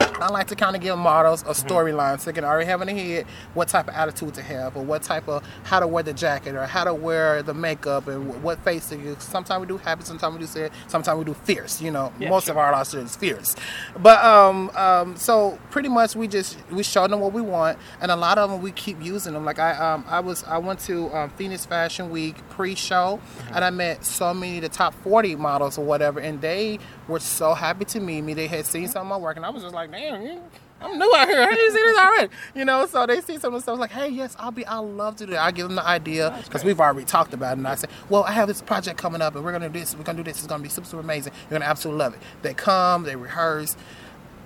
I 0.00 0.28
like 0.30 0.48
to 0.48 0.54
kind 0.56 0.76
of 0.76 0.82
give 0.82 0.98
models 0.98 1.42
a 1.42 1.46
storyline 1.52 2.20
so 2.20 2.26
they 2.26 2.34
can 2.34 2.44
already 2.44 2.66
have 2.66 2.80
in 2.82 2.88
their 2.88 2.96
head 2.96 3.26
what 3.54 3.68
type 3.68 3.88
of 3.88 3.94
attitude 3.94 4.34
to 4.34 4.42
have 4.42 4.76
or 4.76 4.84
what 4.84 5.02
type 5.02 5.26
of 5.28 5.42
how 5.64 5.80
to 5.80 5.86
wear 5.86 6.02
the 6.02 6.12
jacket 6.12 6.54
or 6.54 6.66
how 6.66 6.84
to 6.84 6.92
wear 6.92 7.42
the 7.42 7.54
makeup 7.54 8.06
and 8.06 8.30
wh- 8.30 8.44
what 8.44 8.62
face 8.62 8.88
to 8.90 8.96
use. 8.98 9.22
Sometimes 9.22 9.60
we 9.62 9.66
do 9.66 9.78
happy, 9.78 10.04
sometimes 10.04 10.34
we 10.34 10.40
do 10.40 10.46
sad, 10.46 10.72
sometimes 10.88 11.18
we 11.18 11.24
do 11.24 11.34
fierce. 11.34 11.80
You 11.80 11.90
know, 11.90 12.12
Yeah, 12.18 12.28
most 12.28 12.44
sure. 12.44 12.52
of 12.52 12.58
our 12.58 12.70
roster 12.72 12.98
is 13.00 13.16
fierce. 13.16 13.56
But 13.98 14.22
um, 14.24 14.70
um, 14.76 15.16
so 15.16 15.58
pretty 15.70 15.88
much 15.88 16.14
we 16.16 16.28
just 16.28 16.58
we 16.70 16.82
show 16.82 17.06
them 17.08 17.20
what 17.20 17.32
we 17.32 17.40
want, 17.40 17.78
and 18.02 18.10
a 18.10 18.16
lot 18.16 18.36
of 18.36 18.50
them 18.50 18.60
we 18.60 18.72
keep 18.72 19.02
using 19.02 19.32
them. 19.32 19.44
Like 19.46 19.58
I 19.58 19.72
um, 19.72 20.04
I 20.06 20.20
was 20.20 20.44
I 20.44 20.58
went 20.58 20.80
to 20.80 21.14
um, 21.16 21.30
Phoenix 21.30 21.64
Fashion 21.64 22.10
Week 22.10 22.36
pre-show, 22.50 23.20
and 23.54 23.64
I 23.64 23.70
met 23.70 24.04
so 24.04 24.34
many 24.34 24.56
of 24.56 24.62
the 24.62 24.68
top 24.68 24.92
40 25.02 25.36
models 25.36 25.78
or 25.78 25.84
whatever, 25.84 26.20
and 26.20 26.40
they 26.42 26.78
were 27.08 27.20
so 27.20 27.54
happy 27.54 27.84
to 27.86 28.00
meet 28.00 28.20
me. 28.22 28.34
They 28.34 28.46
had 28.46 28.66
seen 28.66 28.86
some 28.86 29.02
of 29.02 29.08
my 29.08 29.16
work, 29.16 29.36
and 29.36 29.46
I 29.46 29.50
was 29.50 29.62
just 29.62 29.74
like, 29.74 29.89
damn. 29.90 30.22
you- 30.22 30.42
I'm 30.82 30.98
new 30.98 31.14
out 31.14 31.28
here. 31.28 31.44
Do 31.52 31.60
you 31.60 31.70
see 31.72 31.82
this 31.82 31.98
already? 31.98 32.32
You 32.54 32.64
know, 32.64 32.86
so 32.86 33.04
they 33.04 33.20
see 33.20 33.36
some 33.38 33.52
of 33.52 33.60
the 33.60 33.62
stuff 33.62 33.78
like, 33.78 33.90
hey, 33.90 34.08
yes, 34.08 34.34
I'll 34.38 34.50
be, 34.50 34.64
I'll 34.64 34.88
love 34.88 35.16
to 35.16 35.26
do 35.26 35.32
that. 35.32 35.42
I 35.42 35.50
give 35.50 35.66
them 35.66 35.76
the 35.76 35.84
idea 35.86 36.34
because 36.44 36.64
we've 36.64 36.80
already 36.80 37.04
talked 37.04 37.34
about 37.34 37.50
it. 37.52 37.58
And 37.58 37.68
I 37.68 37.74
say, 37.74 37.86
well, 38.08 38.24
I 38.24 38.32
have 38.32 38.48
this 38.48 38.62
project 38.62 38.96
coming 38.98 39.20
up 39.20 39.34
and 39.34 39.44
we're 39.44 39.50
going 39.52 39.60
to 39.60 39.68
do 39.68 39.78
this. 39.78 39.94
We're 39.94 40.04
going 40.04 40.16
to 40.16 40.22
do 40.22 40.30
this. 40.30 40.38
It's 40.38 40.46
going 40.46 40.60
to 40.60 40.62
be 40.62 40.70
super, 40.70 40.86
super 40.86 41.02
amazing. 41.02 41.34
You're 41.42 41.50
going 41.50 41.60
to 41.62 41.68
absolutely 41.68 41.98
love 41.98 42.14
it. 42.14 42.20
They 42.40 42.54
come, 42.54 43.02
they 43.02 43.14
rehearse. 43.14 43.76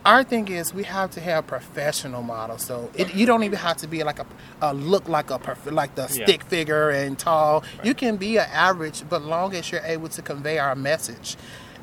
Our 0.04 0.24
thing 0.24 0.48
is 0.48 0.74
we 0.74 0.82
have 0.82 1.12
to 1.12 1.20
have 1.20 1.46
professional 1.46 2.24
models. 2.24 2.62
So 2.64 2.90
it, 2.96 3.14
you 3.14 3.26
don't 3.26 3.44
even 3.44 3.60
have 3.60 3.76
to 3.78 3.86
be 3.86 4.02
like 4.02 4.18
a, 4.18 4.26
a 4.60 4.74
look 4.74 5.08
like 5.08 5.30
a 5.30 5.38
perf- 5.38 5.70
like 5.70 5.94
the 5.94 6.02
Yeah. 6.12 6.24
stick 6.26 6.42
figure 6.42 6.90
and 6.90 7.16
tall. 7.16 7.62
You 7.84 7.94
can 7.94 8.16
be 8.16 8.38
an 8.38 8.48
average, 8.52 9.04
but 9.08 9.22
long 9.22 9.54
as 9.54 9.70
you're 9.70 9.82
able 9.84 10.08
to 10.08 10.20
convey 10.20 10.58
our 10.58 10.74
message 10.74 11.36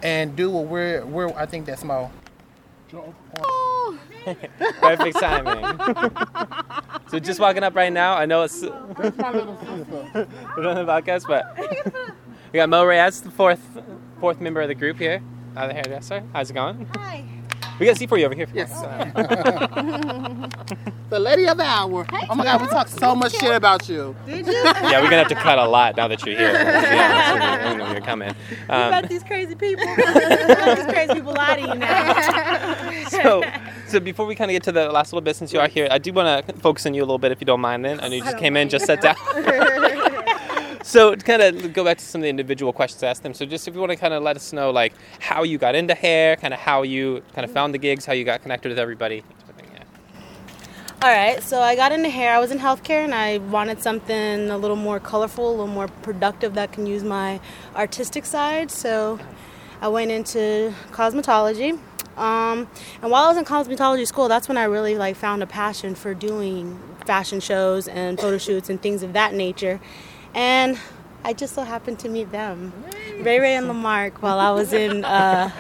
and 0.03 0.36
do 0.36 0.49
what 0.51 0.66
we're, 0.66 1.05
we're 1.05 1.30
I 1.38 1.45
think 1.45 1.68
that's 1.68 1.86
Mo. 2.94 3.14
Perfect 4.80 5.20
timing. 5.20 5.80
so 7.10 7.20
just 7.20 7.39
walking 7.39 7.64
up 7.64 7.76
right 7.76 7.92
now. 7.92 8.16
I 8.16 8.26
know 8.26 8.44
it's 8.44 8.62
we're 8.62 8.72
on 8.72 8.94
the 10.76 10.86
podcast, 10.88 11.28
but 11.28 11.58
we 12.52 12.58
got 12.58 12.70
Mo 12.70 12.86
Reyes, 12.86 13.22
the 13.22 13.32
fourth 13.32 13.62
fourth 14.20 14.39
member 14.39 14.62
of 14.62 14.68
the 14.68 14.76
group 14.76 14.98
here, 14.98 15.24
uh, 15.56 15.68
the 15.68 15.74
hairdresser. 15.74 16.24
How's 16.34 16.52
it 16.52 16.54
going? 16.54 16.88
Hi. 16.96 17.26
We 17.82 17.88
got 17.88 17.96
C4 17.96 18.24
over 18.26 18.36
here. 18.36 18.48
Yes. 18.54 18.70
The 21.10 21.20
lady 21.20 21.48
of 21.48 21.58
the 21.58 21.64
hour. 21.64 22.06
Oh 22.30 22.36
my 22.36 22.44
God, 22.44 22.62
we 22.62 22.68
talked 22.68 22.92
so 22.92 23.16
much 23.16 23.32
shit 23.34 23.56
about 23.56 23.90
you. 23.90 24.16
Did 24.28 24.46
you? 24.46 24.54
yeah, 24.64 25.00
we're 25.02 25.10
gonna 25.10 25.18
have 25.18 25.28
to 25.30 25.36
cut 25.36 25.58
a 25.58 25.66
lot 25.66 25.98
now 25.98 26.08
that 26.08 26.24
you're 26.24 26.38
here. 26.38 26.52
Yeah, 26.54 27.72
I 27.72 27.74
know 27.76 27.92
you're 27.92 28.02
coming. 28.02 28.36
You 28.52 28.58
Um, 28.70 28.92
got 28.92 29.10
these 29.10 29.24
crazy 29.24 29.56
people. 29.56 29.84
These 29.96 30.86
crazy 30.86 31.14
people 31.16 31.34
lie 31.34 31.56
to 31.56 31.62
you 31.62 31.74
now. 31.74 33.10
so, 33.10 33.44
so 33.88 34.00
before 34.00 34.28
we 34.28 34.36
kind 34.36 34.52
of 34.52 34.54
get 34.54 34.62
to 34.64 34.72
the 34.72 34.90
last 34.92 35.12
little 35.12 35.24
bit, 35.24 35.36
since 35.36 35.52
you 35.52 35.60
are 35.60 35.68
here, 35.68 35.88
I 35.90 35.98
do 35.98 36.14
want 36.14 36.48
to 36.48 36.54
focus 36.60 36.86
on 36.86 36.94
you 36.94 37.02
a 37.02 37.08
little 37.08 37.18
bit, 37.18 37.32
if 37.32 37.42
you 37.42 37.46
don't 37.46 37.62
mind. 37.62 37.84
Then 37.84 38.00
I 38.00 38.08
know 38.10 38.14
you 38.14 38.22
just 38.22 38.34
don't 38.34 38.42
came 38.42 38.56
in, 38.58 38.70
just 38.70 38.86
sat 38.86 39.02
down. 39.02 39.16
So, 40.84 41.16
to 41.16 41.26
kind 41.26 41.42
of 41.42 41.74
go 41.74 41.84
back 41.84 41.98
to 41.98 42.06
some 42.06 42.22
of 42.22 42.24
the 42.24 42.30
individual 42.30 42.74
questions 42.74 43.04
I 43.04 43.08
asked 43.08 43.24
them. 43.24 43.34
So, 43.34 43.46
just 43.46 43.68
if 43.68 43.74
you 43.74 43.80
want 43.80 43.92
to 43.92 43.96
kind 43.96 44.14
of 44.14 44.24
let 44.24 44.36
us 44.36 44.54
know, 44.54 44.72
like 44.72 44.94
how 45.20 45.44
you 45.44 45.58
got 45.58 45.76
into 45.76 45.94
hair, 45.94 46.36
kind 46.36 46.54
of 46.54 46.60
how 46.60 46.84
you 46.84 47.24
kind 47.34 47.46
of 47.46 47.52
found 47.52 47.74
the 47.74 47.78
gigs, 47.78 48.06
how 48.06 48.14
you 48.14 48.24
got 48.24 48.42
connected 48.42 48.70
with 48.70 48.80
everybody. 48.80 49.22
that 49.22 49.40
type 49.40 49.50
of 49.50 49.56
thing, 49.56 49.72
yeah. 49.74 51.04
All 51.04 51.10
right, 51.10 51.42
so 51.44 51.62
I 51.62 51.76
got 51.76 51.92
into 51.92 52.10
hair. 52.10 52.36
I 52.36 52.40
was 52.40 52.52
in 52.52 52.60
healthcare 52.60 53.04
and 53.04 53.14
I 53.14 53.38
wanted 53.38 53.82
something 53.82 54.50
a 54.50 54.58
little 54.58 54.76
more 54.76 55.00
colorful, 55.00 55.50
a 55.50 55.52
little 55.52 55.68
more 55.68 55.88
productive 55.88 56.54
that 56.56 56.72
can 56.72 56.86
use 56.86 57.04
my 57.04 57.40
artistic 57.76 58.26
side. 58.26 58.72
So 58.72 59.20
I 59.82 59.88
went 59.88 60.12
into 60.12 60.74
cosmetology. 60.92 61.80
Um, 62.18 62.68
and 63.02 63.10
while 63.10 63.24
I 63.24 63.30
was 63.30 63.38
in 63.38 63.46
cosmetology 63.46 64.06
school, 64.06 64.28
that's 64.28 64.48
when 64.48 64.58
I 64.58 64.66
really 64.66 64.96
like 64.96 65.16
found 65.16 65.42
a 65.42 65.48
passion 65.48 65.96
for 65.96 66.14
doing 66.14 66.80
fashion 67.06 67.40
shows 67.40 67.88
and 67.88 68.20
photo 68.20 68.38
shoots 68.38 68.70
and 68.70 68.82
things 68.82 69.02
of 69.02 69.14
that 69.14 69.34
nature. 69.34 69.80
And 70.34 70.78
I 71.24 71.34
just 71.34 71.54
so 71.54 71.64
happened 71.64 72.00
to 72.00 72.10
meet 72.10 72.32
them, 72.32 72.74
Ray 73.20 73.40
Ray 73.40 73.56
and 73.56 73.68
Lamark, 73.68 74.22
while 74.22 74.40
I 74.40 74.50
was 74.50 74.74
in 74.74 75.06
uh, 75.06 75.52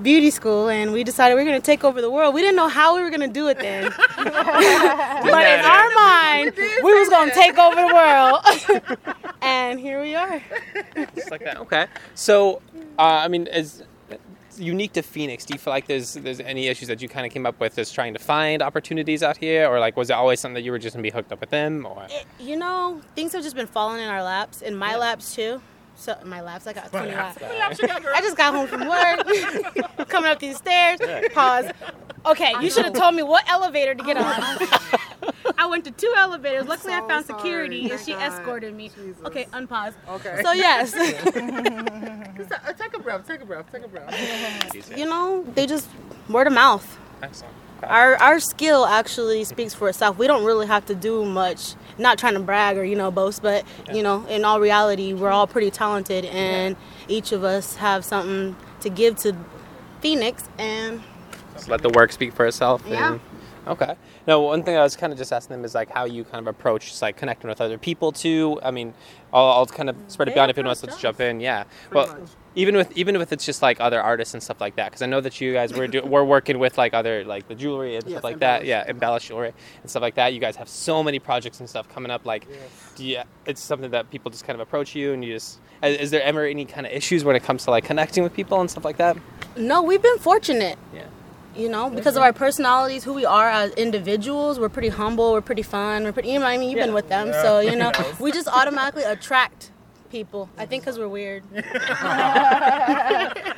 beauty 0.00 0.30
school, 0.30 0.68
and 0.68 0.92
we 0.92 1.02
decided 1.02 1.34
we 1.34 1.40
were 1.40 1.48
going 1.48 1.60
to 1.60 1.64
take 1.64 1.82
over 1.82 2.00
the 2.00 2.10
world. 2.10 2.34
We 2.34 2.40
didn't 2.40 2.54
know 2.56 2.68
how 2.68 2.94
we 2.94 3.02
were 3.02 3.10
going 3.10 3.20
to 3.20 3.26
do 3.26 3.48
it 3.48 3.58
then, 3.58 3.92
but 4.16 4.26
in 4.26 5.64
our 5.64 5.90
mind, 5.94 6.52
we 6.56 6.94
was 6.94 7.08
going 7.08 7.30
to 7.30 7.34
take 7.34 7.58
over 7.58 7.74
the 7.74 7.92
world, 7.92 9.18
and 9.42 9.80
here 9.80 10.00
we 10.00 10.14
are. 10.14 10.40
Just 11.16 11.32
like 11.32 11.42
that. 11.44 11.58
Okay. 11.58 11.86
So, 12.14 12.62
uh, 12.98 13.02
I 13.02 13.28
mean, 13.28 13.48
is 13.48 13.80
it's 13.80 13.88
unique 14.62 14.92
to 14.92 15.02
Phoenix. 15.02 15.44
Do 15.44 15.54
you 15.54 15.58
feel 15.58 15.72
like 15.72 15.86
there's 15.86 16.14
there's 16.14 16.40
any 16.40 16.68
issues 16.68 16.88
that 16.88 17.02
you 17.02 17.08
kind 17.08 17.26
of 17.26 17.32
came 17.32 17.46
up 17.46 17.58
with 17.60 17.76
just 17.76 17.94
trying 17.94 18.14
to 18.14 18.18
find 18.18 18.62
opportunities 18.62 19.22
out 19.22 19.36
here, 19.36 19.68
or 19.68 19.80
like 19.80 19.96
was 19.96 20.10
it 20.10 20.14
always 20.14 20.40
something 20.40 20.54
that 20.54 20.62
you 20.62 20.70
were 20.70 20.78
just 20.78 20.94
gonna 20.94 21.02
be 21.02 21.10
hooked 21.10 21.32
up 21.32 21.40
with 21.40 21.50
them, 21.50 21.86
or? 21.86 22.06
It, 22.08 22.26
you 22.38 22.56
know, 22.56 23.00
things 23.14 23.32
have 23.32 23.42
just 23.42 23.56
been 23.56 23.66
falling 23.66 24.00
in 24.00 24.08
our 24.08 24.22
laps, 24.22 24.62
in 24.62 24.76
my 24.76 24.96
laps 24.96 25.34
too. 25.34 25.60
So 25.96 26.16
in 26.20 26.28
my 26.28 26.40
laps, 26.40 26.66
I 26.66 26.72
got 26.72 26.90
20 26.90 27.12
laps. 27.12 27.38
I 27.42 28.20
just 28.20 28.36
got 28.36 28.54
home 28.54 28.66
from 28.66 28.88
work, 28.88 30.08
coming 30.08 30.30
up 30.30 30.38
these 30.40 30.56
stairs. 30.56 30.98
Pause. 31.32 31.70
Okay, 32.24 32.54
you 32.60 32.70
should 32.70 32.84
have 32.84 32.94
told 32.94 33.14
me 33.14 33.22
what 33.22 33.48
elevator 33.48 33.94
to 33.94 34.04
get 34.04 34.16
on. 34.16 34.34
Oh, 34.38 35.30
I 35.58 35.66
went 35.66 35.84
to 35.84 35.90
two 35.90 36.12
elevators. 36.16 36.66
Luckily, 36.66 36.92
I 36.94 37.00
so 37.00 37.08
found 37.08 37.26
sorry. 37.26 37.40
security, 37.40 37.80
and 37.82 37.90
Thank 37.90 38.02
she 38.02 38.12
God. 38.12 38.32
escorted 38.32 38.74
me. 38.74 38.88
Jesus. 38.88 39.24
Okay, 39.24 39.44
unpause. 39.52 39.94
Okay. 40.08 40.40
So 40.42 40.52
yes, 40.52 40.94
uh, 40.96 42.72
take 42.74 42.96
a 42.96 43.00
breath, 43.00 43.26
take 43.26 43.42
a 43.42 43.46
breath, 43.46 43.66
take 43.72 43.84
a 43.84 43.88
breath. 43.88 44.96
you 44.96 45.04
know, 45.04 45.44
they 45.54 45.66
just 45.66 45.88
word 46.28 46.46
of 46.46 46.52
mouth. 46.52 46.98
Excellent. 47.22 47.54
Okay. 47.78 47.86
Our 47.88 48.16
our 48.16 48.40
skill 48.40 48.86
actually 48.86 49.44
speaks 49.44 49.74
for 49.74 49.88
itself. 49.88 50.16
We 50.18 50.26
don't 50.26 50.44
really 50.44 50.66
have 50.68 50.86
to 50.86 50.94
do 50.94 51.24
much 51.24 51.74
not 51.98 52.18
trying 52.18 52.34
to 52.34 52.40
brag 52.40 52.76
or 52.78 52.84
you 52.84 52.96
know 52.96 53.10
boast, 53.10 53.42
but 53.42 53.64
you 53.92 54.02
know, 54.02 54.24
in 54.26 54.44
all 54.44 54.60
reality, 54.60 55.12
we're 55.12 55.30
all 55.30 55.46
pretty 55.46 55.70
talented, 55.70 56.24
and 56.26 56.76
each 57.08 57.32
of 57.32 57.44
us 57.44 57.76
have 57.76 58.04
something 58.04 58.56
to 58.80 58.88
give 58.90 59.16
to 59.16 59.36
Phoenix, 60.00 60.48
and 60.58 61.02
Just 61.54 61.68
let 61.68 61.82
the 61.82 61.90
work 61.90 62.12
speak 62.12 62.32
for 62.32 62.46
itself. 62.46 62.82
Yeah. 62.86 63.12
and- 63.12 63.20
okay. 63.66 63.96
Now, 64.26 64.40
one 64.40 64.62
thing 64.62 64.76
I 64.76 64.82
was 64.82 64.96
kind 64.96 65.12
of 65.12 65.18
just 65.18 65.32
asking 65.32 65.56
them 65.56 65.64
is 65.64 65.74
like 65.74 65.90
how 65.90 66.04
you 66.04 66.24
kind 66.24 66.46
of 66.46 66.46
approach 66.46 66.88
just 66.88 67.02
like 67.02 67.16
connecting 67.16 67.48
with 67.48 67.60
other 67.60 67.78
people 67.78 68.12
too. 68.12 68.60
I 68.62 68.70
mean, 68.70 68.94
I'll, 69.32 69.46
I'll 69.46 69.66
kind 69.66 69.90
of 69.90 69.96
spread 70.08 70.28
it 70.28 70.34
beyond 70.34 70.50
if 70.50 70.58
anyone 70.58 70.68
wants 70.68 70.82
approach 70.82 70.96
to 70.96 71.02
jump 71.02 71.20
in. 71.20 71.40
Yeah. 71.40 71.64
Pretty 71.90 72.10
well, 72.10 72.20
much. 72.20 72.28
even 72.54 72.76
with 72.76 72.96
even 72.96 73.18
with 73.18 73.32
it's 73.32 73.44
just 73.44 73.62
like 73.62 73.80
other 73.80 74.00
artists 74.00 74.34
and 74.34 74.42
stuff 74.42 74.60
like 74.60 74.76
that, 74.76 74.90
because 74.90 75.02
I 75.02 75.06
know 75.06 75.20
that 75.20 75.40
you 75.40 75.52
guys 75.52 75.72
were 75.72 75.88
do, 75.88 76.02
we're 76.02 76.24
working 76.24 76.58
with 76.58 76.78
like 76.78 76.94
other 76.94 77.24
like 77.24 77.48
the 77.48 77.54
jewelry 77.54 77.96
and 77.96 78.04
Yes, 78.04 78.12
stuff 78.12 78.24
like 78.24 78.38
that. 78.40 78.64
Yeah, 78.64 78.84
embellished 78.88 79.28
jewelry 79.28 79.52
and 79.80 79.90
stuff 79.90 80.02
like 80.02 80.14
that. 80.14 80.34
You 80.34 80.40
guys 80.40 80.56
have 80.56 80.68
so 80.68 81.02
many 81.02 81.18
projects 81.18 81.60
and 81.60 81.68
stuff 81.68 81.88
coming 81.88 82.10
up. 82.10 82.24
Like, 82.24 82.46
do 82.94 83.04
you, 83.04 83.22
it's 83.46 83.60
something 83.60 83.90
that 83.90 84.10
people 84.10 84.30
just 84.30 84.44
kind 84.46 84.54
of 84.54 84.60
approach 84.60 84.94
you 84.94 85.12
and 85.12 85.24
you 85.24 85.34
just. 85.34 85.58
Is 85.82 85.98
is 85.98 86.10
there 86.12 86.22
ever 86.22 86.46
any 86.46 86.64
kind 86.64 86.86
of 86.86 86.92
issues 86.92 87.24
when 87.24 87.34
it 87.34 87.42
comes 87.42 87.64
to 87.64 87.70
like 87.72 87.84
connecting 87.84 88.22
with 88.22 88.34
people 88.34 88.60
and 88.60 88.70
stuff 88.70 88.84
like 88.84 88.98
that? 88.98 89.16
no, 89.56 89.82
we've 89.82 90.02
been 90.02 90.18
fortunate. 90.18 90.78
Yeah. 90.94 91.06
You 91.56 91.68
know, 91.68 91.90
because 91.90 92.16
of 92.16 92.22
our 92.22 92.32
personalities, 92.32 93.04
who 93.04 93.12
we 93.12 93.24
are 93.24 93.48
as 93.48 93.72
individuals, 93.74 94.60
we're 94.60 94.68
pretty 94.68 94.88
humble, 94.88 95.32
we're 95.32 95.40
pretty 95.40 95.62
fun, 95.62 96.04
we're 96.04 96.12
pretty. 96.12 96.30
You 96.30 96.38
know, 96.38 96.46
I 96.46 96.56
mean, 96.56 96.70
you've 96.70 96.78
been 96.78 96.94
with 96.94 97.08
them, 97.08 97.32
so 97.32 97.60
you 97.60 97.76
know, 97.76 97.92
we 98.20 98.32
just 98.32 98.48
automatically 98.48 99.02
attract 99.02 99.71
people. 100.12 100.48
I 100.58 100.66
think 100.66 100.84
because 100.84 100.98
we're 100.98 101.08
weird. 101.08 101.42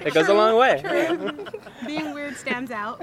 It 0.04 0.12
goes 0.12 0.28
a 0.28 0.34
long 0.34 0.56
way. 0.58 0.82
Being 1.86 2.12
weird 2.12 2.36
stands 2.36 2.70
out. 2.70 3.02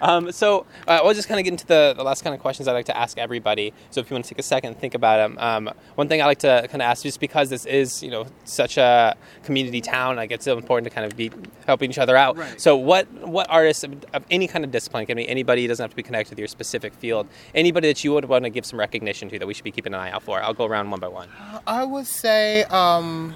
Um, 0.00 0.32
so 0.32 0.64
uh, 0.88 1.00
we'll 1.04 1.12
just 1.12 1.28
kind 1.28 1.38
of 1.38 1.44
get 1.44 1.52
into 1.52 1.66
the, 1.66 1.92
the 1.94 2.02
last 2.02 2.24
kind 2.24 2.34
of 2.34 2.40
questions 2.40 2.68
I 2.68 2.72
like 2.72 2.86
to 2.86 2.96
ask 2.96 3.18
everybody. 3.18 3.74
So 3.90 4.00
if 4.00 4.08
you 4.08 4.14
want 4.14 4.24
to 4.24 4.30
take 4.30 4.38
a 4.38 4.42
second 4.42 4.72
and 4.72 4.80
think 4.80 4.94
about 4.94 5.18
them, 5.18 5.38
um, 5.38 5.70
one 5.96 6.08
thing 6.08 6.22
I 6.22 6.26
like 6.26 6.38
to 6.38 6.66
kind 6.70 6.80
of 6.80 6.86
ask, 6.86 7.02
just 7.02 7.20
because 7.20 7.50
this 7.50 7.66
is 7.66 8.02
you 8.02 8.10
know 8.10 8.26
such 8.44 8.78
a 8.78 9.14
community 9.44 9.82
town, 9.82 10.16
like 10.16 10.30
it's 10.30 10.44
so 10.44 10.56
important 10.56 10.84
to 10.90 10.94
kind 10.94 11.10
of 11.10 11.16
be 11.16 11.30
helping 11.66 11.90
each 11.90 11.98
other 11.98 12.16
out. 12.16 12.38
Right. 12.38 12.58
So 12.58 12.76
what 12.76 13.06
what 13.36 13.46
artists 13.50 13.84
of, 13.84 13.92
of 14.14 14.24
any 14.30 14.46
kind 14.46 14.64
of 14.64 14.70
discipline 14.70 15.04
can 15.04 15.16
be 15.16 15.28
anybody 15.28 15.66
it 15.66 15.68
doesn't 15.68 15.84
have 15.84 15.90
to 15.90 15.96
be 15.96 16.02
connected 16.02 16.30
with 16.30 16.38
your 16.38 16.48
specific 16.48 16.94
field. 16.94 17.28
Anybody 17.54 17.88
that 17.88 18.02
you 18.04 18.14
would 18.14 18.24
want 18.24 18.44
to 18.44 18.50
give 18.50 18.64
some 18.64 18.78
recognition 18.78 19.28
to 19.28 19.38
that 19.38 19.46
we 19.46 19.52
should 19.52 19.64
be 19.64 19.72
keeping 19.72 19.92
an 19.92 20.00
eye 20.00 20.10
out 20.12 20.22
for. 20.22 20.42
I'll 20.42 20.54
go 20.54 20.64
around 20.64 20.90
one 20.90 21.00
by 21.00 21.08
one. 21.08 21.28
I 21.66 21.84
would 21.84 22.06
say 22.06 22.39
um, 22.64 23.34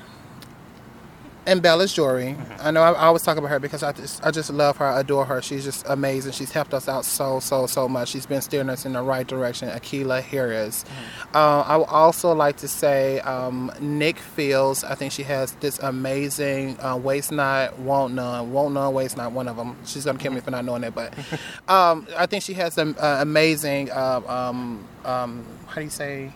embellished 1.46 1.96
jewelry. 1.96 2.36
I 2.60 2.70
know 2.70 2.82
I, 2.82 2.92
I 2.92 3.06
always 3.06 3.22
talk 3.22 3.36
about 3.36 3.48
her 3.50 3.58
because 3.58 3.82
I 3.82 3.92
just 3.92 4.24
I 4.24 4.30
just 4.30 4.50
love 4.50 4.76
her, 4.78 4.86
I 4.86 5.00
adore 5.00 5.24
her. 5.26 5.42
She's 5.42 5.64
just 5.64 5.84
amazing. 5.88 6.32
She's 6.32 6.52
helped 6.52 6.74
us 6.74 6.88
out 6.88 7.04
so 7.04 7.40
so 7.40 7.66
so 7.66 7.88
much. 7.88 8.08
She's 8.08 8.26
been 8.26 8.40
steering 8.40 8.70
us 8.70 8.84
in 8.86 8.94
the 8.94 9.02
right 9.02 9.26
direction. 9.26 9.68
Akila 9.68 10.22
Harris. 10.22 10.84
Uh, 11.34 11.60
I 11.66 11.76
would 11.76 11.88
also 11.88 12.32
like 12.34 12.56
to 12.58 12.68
say 12.68 13.20
um, 13.20 13.70
Nick 13.80 14.18
Fields. 14.18 14.84
I 14.84 14.94
think 14.94 15.12
she 15.12 15.22
has 15.24 15.52
this 15.54 15.78
amazing 15.78 16.80
uh, 16.80 16.96
waist 16.96 17.32
knot, 17.32 17.78
won't 17.78 18.14
none, 18.14 18.52
won't 18.52 18.74
none 18.74 18.92
waist 18.94 19.16
knot. 19.16 19.32
One 19.32 19.48
of 19.48 19.56
them. 19.56 19.76
She's 19.84 20.04
gonna 20.04 20.18
kill 20.18 20.32
me 20.32 20.40
for 20.40 20.50
not 20.50 20.64
knowing 20.64 20.82
that, 20.82 20.94
but 20.94 21.14
um, 21.68 22.06
I 22.16 22.26
think 22.26 22.42
she 22.42 22.54
has 22.54 22.78
an 22.78 22.96
uh, 22.98 23.18
amazing. 23.20 23.90
Uh, 23.90 24.20
um, 24.26 24.86
um, 25.04 25.44
how 25.66 25.76
do 25.76 25.82
you 25.82 25.90
say? 25.90 26.32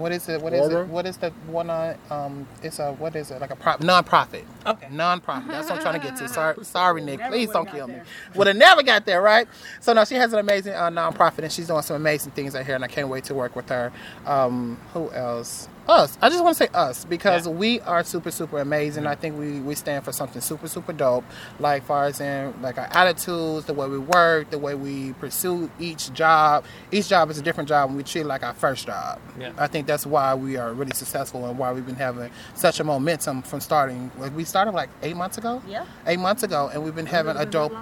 What 0.00 0.12
is 0.12 0.28
it? 0.28 0.40
What 0.40 0.54
is 0.54 0.60
Aura? 0.62 0.82
it? 0.82 0.88
What 0.88 1.06
is 1.06 1.18
the 1.18 1.30
one 1.46 1.70
on? 1.70 1.96
Um, 2.10 2.46
it's 2.62 2.78
a 2.78 2.92
what 2.92 3.14
is 3.14 3.30
it? 3.30 3.40
Like 3.40 3.50
a 3.50 3.56
pro- 3.56 3.76
non-profit. 3.80 4.44
Okay. 4.66 4.88
Non-profit. 4.90 5.48
That's 5.48 5.68
what 5.68 5.76
I'm 5.76 5.82
trying 5.82 6.00
to 6.00 6.06
get 6.06 6.16
to. 6.16 6.28
Sorry, 6.40 6.64
sorry, 6.64 7.02
Nick. 7.02 7.20
Please 7.28 7.50
don't 7.50 7.70
kill 7.70 7.86
me. 7.88 8.00
Would 8.34 8.46
have 8.46 8.56
never 8.56 8.82
got 8.82 9.06
there, 9.06 9.22
right? 9.22 9.46
So 9.80 9.92
now 9.92 10.04
she 10.04 10.14
has 10.16 10.32
an 10.32 10.38
amazing 10.38 10.74
uh, 10.74 10.90
non-profit, 10.90 11.44
and 11.44 11.52
she's 11.52 11.66
doing 11.68 11.82
some 11.82 11.96
amazing 11.96 12.32
things 12.32 12.54
out 12.56 12.66
here, 12.66 12.74
and 12.74 12.84
I 12.84 12.88
can't 12.88 13.08
wait 13.08 13.24
to 13.24 13.34
work 13.34 13.54
with 13.56 13.68
her. 13.68 13.92
Um, 14.26 14.78
who 14.94 15.10
else? 15.12 15.68
Us. 15.88 16.16
I 16.22 16.28
just 16.28 16.44
want 16.44 16.56
to 16.56 16.64
say 16.64 16.70
us 16.72 17.04
because 17.04 17.46
Yeah. 17.46 17.52
we 17.52 17.80
are 17.80 18.04
super, 18.04 18.30
super 18.30 18.58
amazing. 18.60 19.06
I 19.06 19.16
think 19.16 19.36
we, 19.38 19.58
we 19.60 19.74
stand 19.74 20.04
for 20.04 20.12
something 20.12 20.40
super, 20.40 20.68
super 20.68 20.92
dope. 20.92 21.24
Like 21.58 21.82
far 21.84 22.04
as 22.04 22.20
in 22.20 22.54
like 22.62 22.78
our 22.78 22.88
attitudes, 22.92 23.66
the 23.66 23.74
way 23.74 23.88
we 23.88 23.98
work, 23.98 24.50
the 24.50 24.58
way 24.58 24.74
we 24.74 25.14
pursue 25.14 25.68
each 25.80 26.12
job. 26.12 26.64
Each 26.92 27.08
job 27.08 27.28
is 27.30 27.38
a 27.38 27.42
different 27.42 27.68
job, 27.68 27.88
and 27.88 27.96
we 27.96 28.04
treat 28.04 28.20
it 28.20 28.26
like 28.26 28.42
our 28.44 28.54
first 28.54 28.86
job. 28.86 29.18
Yeah. 29.38 29.52
I 29.58 29.66
think 29.66 29.86
that's 29.88 30.06
why 30.06 30.34
we 30.34 30.56
are 30.56 30.72
really 30.72 30.94
successful 30.94 31.44
and 31.46 31.58
why 31.58 31.72
we've 31.72 31.86
been 31.86 31.96
having 31.96 32.30
such 32.54 32.78
a 32.78 32.84
momentum 32.84 33.42
from 33.42 33.60
starting. 33.60 34.12
Like 34.18 34.36
we 34.36 34.44
started 34.44 34.72
like 34.72 34.90
eight 35.02 35.16
months 35.16 35.38
ago. 35.38 35.60
Yeah. 35.66 35.86
Eight 36.06 36.20
months 36.20 36.42
ago, 36.44 36.70
and 36.72 36.84
we've 36.84 36.94
been 36.94 37.06
having 37.06 37.36
a 37.36 37.46
dope. 37.46 37.72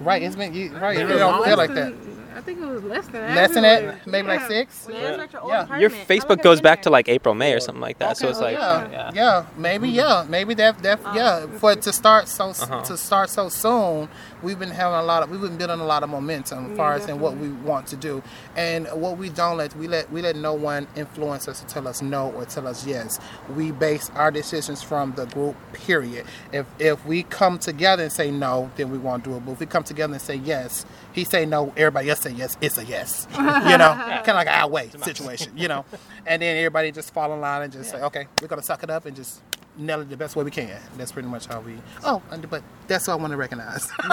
Right, 0.00 0.22
it's 0.24 0.34
been 0.34 0.52
you, 0.54 0.76
right. 0.76 0.98
It 0.98 1.06
been 1.06 1.18
don't 1.18 1.44
feel 1.44 1.56
like 1.56 1.72
that. 1.74 1.94
I 2.36 2.40
think 2.40 2.60
it 2.60 2.66
was 2.66 2.82
less 2.82 3.06
than 3.06 3.20
that. 3.22 3.36
Less 3.36 3.50
than 3.54 3.62
that, 3.62 4.06
maybe 4.06 4.28
like 4.28 4.40
Yeah. 4.40 4.48
six. 4.48 4.88
Yeah. 4.90 5.26
Yeah. 5.46 5.78
Your 5.78 5.90
Facebook 5.90 6.42
goes 6.42 6.60
back 6.60 6.82
to 6.82 6.90
like 6.90 7.08
April, 7.08 7.34
May 7.34 7.52
or 7.54 7.60
something 7.60 7.80
like 7.80 7.98
that. 7.98 8.16
So 8.16 8.28
it's 8.28 8.40
like 8.40 8.56
yeah, 8.58 8.90
yeah. 8.90 9.10
yeah, 9.14 9.44
maybe 9.56 9.88
yeah, 9.88 10.24
maybe 10.28 10.54
that 10.54 10.82
that 10.82 10.98
yeah. 11.14 11.46
For 11.60 11.72
it 11.72 11.82
to 11.82 11.92
start 11.92 12.28
so 12.28 12.46
Uh-huh. 12.50 12.82
to 12.82 12.96
start 12.96 13.30
so 13.30 13.48
soon, 13.48 14.08
we've 14.44 14.58
been 14.58 14.70
having 14.70 14.98
a 14.98 15.02
lot 15.02 15.22
of 15.22 15.30
we've 15.30 15.40
been 15.40 15.56
building 15.56 15.80
a 15.80 15.84
lot 15.84 16.02
of 16.02 16.10
momentum 16.10 16.70
as 16.70 16.76
far 16.76 16.94
as 16.94 17.08
in 17.08 17.18
what 17.18 17.36
we 17.36 17.48
want 17.48 17.86
to 17.88 17.96
do, 17.96 18.22
and 18.54 18.86
what 18.88 19.16
we 19.18 19.30
don't 19.30 19.56
let 19.56 19.74
we 19.76 19.88
let 19.88 20.10
we 20.12 20.22
let 20.22 20.36
no 20.36 20.52
one 20.52 20.86
influence 20.94 21.48
us 21.48 21.60
to 21.60 21.66
tell 21.66 21.88
us 21.88 22.02
no 22.02 22.30
or 22.32 22.44
tell 22.44 22.66
us 22.66 22.86
yes. 22.86 23.18
We 23.56 23.72
base 23.72 24.10
our 24.10 24.30
decisions 24.30 24.82
from 24.82 25.12
the 25.14 25.26
group. 25.26 25.56
Period. 25.72 26.26
If 26.52 26.66
if 26.78 27.04
we 27.06 27.24
come 27.24 27.58
together 27.58 28.04
and 28.04 28.12
say 28.12 28.30
no, 28.30 28.70
then 28.76 28.90
we 28.90 28.98
won't 28.98 29.24
do 29.24 29.34
it. 29.36 29.44
But 29.44 29.52
if 29.52 29.60
we 29.60 29.66
come 29.66 29.82
together 29.82 30.12
and 30.12 30.22
say 30.22 30.36
yes, 30.36 30.84
he 31.12 31.24
say 31.24 31.46
no, 31.46 31.72
everybody 31.76 32.10
else 32.10 32.20
say 32.20 32.32
yes. 32.32 32.56
It's 32.60 32.78
a 32.78 32.84
yes. 32.84 33.26
you 33.34 33.38
know, 33.40 33.94
kind 34.24 34.28
of 34.28 34.34
like 34.36 34.48
our 34.48 34.68
way 34.68 34.90
situation. 35.02 35.52
You 35.56 35.68
know, 35.68 35.84
and 36.26 36.42
then 36.42 36.56
everybody 36.56 36.92
just 36.92 37.12
fall 37.14 37.32
in 37.32 37.40
line 37.40 37.62
and 37.62 37.72
just 37.72 37.90
say, 37.90 38.00
okay, 38.02 38.26
we're 38.42 38.48
gonna 38.48 38.62
suck 38.62 38.82
it 38.82 38.90
up 38.90 39.06
and 39.06 39.16
just 39.16 39.42
nail 39.76 40.00
it 40.00 40.08
the 40.10 40.16
best 40.16 40.36
way 40.36 40.44
we 40.44 40.50
can. 40.50 40.78
That's 40.96 41.12
pretty 41.12 41.28
much 41.28 41.46
how 41.46 41.60
we. 41.60 41.74
Oh, 42.04 42.22
and- 42.30 42.48
but 42.48 42.62
that's 42.86 43.06
what 43.08 43.14
I 43.14 43.16
want 43.16 43.30
to 43.32 43.36
recognize. 43.36 43.90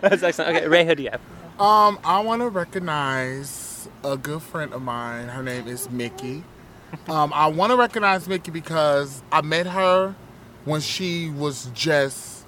That's 0.00 0.22
excellent. 0.22 0.56
Okay, 0.56 0.68
Ray, 0.68 0.84
who 0.84 0.94
do 0.94 1.02
you 1.02 1.10
have? 1.10 1.20
Um, 1.60 1.98
I 2.04 2.20
want 2.20 2.42
to 2.42 2.48
recognize 2.48 3.88
a 4.04 4.16
good 4.16 4.42
friend 4.42 4.72
of 4.72 4.82
mine. 4.82 5.28
Her 5.28 5.42
name 5.42 5.66
is 5.68 5.90
Mickey. 5.90 6.42
Um, 7.08 7.32
I 7.34 7.46
want 7.46 7.70
to 7.72 7.76
recognize 7.76 8.28
Mickey 8.28 8.50
because 8.50 9.22
I 9.32 9.40
met 9.42 9.66
her 9.66 10.14
when 10.64 10.80
she 10.80 11.30
was 11.30 11.66
just 11.74 12.41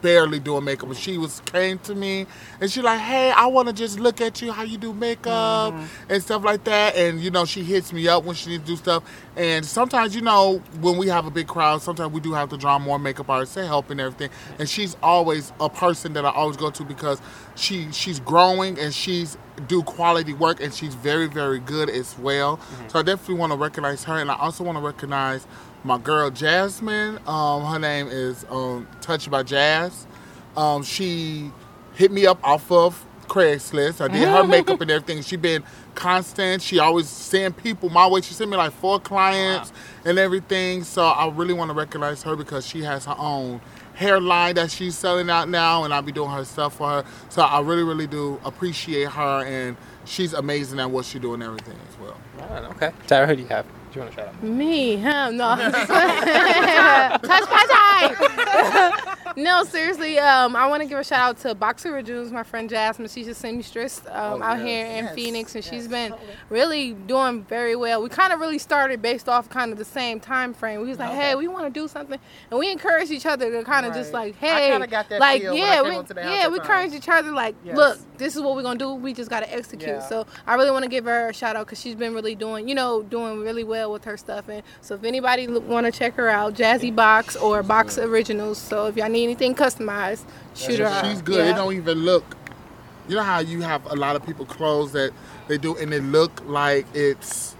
barely 0.00 0.38
doing 0.38 0.64
makeup. 0.64 0.88
When 0.88 0.96
she 0.96 1.18
was 1.18 1.40
came 1.46 1.78
to 1.80 1.94
me 1.94 2.26
and 2.60 2.70
she 2.70 2.82
like, 2.82 3.00
hey, 3.00 3.30
I 3.30 3.46
want 3.46 3.68
to 3.68 3.74
just 3.74 3.98
look 3.98 4.20
at 4.20 4.40
you 4.42 4.52
how 4.52 4.62
you 4.62 4.78
do 4.78 4.92
makeup 4.92 5.74
mm-hmm. 5.74 6.12
and 6.12 6.22
stuff 6.22 6.44
like 6.44 6.64
that. 6.64 6.96
And 6.96 7.20
you 7.20 7.30
know, 7.30 7.44
she 7.44 7.62
hits 7.62 7.92
me 7.92 8.08
up 8.08 8.24
when 8.24 8.34
she 8.34 8.50
needs 8.50 8.64
to 8.64 8.68
do 8.68 8.76
stuff. 8.76 9.02
And 9.36 9.64
sometimes, 9.64 10.14
you 10.14 10.22
know, 10.22 10.58
when 10.80 10.96
we 10.96 11.08
have 11.08 11.26
a 11.26 11.30
big 11.30 11.46
crowd, 11.46 11.82
sometimes 11.82 12.12
we 12.12 12.20
do 12.20 12.32
have 12.32 12.48
to 12.50 12.56
draw 12.56 12.78
more 12.78 12.98
makeup 12.98 13.30
artists 13.30 13.54
to 13.54 13.66
help 13.66 13.90
and 13.90 14.00
everything. 14.00 14.30
And 14.58 14.68
she's 14.68 14.96
always 15.02 15.52
a 15.60 15.70
person 15.70 16.12
that 16.14 16.24
I 16.24 16.30
always 16.30 16.56
go 16.56 16.70
to 16.70 16.84
because 16.84 17.20
she 17.54 17.90
she's 17.92 18.20
growing 18.20 18.78
and 18.78 18.94
she's 18.94 19.36
do 19.66 19.82
quality 19.82 20.32
work 20.32 20.60
and 20.60 20.72
she's 20.72 20.94
very 20.94 21.26
very 21.26 21.58
good 21.58 21.90
as 21.90 22.18
well. 22.18 22.56
Mm-hmm. 22.56 22.88
So 22.88 22.98
I 23.00 23.02
definitely 23.02 23.36
want 23.36 23.52
to 23.52 23.58
recognize 23.58 24.04
her, 24.04 24.18
and 24.18 24.30
I 24.30 24.36
also 24.36 24.64
want 24.64 24.78
to 24.78 24.82
recognize 24.82 25.46
my 25.88 25.98
girl 25.98 26.30
Jasmine. 26.30 27.18
Um, 27.26 27.64
her 27.64 27.78
name 27.78 28.08
is 28.08 28.44
um, 28.50 28.86
Touched 29.00 29.30
by 29.30 29.42
Jazz. 29.42 30.06
Um, 30.54 30.82
she 30.82 31.50
hit 31.94 32.12
me 32.12 32.26
up 32.26 32.38
off 32.44 32.70
of 32.70 33.06
Craigslist. 33.22 34.02
I 34.02 34.08
did 34.08 34.28
her 34.28 34.44
makeup 34.46 34.82
and 34.82 34.90
everything. 34.90 35.22
She 35.22 35.36
been 35.36 35.64
constant. 35.94 36.60
She 36.60 36.78
always 36.78 37.08
send 37.08 37.56
people 37.56 37.88
my 37.88 38.06
way. 38.06 38.20
She 38.20 38.34
sent 38.34 38.50
me 38.50 38.58
like 38.58 38.72
four 38.72 39.00
clients 39.00 39.72
and 40.04 40.18
everything. 40.18 40.84
So 40.84 41.06
I 41.06 41.30
really 41.30 41.54
want 41.54 41.70
to 41.70 41.74
recognize 41.74 42.22
her 42.22 42.36
because 42.36 42.66
she 42.66 42.82
has 42.82 43.06
her 43.06 43.16
own 43.16 43.62
hairline 43.94 44.56
that 44.56 44.70
she's 44.70 44.96
selling 44.96 45.30
out 45.30 45.48
now, 45.48 45.84
and 45.84 45.94
I'll 45.94 46.02
be 46.02 46.12
doing 46.12 46.30
her 46.30 46.44
stuff 46.44 46.76
for 46.76 46.88
her. 46.88 47.04
So 47.30 47.40
I 47.40 47.60
really, 47.62 47.82
really 47.82 48.06
do 48.06 48.38
appreciate 48.44 49.08
her, 49.08 49.42
and 49.44 49.76
she's 50.04 50.34
amazing 50.34 50.80
at 50.80 50.90
what 50.90 51.06
she 51.06 51.18
do 51.18 51.32
and 51.32 51.42
everything 51.42 51.78
as 51.88 51.98
well. 51.98 52.16
Right, 52.38 52.64
okay. 52.72 52.92
Tyra, 53.06 53.26
who 53.26 53.36
do 53.36 53.42
you 53.42 53.48
have? 53.48 53.66
Do 53.90 53.94
you 53.94 54.00
want 54.02 54.14
to 54.14 54.20
shout 54.20 54.28
out? 54.28 54.42
Me, 54.42 54.96
huh? 54.98 55.30
No. 55.30 55.56
Touch 55.56 57.48
my 57.50 57.64
time. 57.70 59.34
no, 59.36 59.64
seriously. 59.64 60.18
Um, 60.18 60.54
I 60.56 60.66
want 60.66 60.82
to 60.82 60.88
give 60.88 60.98
a 60.98 61.04
shout 61.04 61.20
out 61.20 61.38
to 61.38 61.54
Boxer 61.54 61.94
Originals, 61.94 62.30
my 62.30 62.42
friend 62.42 62.68
Jasmine. 62.68 63.08
She's 63.08 63.28
a 63.28 63.34
seamstress 63.34 64.02
um, 64.10 64.42
Oh, 64.42 64.42
out 64.42 64.58
yes. 64.58 64.66
here 64.66 64.86
in 64.86 65.04
Yes, 65.06 65.14
Phoenix, 65.14 65.54
and 65.54 65.64
she's 65.64 65.88
been 65.88 66.14
really 66.50 66.92
doing 66.92 67.44
very 67.44 67.76
well. 67.76 68.02
We 68.02 68.10
kind 68.10 68.32
of 68.32 68.40
really 68.40 68.58
started 68.58 69.00
based 69.00 69.28
off 69.28 69.48
kind 69.48 69.72
of 69.72 69.78
the 69.78 69.84
same 69.86 70.20
time 70.20 70.52
frame. 70.52 70.80
We 70.82 70.88
was 70.88 70.98
like, 70.98 71.12
hey, 71.12 71.34
we 71.34 71.48
want 71.48 71.64
to 71.72 71.80
do 71.80 71.88
something, 71.88 72.18
and 72.50 72.58
we 72.60 72.70
encouraged 72.70 73.10
each 73.10 73.26
other 73.26 73.50
to 73.50 73.64
kind 73.64 73.86
of 73.86 73.94
just 73.94 74.12
Right. 74.12 74.34
like, 74.38 74.42
I 74.42 74.46
hey, 74.60 74.70
kinda 74.70 74.86
got 74.86 75.08
that 75.08 75.20
like 75.20 75.40
feel 75.40 75.54
when 75.54 75.62
I 75.62 75.66
yeah, 75.66 75.82
came 75.82 75.98
we, 76.00 76.06
to 76.08 76.14
the 76.14 76.20
yeah, 76.20 76.48
we 76.48 76.58
time. 76.58 76.66
encouraged 76.66 76.94
each 76.94 77.08
other 77.08 77.30
like, 77.32 77.54
Yes. 77.64 77.76
look, 77.76 77.98
this 78.18 78.36
is 78.36 78.42
what 78.42 78.54
we're 78.56 78.62
gonna 78.62 78.78
do. 78.78 78.94
We 78.94 79.14
just 79.14 79.30
gotta 79.30 79.52
execute. 79.52 79.88
Yeah. 79.88 80.08
So 80.08 80.26
I 80.46 80.54
really 80.54 80.70
want 80.70 80.84
to 80.84 80.90
give 80.90 81.04
her 81.06 81.28
a 81.28 81.32
shout 81.32 81.56
out 81.56 81.66
because 81.66 81.80
she's 81.80 81.94
been 81.94 82.14
really 82.14 82.34
doing, 82.34 82.68
you 82.68 82.74
know, 82.74 83.02
doing 83.02 83.40
really 83.40 83.64
well 83.64 83.92
with 83.92 84.04
her 84.04 84.16
stuff. 84.16 84.48
And 84.48 84.62
so 84.80 84.94
if 84.94 85.04
anybody 85.04 85.46
want 85.46 85.86
to 85.86 85.92
check 85.92 86.14
her 86.14 86.28
out, 86.28 86.54
Jazzy 86.54 86.94
Box 86.94 87.36
or 87.36 87.62
Box 87.62 87.98
Originals. 87.98 88.58
So 88.58 88.86
if 88.86 88.96
y'all 88.96 89.08
need 89.08 89.24
anything 89.24 89.54
customized, 89.54 90.24
shoot 90.54 90.78
her 90.80 90.86
out. 90.86 91.06
She's 91.06 91.22
good. 91.22 91.44
Yeah. 91.44 91.52
It 91.52 91.54
don't 91.54 91.74
even 91.74 91.98
look 91.98 92.36
you 93.08 93.16
know 93.16 93.22
how 93.22 93.38
you 93.38 93.62
have 93.62 93.90
a 93.90 93.96
lot 93.96 94.16
of 94.16 94.24
people 94.24 94.44
clothes 94.44 94.92
that 94.92 95.12
they 95.48 95.56
do 95.56 95.74
and 95.76 95.92
it 95.94 96.02
look 96.02 96.42
like 96.44 96.86
it's 96.94 97.56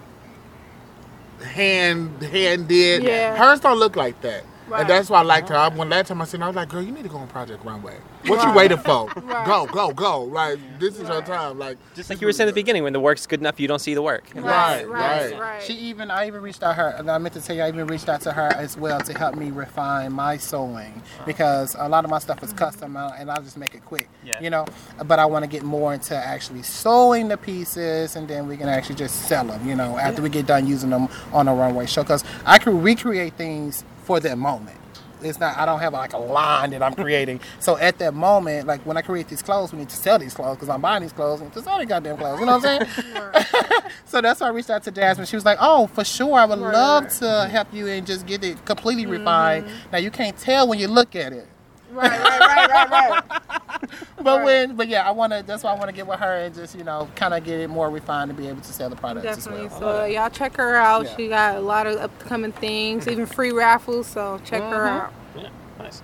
hand 1.42 2.22
hand 2.22 2.68
did. 2.68 3.02
Yeah. 3.02 3.36
Hers 3.36 3.60
don't 3.60 3.78
look 3.78 3.96
like 3.96 4.20
that. 4.22 4.44
Right. 4.68 4.82
And 4.82 4.90
that's 4.90 5.08
why 5.08 5.20
I 5.20 5.22
liked 5.22 5.48
her. 5.48 5.56
I, 5.56 5.68
when 5.68 5.88
last 5.88 6.08
time 6.08 6.20
I 6.20 6.26
seen 6.26 6.40
her, 6.40 6.44
I 6.44 6.48
was 6.48 6.56
like, 6.56 6.68
"Girl, 6.68 6.82
you 6.82 6.92
need 6.92 7.04
to 7.04 7.08
go 7.08 7.16
on 7.16 7.28
Project 7.28 7.64
Runway. 7.64 7.96
What 8.28 8.46
you 8.46 8.52
waiting 8.54 8.78
for? 8.78 9.08
Go, 9.46 9.66
go, 9.66 9.92
go! 9.92 10.22
Like 10.24 10.58
this 10.78 10.98
is 10.98 11.08
your 11.08 11.22
time. 11.22 11.58
Like 11.58 11.78
Just 11.94 12.10
like 12.10 12.20
you 12.20 12.26
were 12.26 12.32
saying 12.32 12.48
at 12.48 12.54
the 12.54 12.60
beginning, 12.60 12.82
when 12.82 12.92
the 12.92 13.00
work's 13.00 13.26
good 13.26 13.40
enough, 13.40 13.58
you 13.60 13.68
don't 13.68 13.78
see 13.78 13.94
the 13.94 14.02
work. 14.02 14.24
Right, 14.34 14.86
right, 14.88 15.32
right. 15.32 15.38
right. 15.38 15.62
She 15.62 15.72
even, 15.74 16.10
I 16.10 16.26
even 16.26 16.42
reached 16.42 16.62
out 16.62 16.76
her, 16.76 16.88
and 16.98 17.10
I 17.10 17.18
meant 17.18 17.34
to 17.34 17.40
tell 17.40 17.56
you, 17.56 17.62
I 17.62 17.68
even 17.68 17.86
reached 17.86 18.08
out 18.08 18.20
to 18.22 18.32
her 18.32 18.48
as 18.56 18.76
well 18.76 19.00
to 19.00 19.16
help 19.16 19.36
me 19.36 19.50
refine 19.50 20.12
my 20.12 20.36
sewing 20.36 21.02
because 21.26 21.74
a 21.78 21.88
lot 21.88 22.04
of 22.04 22.10
my 22.10 22.18
stuff 22.18 22.42
is 22.42 22.52
custom 22.52 22.96
uh, 22.96 23.12
and 23.18 23.30
I'll 23.30 23.42
just 23.42 23.56
make 23.56 23.74
it 23.74 23.84
quick, 23.84 24.08
Yeah. 24.24 24.40
you 24.40 24.50
know. 24.50 24.66
But 25.06 25.18
I 25.18 25.26
want 25.26 25.44
to 25.44 25.48
get 25.48 25.62
more 25.62 25.94
into 25.94 26.14
actually 26.16 26.62
sewing 26.62 27.28
the 27.28 27.36
pieces 27.36 28.16
and 28.16 28.28
then 28.28 28.48
we 28.48 28.56
can 28.56 28.68
actually 28.68 28.96
just 28.96 29.22
sell 29.28 29.44
them, 29.44 29.66
you 29.68 29.74
know, 29.76 29.96
after 29.98 30.22
we 30.22 30.28
get 30.28 30.46
done 30.46 30.66
using 30.66 30.90
them 30.90 31.08
on 31.32 31.48
a 31.48 31.54
runway 31.54 31.86
show 31.86 32.02
because 32.02 32.24
I 32.44 32.58
can 32.58 32.82
recreate 32.82 33.34
things 33.34 33.84
for 34.04 34.20
that 34.20 34.38
moment. 34.38 34.76
It's 35.22 35.40
not. 35.40 35.56
I 35.56 35.66
don't 35.66 35.80
have 35.80 35.92
like 35.92 36.12
a 36.12 36.18
line 36.18 36.70
that 36.70 36.82
I'm 36.82 36.94
creating. 36.94 37.40
so 37.60 37.76
at 37.78 37.98
that 37.98 38.14
moment, 38.14 38.66
like 38.66 38.80
when 38.86 38.96
I 38.96 39.02
create 39.02 39.28
these 39.28 39.42
clothes, 39.42 39.72
we 39.72 39.78
need 39.78 39.88
to 39.88 39.96
sell 39.96 40.18
these 40.18 40.34
clothes 40.34 40.56
because 40.56 40.68
I'm 40.68 40.80
buying 40.80 41.02
these 41.02 41.12
clothes 41.12 41.40
and 41.40 41.52
to 41.52 41.62
sell 41.62 41.78
the 41.78 41.86
goddamn 41.86 42.16
clothes. 42.16 42.40
You 42.40 42.46
know 42.46 42.58
what 42.58 42.66
I'm 42.66 42.86
saying? 42.86 43.90
so 44.04 44.20
that's 44.20 44.40
why 44.40 44.48
I 44.48 44.50
reached 44.50 44.70
out 44.70 44.82
to 44.84 44.90
Jasmine. 44.90 45.26
She 45.26 45.36
was 45.36 45.44
like, 45.44 45.58
"Oh, 45.60 45.86
for 45.88 46.04
sure, 46.04 46.38
I 46.38 46.44
would 46.44 46.58
love 46.58 47.08
to 47.18 47.48
help 47.50 47.72
you 47.72 47.86
and 47.88 48.06
just 48.06 48.26
get 48.26 48.44
it 48.44 48.64
completely 48.64 49.06
refined." 49.06 49.66
Mm-hmm. 49.66 49.92
Now 49.92 49.98
you 49.98 50.10
can't 50.10 50.36
tell 50.36 50.68
when 50.68 50.78
you 50.78 50.88
look 50.88 51.16
at 51.16 51.32
it, 51.32 51.46
right, 51.92 52.10
right, 52.10 52.40
right, 52.40 52.70
right, 52.70 53.10
right. 53.10 53.24
but 54.22 54.38
Right. 54.38 54.44
when, 54.44 54.76
but 54.76 54.88
yeah, 54.88 55.06
I 55.08 55.10
want 55.12 55.32
to. 55.32 55.42
That's 55.46 55.62
why 55.62 55.70
I 55.72 55.74
want 55.74 55.86
to 55.88 55.92
get 55.94 56.06
with 56.06 56.20
her 56.20 56.36
and 56.38 56.54
just 56.54 56.76
you 56.76 56.84
know 56.84 57.08
kind 57.14 57.34
of 57.34 57.44
get 57.44 57.60
it 57.60 57.68
more 57.68 57.90
refined 57.90 58.30
to 58.30 58.34
be 58.34 58.48
able 58.48 58.60
to 58.60 58.72
sell 58.72 58.90
the 58.90 58.96
products 58.96 59.24
Definitely. 59.24 59.66
as 59.66 59.70
well. 59.72 59.80
So 59.80 60.02
uh, 60.02 60.04
y'all 60.06 60.30
check 60.30 60.56
her 60.56 60.76
out. 60.76 61.04
Yeah. 61.06 61.16
She 61.16 61.28
got 61.28 61.56
a 61.56 61.60
lot 61.60 61.86
of 61.86 61.98
upcoming 61.98 62.52
things, 62.52 63.06
even 63.08 63.26
free 63.26 63.52
raffles. 63.52 64.06
So 64.06 64.40
check 64.44 64.62
her 64.62 64.86
out. 64.86 65.12
Yeah, 65.36 65.48
nice. 65.78 66.02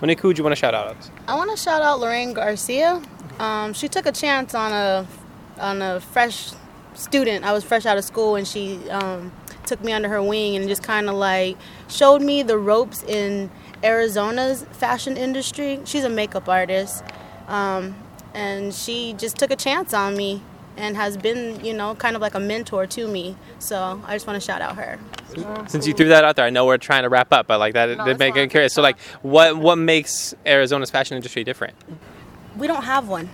Monique, 0.00 0.20
who 0.20 0.28
would 0.28 0.38
you 0.38 0.44
want 0.44 0.52
to 0.52 0.60
shout 0.60 0.74
out? 0.74 0.96
I 1.28 1.34
want 1.36 1.50
to 1.50 1.56
shout 1.56 1.80
out 1.82 2.00
Lorraine 2.00 2.32
Garcia. 2.34 3.00
Um, 3.38 3.72
she 3.72 3.88
took 3.88 4.06
a 4.06 4.12
chance 4.12 4.54
on 4.54 4.72
a 4.72 5.06
on 5.58 5.80
a 5.82 6.00
fresh 6.00 6.52
student. 6.94 7.44
I 7.44 7.52
was 7.52 7.64
fresh 7.64 7.86
out 7.86 7.96
of 7.98 8.04
school, 8.04 8.36
and 8.36 8.46
she 8.46 8.88
um, 8.90 9.32
took 9.66 9.82
me 9.82 9.92
under 9.92 10.08
her 10.08 10.22
wing 10.22 10.56
and 10.56 10.68
just 10.68 10.82
kind 10.82 11.08
of 11.08 11.14
like 11.14 11.56
showed 11.88 12.22
me 12.22 12.42
the 12.42 12.58
ropes 12.58 13.02
in 13.04 13.50
Arizona's 13.84 14.64
fashion 14.72 15.16
industry. 15.16 15.80
She's 15.84 16.04
a 16.04 16.08
makeup 16.08 16.48
artist, 16.48 17.04
um, 17.46 17.94
and 18.32 18.74
she 18.74 19.12
just 19.12 19.36
took 19.36 19.50
a 19.50 19.56
chance 19.56 19.92
on 19.94 20.16
me 20.16 20.40
and 20.76 20.96
has 20.96 21.16
been, 21.16 21.64
you 21.64 21.72
know, 21.72 21.94
kind 21.94 22.16
of 22.16 22.22
like 22.22 22.34
a 22.34 22.40
mentor 22.40 22.86
to 22.86 23.06
me. 23.06 23.36
So 23.60 24.00
I 24.06 24.14
just 24.14 24.26
want 24.26 24.40
to 24.40 24.44
shout 24.44 24.60
out 24.60 24.74
her. 24.76 24.98
Since 25.68 25.86
you 25.86 25.94
threw 25.94 26.08
that 26.08 26.24
out 26.24 26.34
there, 26.36 26.44
I 26.44 26.50
know 26.50 26.66
we're 26.66 26.78
trying 26.78 27.02
to 27.04 27.08
wrap 27.08 27.32
up, 27.32 27.46
but 27.46 27.58
like 27.60 27.74
that, 27.74 27.96
No, 27.96 28.04
did 28.04 28.18
make 28.18 28.34
fine. 28.34 28.44
it 28.44 28.50
curious. 28.50 28.72
So 28.72 28.82
like, 28.82 28.98
what 29.22 29.56
what 29.56 29.76
makes 29.76 30.34
Arizona's 30.46 30.90
fashion 30.90 31.16
industry 31.16 31.44
different? 31.44 31.74
We 32.56 32.66
don't 32.66 32.84
have 32.84 33.08
one. 33.08 33.28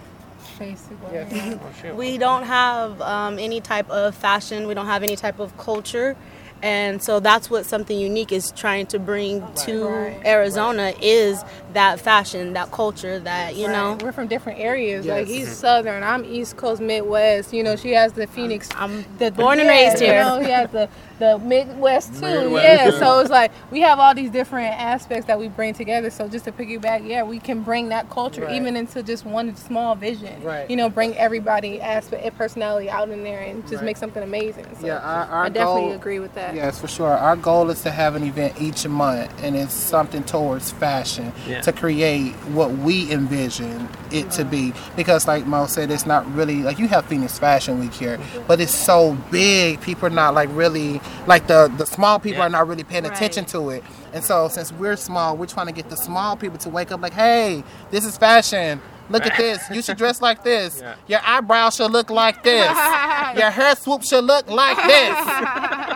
Basically. 0.59 1.59
We 1.94 2.18
don't 2.18 2.42
have 2.42 3.01
um, 3.01 3.38
any 3.38 3.62
type 3.62 3.88
of 3.88 4.14
fashion. 4.14 4.66
We 4.66 4.74
don't 4.74 4.86
have 4.86 5.03
any 5.03 5.16
type 5.16 5.38
of 5.38 5.57
culture, 5.57 6.16
and 6.63 7.03
so 7.03 7.21
that's 7.21 7.49
what 7.51 7.67
something 7.67 7.99
unique 7.99 8.33
is 8.33 8.53
trying 8.53 8.87
to 8.87 8.99
bring 8.99 9.47
to. 9.55 9.89
Arizona 10.27 10.93
is 11.01 11.43
that 11.75 12.01
fashion, 12.01 12.53
that 12.55 12.71
culture, 12.73 13.18
that 13.21 13.57
you 13.57 13.66
know. 13.68 13.97
We're 14.03 14.12
from 14.12 14.29
different 14.29 14.59
areas. 14.61 15.07
Yes. 15.07 15.18
Like 15.18 15.27
he's 15.27 15.47
mm-hmm. 15.47 15.55
southern, 15.55 16.03
I'm 16.03 16.25
East 16.25 16.57
Coast, 16.57 16.81
Midwest. 16.81 17.53
You 17.53 17.62
know, 17.62 17.77
she 17.77 17.93
has 17.93 18.12
the 18.12 18.27
Phoenix. 18.27 18.68
I'm 18.75 19.05
the 19.18 19.31
born 19.31 19.59
and 19.61 19.66
Yeah, 19.66 19.73
raised 19.89 20.01
You 20.01 20.07
here. 20.09 20.25
know, 20.25 20.41
he 20.41 20.51
has 20.51 20.71
the 20.71 20.89
the 21.18 21.39
Midwest 21.39 22.14
too. 22.14 22.21
Midwest, 22.23 22.64
yeah. 22.64 22.85
yeah. 22.89 22.99
So 22.99 23.18
it's 23.21 23.31
like 23.31 23.53
we 23.71 23.81
have 23.83 23.99
all 23.99 24.14
these 24.14 24.31
different 24.31 24.73
aspects 24.81 25.27
that 25.27 25.39
we 25.39 25.49
bring 25.49 25.75
together. 25.75 26.09
So 26.11 26.29
just 26.29 26.47
to 26.47 26.53
piggyback, 26.53 27.07
yeah, 27.07 27.23
we 27.23 27.39
can 27.39 27.62
bring 27.62 27.91
that 27.91 28.09
culture 28.09 28.43
Right. 28.47 28.55
even 28.57 28.75
into 28.77 29.03
just 29.03 29.27
one 29.27 29.55
small 29.57 29.95
vision. 29.95 30.43
Right. 30.43 30.68
You 30.71 30.77
know, 30.77 30.89
bring 30.89 31.14
everybody 31.16 31.81
aspect 31.81 32.25
and 32.25 32.35
personality 32.37 32.89
out 32.89 33.11
in 33.11 33.23
there 33.23 33.41
and 33.41 33.62
just 33.64 33.75
Right. 33.77 33.85
make 33.85 33.97
something 33.99 34.23
amazing. 34.23 34.64
So 34.81 34.87
Yeah, 34.87 34.97
our- 34.99 35.27
our 35.27 35.45
I 35.45 35.49
definitely 35.51 35.83
goal- 35.83 35.93
agree 35.93 36.18
with 36.21 36.35
that. 36.37 36.55
Yes, 36.55 36.79
for 36.79 36.89
sure. 36.89 37.11
Our 37.12 37.37
goal 37.37 37.68
is 37.71 37.83
to 37.83 37.91
have 37.91 38.14
an 38.16 38.25
event 38.25 38.55
each 38.59 38.87
month, 38.89 39.31
and 39.43 39.55
it's 39.57 39.75
something 39.75 40.23
towards 40.23 40.71
fashion 40.71 41.33
Yeah. 41.47 41.60
To 41.63 41.73
create 41.73 42.33
what 42.55 42.71
we 42.73 43.11
envision 43.13 43.89
it 44.11 44.31
to 44.33 44.45
be. 44.45 44.73
Because, 44.97 45.27
like 45.27 45.47
Mo 45.47 45.67
said, 45.67 45.91
it's 45.91 46.07
not 46.07 46.31
really 46.35 46.63
like 46.63 46.79
you 46.79 46.89
have 46.89 47.07
Phoenix 47.07 47.39
Fashion 47.39 47.79
Week 47.81 47.93
here, 47.93 48.19
but 48.47 48.61
it's 48.61 48.75
so 48.75 49.15
big. 49.31 49.81
People 49.81 50.07
are 50.07 50.11
not 50.11 50.35
like 50.35 50.49
really 50.53 51.01
like 51.27 51.47
the 51.47 51.73
the 51.77 51.87
small 51.87 52.19
people 52.19 52.39
Yeah. 52.41 52.47
are 52.47 52.51
not 52.51 52.67
really 52.69 52.85
paying 52.85 53.05
Right. 53.05 53.13
attention 53.13 53.45
to 53.47 53.71
it. 53.71 53.85
And 54.13 54.25
so, 54.25 54.49
since 54.49 54.73
we're 54.73 54.97
small, 54.97 55.37
we're 55.37 55.47
trying 55.47 55.67
to 55.67 55.73
get 55.73 55.89
the 55.91 55.97
small 55.97 56.37
people 56.37 56.59
to 56.59 56.69
wake 56.69 56.91
up 56.93 57.01
like, 57.01 57.13
hey, 57.15 57.63
this 57.91 58.05
is 58.05 58.17
fashion. 58.19 58.81
Look 59.09 59.27
at 59.27 59.37
this. 59.37 59.61
You 59.73 59.83
should 59.83 59.97
dress 59.97 60.23
like 60.23 60.45
this. 60.45 60.81
Yeah. 60.83 60.95
Your 61.09 61.21
eyebrows 61.25 61.75
should 61.75 61.91
look 61.91 62.11
like 62.11 62.45
this. 62.45 62.65
Your 63.37 63.51
hair 63.51 63.75
swoop 63.75 64.05
should 64.05 64.23
look 64.25 64.49
like 64.49 64.77
this. 64.77 65.17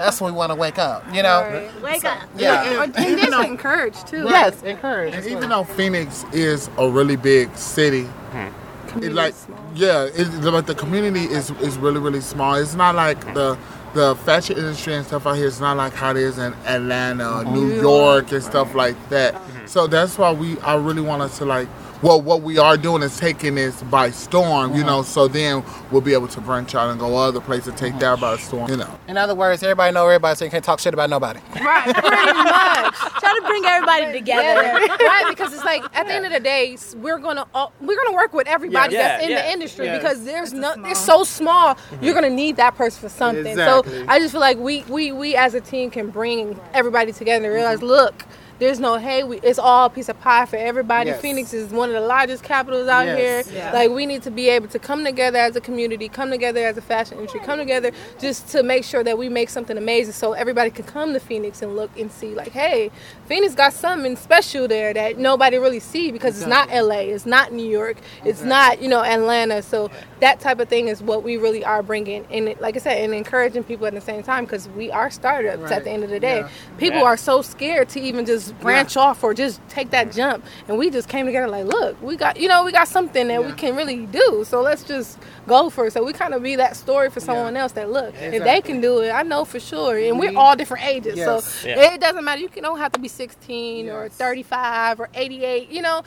That's 0.00 0.18
when 0.18 0.32
we 0.32 0.38
want 0.38 0.50
to 0.50 0.56
wake 0.56 0.78
up, 0.78 1.04
you 1.14 1.22
know? 1.22 1.42
Right. 1.42 1.82
Wake 1.82 2.04
up. 2.06 2.26
Yeah. 2.34 2.84
And 2.84 2.94
then 2.94 3.32
to 3.32 3.42
encourage 3.42 4.02
too. 4.04 4.24
Yes, 4.24 4.62
encourage. 4.62 5.12
And 5.12 5.26
even 5.26 5.50
though 5.50 5.62
Phoenix 5.62 6.24
is 6.32 6.70
a 6.78 6.88
really 6.88 7.16
big 7.16 7.54
city, 7.54 8.04
hmm. 8.04 9.02
it 9.02 9.12
like 9.12 9.34
yeah, 9.74 10.08
it, 10.14 10.40
but 10.40 10.66
the 10.66 10.74
community 10.74 11.24
is 11.24 11.50
is 11.60 11.76
really 11.76 12.00
really 12.00 12.22
small. 12.22 12.54
It's 12.54 12.74
not 12.74 12.94
like 12.94 13.22
hmm. 13.22 13.34
the 13.34 13.58
the 13.92 14.16
fashion 14.24 14.56
industry 14.56 14.94
and 14.94 15.04
stuff 15.04 15.26
out 15.26 15.36
here. 15.36 15.48
It's 15.48 15.60
not 15.60 15.76
like 15.76 15.92
how 15.92 16.12
it 16.12 16.16
is 16.16 16.38
in 16.38 16.54
Atlanta, 16.64 17.40
or 17.40 17.44
New 17.44 17.70
mm-hmm. 17.70 17.82
York, 17.82 18.32
and 18.32 18.42
stuff 18.42 18.74
like 18.74 18.96
that. 19.10 19.34
Mm-hmm. 19.34 19.66
So 19.66 19.86
that's 19.86 20.16
why 20.16 20.32
we 20.32 20.58
I 20.60 20.76
really 20.76 21.02
want 21.02 21.20
us 21.20 21.36
to 21.38 21.44
like. 21.44 21.68
Well, 22.02 22.22
what 22.22 22.40
we 22.40 22.56
are 22.56 22.78
doing 22.78 23.02
is 23.02 23.18
taking 23.18 23.56
this 23.56 23.82
by 23.82 24.10
storm, 24.10 24.72
you 24.72 24.78
mm-hmm. 24.78 24.86
know. 24.86 25.02
So 25.02 25.28
then 25.28 25.62
we'll 25.90 26.00
be 26.00 26.14
able 26.14 26.28
to 26.28 26.40
branch 26.40 26.74
out 26.74 26.88
and 26.88 26.98
go 26.98 27.16
other 27.16 27.40
places, 27.40 27.68
and 27.68 27.76
take 27.76 27.90
mm-hmm. 27.90 28.00
that 28.00 28.20
by 28.20 28.38
storm, 28.38 28.70
you 28.70 28.76
know. 28.76 28.98
In 29.06 29.18
other 29.18 29.34
words, 29.34 29.62
everybody 29.62 29.92
know 29.92 30.06
everybody, 30.06 30.34
so 30.36 30.46
you 30.46 30.50
can't 30.50 30.64
talk 30.64 30.78
shit 30.78 30.94
about 30.94 31.10
nobody. 31.10 31.40
Right, 31.60 31.84
pretty 31.94 32.32
much. 32.32 32.94
Try 33.20 33.38
to 33.38 33.46
bring 33.46 33.64
everybody 33.66 34.12
together. 34.18 34.62
Yeah, 34.62 34.96
right. 34.96 35.26
Because 35.28 35.52
it's 35.52 35.64
like 35.64 35.82
at 35.94 36.06
the 36.06 36.14
end 36.14 36.24
of 36.24 36.32
the 36.32 36.40
day, 36.40 36.78
we're 36.96 37.18
gonna 37.18 37.46
all, 37.54 37.72
we're 37.80 37.96
gonna 38.02 38.16
work 38.16 38.32
with 38.32 38.46
everybody 38.46 38.94
Yeah, 38.94 39.02
that's 39.02 39.24
in 39.24 39.30
yeah, 39.30 39.42
the 39.42 39.52
industry 39.52 39.86
yeah. 39.86 39.98
because 39.98 40.24
there's 40.24 40.54
no 40.54 40.74
they're 40.82 40.94
so 40.94 41.22
small. 41.22 41.74
Mm-hmm. 41.74 42.04
You're 42.04 42.14
gonna 42.14 42.30
need 42.30 42.56
that 42.56 42.76
person 42.76 43.00
for 43.00 43.08
something. 43.10 43.46
Exactly. 43.46 43.92
So 43.92 44.04
I 44.08 44.18
just 44.18 44.32
feel 44.32 44.40
like 44.40 44.56
we 44.56 44.84
we 44.84 45.12
we 45.12 45.36
as 45.36 45.52
a 45.54 45.60
team 45.60 45.90
can 45.90 46.08
bring 46.08 46.58
everybody 46.72 47.12
together 47.12 47.44
and 47.44 47.54
realize, 47.54 47.82
look. 47.82 48.24
There's 48.60 48.78
no 48.78 48.98
hey, 48.98 49.24
we, 49.24 49.40
it's 49.40 49.58
all 49.58 49.86
a 49.86 49.90
piece 49.90 50.08
of 50.10 50.20
pie 50.20 50.44
for 50.46 50.56
everybody. 50.56 51.10
Yes. 51.10 51.20
Phoenix 51.20 51.54
is 51.54 51.72
one 51.72 51.88
of 51.88 51.94
the 51.94 52.00
largest 52.06 52.44
capitals 52.44 52.88
out 52.88 53.06
Yes. 53.06 53.48
here. 53.48 53.56
Yeah. 53.56 53.72
Like 53.72 53.90
we 53.90 54.04
need 54.06 54.22
to 54.24 54.30
be 54.30 54.50
able 54.50 54.68
to 54.68 54.78
come 54.78 55.02
together 55.02 55.38
as 55.38 55.56
a 55.56 55.60
community, 55.62 56.08
come 56.10 56.30
together 56.30 56.64
as 56.66 56.76
a 56.76 56.82
fashion 56.82 57.16
industry, 57.16 57.40
come 57.40 57.58
together 57.58 57.90
just 58.20 58.48
to 58.48 58.62
make 58.62 58.84
sure 58.84 59.02
that 59.02 59.16
we 59.16 59.30
make 59.30 59.48
something 59.48 59.78
amazing 59.78 60.12
so 60.12 60.34
everybody 60.34 60.70
can 60.70 60.84
come 60.84 61.14
to 61.14 61.20
Phoenix 61.20 61.62
and 61.62 61.74
look 61.74 61.90
and 61.98 62.12
see 62.12 62.34
like, 62.34 62.52
hey, 62.52 62.90
Phoenix 63.26 63.54
got 63.54 63.72
something 63.72 64.14
special 64.14 64.68
there 64.68 64.92
that 64.92 65.16
nobody 65.16 65.56
really 65.56 65.80
see 65.80 66.12
because 66.12 66.36
it's 66.38 66.46
not 66.46 66.68
LA, 66.70 67.00
it's 67.14 67.24
not 67.24 67.52
New 67.54 67.66
York, 67.68 67.96
it's 68.26 68.42
not, 68.42 68.82
you 68.82 68.88
know, 68.88 69.02
Atlanta. 69.02 69.62
So 69.62 69.90
that 70.20 70.38
type 70.38 70.60
of 70.60 70.68
thing 70.68 70.88
is 70.88 71.02
what 71.02 71.22
we 71.22 71.38
really 71.38 71.64
are 71.64 71.82
bringing 71.82 72.26
and 72.30 72.48
it, 72.50 72.60
like 72.60 72.76
I 72.76 72.80
said, 72.80 72.98
and 73.02 73.14
encouraging 73.14 73.64
people 73.64 73.86
at 73.86 73.94
the 73.94 74.02
same 74.02 74.22
time 74.22 74.44
because 74.44 74.68
we 74.68 74.90
are 74.90 75.10
startups 75.10 75.62
Right. 75.62 75.72
at 75.72 75.84
the 75.84 75.90
end 75.90 76.04
of 76.04 76.10
the 76.10 76.20
day. 76.20 76.40
Yeah. 76.40 76.48
People 76.76 76.98
Yeah. 77.00 77.06
are 77.06 77.16
so 77.16 77.40
scared 77.40 77.88
to 77.90 78.00
even 78.00 78.26
just 78.26 78.49
branch 78.52 78.96
off 78.96 79.22
or 79.22 79.34
just 79.34 79.60
take 79.68 79.90
that 79.90 80.12
jump. 80.12 80.44
And 80.68 80.78
we 80.78 80.90
just 80.90 81.08
came 81.08 81.26
together 81.26 81.48
like, 81.48 81.66
look, 81.66 82.00
we 82.02 82.16
got, 82.16 82.38
you 82.38 82.48
know, 82.48 82.64
we 82.64 82.72
got 82.72 82.88
something 82.88 83.28
that 83.28 83.44
we 83.44 83.52
can 83.52 83.76
really 83.76 84.06
do. 84.06 84.44
So 84.46 84.60
let's 84.62 84.82
just 84.82 85.18
go 85.46 85.70
for 85.70 85.86
it. 85.86 85.92
So 85.92 86.04
we 86.04 86.12
kind 86.12 86.34
of 86.34 86.42
be 86.42 86.56
that 86.56 86.76
story 86.76 87.10
for 87.10 87.20
someone 87.20 87.56
else 87.56 87.72
that 87.72 87.90
look, 87.90 88.14
if 88.20 88.42
they 88.44 88.60
can 88.60 88.80
do 88.80 89.00
it, 89.00 89.10
I 89.10 89.22
know 89.22 89.44
for 89.44 89.60
sure. 89.60 89.96
And 89.98 90.18
we're 90.18 90.36
all 90.36 90.56
different 90.56 90.84
ages. 90.86 91.16
Yes. 91.16 91.44
So 91.44 91.68
Yeah. 91.68 91.92
it 91.94 92.00
doesn't 92.00 92.24
matter. 92.24 92.40
You 92.40 92.48
can, 92.48 92.62
don't 92.62 92.78
have 92.78 92.92
to 92.92 93.00
be 93.00 93.08
16 93.08 93.88
or 93.88 94.04
Yes. 94.04 94.12
35 94.16 95.00
or 95.00 95.08
88. 95.14 95.70
You 95.70 95.82
know, 95.82 96.02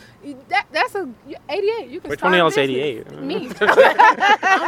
that 0.49 0.65
that's 0.71 0.95
a 0.95 1.07
88. 1.49 1.89
You 1.89 1.99
can 2.01 2.09
Which 2.09 2.21
one 2.21 2.33
of 2.33 2.35
a 2.35 2.39
y'all's 2.39 2.55
business. 2.55 2.77
88? 2.77 3.11
Me. 3.21 3.47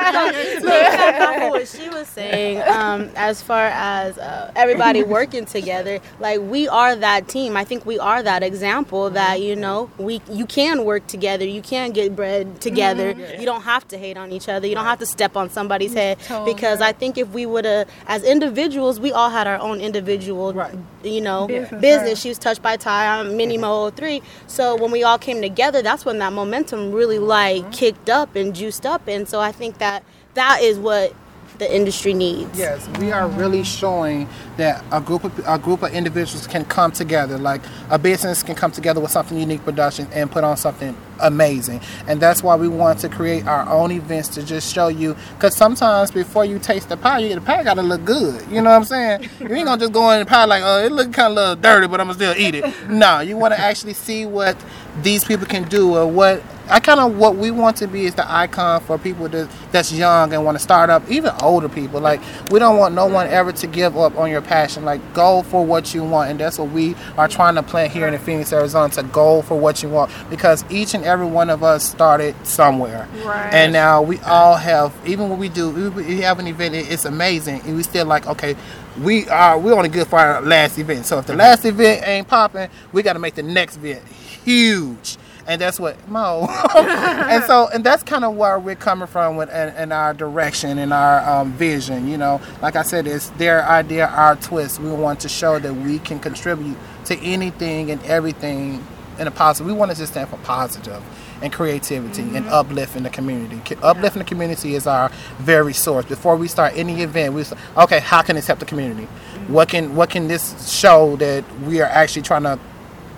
off 0.05 1.41
of 1.41 1.49
what 1.51 1.67
she 1.67 1.89
was 1.89 2.07
saying, 2.07 2.61
um, 2.67 3.09
as 3.15 3.41
far 3.41 3.67
as 3.67 4.17
uh, 4.17 4.51
everybody 4.55 5.03
working 5.03 5.45
together, 5.45 5.99
like 6.19 6.39
we 6.41 6.67
are 6.67 6.95
that 6.95 7.27
team. 7.27 7.57
I 7.57 7.63
think 7.65 7.85
we 7.85 7.99
are 7.99 8.23
that 8.23 8.43
example 8.43 9.09
that 9.11 9.41
you 9.41 9.55
know 9.55 9.89
we 9.97 10.21
you 10.31 10.45
can 10.45 10.85
work 10.85 11.07
together, 11.07 11.45
you 11.45 11.61
can 11.61 11.91
get 11.91 12.15
bread 12.15 12.61
together. 12.61 13.13
Mm-hmm. 13.13 13.39
You 13.39 13.45
don't 13.45 13.63
have 13.63 13.87
to 13.89 13.97
hate 13.97 14.17
on 14.17 14.31
each 14.31 14.47
other. 14.47 14.67
You 14.67 14.75
don't 14.75 14.85
have 14.85 14.99
to 14.99 15.05
step 15.05 15.35
on 15.35 15.49
somebody's 15.49 15.91
mm, 15.91 15.95
head 15.95 16.19
Totally 16.19 16.53
because 16.53 16.81
I 16.81 16.91
think 16.91 17.17
if 17.17 17.29
we 17.29 17.45
would 17.45 17.65
have, 17.65 17.89
as 18.07 18.23
individuals, 18.23 18.99
we 18.99 19.11
all 19.11 19.29
had 19.29 19.47
our 19.47 19.57
own 19.57 19.81
individual, 19.81 20.53
Right. 20.53 20.73
you 21.03 21.21
know, 21.21 21.47
Business, 21.47 21.81
business. 21.81 22.07
right. 22.07 22.17
She 22.17 22.29
was 22.29 22.37
touched 22.37 22.61
by 22.61 22.77
Ty. 22.77 23.19
I'm 23.19 23.37
Mini 23.37 23.57
Mo 23.57 23.89
3. 23.89 24.21
So 24.47 24.75
when 24.75 24.91
we 24.91 25.03
all 25.03 25.17
came 25.17 25.41
together, 25.41 25.81
that's 25.81 26.05
when 26.05 26.19
that 26.19 26.33
momentum 26.33 26.91
really 26.91 27.19
like 27.19 27.63
mm-hmm. 27.63 27.71
kicked 27.71 28.09
up 28.09 28.35
and 28.35 28.55
juiced 28.55 28.85
up. 28.85 29.07
And 29.07 29.27
so 29.27 29.39
I 29.39 29.51
think 29.51 29.77
that 29.79 30.03
that 30.35 30.61
is 30.61 30.77
what 30.77 31.13
the 31.57 31.73
industry 31.73 32.13
needs. 32.13 32.57
Yes, 32.57 32.87
we 32.99 33.11
are 33.11 33.27
really 33.27 33.63
showing 33.63 34.27
that 34.57 34.83
a 34.91 35.01
group 35.01 35.23
of 35.23 35.39
a 35.47 35.57
group 35.57 35.83
of 35.83 35.93
individuals 35.93 36.47
can 36.47 36.65
come 36.65 36.91
together. 36.91 37.37
Like 37.37 37.61
a 37.89 37.97
business 37.97 38.43
can 38.43 38.55
come 38.55 38.71
together 38.71 38.99
with 38.99 39.11
something 39.11 39.37
unique 39.37 39.63
production 39.63 40.07
and 40.11 40.31
put 40.31 40.43
on 40.43 40.57
something 40.57 40.95
amazing. 41.19 41.81
And 42.07 42.19
that's 42.19 42.43
why 42.43 42.55
we 42.55 42.67
want 42.67 42.99
to 42.99 43.09
create 43.09 43.45
our 43.47 43.67
own 43.69 43.91
events 43.91 44.29
to 44.29 44.43
just 44.43 44.73
show 44.73 44.87
you. 44.87 45.15
Because 45.35 45.55
sometimes 45.55 46.11
before 46.11 46.45
you 46.45 46.59
taste 46.59 46.89
the 46.89 46.97
pie, 46.97 47.19
you 47.19 47.29
get 47.29 47.35
the 47.35 47.41
pie 47.41 47.63
got 47.63 47.75
to 47.75 47.81
look 47.81 48.05
good. 48.05 48.45
You 48.49 48.61
know 48.61 48.69
what 48.69 48.77
I'm 48.77 48.83
saying? 48.85 49.29
you 49.39 49.53
ain't 49.53 49.65
gonna 49.65 49.79
just 49.79 49.93
go 49.93 50.11
in 50.11 50.19
the 50.19 50.25
pie 50.25 50.45
like, 50.45 50.63
oh, 50.65 50.83
it 50.83 50.91
look 50.91 51.13
kind 51.13 51.31
of 51.31 51.37
a 51.37 51.41
little 51.41 51.55
dirty, 51.55 51.87
but 51.87 51.99
I'm 51.99 52.07
gonna 52.07 52.15
still 52.15 52.35
eat 52.37 52.55
it. 52.55 52.73
no, 52.89 53.19
you 53.19 53.37
want 53.37 53.53
to 53.53 53.59
actually 53.59 53.93
see 53.93 54.25
what 54.25 54.57
these 55.01 55.23
people 55.23 55.45
can 55.45 55.67
do 55.67 55.95
or 55.95 56.07
what 56.07 56.41
I 56.67 56.79
kind 56.79 56.99
of 56.99 57.15
what 57.17 57.35
we 57.35 57.51
want 57.51 57.77
to 57.77 57.87
be 57.87 58.05
is 58.05 58.15
the 58.15 58.29
icon 58.31 58.81
for 58.81 58.97
people 58.97 59.29
that 59.29 59.47
that's 59.71 59.91
young 59.91 60.33
and 60.33 60.43
want 60.43 60.57
to 60.57 60.63
start 60.63 60.89
up, 60.89 61.03
even 61.11 61.31
older 61.43 61.69
people. 61.69 62.01
Like 62.01 62.19
we 62.49 62.57
don't 62.57 62.79
want 62.79 62.95
no 62.95 63.05
one 63.05 63.27
ever 63.27 63.51
to 63.51 63.67
give 63.67 63.95
up 63.95 64.17
on 64.17 64.31
your 64.31 64.41
passion. 64.41 64.83
Like 64.83 65.13
go 65.13 65.43
for 65.43 65.63
what 65.63 65.93
you 65.93 66.03
want, 66.03 66.31
and 66.31 66.39
that's 66.39 66.57
what 66.57 66.71
we 66.71 66.95
are 67.19 67.27
trying 67.27 67.53
to 67.55 67.61
plant 67.63 67.93
here 67.93 68.07
in 68.07 68.13
the 68.13 68.19
Phoenix, 68.19 68.51
Arizona. 68.51 68.91
To 68.95 69.03
go 69.03 69.43
for 69.43 69.59
what 69.59 69.83
you 69.83 69.89
want, 69.89 70.11
because 70.31 70.65
each 70.71 70.95
and 70.95 71.04
every 71.05 71.25
one 71.25 71.49
of 71.49 71.63
us 71.63 71.83
started 71.83 72.35
somewhere, 72.45 73.07
Right. 73.23 73.53
and 73.53 73.71
now 73.71 74.01
we 74.01 74.19
all 74.19 74.55
have. 74.55 74.93
Even 75.05 75.29
when 75.29 75.39
we 75.39 75.49
do, 75.49 75.91
we, 75.91 76.21
have 76.21 76.39
an 76.39 76.47
event, 76.47 76.75
it's 76.75 77.05
amazing, 77.05 77.61
and 77.65 77.75
we 77.77 77.83
still 77.83 78.05
like 78.05 78.27
okay. 78.27 78.55
We 79.01 79.27
are 79.29 79.59
we 79.59 79.71
only 79.71 79.89
good 79.89 80.07
for 80.07 80.19
our 80.19 80.41
last 80.41 80.77
event. 80.77 81.05
So 81.05 81.19
if 81.19 81.27
the 81.27 81.35
last 81.35 81.65
event 81.65 82.07
ain't 82.07 82.27
popping, 82.27 82.69
we 82.93 83.03
got 83.03 83.13
to 83.13 83.19
make 83.19 83.35
the 83.35 83.43
next 83.43 83.77
event 83.77 84.03
huge 84.07 85.17
and 85.47 85.61
that's 85.61 85.79
what 85.79 86.07
Mo. 86.07 86.47
and 86.75 87.43
so, 87.43 87.67
and 87.73 87.83
that's 87.83 88.03
kind 88.03 88.25
of 88.25 88.35
where 88.35 88.59
we're 88.59 88.75
coming 88.75 89.07
from 89.07 89.35
with 89.35 89.49
in, 89.49 89.75
in 89.75 89.91
our 89.91 90.13
direction 90.13 90.77
and 90.77 90.91
our 90.93 91.41
um, 91.41 91.51
vision. 91.53 92.07
You 92.07 92.17
know, 92.17 92.41
like 92.61 92.75
I 92.75 92.83
said, 92.83 93.07
it's 93.07 93.29
their 93.31 93.63
idea, 93.67 94.07
our 94.07 94.35
twist. 94.35 94.79
We 94.79 94.91
want 94.91 95.19
to 95.21 95.29
show 95.29 95.59
that 95.59 95.73
we 95.73 95.99
can 95.99 96.19
contribute 96.19 96.77
to 97.05 97.17
anything 97.19 97.91
and 97.91 98.01
everything 98.03 98.85
in 99.19 99.27
a 99.27 99.31
positive. 99.31 99.67
We 99.67 99.73
want 99.73 99.91
to 99.91 99.97
just 99.97 100.13
stand 100.13 100.29
for 100.29 100.37
positive 100.37 101.03
and 101.41 101.51
creativity 101.51 102.21
and 102.35 102.47
uplifting 102.47 103.03
the 103.03 103.09
community. 103.09 103.61
Ki- 103.65 103.75
Uplifting 103.83 104.19
the 104.19 104.27
community 104.27 104.75
is 104.75 104.87
our 104.87 105.09
very 105.39 105.73
source. 105.73 106.05
Before 106.05 106.35
we 106.35 106.47
start 106.47 106.73
any 106.75 107.01
event, 107.01 107.33
we 107.33 107.43
say, 107.43 107.57
okay, 107.77 107.99
how 107.99 108.21
can 108.21 108.35
this 108.35 108.47
help 108.47 108.59
the 108.59 108.65
community? 108.65 109.05
What 109.47 109.69
can 109.69 109.95
what 109.95 110.09
can 110.09 110.27
this 110.27 110.71
show 110.71 111.15
that 111.17 111.43
we 111.61 111.81
are 111.81 111.87
actually 111.89 112.23
trying 112.23 112.43
to 112.43 112.59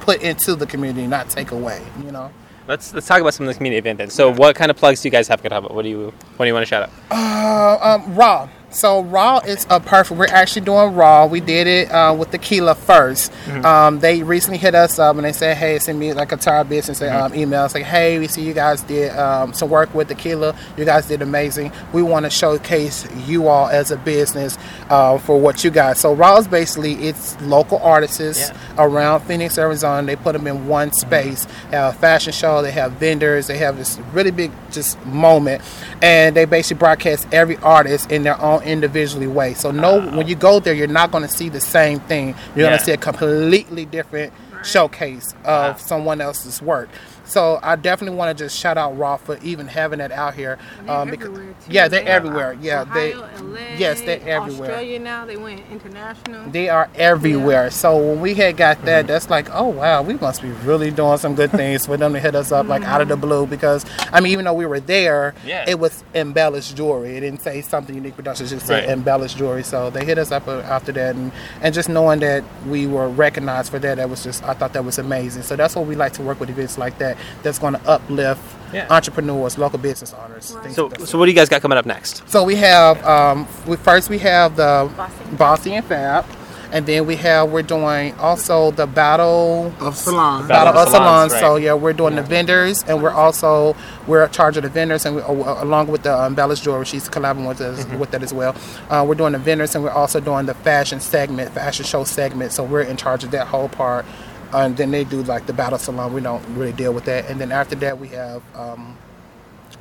put 0.07 0.21
into 0.21 0.55
the 0.55 0.65
community, 0.65 1.05
not 1.05 1.29
take 1.29 1.51
away. 1.51 1.85
You 2.03 2.11
know. 2.11 2.31
Let's 2.67 2.93
let's 2.93 3.07
talk 3.07 3.19
about 3.21 3.33
some 3.33 3.45
of 3.47 3.53
the 3.53 3.57
community 3.57 3.77
event 3.77 3.97
then. 3.97 4.09
So, 4.09 4.33
what 4.33 4.55
kind 4.55 4.71
of 4.71 4.77
plugs 4.77 5.01
do 5.01 5.07
you 5.07 5.11
guys 5.11 5.27
have 5.27 5.41
coming 5.43 5.53
up? 5.57 5.69
What 5.71 5.83
do 5.83 5.89
you 5.89 6.13
what 6.37 6.45
do 6.45 6.47
you 6.47 6.53
want 6.53 6.63
to 6.65 6.69
shout 6.69 6.83
out? 6.83 6.91
Uh, 7.11 7.77
um, 7.95 8.15
raw. 8.15 8.49
So 8.77 9.01
raw 9.01 9.39
is 9.39 9.65
a 9.71 9.79
perfect. 9.79 10.19
We're 10.19 10.27
actually 10.27 10.61
doing 10.61 10.93
raw. 10.93 11.25
We 11.25 11.39
did 11.39 11.65
it 11.65 11.91
uh, 11.91 12.13
with 12.13 12.29
tequila 12.29 12.75
1st 12.75 13.65
Um, 13.65 13.99
they 13.99 14.21
recently 14.21 14.59
hit 14.59 14.75
us 14.75 14.99
up 14.99 15.15
and 15.15 15.25
they 15.25 15.33
said, 15.33 15.57
"Hey, 15.57 15.79
send 15.79 15.97
me 15.97 16.13
like 16.13 16.31
a 16.31 16.35
entire 16.35 16.63
business 16.63 17.01
um, 17.01 17.33
email. 17.33 17.65
It's 17.65 17.73
like, 17.73 17.85
hey, 17.85 18.19
we 18.19 18.27
see 18.27 18.43
you 18.43 18.53
guys 18.53 18.83
did 18.83 19.15
um, 19.17 19.51
some 19.53 19.69
work 19.69 19.91
with 19.95 20.09
tequila. 20.09 20.55
You 20.77 20.85
guys 20.85 21.07
did 21.07 21.23
amazing. 21.23 21.71
We 21.91 22.03
want 22.03 22.25
to 22.25 22.29
showcase 22.29 23.07
you 23.25 23.47
all 23.47 23.67
as 23.67 23.89
a 23.89 23.97
business 23.97 24.59
uh, 24.91 25.17
for 25.17 25.39
what 25.39 25.63
you 25.63 25.71
guys. 25.71 25.99
So 25.99 26.13
raw 26.13 26.37
is 26.37 26.47
basically 26.47 26.93
it's 27.07 27.39
local 27.41 27.79
artists 27.79 28.19
Yeah. 28.19 28.55
around 28.77 29.21
Phoenix, 29.21 29.57
Arizona. 29.57 30.05
They 30.05 30.15
put 30.15 30.33
them 30.33 30.45
in 30.45 30.67
one 30.67 30.91
space. 30.93 31.45
They 31.71 31.77
have 31.77 31.95
a 31.95 31.97
fashion 31.97 32.31
show. 32.31 32.61
They 32.61 32.71
have 32.71 32.91
vendors. 32.93 33.47
They 33.47 33.57
have 33.57 33.75
this 33.77 33.97
really 34.13 34.31
big 34.31 34.51
just 34.69 35.03
moment, 35.05 35.63
and 36.03 36.35
they 36.35 36.45
basically 36.45 36.77
broadcast 36.77 37.27
every 37.31 37.57
artist 37.57 38.11
in 38.11 38.21
their 38.21 38.39
own 38.39 38.61
individually 38.67 39.27
way. 39.27 39.53
So 39.53 39.71
no, 39.71 40.01
when 40.11 40.27
you 40.27 40.35
go 40.35 40.59
there, 40.59 40.73
you're 40.73 40.87
not 40.87 41.11
going 41.11 41.23
to 41.23 41.29
see 41.33 41.49
the 41.49 41.61
same 41.61 41.99
thing. 42.01 42.35
You're 42.55 42.65
Yeah. 42.65 42.69
going 42.69 42.79
to 42.79 42.85
see 42.85 42.91
a 42.91 42.97
completely 42.97 43.85
different 43.85 44.33
showcase 44.63 45.33
of 45.45 45.45
Wow. 45.45 45.75
someone 45.77 46.21
else's 46.21 46.61
work. 46.61 46.89
So 47.27 47.59
I 47.61 47.75
definitely 47.75 48.17
want 48.17 48.37
to 48.37 48.43
just 48.45 48.57
shout 48.57 48.77
out 48.77 48.97
Raw 48.97 49.17
for 49.17 49.37
even 49.43 49.67
having 49.67 49.99
that 49.99 50.11
out 50.11 50.33
here. 50.33 50.57
Um, 50.87 51.09
They're 51.09 51.17
becau- 51.17 51.23
everywhere, 51.25 51.53
too. 51.65 51.71
yeah, 51.71 51.87
they're 51.87 52.03
They're 52.03 52.09
everywhere. 52.13 52.57
Yeah, 52.61 52.83
they. 52.85 53.13
Ohio, 53.13 53.29
LA, 53.45 53.59
yes, 53.77 54.01
they're 54.01 54.21
everywhere. 54.27 54.69
Australia 54.71 54.99
now, 54.99 55.25
they 55.25 55.35
went 55.37 55.61
international. 55.71 56.49
They 56.51 56.69
are 56.69 56.89
everywhere. 56.95 57.69
So 57.71 57.97
when 57.97 58.21
we 58.21 58.33
had 58.33 58.55
got 58.55 58.83
that, 58.85 59.07
that's 59.07 59.29
like, 59.29 59.49
oh 59.53 59.67
wow, 59.67 60.01
we 60.03 60.13
must 60.15 60.41
be 60.41 60.49
really 60.49 60.89
doing 60.89 61.17
some 61.17 61.35
good 61.35 61.51
things 61.51 61.85
for 61.85 61.97
them 61.97 62.13
to 62.13 62.19
hit 62.19 62.33
us 62.35 62.51
up 62.51 62.67
like 62.67 62.83
out 62.83 63.01
of 63.01 63.07
the 63.09 63.17
blue. 63.17 63.45
Because 63.45 63.85
I 64.13 64.21
mean, 64.21 64.31
even 64.31 64.45
though 64.45 64.53
we 64.53 64.65
were 64.65 64.79
there, 64.79 65.35
Yeah. 65.45 65.65
it 65.67 65.79
was 65.79 66.03
embellished 66.15 66.77
jewelry. 66.77 67.17
It 67.17 67.21
didn't 67.21 67.41
say 67.41 67.61
something 67.61 67.93
unique 67.93 68.15
productions, 68.15 68.51
it 68.51 68.55
just 68.55 68.67
said 68.67 68.81
Right. 68.85 68.89
embellished 68.89 69.37
jewelry. 69.37 69.63
So 69.63 69.89
they 69.89 70.05
hit 70.05 70.17
us 70.17 70.31
up 70.31 70.47
uh, 70.47 70.59
after 70.61 70.91
that, 70.93 71.15
and, 71.15 71.31
and 71.61 71.73
just 71.73 71.89
knowing 71.89 72.19
that 72.21 72.43
we 72.67 72.87
were 72.87 73.09
recognized 73.09 73.69
for 73.71 73.79
that, 73.79 73.97
that 73.97 74.09
was 74.09 74.23
just 74.23 74.43
I 74.43 74.53
thought 74.53 74.73
that 74.73 74.85
was 74.85 74.97
amazing. 74.97 75.43
So 75.43 75.55
that's 75.57 75.75
what 75.75 75.85
we 75.87 75.95
like 75.95 76.13
to 76.13 76.21
work 76.21 76.39
with 76.39 76.49
events 76.49 76.77
like 76.77 76.97
that. 76.99 77.16
That's 77.43 77.59
going 77.59 77.73
to 77.75 77.81
uplift 77.87 78.41
Yeah. 78.73 78.87
entrepreneurs, 78.89 79.57
local 79.57 79.79
business 79.79 80.13
owners. 80.13 80.51
things 80.61 80.75
So, 80.75 80.87
like 80.87 80.99
so 81.01 81.17
what 81.17 81.25
do 81.25 81.31
you 81.31 81.35
guys 81.37 81.49
got 81.49 81.61
coming 81.61 81.77
up 81.77 81.85
next? 81.85 82.23
So 82.29 82.43
we 82.43 82.55
have 82.57 83.03
um, 83.05 83.47
we 83.65 83.77
first 83.77 84.09
we 84.09 84.17
have 84.19 84.55
the 84.57 84.89
Bossy 85.37 85.73
and 85.75 85.85
Fab, 85.85 86.25
and 86.73 86.85
then 86.85 87.05
we 87.05 87.15
have 87.15 87.49
we're 87.49 87.61
doing 87.61 88.13
also 88.19 88.71
the 88.71 88.85
battle 88.85 89.71
Of 89.79 89.95
salon. 89.95 90.47
Battle 90.49 90.73
battle 90.73 90.81
of 90.81 90.87
of 90.87 90.91
salons, 90.93 91.31
salons. 91.31 91.39
So 91.39 91.55
yeah, 91.55 91.73
we're 91.75 91.93
doing 91.93 92.15
the 92.15 92.21
vendors, 92.23 92.83
and 92.83 93.01
we're 93.01 93.11
also 93.11 93.73
we're 94.05 94.25
in 94.25 94.31
charge 94.31 94.57
of 94.57 94.63
the 94.63 94.69
vendors, 94.69 95.05
and 95.05 95.15
we, 95.15 95.21
uh, 95.21 95.63
along 95.63 95.87
with 95.87 96.03
the 96.03 96.13
um, 96.13 96.27
embellished 96.33 96.63
jewelry, 96.65 96.83
she's 96.85 97.07
collaborating 97.07 97.47
with 97.47 97.61
us 97.61 97.85
with 97.97 98.11
that 98.11 98.21
as 98.21 98.33
well. 98.33 98.53
Uh, 98.89 99.05
we're 99.07 99.15
doing 99.15 99.31
the 99.31 99.39
vendors, 99.39 99.75
and 99.75 99.83
we're 99.83 99.91
also 99.91 100.19
doing 100.19 100.45
the 100.45 100.53
fashion 100.53 100.99
segment, 100.99 101.53
fashion 101.53 101.85
show 101.85 102.03
segment. 102.03 102.51
So 102.51 102.63
we're 102.65 102.81
in 102.81 102.97
charge 102.97 103.23
of 103.23 103.31
that 103.31 103.47
whole 103.47 103.69
part. 103.69 104.05
And 104.53 104.77
then 104.77 104.91
they 104.91 105.03
do 105.03 105.23
like 105.23 105.45
the 105.45 105.53
battle 105.53 105.77
salon. 105.77 106.13
We 106.13 106.21
don't 106.21 106.43
really 106.55 106.73
deal 106.73 106.93
with 106.93 107.05
that. 107.05 107.29
And 107.29 107.39
then 107.39 107.51
after 107.51 107.75
that, 107.75 107.99
we 107.99 108.07
have 108.09 108.41
um, 108.55 108.97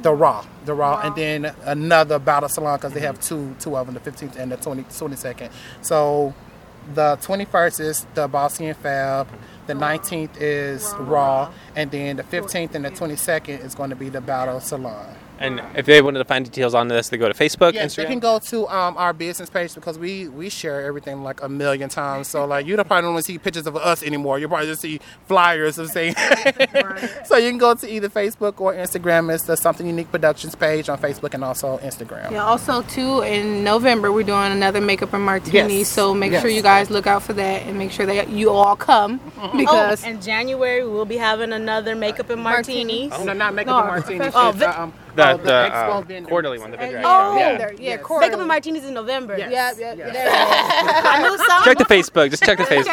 the 0.03 0.13
raw, 0.13 0.45
the 0.65 0.75
raw, 0.75 1.01
and 1.01 1.15
then 1.15 1.55
another 1.65 2.19
battle 2.19 2.49
salon 2.49 2.77
because 2.79 2.93
they 2.93 3.01
have 3.01 3.21
two, 3.21 3.55
two 3.61 3.77
of 3.77 3.87
them, 3.87 3.95
the 3.95 4.01
15th 4.11 4.37
and 4.37 4.53
the 4.53 4.57
20, 4.57 4.83
22nd. 4.85 5.51
So 5.83 6.35
the 6.95 7.17
21st 7.23 7.81
is 7.81 8.07
the 8.15 8.29
Bossy 8.29 8.67
and 8.67 8.77
Fab. 8.77 9.29
The 9.67 9.75
19th 9.75 10.41
is 10.41 10.93
raw, 11.01 11.53
and 11.75 11.91
then 11.91 12.17
the 12.17 12.23
15th 12.23 12.75
and 12.75 12.85
the 12.85 12.91
22nd 12.91 13.65
is 13.65 13.75
going 13.75 13.91
to 13.91 13.97
be 13.97 14.09
the 14.09 14.21
battle 14.21 14.61
salon. 14.61 15.17
And 15.39 15.61
if 15.75 15.85
they 15.87 16.01
wanted 16.01 16.19
to 16.19 16.25
find 16.25 16.45
details 16.45 16.75
on 16.75 16.89
this, 16.89 17.11
they 17.11 17.17
go 17.19 17.29
to 17.29 17.35
Facebook, 17.35 17.75
Yes, 17.75 17.95
they 17.95 18.05
Instagram. 18.05 18.09
can 18.09 18.19
go 18.21 18.39
to 18.39 18.67
um, 18.69 18.97
our 18.97 19.13
business 19.13 19.51
page 19.51 19.75
because 19.75 19.99
we 19.99 20.29
we 20.29 20.49
share 20.49 20.83
everything 20.87 21.23
like 21.23 21.43
a 21.43 21.49
million 21.49 21.89
times. 21.91 22.29
So 22.29 22.47
like 22.47 22.65
you 22.67 22.75
don't 22.77 22.89
probably 22.89 23.11
don't 23.13 23.23
see 23.23 23.37
pictures 23.39 23.67
of 23.67 23.77
us 23.77 24.03
anymore. 24.03 24.39
You 24.39 24.49
probably 24.49 24.67
just 24.67 24.81
see 24.81 25.01
flyers 25.27 25.79
of 25.79 25.91
saying. 25.91 26.15
so 27.27 27.37
you 27.37 27.51
can 27.51 27.59
go 27.59 27.75
to 27.75 27.87
either 27.93 28.09
Facebook 28.09 28.61
or 28.61 28.73
Instagram. 28.75 29.33
It's 29.35 29.45
the 29.45 29.57
Something 29.57 29.87
Unique 29.87 30.11
Productions 30.11 30.55
page 30.55 30.89
on 30.89 30.99
Facebook 30.99 31.35
and 31.35 31.45
also 31.45 31.79
Instagram. 31.79 32.31
Yeah, 32.31 32.45
also 32.45 32.83
too 32.83 33.21
in 33.23 33.63
November 33.65 34.11
we're 34.13 34.23
doing 34.23 34.53
another 34.53 34.81
makeup 34.81 35.13
and 35.13 35.23
martini. 35.25 35.79
Yes. 35.79 35.89
So 35.89 36.15
make 36.15 36.33
sure 36.41 36.49
you 36.49 36.63
guys 36.63 36.91
look 36.91 37.07
out 37.07 37.23
for 37.23 37.33
that 37.35 37.63
and 37.67 37.77
make 37.79 37.91
sure 37.91 38.07
that 38.07 38.31
you 38.31 38.51
all 38.51 38.77
come 38.77 39.19
because 39.57 40.05
oh, 40.05 40.09
in 40.09 40.21
January 40.21 40.87
we'll 40.87 41.05
be 41.05 41.17
having 41.19 41.53
another 41.53 41.95
makeup 41.95 42.31
and 42.31 42.43
martini. 42.43 43.09
Martinis. 43.09 43.27
No, 43.27 43.33
not 43.33 43.55
makeup 43.55 43.69
No, 43.73 43.79
and 43.81 43.89
martinis. 43.89 44.33
oh, 44.35 44.49
it's, 44.51 44.59
vi- 44.59 44.65
um, 44.67 44.93
the 45.17 45.33
oh, 45.33 45.37
the, 45.39 45.51
Expo 45.51 46.23
uh, 46.25 46.27
quarterly 46.27 46.59
one, 46.59 46.71
the 46.71 46.77
vendor. 46.77 47.03
Oh, 47.05 47.37
yeah. 47.39 47.59
yeah, 47.59 47.71
yeah, 47.71 47.77
Yes. 47.79 48.03
quarterly. 48.03 48.29
Makeup 48.29 48.41
and 48.41 48.49
martinis 48.49 48.85
in 48.85 48.95
November. 48.95 49.37
Yes. 49.37 49.77
Yeah, 49.79 49.95
yeah, 49.95 50.07
Yes. 50.13 50.15
yeah. 50.15 51.03
I 51.13 51.23
knew 51.23 51.37
some. 51.39 51.65
Check 51.65 51.79
the 51.79 51.85
Facebook. 51.85 52.31
Just 52.31 52.43
check 52.45 52.59
the 52.59 52.65
Facebook. 52.75 52.93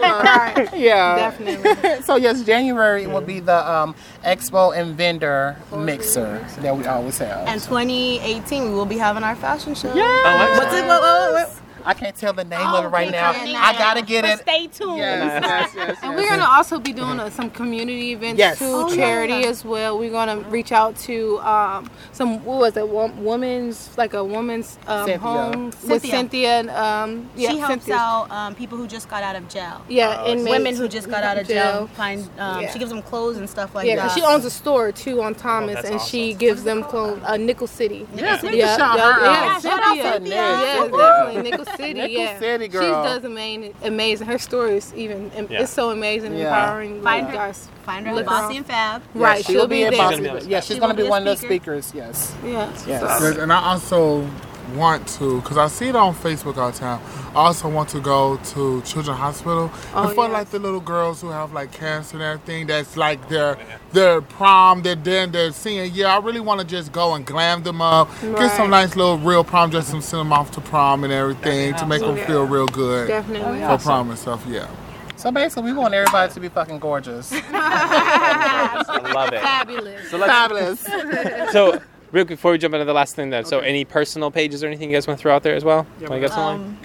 Right. 0.00 0.68
Yeah. 0.74 1.16
Definitely. 1.16 2.02
so 2.02 2.16
yes, 2.16 2.42
January 2.42 3.06
will 3.06 3.20
be 3.20 3.40
the 3.40 3.70
um, 3.70 3.94
expo 4.24 4.76
and 4.76 4.96
vendor 4.96 5.56
mixer 5.76 6.44
that 6.60 6.76
we 6.76 6.84
always 6.86 7.18
have. 7.18 7.46
And 7.48 7.60
2018 7.60 8.64
we 8.64 8.70
will 8.74 8.86
be 8.86 8.98
having 8.98 9.22
our 9.24 9.36
fashion 9.36 9.74
show. 9.74 9.90
Oh. 9.94 10.54
What's 10.58 10.74
it? 10.74 10.86
What, 10.86 11.00
what, 11.02 11.32
what, 11.32 11.63
I 11.84 11.94
can't 11.94 12.14
tell 12.16 12.32
the 12.32 12.44
name 12.44 12.60
of 12.66 12.84
it 12.84 12.86
Oh, 12.86 12.90
right 12.90 13.10
now. 13.10 13.30
I 13.32 13.74
gotta 13.76 14.02
get 14.02 14.22
But 14.22 14.30
it. 14.40 14.42
Stay 14.42 14.66
tuned. 14.68 14.98
Yes, 14.98 15.42
yes, 15.44 15.72
yes, 15.76 15.98
And 16.02 16.14
we're 16.16 16.28
gonna 16.28 16.44
also 16.48 16.78
be 16.78 16.92
doing 16.92 17.20
uh, 17.20 17.28
some 17.30 17.50
community 17.50 18.12
events 18.12 18.38
Yes. 18.38 18.58
too, 18.58 18.64
Oh, 18.66 18.94
charity 18.94 19.34
yeah. 19.34 19.48
as 19.48 19.64
well. 19.64 19.98
We're 19.98 20.10
gonna 20.10 20.38
reach 20.48 20.72
out 20.72 20.96
to 21.00 21.38
um, 21.40 21.90
some 22.12 22.44
what 22.44 22.58
was 22.58 22.76
it, 22.76 22.88
wo- 22.88 23.12
woman's 23.18 23.90
like 23.98 24.14
a 24.14 24.24
woman's 24.24 24.78
um, 24.86 25.06
Cynthia. 25.06 25.18
home 25.18 25.64
with 25.66 25.74
Cynthia. 25.80 26.10
Cynthia. 26.10 26.48
And, 26.60 26.70
um, 26.70 27.30
yeah, 27.36 27.50
she 27.50 27.58
helps 27.58 27.72
Cynthia. 27.84 27.96
out 27.96 28.30
um, 28.30 28.54
people 28.54 28.78
who 28.78 28.86
just 28.86 29.08
got 29.08 29.22
out 29.22 29.36
of 29.36 29.48
jail. 29.48 29.82
Yeah, 29.88 30.24
and 30.24 30.44
Women 30.44 30.74
who 30.76 30.88
just 30.88 31.10
got 31.10 31.22
out 31.22 31.36
of 31.38 31.46
jail. 31.46 31.86
Find 31.88 32.22
um, 32.38 32.62
Yeah. 32.62 32.70
she 32.72 32.78
gives 32.78 32.90
them 32.90 33.02
clothes 33.02 33.36
and 33.36 33.48
stuff 33.48 33.74
like 33.74 33.86
Yeah, 33.86 33.96
that. 33.96 34.02
because 34.04 34.14
she 34.14 34.22
owns 34.22 34.44
a 34.44 34.50
store 34.50 34.90
too 34.92 35.20
on 35.22 35.34
Thomas, 35.34 35.74
that's 35.74 35.86
and 35.86 35.96
awesome. 35.96 36.08
she 36.08 36.32
gives 36.34 36.64
them 36.64 36.82
clothes. 36.82 37.20
Uh, 37.26 37.36
Nickel 37.36 37.66
City. 37.66 38.06
Yes, 38.14 38.42
we 38.42 38.56
yeah, 38.58 38.66
can 38.68 38.78
shout 38.78 38.96
yeah, 38.98 39.12
her 39.12 39.20
yeah, 39.24 39.54
out. 39.56 39.62
shout 39.62 39.80
out 39.80 39.84
Cynthia. 39.94 40.12
Cynthia. 40.12 40.34
Yeah, 40.34 40.80
Cynthia. 40.80 40.96
definitely 40.98 41.42
Nickel 41.50 41.64
City. 41.66 41.73
Nickel 41.78 42.08
yeah, 42.08 42.38
City, 42.38 42.64
she 42.66 42.70
does 42.78 43.24
amazing. 43.24 43.74
Amazing. 43.82 44.26
Her 44.26 44.38
story 44.38 44.76
is 44.76 44.94
even. 44.94 45.30
Yeah. 45.34 45.62
It's 45.62 45.72
so 45.72 45.90
amazing, 45.90 46.32
and 46.32 46.40
Yeah. 46.40 46.48
empowering. 46.48 47.02
Find 47.02 47.26
like, 47.26 47.26
her. 47.26 47.32
guys. 47.32 47.68
Find 47.84 48.06
her 48.06 48.10
at 48.12 48.16
Look 48.16 48.26
Bossy 48.26 48.54
her 48.54 48.58
and 48.58 48.66
Fab. 48.66 49.02
Right, 49.14 49.44
she'll, 49.44 49.66
be, 49.66 49.82
there. 49.82 49.92
at 49.92 49.98
Bossy. 49.98 50.16
She's 50.16 50.26
gonna 50.26 50.40
be 50.40 50.46
Yeah, 50.46 50.60
she's 50.60 50.74
She 50.76 50.80
gonna 50.80 50.94
be 50.94 51.02
be 51.02 51.06
a 51.06 51.10
one 51.10 51.26
of 51.28 51.40
the 51.40 51.46
speakers. 51.46 51.92
Yes. 51.94 52.34
Yeah. 52.44 52.70
Yes. 52.86 53.00
So- 53.00 53.28
Yes, 53.28 53.36
and 53.38 53.52
I 53.52 53.62
also 53.62 54.26
want 54.74 55.06
to, 55.18 55.40
because 55.40 55.56
I 55.56 55.68
see 55.68 55.88
it 55.88 55.96
on 55.96 56.14
Facebook 56.14 56.56
all 56.56 56.70
the 56.70 56.78
time. 56.78 57.00
I 57.30 57.46
also 57.46 57.68
want 57.68 57.88
to 57.90 58.00
go 58.00 58.36
to 58.36 58.80
Children's 58.82 59.18
Hospital 59.18 59.70
Oh, 59.94 60.06
and 60.06 60.14
for 60.14 60.24
yes. 60.24 60.32
like 60.32 60.50
the 60.50 60.58
little 60.58 60.80
girls 60.80 61.20
who 61.20 61.28
have 61.30 61.52
like 61.52 61.72
cancer 61.72 62.16
and 62.16 62.22
everything. 62.22 62.66
That's 62.66 62.96
like 62.96 63.28
their 63.28 63.58
their 63.92 64.20
prom. 64.20 64.82
They're 64.82 64.94
then 64.94 65.32
they're 65.32 65.52
seeing. 65.52 65.92
Yeah, 65.94 66.16
I 66.16 66.20
really 66.20 66.40
want 66.40 66.60
to 66.60 66.66
just 66.66 66.92
go 66.92 67.14
and 67.14 67.24
glam 67.26 67.62
them 67.62 67.80
up, 67.82 68.08
get 68.22 68.56
some 68.56 68.70
nice 68.70 68.96
little 68.96 69.18
real 69.18 69.44
prom 69.44 69.70
dresses, 69.70 69.92
and 69.94 70.02
send 70.04 70.20
them 70.20 70.32
off 70.32 70.50
to 70.52 70.60
prom 70.60 71.04
and 71.04 71.12
everything 71.12 71.74
to 71.74 71.86
make 71.86 72.00
them 72.00 72.16
feel 72.26 72.44
real 72.46 72.66
good 72.68 73.08
Definitely. 73.08 73.60
for 73.60 73.78
prom 73.78 74.10
and 74.10 74.18
stuff. 74.18 74.44
Yeah. 74.48 74.68
So 75.16 75.30
basically, 75.30 75.72
we 75.72 75.78
want 75.78 75.94
everybody 75.94 76.32
to 76.34 76.40
be 76.40 76.48
fucking 76.48 76.80
gorgeous. 76.80 77.32
I 77.52 79.10
love 79.14 79.32
it. 79.32 79.40
Fabulous. 79.40 80.10
So 80.10 80.18
let's 80.18 80.32
Fabulous. 80.32 81.52
so 81.52 81.80
real 82.14 82.24
quick 82.24 82.38
before 82.38 82.52
we 82.52 82.58
jump 82.58 82.74
into 82.74 82.84
the 82.84 82.94
last 82.94 83.16
thing 83.16 83.30
though. 83.30 83.42
So 83.42 83.58
any 83.58 83.84
personal 83.84 84.30
pages 84.30 84.62
or 84.62 84.68
anything 84.68 84.88
you 84.88 84.96
guys 84.96 85.06
want 85.06 85.18
to 85.18 85.22
throw 85.22 85.34
out 85.34 85.42
there 85.42 85.56
as 85.56 85.64
well? 85.64 85.86
Get 86.00 86.30
some? 86.30 86.60
Um, 86.60 86.78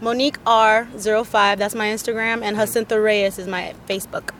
Monique 0.00 0.42
R05, 0.44 1.56
that's 1.58 1.74
my 1.74 1.86
Instagram, 1.86 2.42
and 2.42 2.56
Jacinta 2.56 3.00
Reyes 3.00 3.38
is 3.38 3.46
my 3.46 3.74
Facebook. 3.88 4.30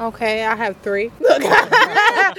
Okay, 0.00 0.44
I 0.44 0.56
have 0.56 0.76
three. 0.78 1.10
I 1.20 2.32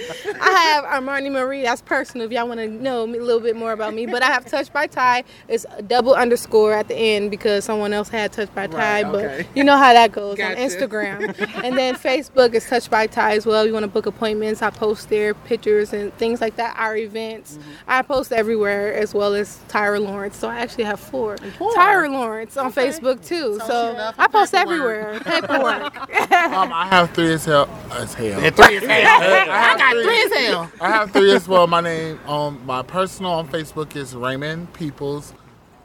have 0.73 0.83
Armani 1.03 1.31
Marie. 1.31 1.61
That's 1.63 1.81
personal. 1.81 2.25
If 2.25 2.31
y'all 2.33 2.47
want 2.47 2.59
to 2.59 2.67
know 2.67 3.03
a 3.03 3.05
little 3.05 3.39
bit 3.39 3.55
more 3.55 3.71
about 3.71 3.93
me, 3.93 4.05
but 4.05 4.21
I 4.21 4.27
have 4.27 4.45
Touched 4.45 4.73
by 4.73 4.87
Ty. 4.87 5.23
It's 5.47 5.65
a 5.77 5.81
double 5.81 6.13
underscore 6.13 6.73
at 6.73 6.87
the 6.89 6.95
end 6.95 7.31
because 7.31 7.63
someone 7.63 7.93
else 7.93 8.09
had 8.09 8.33
Touched 8.33 8.53
by 8.53 8.67
Ty. 8.67 9.03
Right, 9.03 9.11
but 9.11 9.25
okay. 9.25 9.47
you 9.55 9.63
know 9.63 9.77
how 9.77 9.93
that 9.93 10.11
goes 10.11 10.37
Gotcha. 10.37 10.61
on 10.61 10.67
Instagram, 10.67 11.63
and 11.63 11.77
then 11.77 11.95
Facebook 11.95 12.53
is 12.53 12.67
Touched 12.67 12.91
by 12.91 13.07
Ty 13.07 13.35
as 13.37 13.45
well. 13.45 13.65
You 13.65 13.71
want 13.73 13.83
to 13.83 13.87
book 13.91 14.05
appointments? 14.05 14.61
I 14.61 14.69
post 14.69 15.07
there 15.09 15.33
pictures 15.33 15.93
and 15.93 16.13
things 16.17 16.41
like 16.41 16.57
that. 16.57 16.75
Our 16.77 16.97
events, 16.97 17.55
Mm-hmm. 17.55 17.71
I 17.87 18.01
post 18.01 18.31
everywhere 18.33 18.93
as 18.95 19.13
well 19.13 19.33
as 19.33 19.59
Tyra 19.69 20.01
Lawrence. 20.01 20.35
So 20.37 20.49
I 20.49 20.57
actually 20.57 20.83
have 20.85 20.99
four. 20.99 21.37
four. 21.57 21.73
Tyra 21.73 22.09
Lawrence 22.11 22.57
on 22.57 22.71
Facebook 22.73 23.25
too. 23.25 23.59
So 23.59 23.67
So, 23.67 23.93
she 23.93 24.15
I 24.19 24.27
post 24.27 24.51
paperwork. 24.53 25.21
everywhere. 25.21 25.21
Paperwork. 25.21 26.09
Um, 26.45 26.71
I 26.73 26.85
have 26.87 27.11
three 27.11 27.37
as 27.47 27.67
hell. 27.67 27.69
As 27.91 28.13
hell. 28.13 28.51
three 28.51 28.75
is 28.75 28.83
hell. 28.83 29.21
I 29.51 29.77
got 29.77 30.03
three 30.03 30.23
as 30.23 30.33
hell. 30.33 30.71
I 30.81 30.89
have 30.89 31.11
three 31.11 31.31
as 31.33 31.47
well. 31.47 31.67
My 31.67 31.81
name, 31.81 32.19
um, 32.27 32.61
my 32.65 32.81
personal 32.81 33.33
on 33.33 33.47
Facebook 33.47 33.95
is 33.95 34.15
Raymond 34.15 34.73
Peeples. 34.73 35.33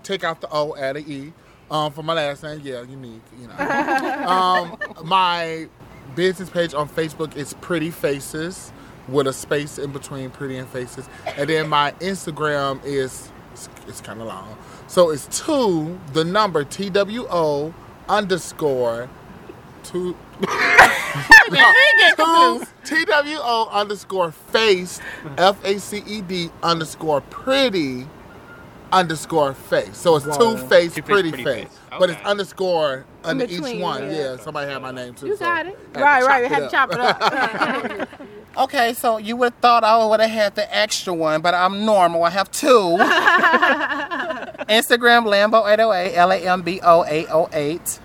Take 0.02 0.24
out 0.24 0.40
the 0.40 0.48
O, 0.50 0.74
add 0.76 0.96
an 0.96 1.04
E. 1.06 1.32
Um, 1.70 1.92
for 1.92 2.02
my 2.02 2.14
last 2.14 2.42
name, 2.42 2.60
yeah, 2.64 2.82
unique, 2.82 3.22
you 3.40 3.46
know. 3.46 3.54
um, 4.26 5.06
my 5.06 5.68
business 6.16 6.50
page 6.50 6.74
on 6.74 6.88
Facebook 6.88 7.36
is 7.36 7.54
Pretty 7.54 7.90
Faces 7.90 8.72
with 9.08 9.26
a 9.26 9.32
space 9.32 9.78
in 9.78 9.92
between 9.92 10.30
Pretty 10.30 10.56
and 10.56 10.68
Faces, 10.68 11.08
and 11.36 11.48
then 11.48 11.68
my 11.68 11.92
Instagram 12.00 12.84
is 12.84 13.30
it's, 13.52 13.68
it's 13.86 14.00
kind 14.00 14.20
of 14.20 14.26
long, 14.26 14.56
so 14.88 15.10
it's 15.10 15.26
two 15.44 15.98
the 16.12 16.24
number 16.24 16.64
T 16.64 16.90
W 16.90 17.26
O 17.30 17.72
underscore 18.08 19.08
two. 19.84 20.16
two 22.16 22.64
T 22.84 23.04
W 23.04 23.36
O 23.40 23.68
underscore 23.72 24.32
face 24.32 25.00
F 25.38 25.62
A 25.64 25.78
C 25.78 26.02
E 26.06 26.20
D 26.22 26.50
underscore 26.62 27.20
pretty 27.22 28.06
underscore 28.92 29.54
face. 29.54 29.96
So 29.96 30.16
it's 30.16 30.24
two 30.36 30.56
face 30.56 30.94
Two-face, 30.94 31.04
pretty, 31.04 31.30
pretty 31.30 31.44
face, 31.44 31.64
face. 31.68 31.78
but 31.98 32.10
it's 32.10 32.20
underscore 32.22 33.04
under 33.24 33.44
each 33.44 33.60
one. 33.80 34.04
yeah. 34.04 34.12
Yeah. 34.12 34.36
somebody 34.38 34.70
had 34.72 34.82
my 34.82 34.90
name 34.90 35.14
too. 35.14 35.28
You 35.28 35.36
so 35.36 35.44
got 35.44 35.66
it. 35.66 35.78
Right, 35.94 36.24
right. 36.24 36.42
We 36.42 36.48
had 36.48 36.60
to 36.60 36.68
chop 36.70 36.92
it 36.92 37.00
up. 37.00 38.08
Okay, 38.58 38.94
so 38.94 39.16
you 39.18 39.36
would 39.36 39.52
have 39.52 39.60
thought 39.60 39.84
I 39.84 40.04
would 40.04 40.18
have 40.18 40.28
had 40.28 40.54
the 40.56 40.76
extra 40.76 41.14
one, 41.14 41.40
but 41.40 41.54
I'm 41.54 41.84
normal. 41.84 42.24
I 42.24 42.30
have 42.30 42.50
two. 42.50 42.66
Instagram 44.68 45.24
Lambo 45.24 45.64
808, 45.70 46.14
L 46.16 46.32
A 46.32 46.36
M 46.36 46.62
B 46.62 46.80
O 46.82 47.04
808. 47.04 48.00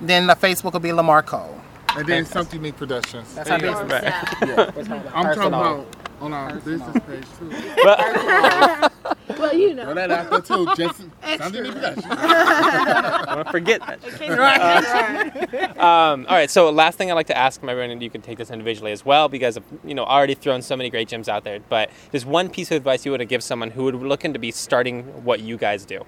Then 0.00 0.28
the 0.28 0.34
Facebook 0.34 0.72
will 0.72 0.80
be 0.80 0.90
Lamark 0.92 1.26
Cole. 1.26 1.55
And 1.96 2.06
then 2.06 2.26
something 2.26 2.60
unique 2.60 2.76
productions. 2.76 3.34
That's 3.34 3.50
our 3.50 3.58
There 3.58 3.70
you 3.70 3.74
go. 3.74 3.82
business. 3.82 4.88
Right. 4.88 5.02
I'm 5.14 5.34
talking 5.34 5.46
about 5.46 5.86
on 6.20 6.32
our 6.32 6.54
business 6.56 6.96
page 7.06 7.24
too. 7.38 7.50
well, 9.38 9.54
you 9.54 9.74
know. 9.74 9.84
Throw 9.84 9.94
that 9.94 10.10
out 10.10 10.30
there 10.30 10.40
too. 10.40 10.66
Just 10.76 10.98
something 11.38 11.54
unique 11.54 11.74
productions. 11.74 12.06
I 12.08 13.34
want 13.34 13.46
to 13.46 13.52
forget 13.52 13.80
that. 13.86 15.76
Um, 15.76 16.26
all 16.28 16.34
right. 16.34 16.50
So 16.50 16.70
last 16.70 16.96
thing 16.98 17.10
I'd 17.10 17.14
like 17.14 17.26
to 17.26 17.36
ask 17.36 17.62
my 17.62 17.74
friend, 17.74 17.92
and 17.92 18.02
you 18.02 18.08
can 18.10 18.22
take 18.22 18.38
this 18.38 18.50
individually 18.50 18.92
as 18.92 19.04
well, 19.04 19.28
because 19.28 19.58
you 19.84 19.94
know 19.94 20.04
already 20.04 20.34
thrown 20.34 20.62
so 20.62 20.76
many 20.76 20.88
great 20.90 21.08
gems 21.08 21.28
out 21.28 21.44
there. 21.44 21.60
But 21.60 21.90
there's 22.10 22.24
one 22.24 22.48
piece 22.48 22.70
of 22.70 22.76
advice 22.78 23.04
you 23.04 23.12
would 23.12 23.28
give 23.28 23.42
someone 23.42 23.70
who 23.70 23.84
would 23.84 24.00
be 24.00 24.06
looking 24.06 24.32
to 24.32 24.38
be 24.38 24.50
starting 24.50 25.02
what 25.24 25.40
you 25.40 25.56
guys 25.58 25.84
do. 25.84 26.04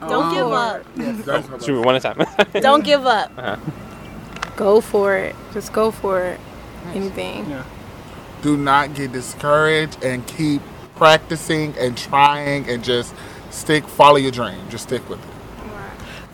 Don't 0.00 0.32
give 0.34 0.46
up. 0.52 0.84
That's 0.94 1.48
what 1.48 1.62
True. 1.62 1.82
One 1.82 1.96
at 1.96 2.04
a 2.04 2.14
time. 2.14 2.60
Don't 2.60 2.84
give 2.84 3.04
up. 3.06 3.32
Go 4.56 4.80
for 4.80 5.16
it. 5.16 5.36
Just 5.52 5.72
go 5.72 5.90
for 5.90 6.22
it. 6.24 6.40
Anything. 6.94 7.52
do 8.42 8.56
not 8.56 8.94
get 8.94 9.12
discouraged 9.12 10.02
and 10.04 10.26
keep 10.26 10.62
practicing 10.94 11.74
and 11.78 11.96
trying 11.96 12.68
and 12.70 12.82
just 12.84 13.14
stick 13.50 13.84
follow 13.84 14.16
your 14.16 14.30
dream 14.30 14.58
just 14.70 14.84
stick 14.84 15.06
with 15.08 15.18
it 15.18 15.36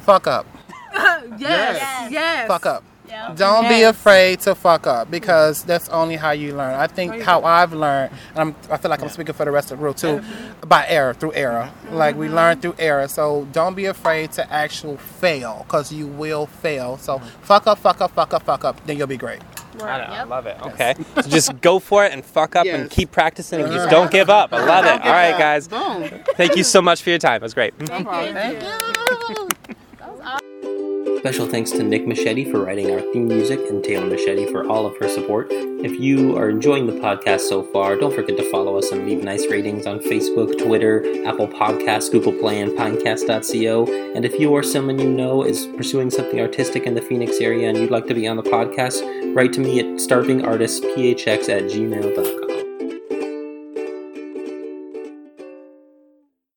Fuck 0.03 0.27
up. 0.27 0.47
Yes. 1.39 2.11
Yes. 2.13 2.47
Fuck 2.49 2.67
up. 2.67 2.85
Yeah. 3.13 3.35
Don't 3.35 3.69
be 3.69 3.83
afraid 3.83 4.41
to 4.41 4.55
fuck 4.55 4.87
up 4.87 5.11
because 5.11 5.65
that's 5.65 5.91
only 5.91 6.17
how 6.17 6.31
you 6.31 6.57
learn. 6.57 6.75
I 6.75 6.87
think 6.87 7.21
how 7.21 7.43
I've 7.45 7.75
learned, 7.75 8.11
and 8.31 8.39
I'm, 8.39 8.57
I 8.71 8.79
feel 8.79 8.91
like 8.91 9.03
I'm 9.03 9.11
speaking 9.11 9.35
for 9.35 9.45
the 9.45 9.51
rest 9.51 9.71
of 9.71 9.79
the 9.79 9.83
group 9.83 9.99
too, 9.99 10.23
by 10.67 10.87
error, 10.89 11.13
through 11.13 11.35
error. 11.35 11.71
Like 11.91 12.17
we 12.17 12.31
learn 12.31 12.61
through 12.63 12.77
error. 12.79 13.07
So 13.09 13.47
don't 13.53 13.75
be 13.75 13.85
afraid 13.85 14.33
to 14.33 14.51
actual 14.51 14.97
fail 14.97 15.67
because 15.67 15.93
you 15.93 16.07
will 16.07 16.47
fail. 16.47 16.97
So 16.97 17.19
mm-hmm. 17.19 17.43
fuck 17.43 17.67
up, 17.67 17.79
fuck 17.81 18.01
up, 18.01 18.13
fuck 18.13 18.33
up, 18.33 18.45
fuck 18.45 18.65
up. 18.65 18.87
Then 18.87 18.97
you'll 18.97 19.07
be 19.07 19.19
great. 19.19 19.43
I, 19.75 19.77
know, 19.77 19.85
I 19.85 20.23
love 20.23 20.47
it. 20.47 20.57
Okay. 20.63 20.95
So 21.23 21.29
just 21.29 21.61
go 21.61 21.79
for 21.79 22.07
it 22.07 22.13
and 22.13 22.25
fuck 22.25 22.57
up 22.57 22.67
and 22.67 22.91
keep 22.91 23.13
practicing 23.13 23.61
and 23.61 23.71
just 23.71 23.91
don't 23.91 24.11
give 24.11 24.31
up. 24.31 24.55
I 24.55 24.65
love 24.65 24.87
it. 24.87 25.05
All 25.05 25.13
right, 25.13 25.39
guys. 25.39 25.69
Boom. 25.69 26.09
Thank 26.37 26.57
you 26.57 26.65
so 26.65 26.81
much 26.81 27.03
for 27.03 27.11
your 27.11 27.19
time. 27.19 27.37
It 27.37 27.43
was 27.43 27.55
great. 27.55 27.75
Thank 27.79 28.63
you. 29.39 29.49
Special 31.23 31.47
thanks 31.47 31.71
to 31.71 31.85
Nick 31.85 32.05
Machete 32.05 32.51
for 32.51 32.65
writing 32.65 32.91
our 32.91 33.01
theme 33.13 33.29
music 33.29 33.61
and 33.71 33.85
Taylor 33.85 34.07
Machete 34.07 34.51
for 34.51 34.67
all 34.67 34.87
of 34.87 34.97
her 34.97 35.09
support. 35.09 35.47
If 35.51 36.01
you 36.01 36.37
are 36.37 36.51
enjoying 36.51 36.89
the 36.89 36.95
podcast 36.95 37.43
so 37.43 37.63
far, 37.63 37.95
don't 37.95 38.13
forget 38.13 38.37
to 38.39 38.51
follow 38.51 38.77
us 38.77 38.91
and 38.91 39.07
leave 39.07 39.23
nice 39.23 39.47
ratings 39.47 39.87
on 39.87 40.01
Facebook, 40.01 40.59
Twitter, 40.59 41.05
Apple 41.25 41.47
Podcasts, 41.47 42.11
Google 42.11 42.33
Play, 42.33 42.61
and 42.61 42.73
Pinecast.co. 42.73 43.87
And 44.17 44.25
if 44.25 44.39
you 44.41 44.51
or 44.51 44.65
someone 44.65 44.99
you 44.99 45.09
know 45.09 45.45
is 45.45 45.67
pursuing 45.77 46.11
something 46.11 46.41
artistic 46.41 46.87
in 46.87 46.95
the 46.95 47.03
Phoenix 47.03 47.39
area 47.41 47.69
and 47.69 47.79
you'd 47.79 47.93
like 47.93 48.09
to 48.09 48.15
be 48.15 48.27
on 48.27 48.37
the 48.37 48.43
podcast, 48.43 49.01
write 49.37 49.53
to 49.53 49.61
me 49.61 49.79
at 49.79 49.87
starvingartistphx 49.87 51.49
at 51.49 51.63
gmail.com. 51.71 52.52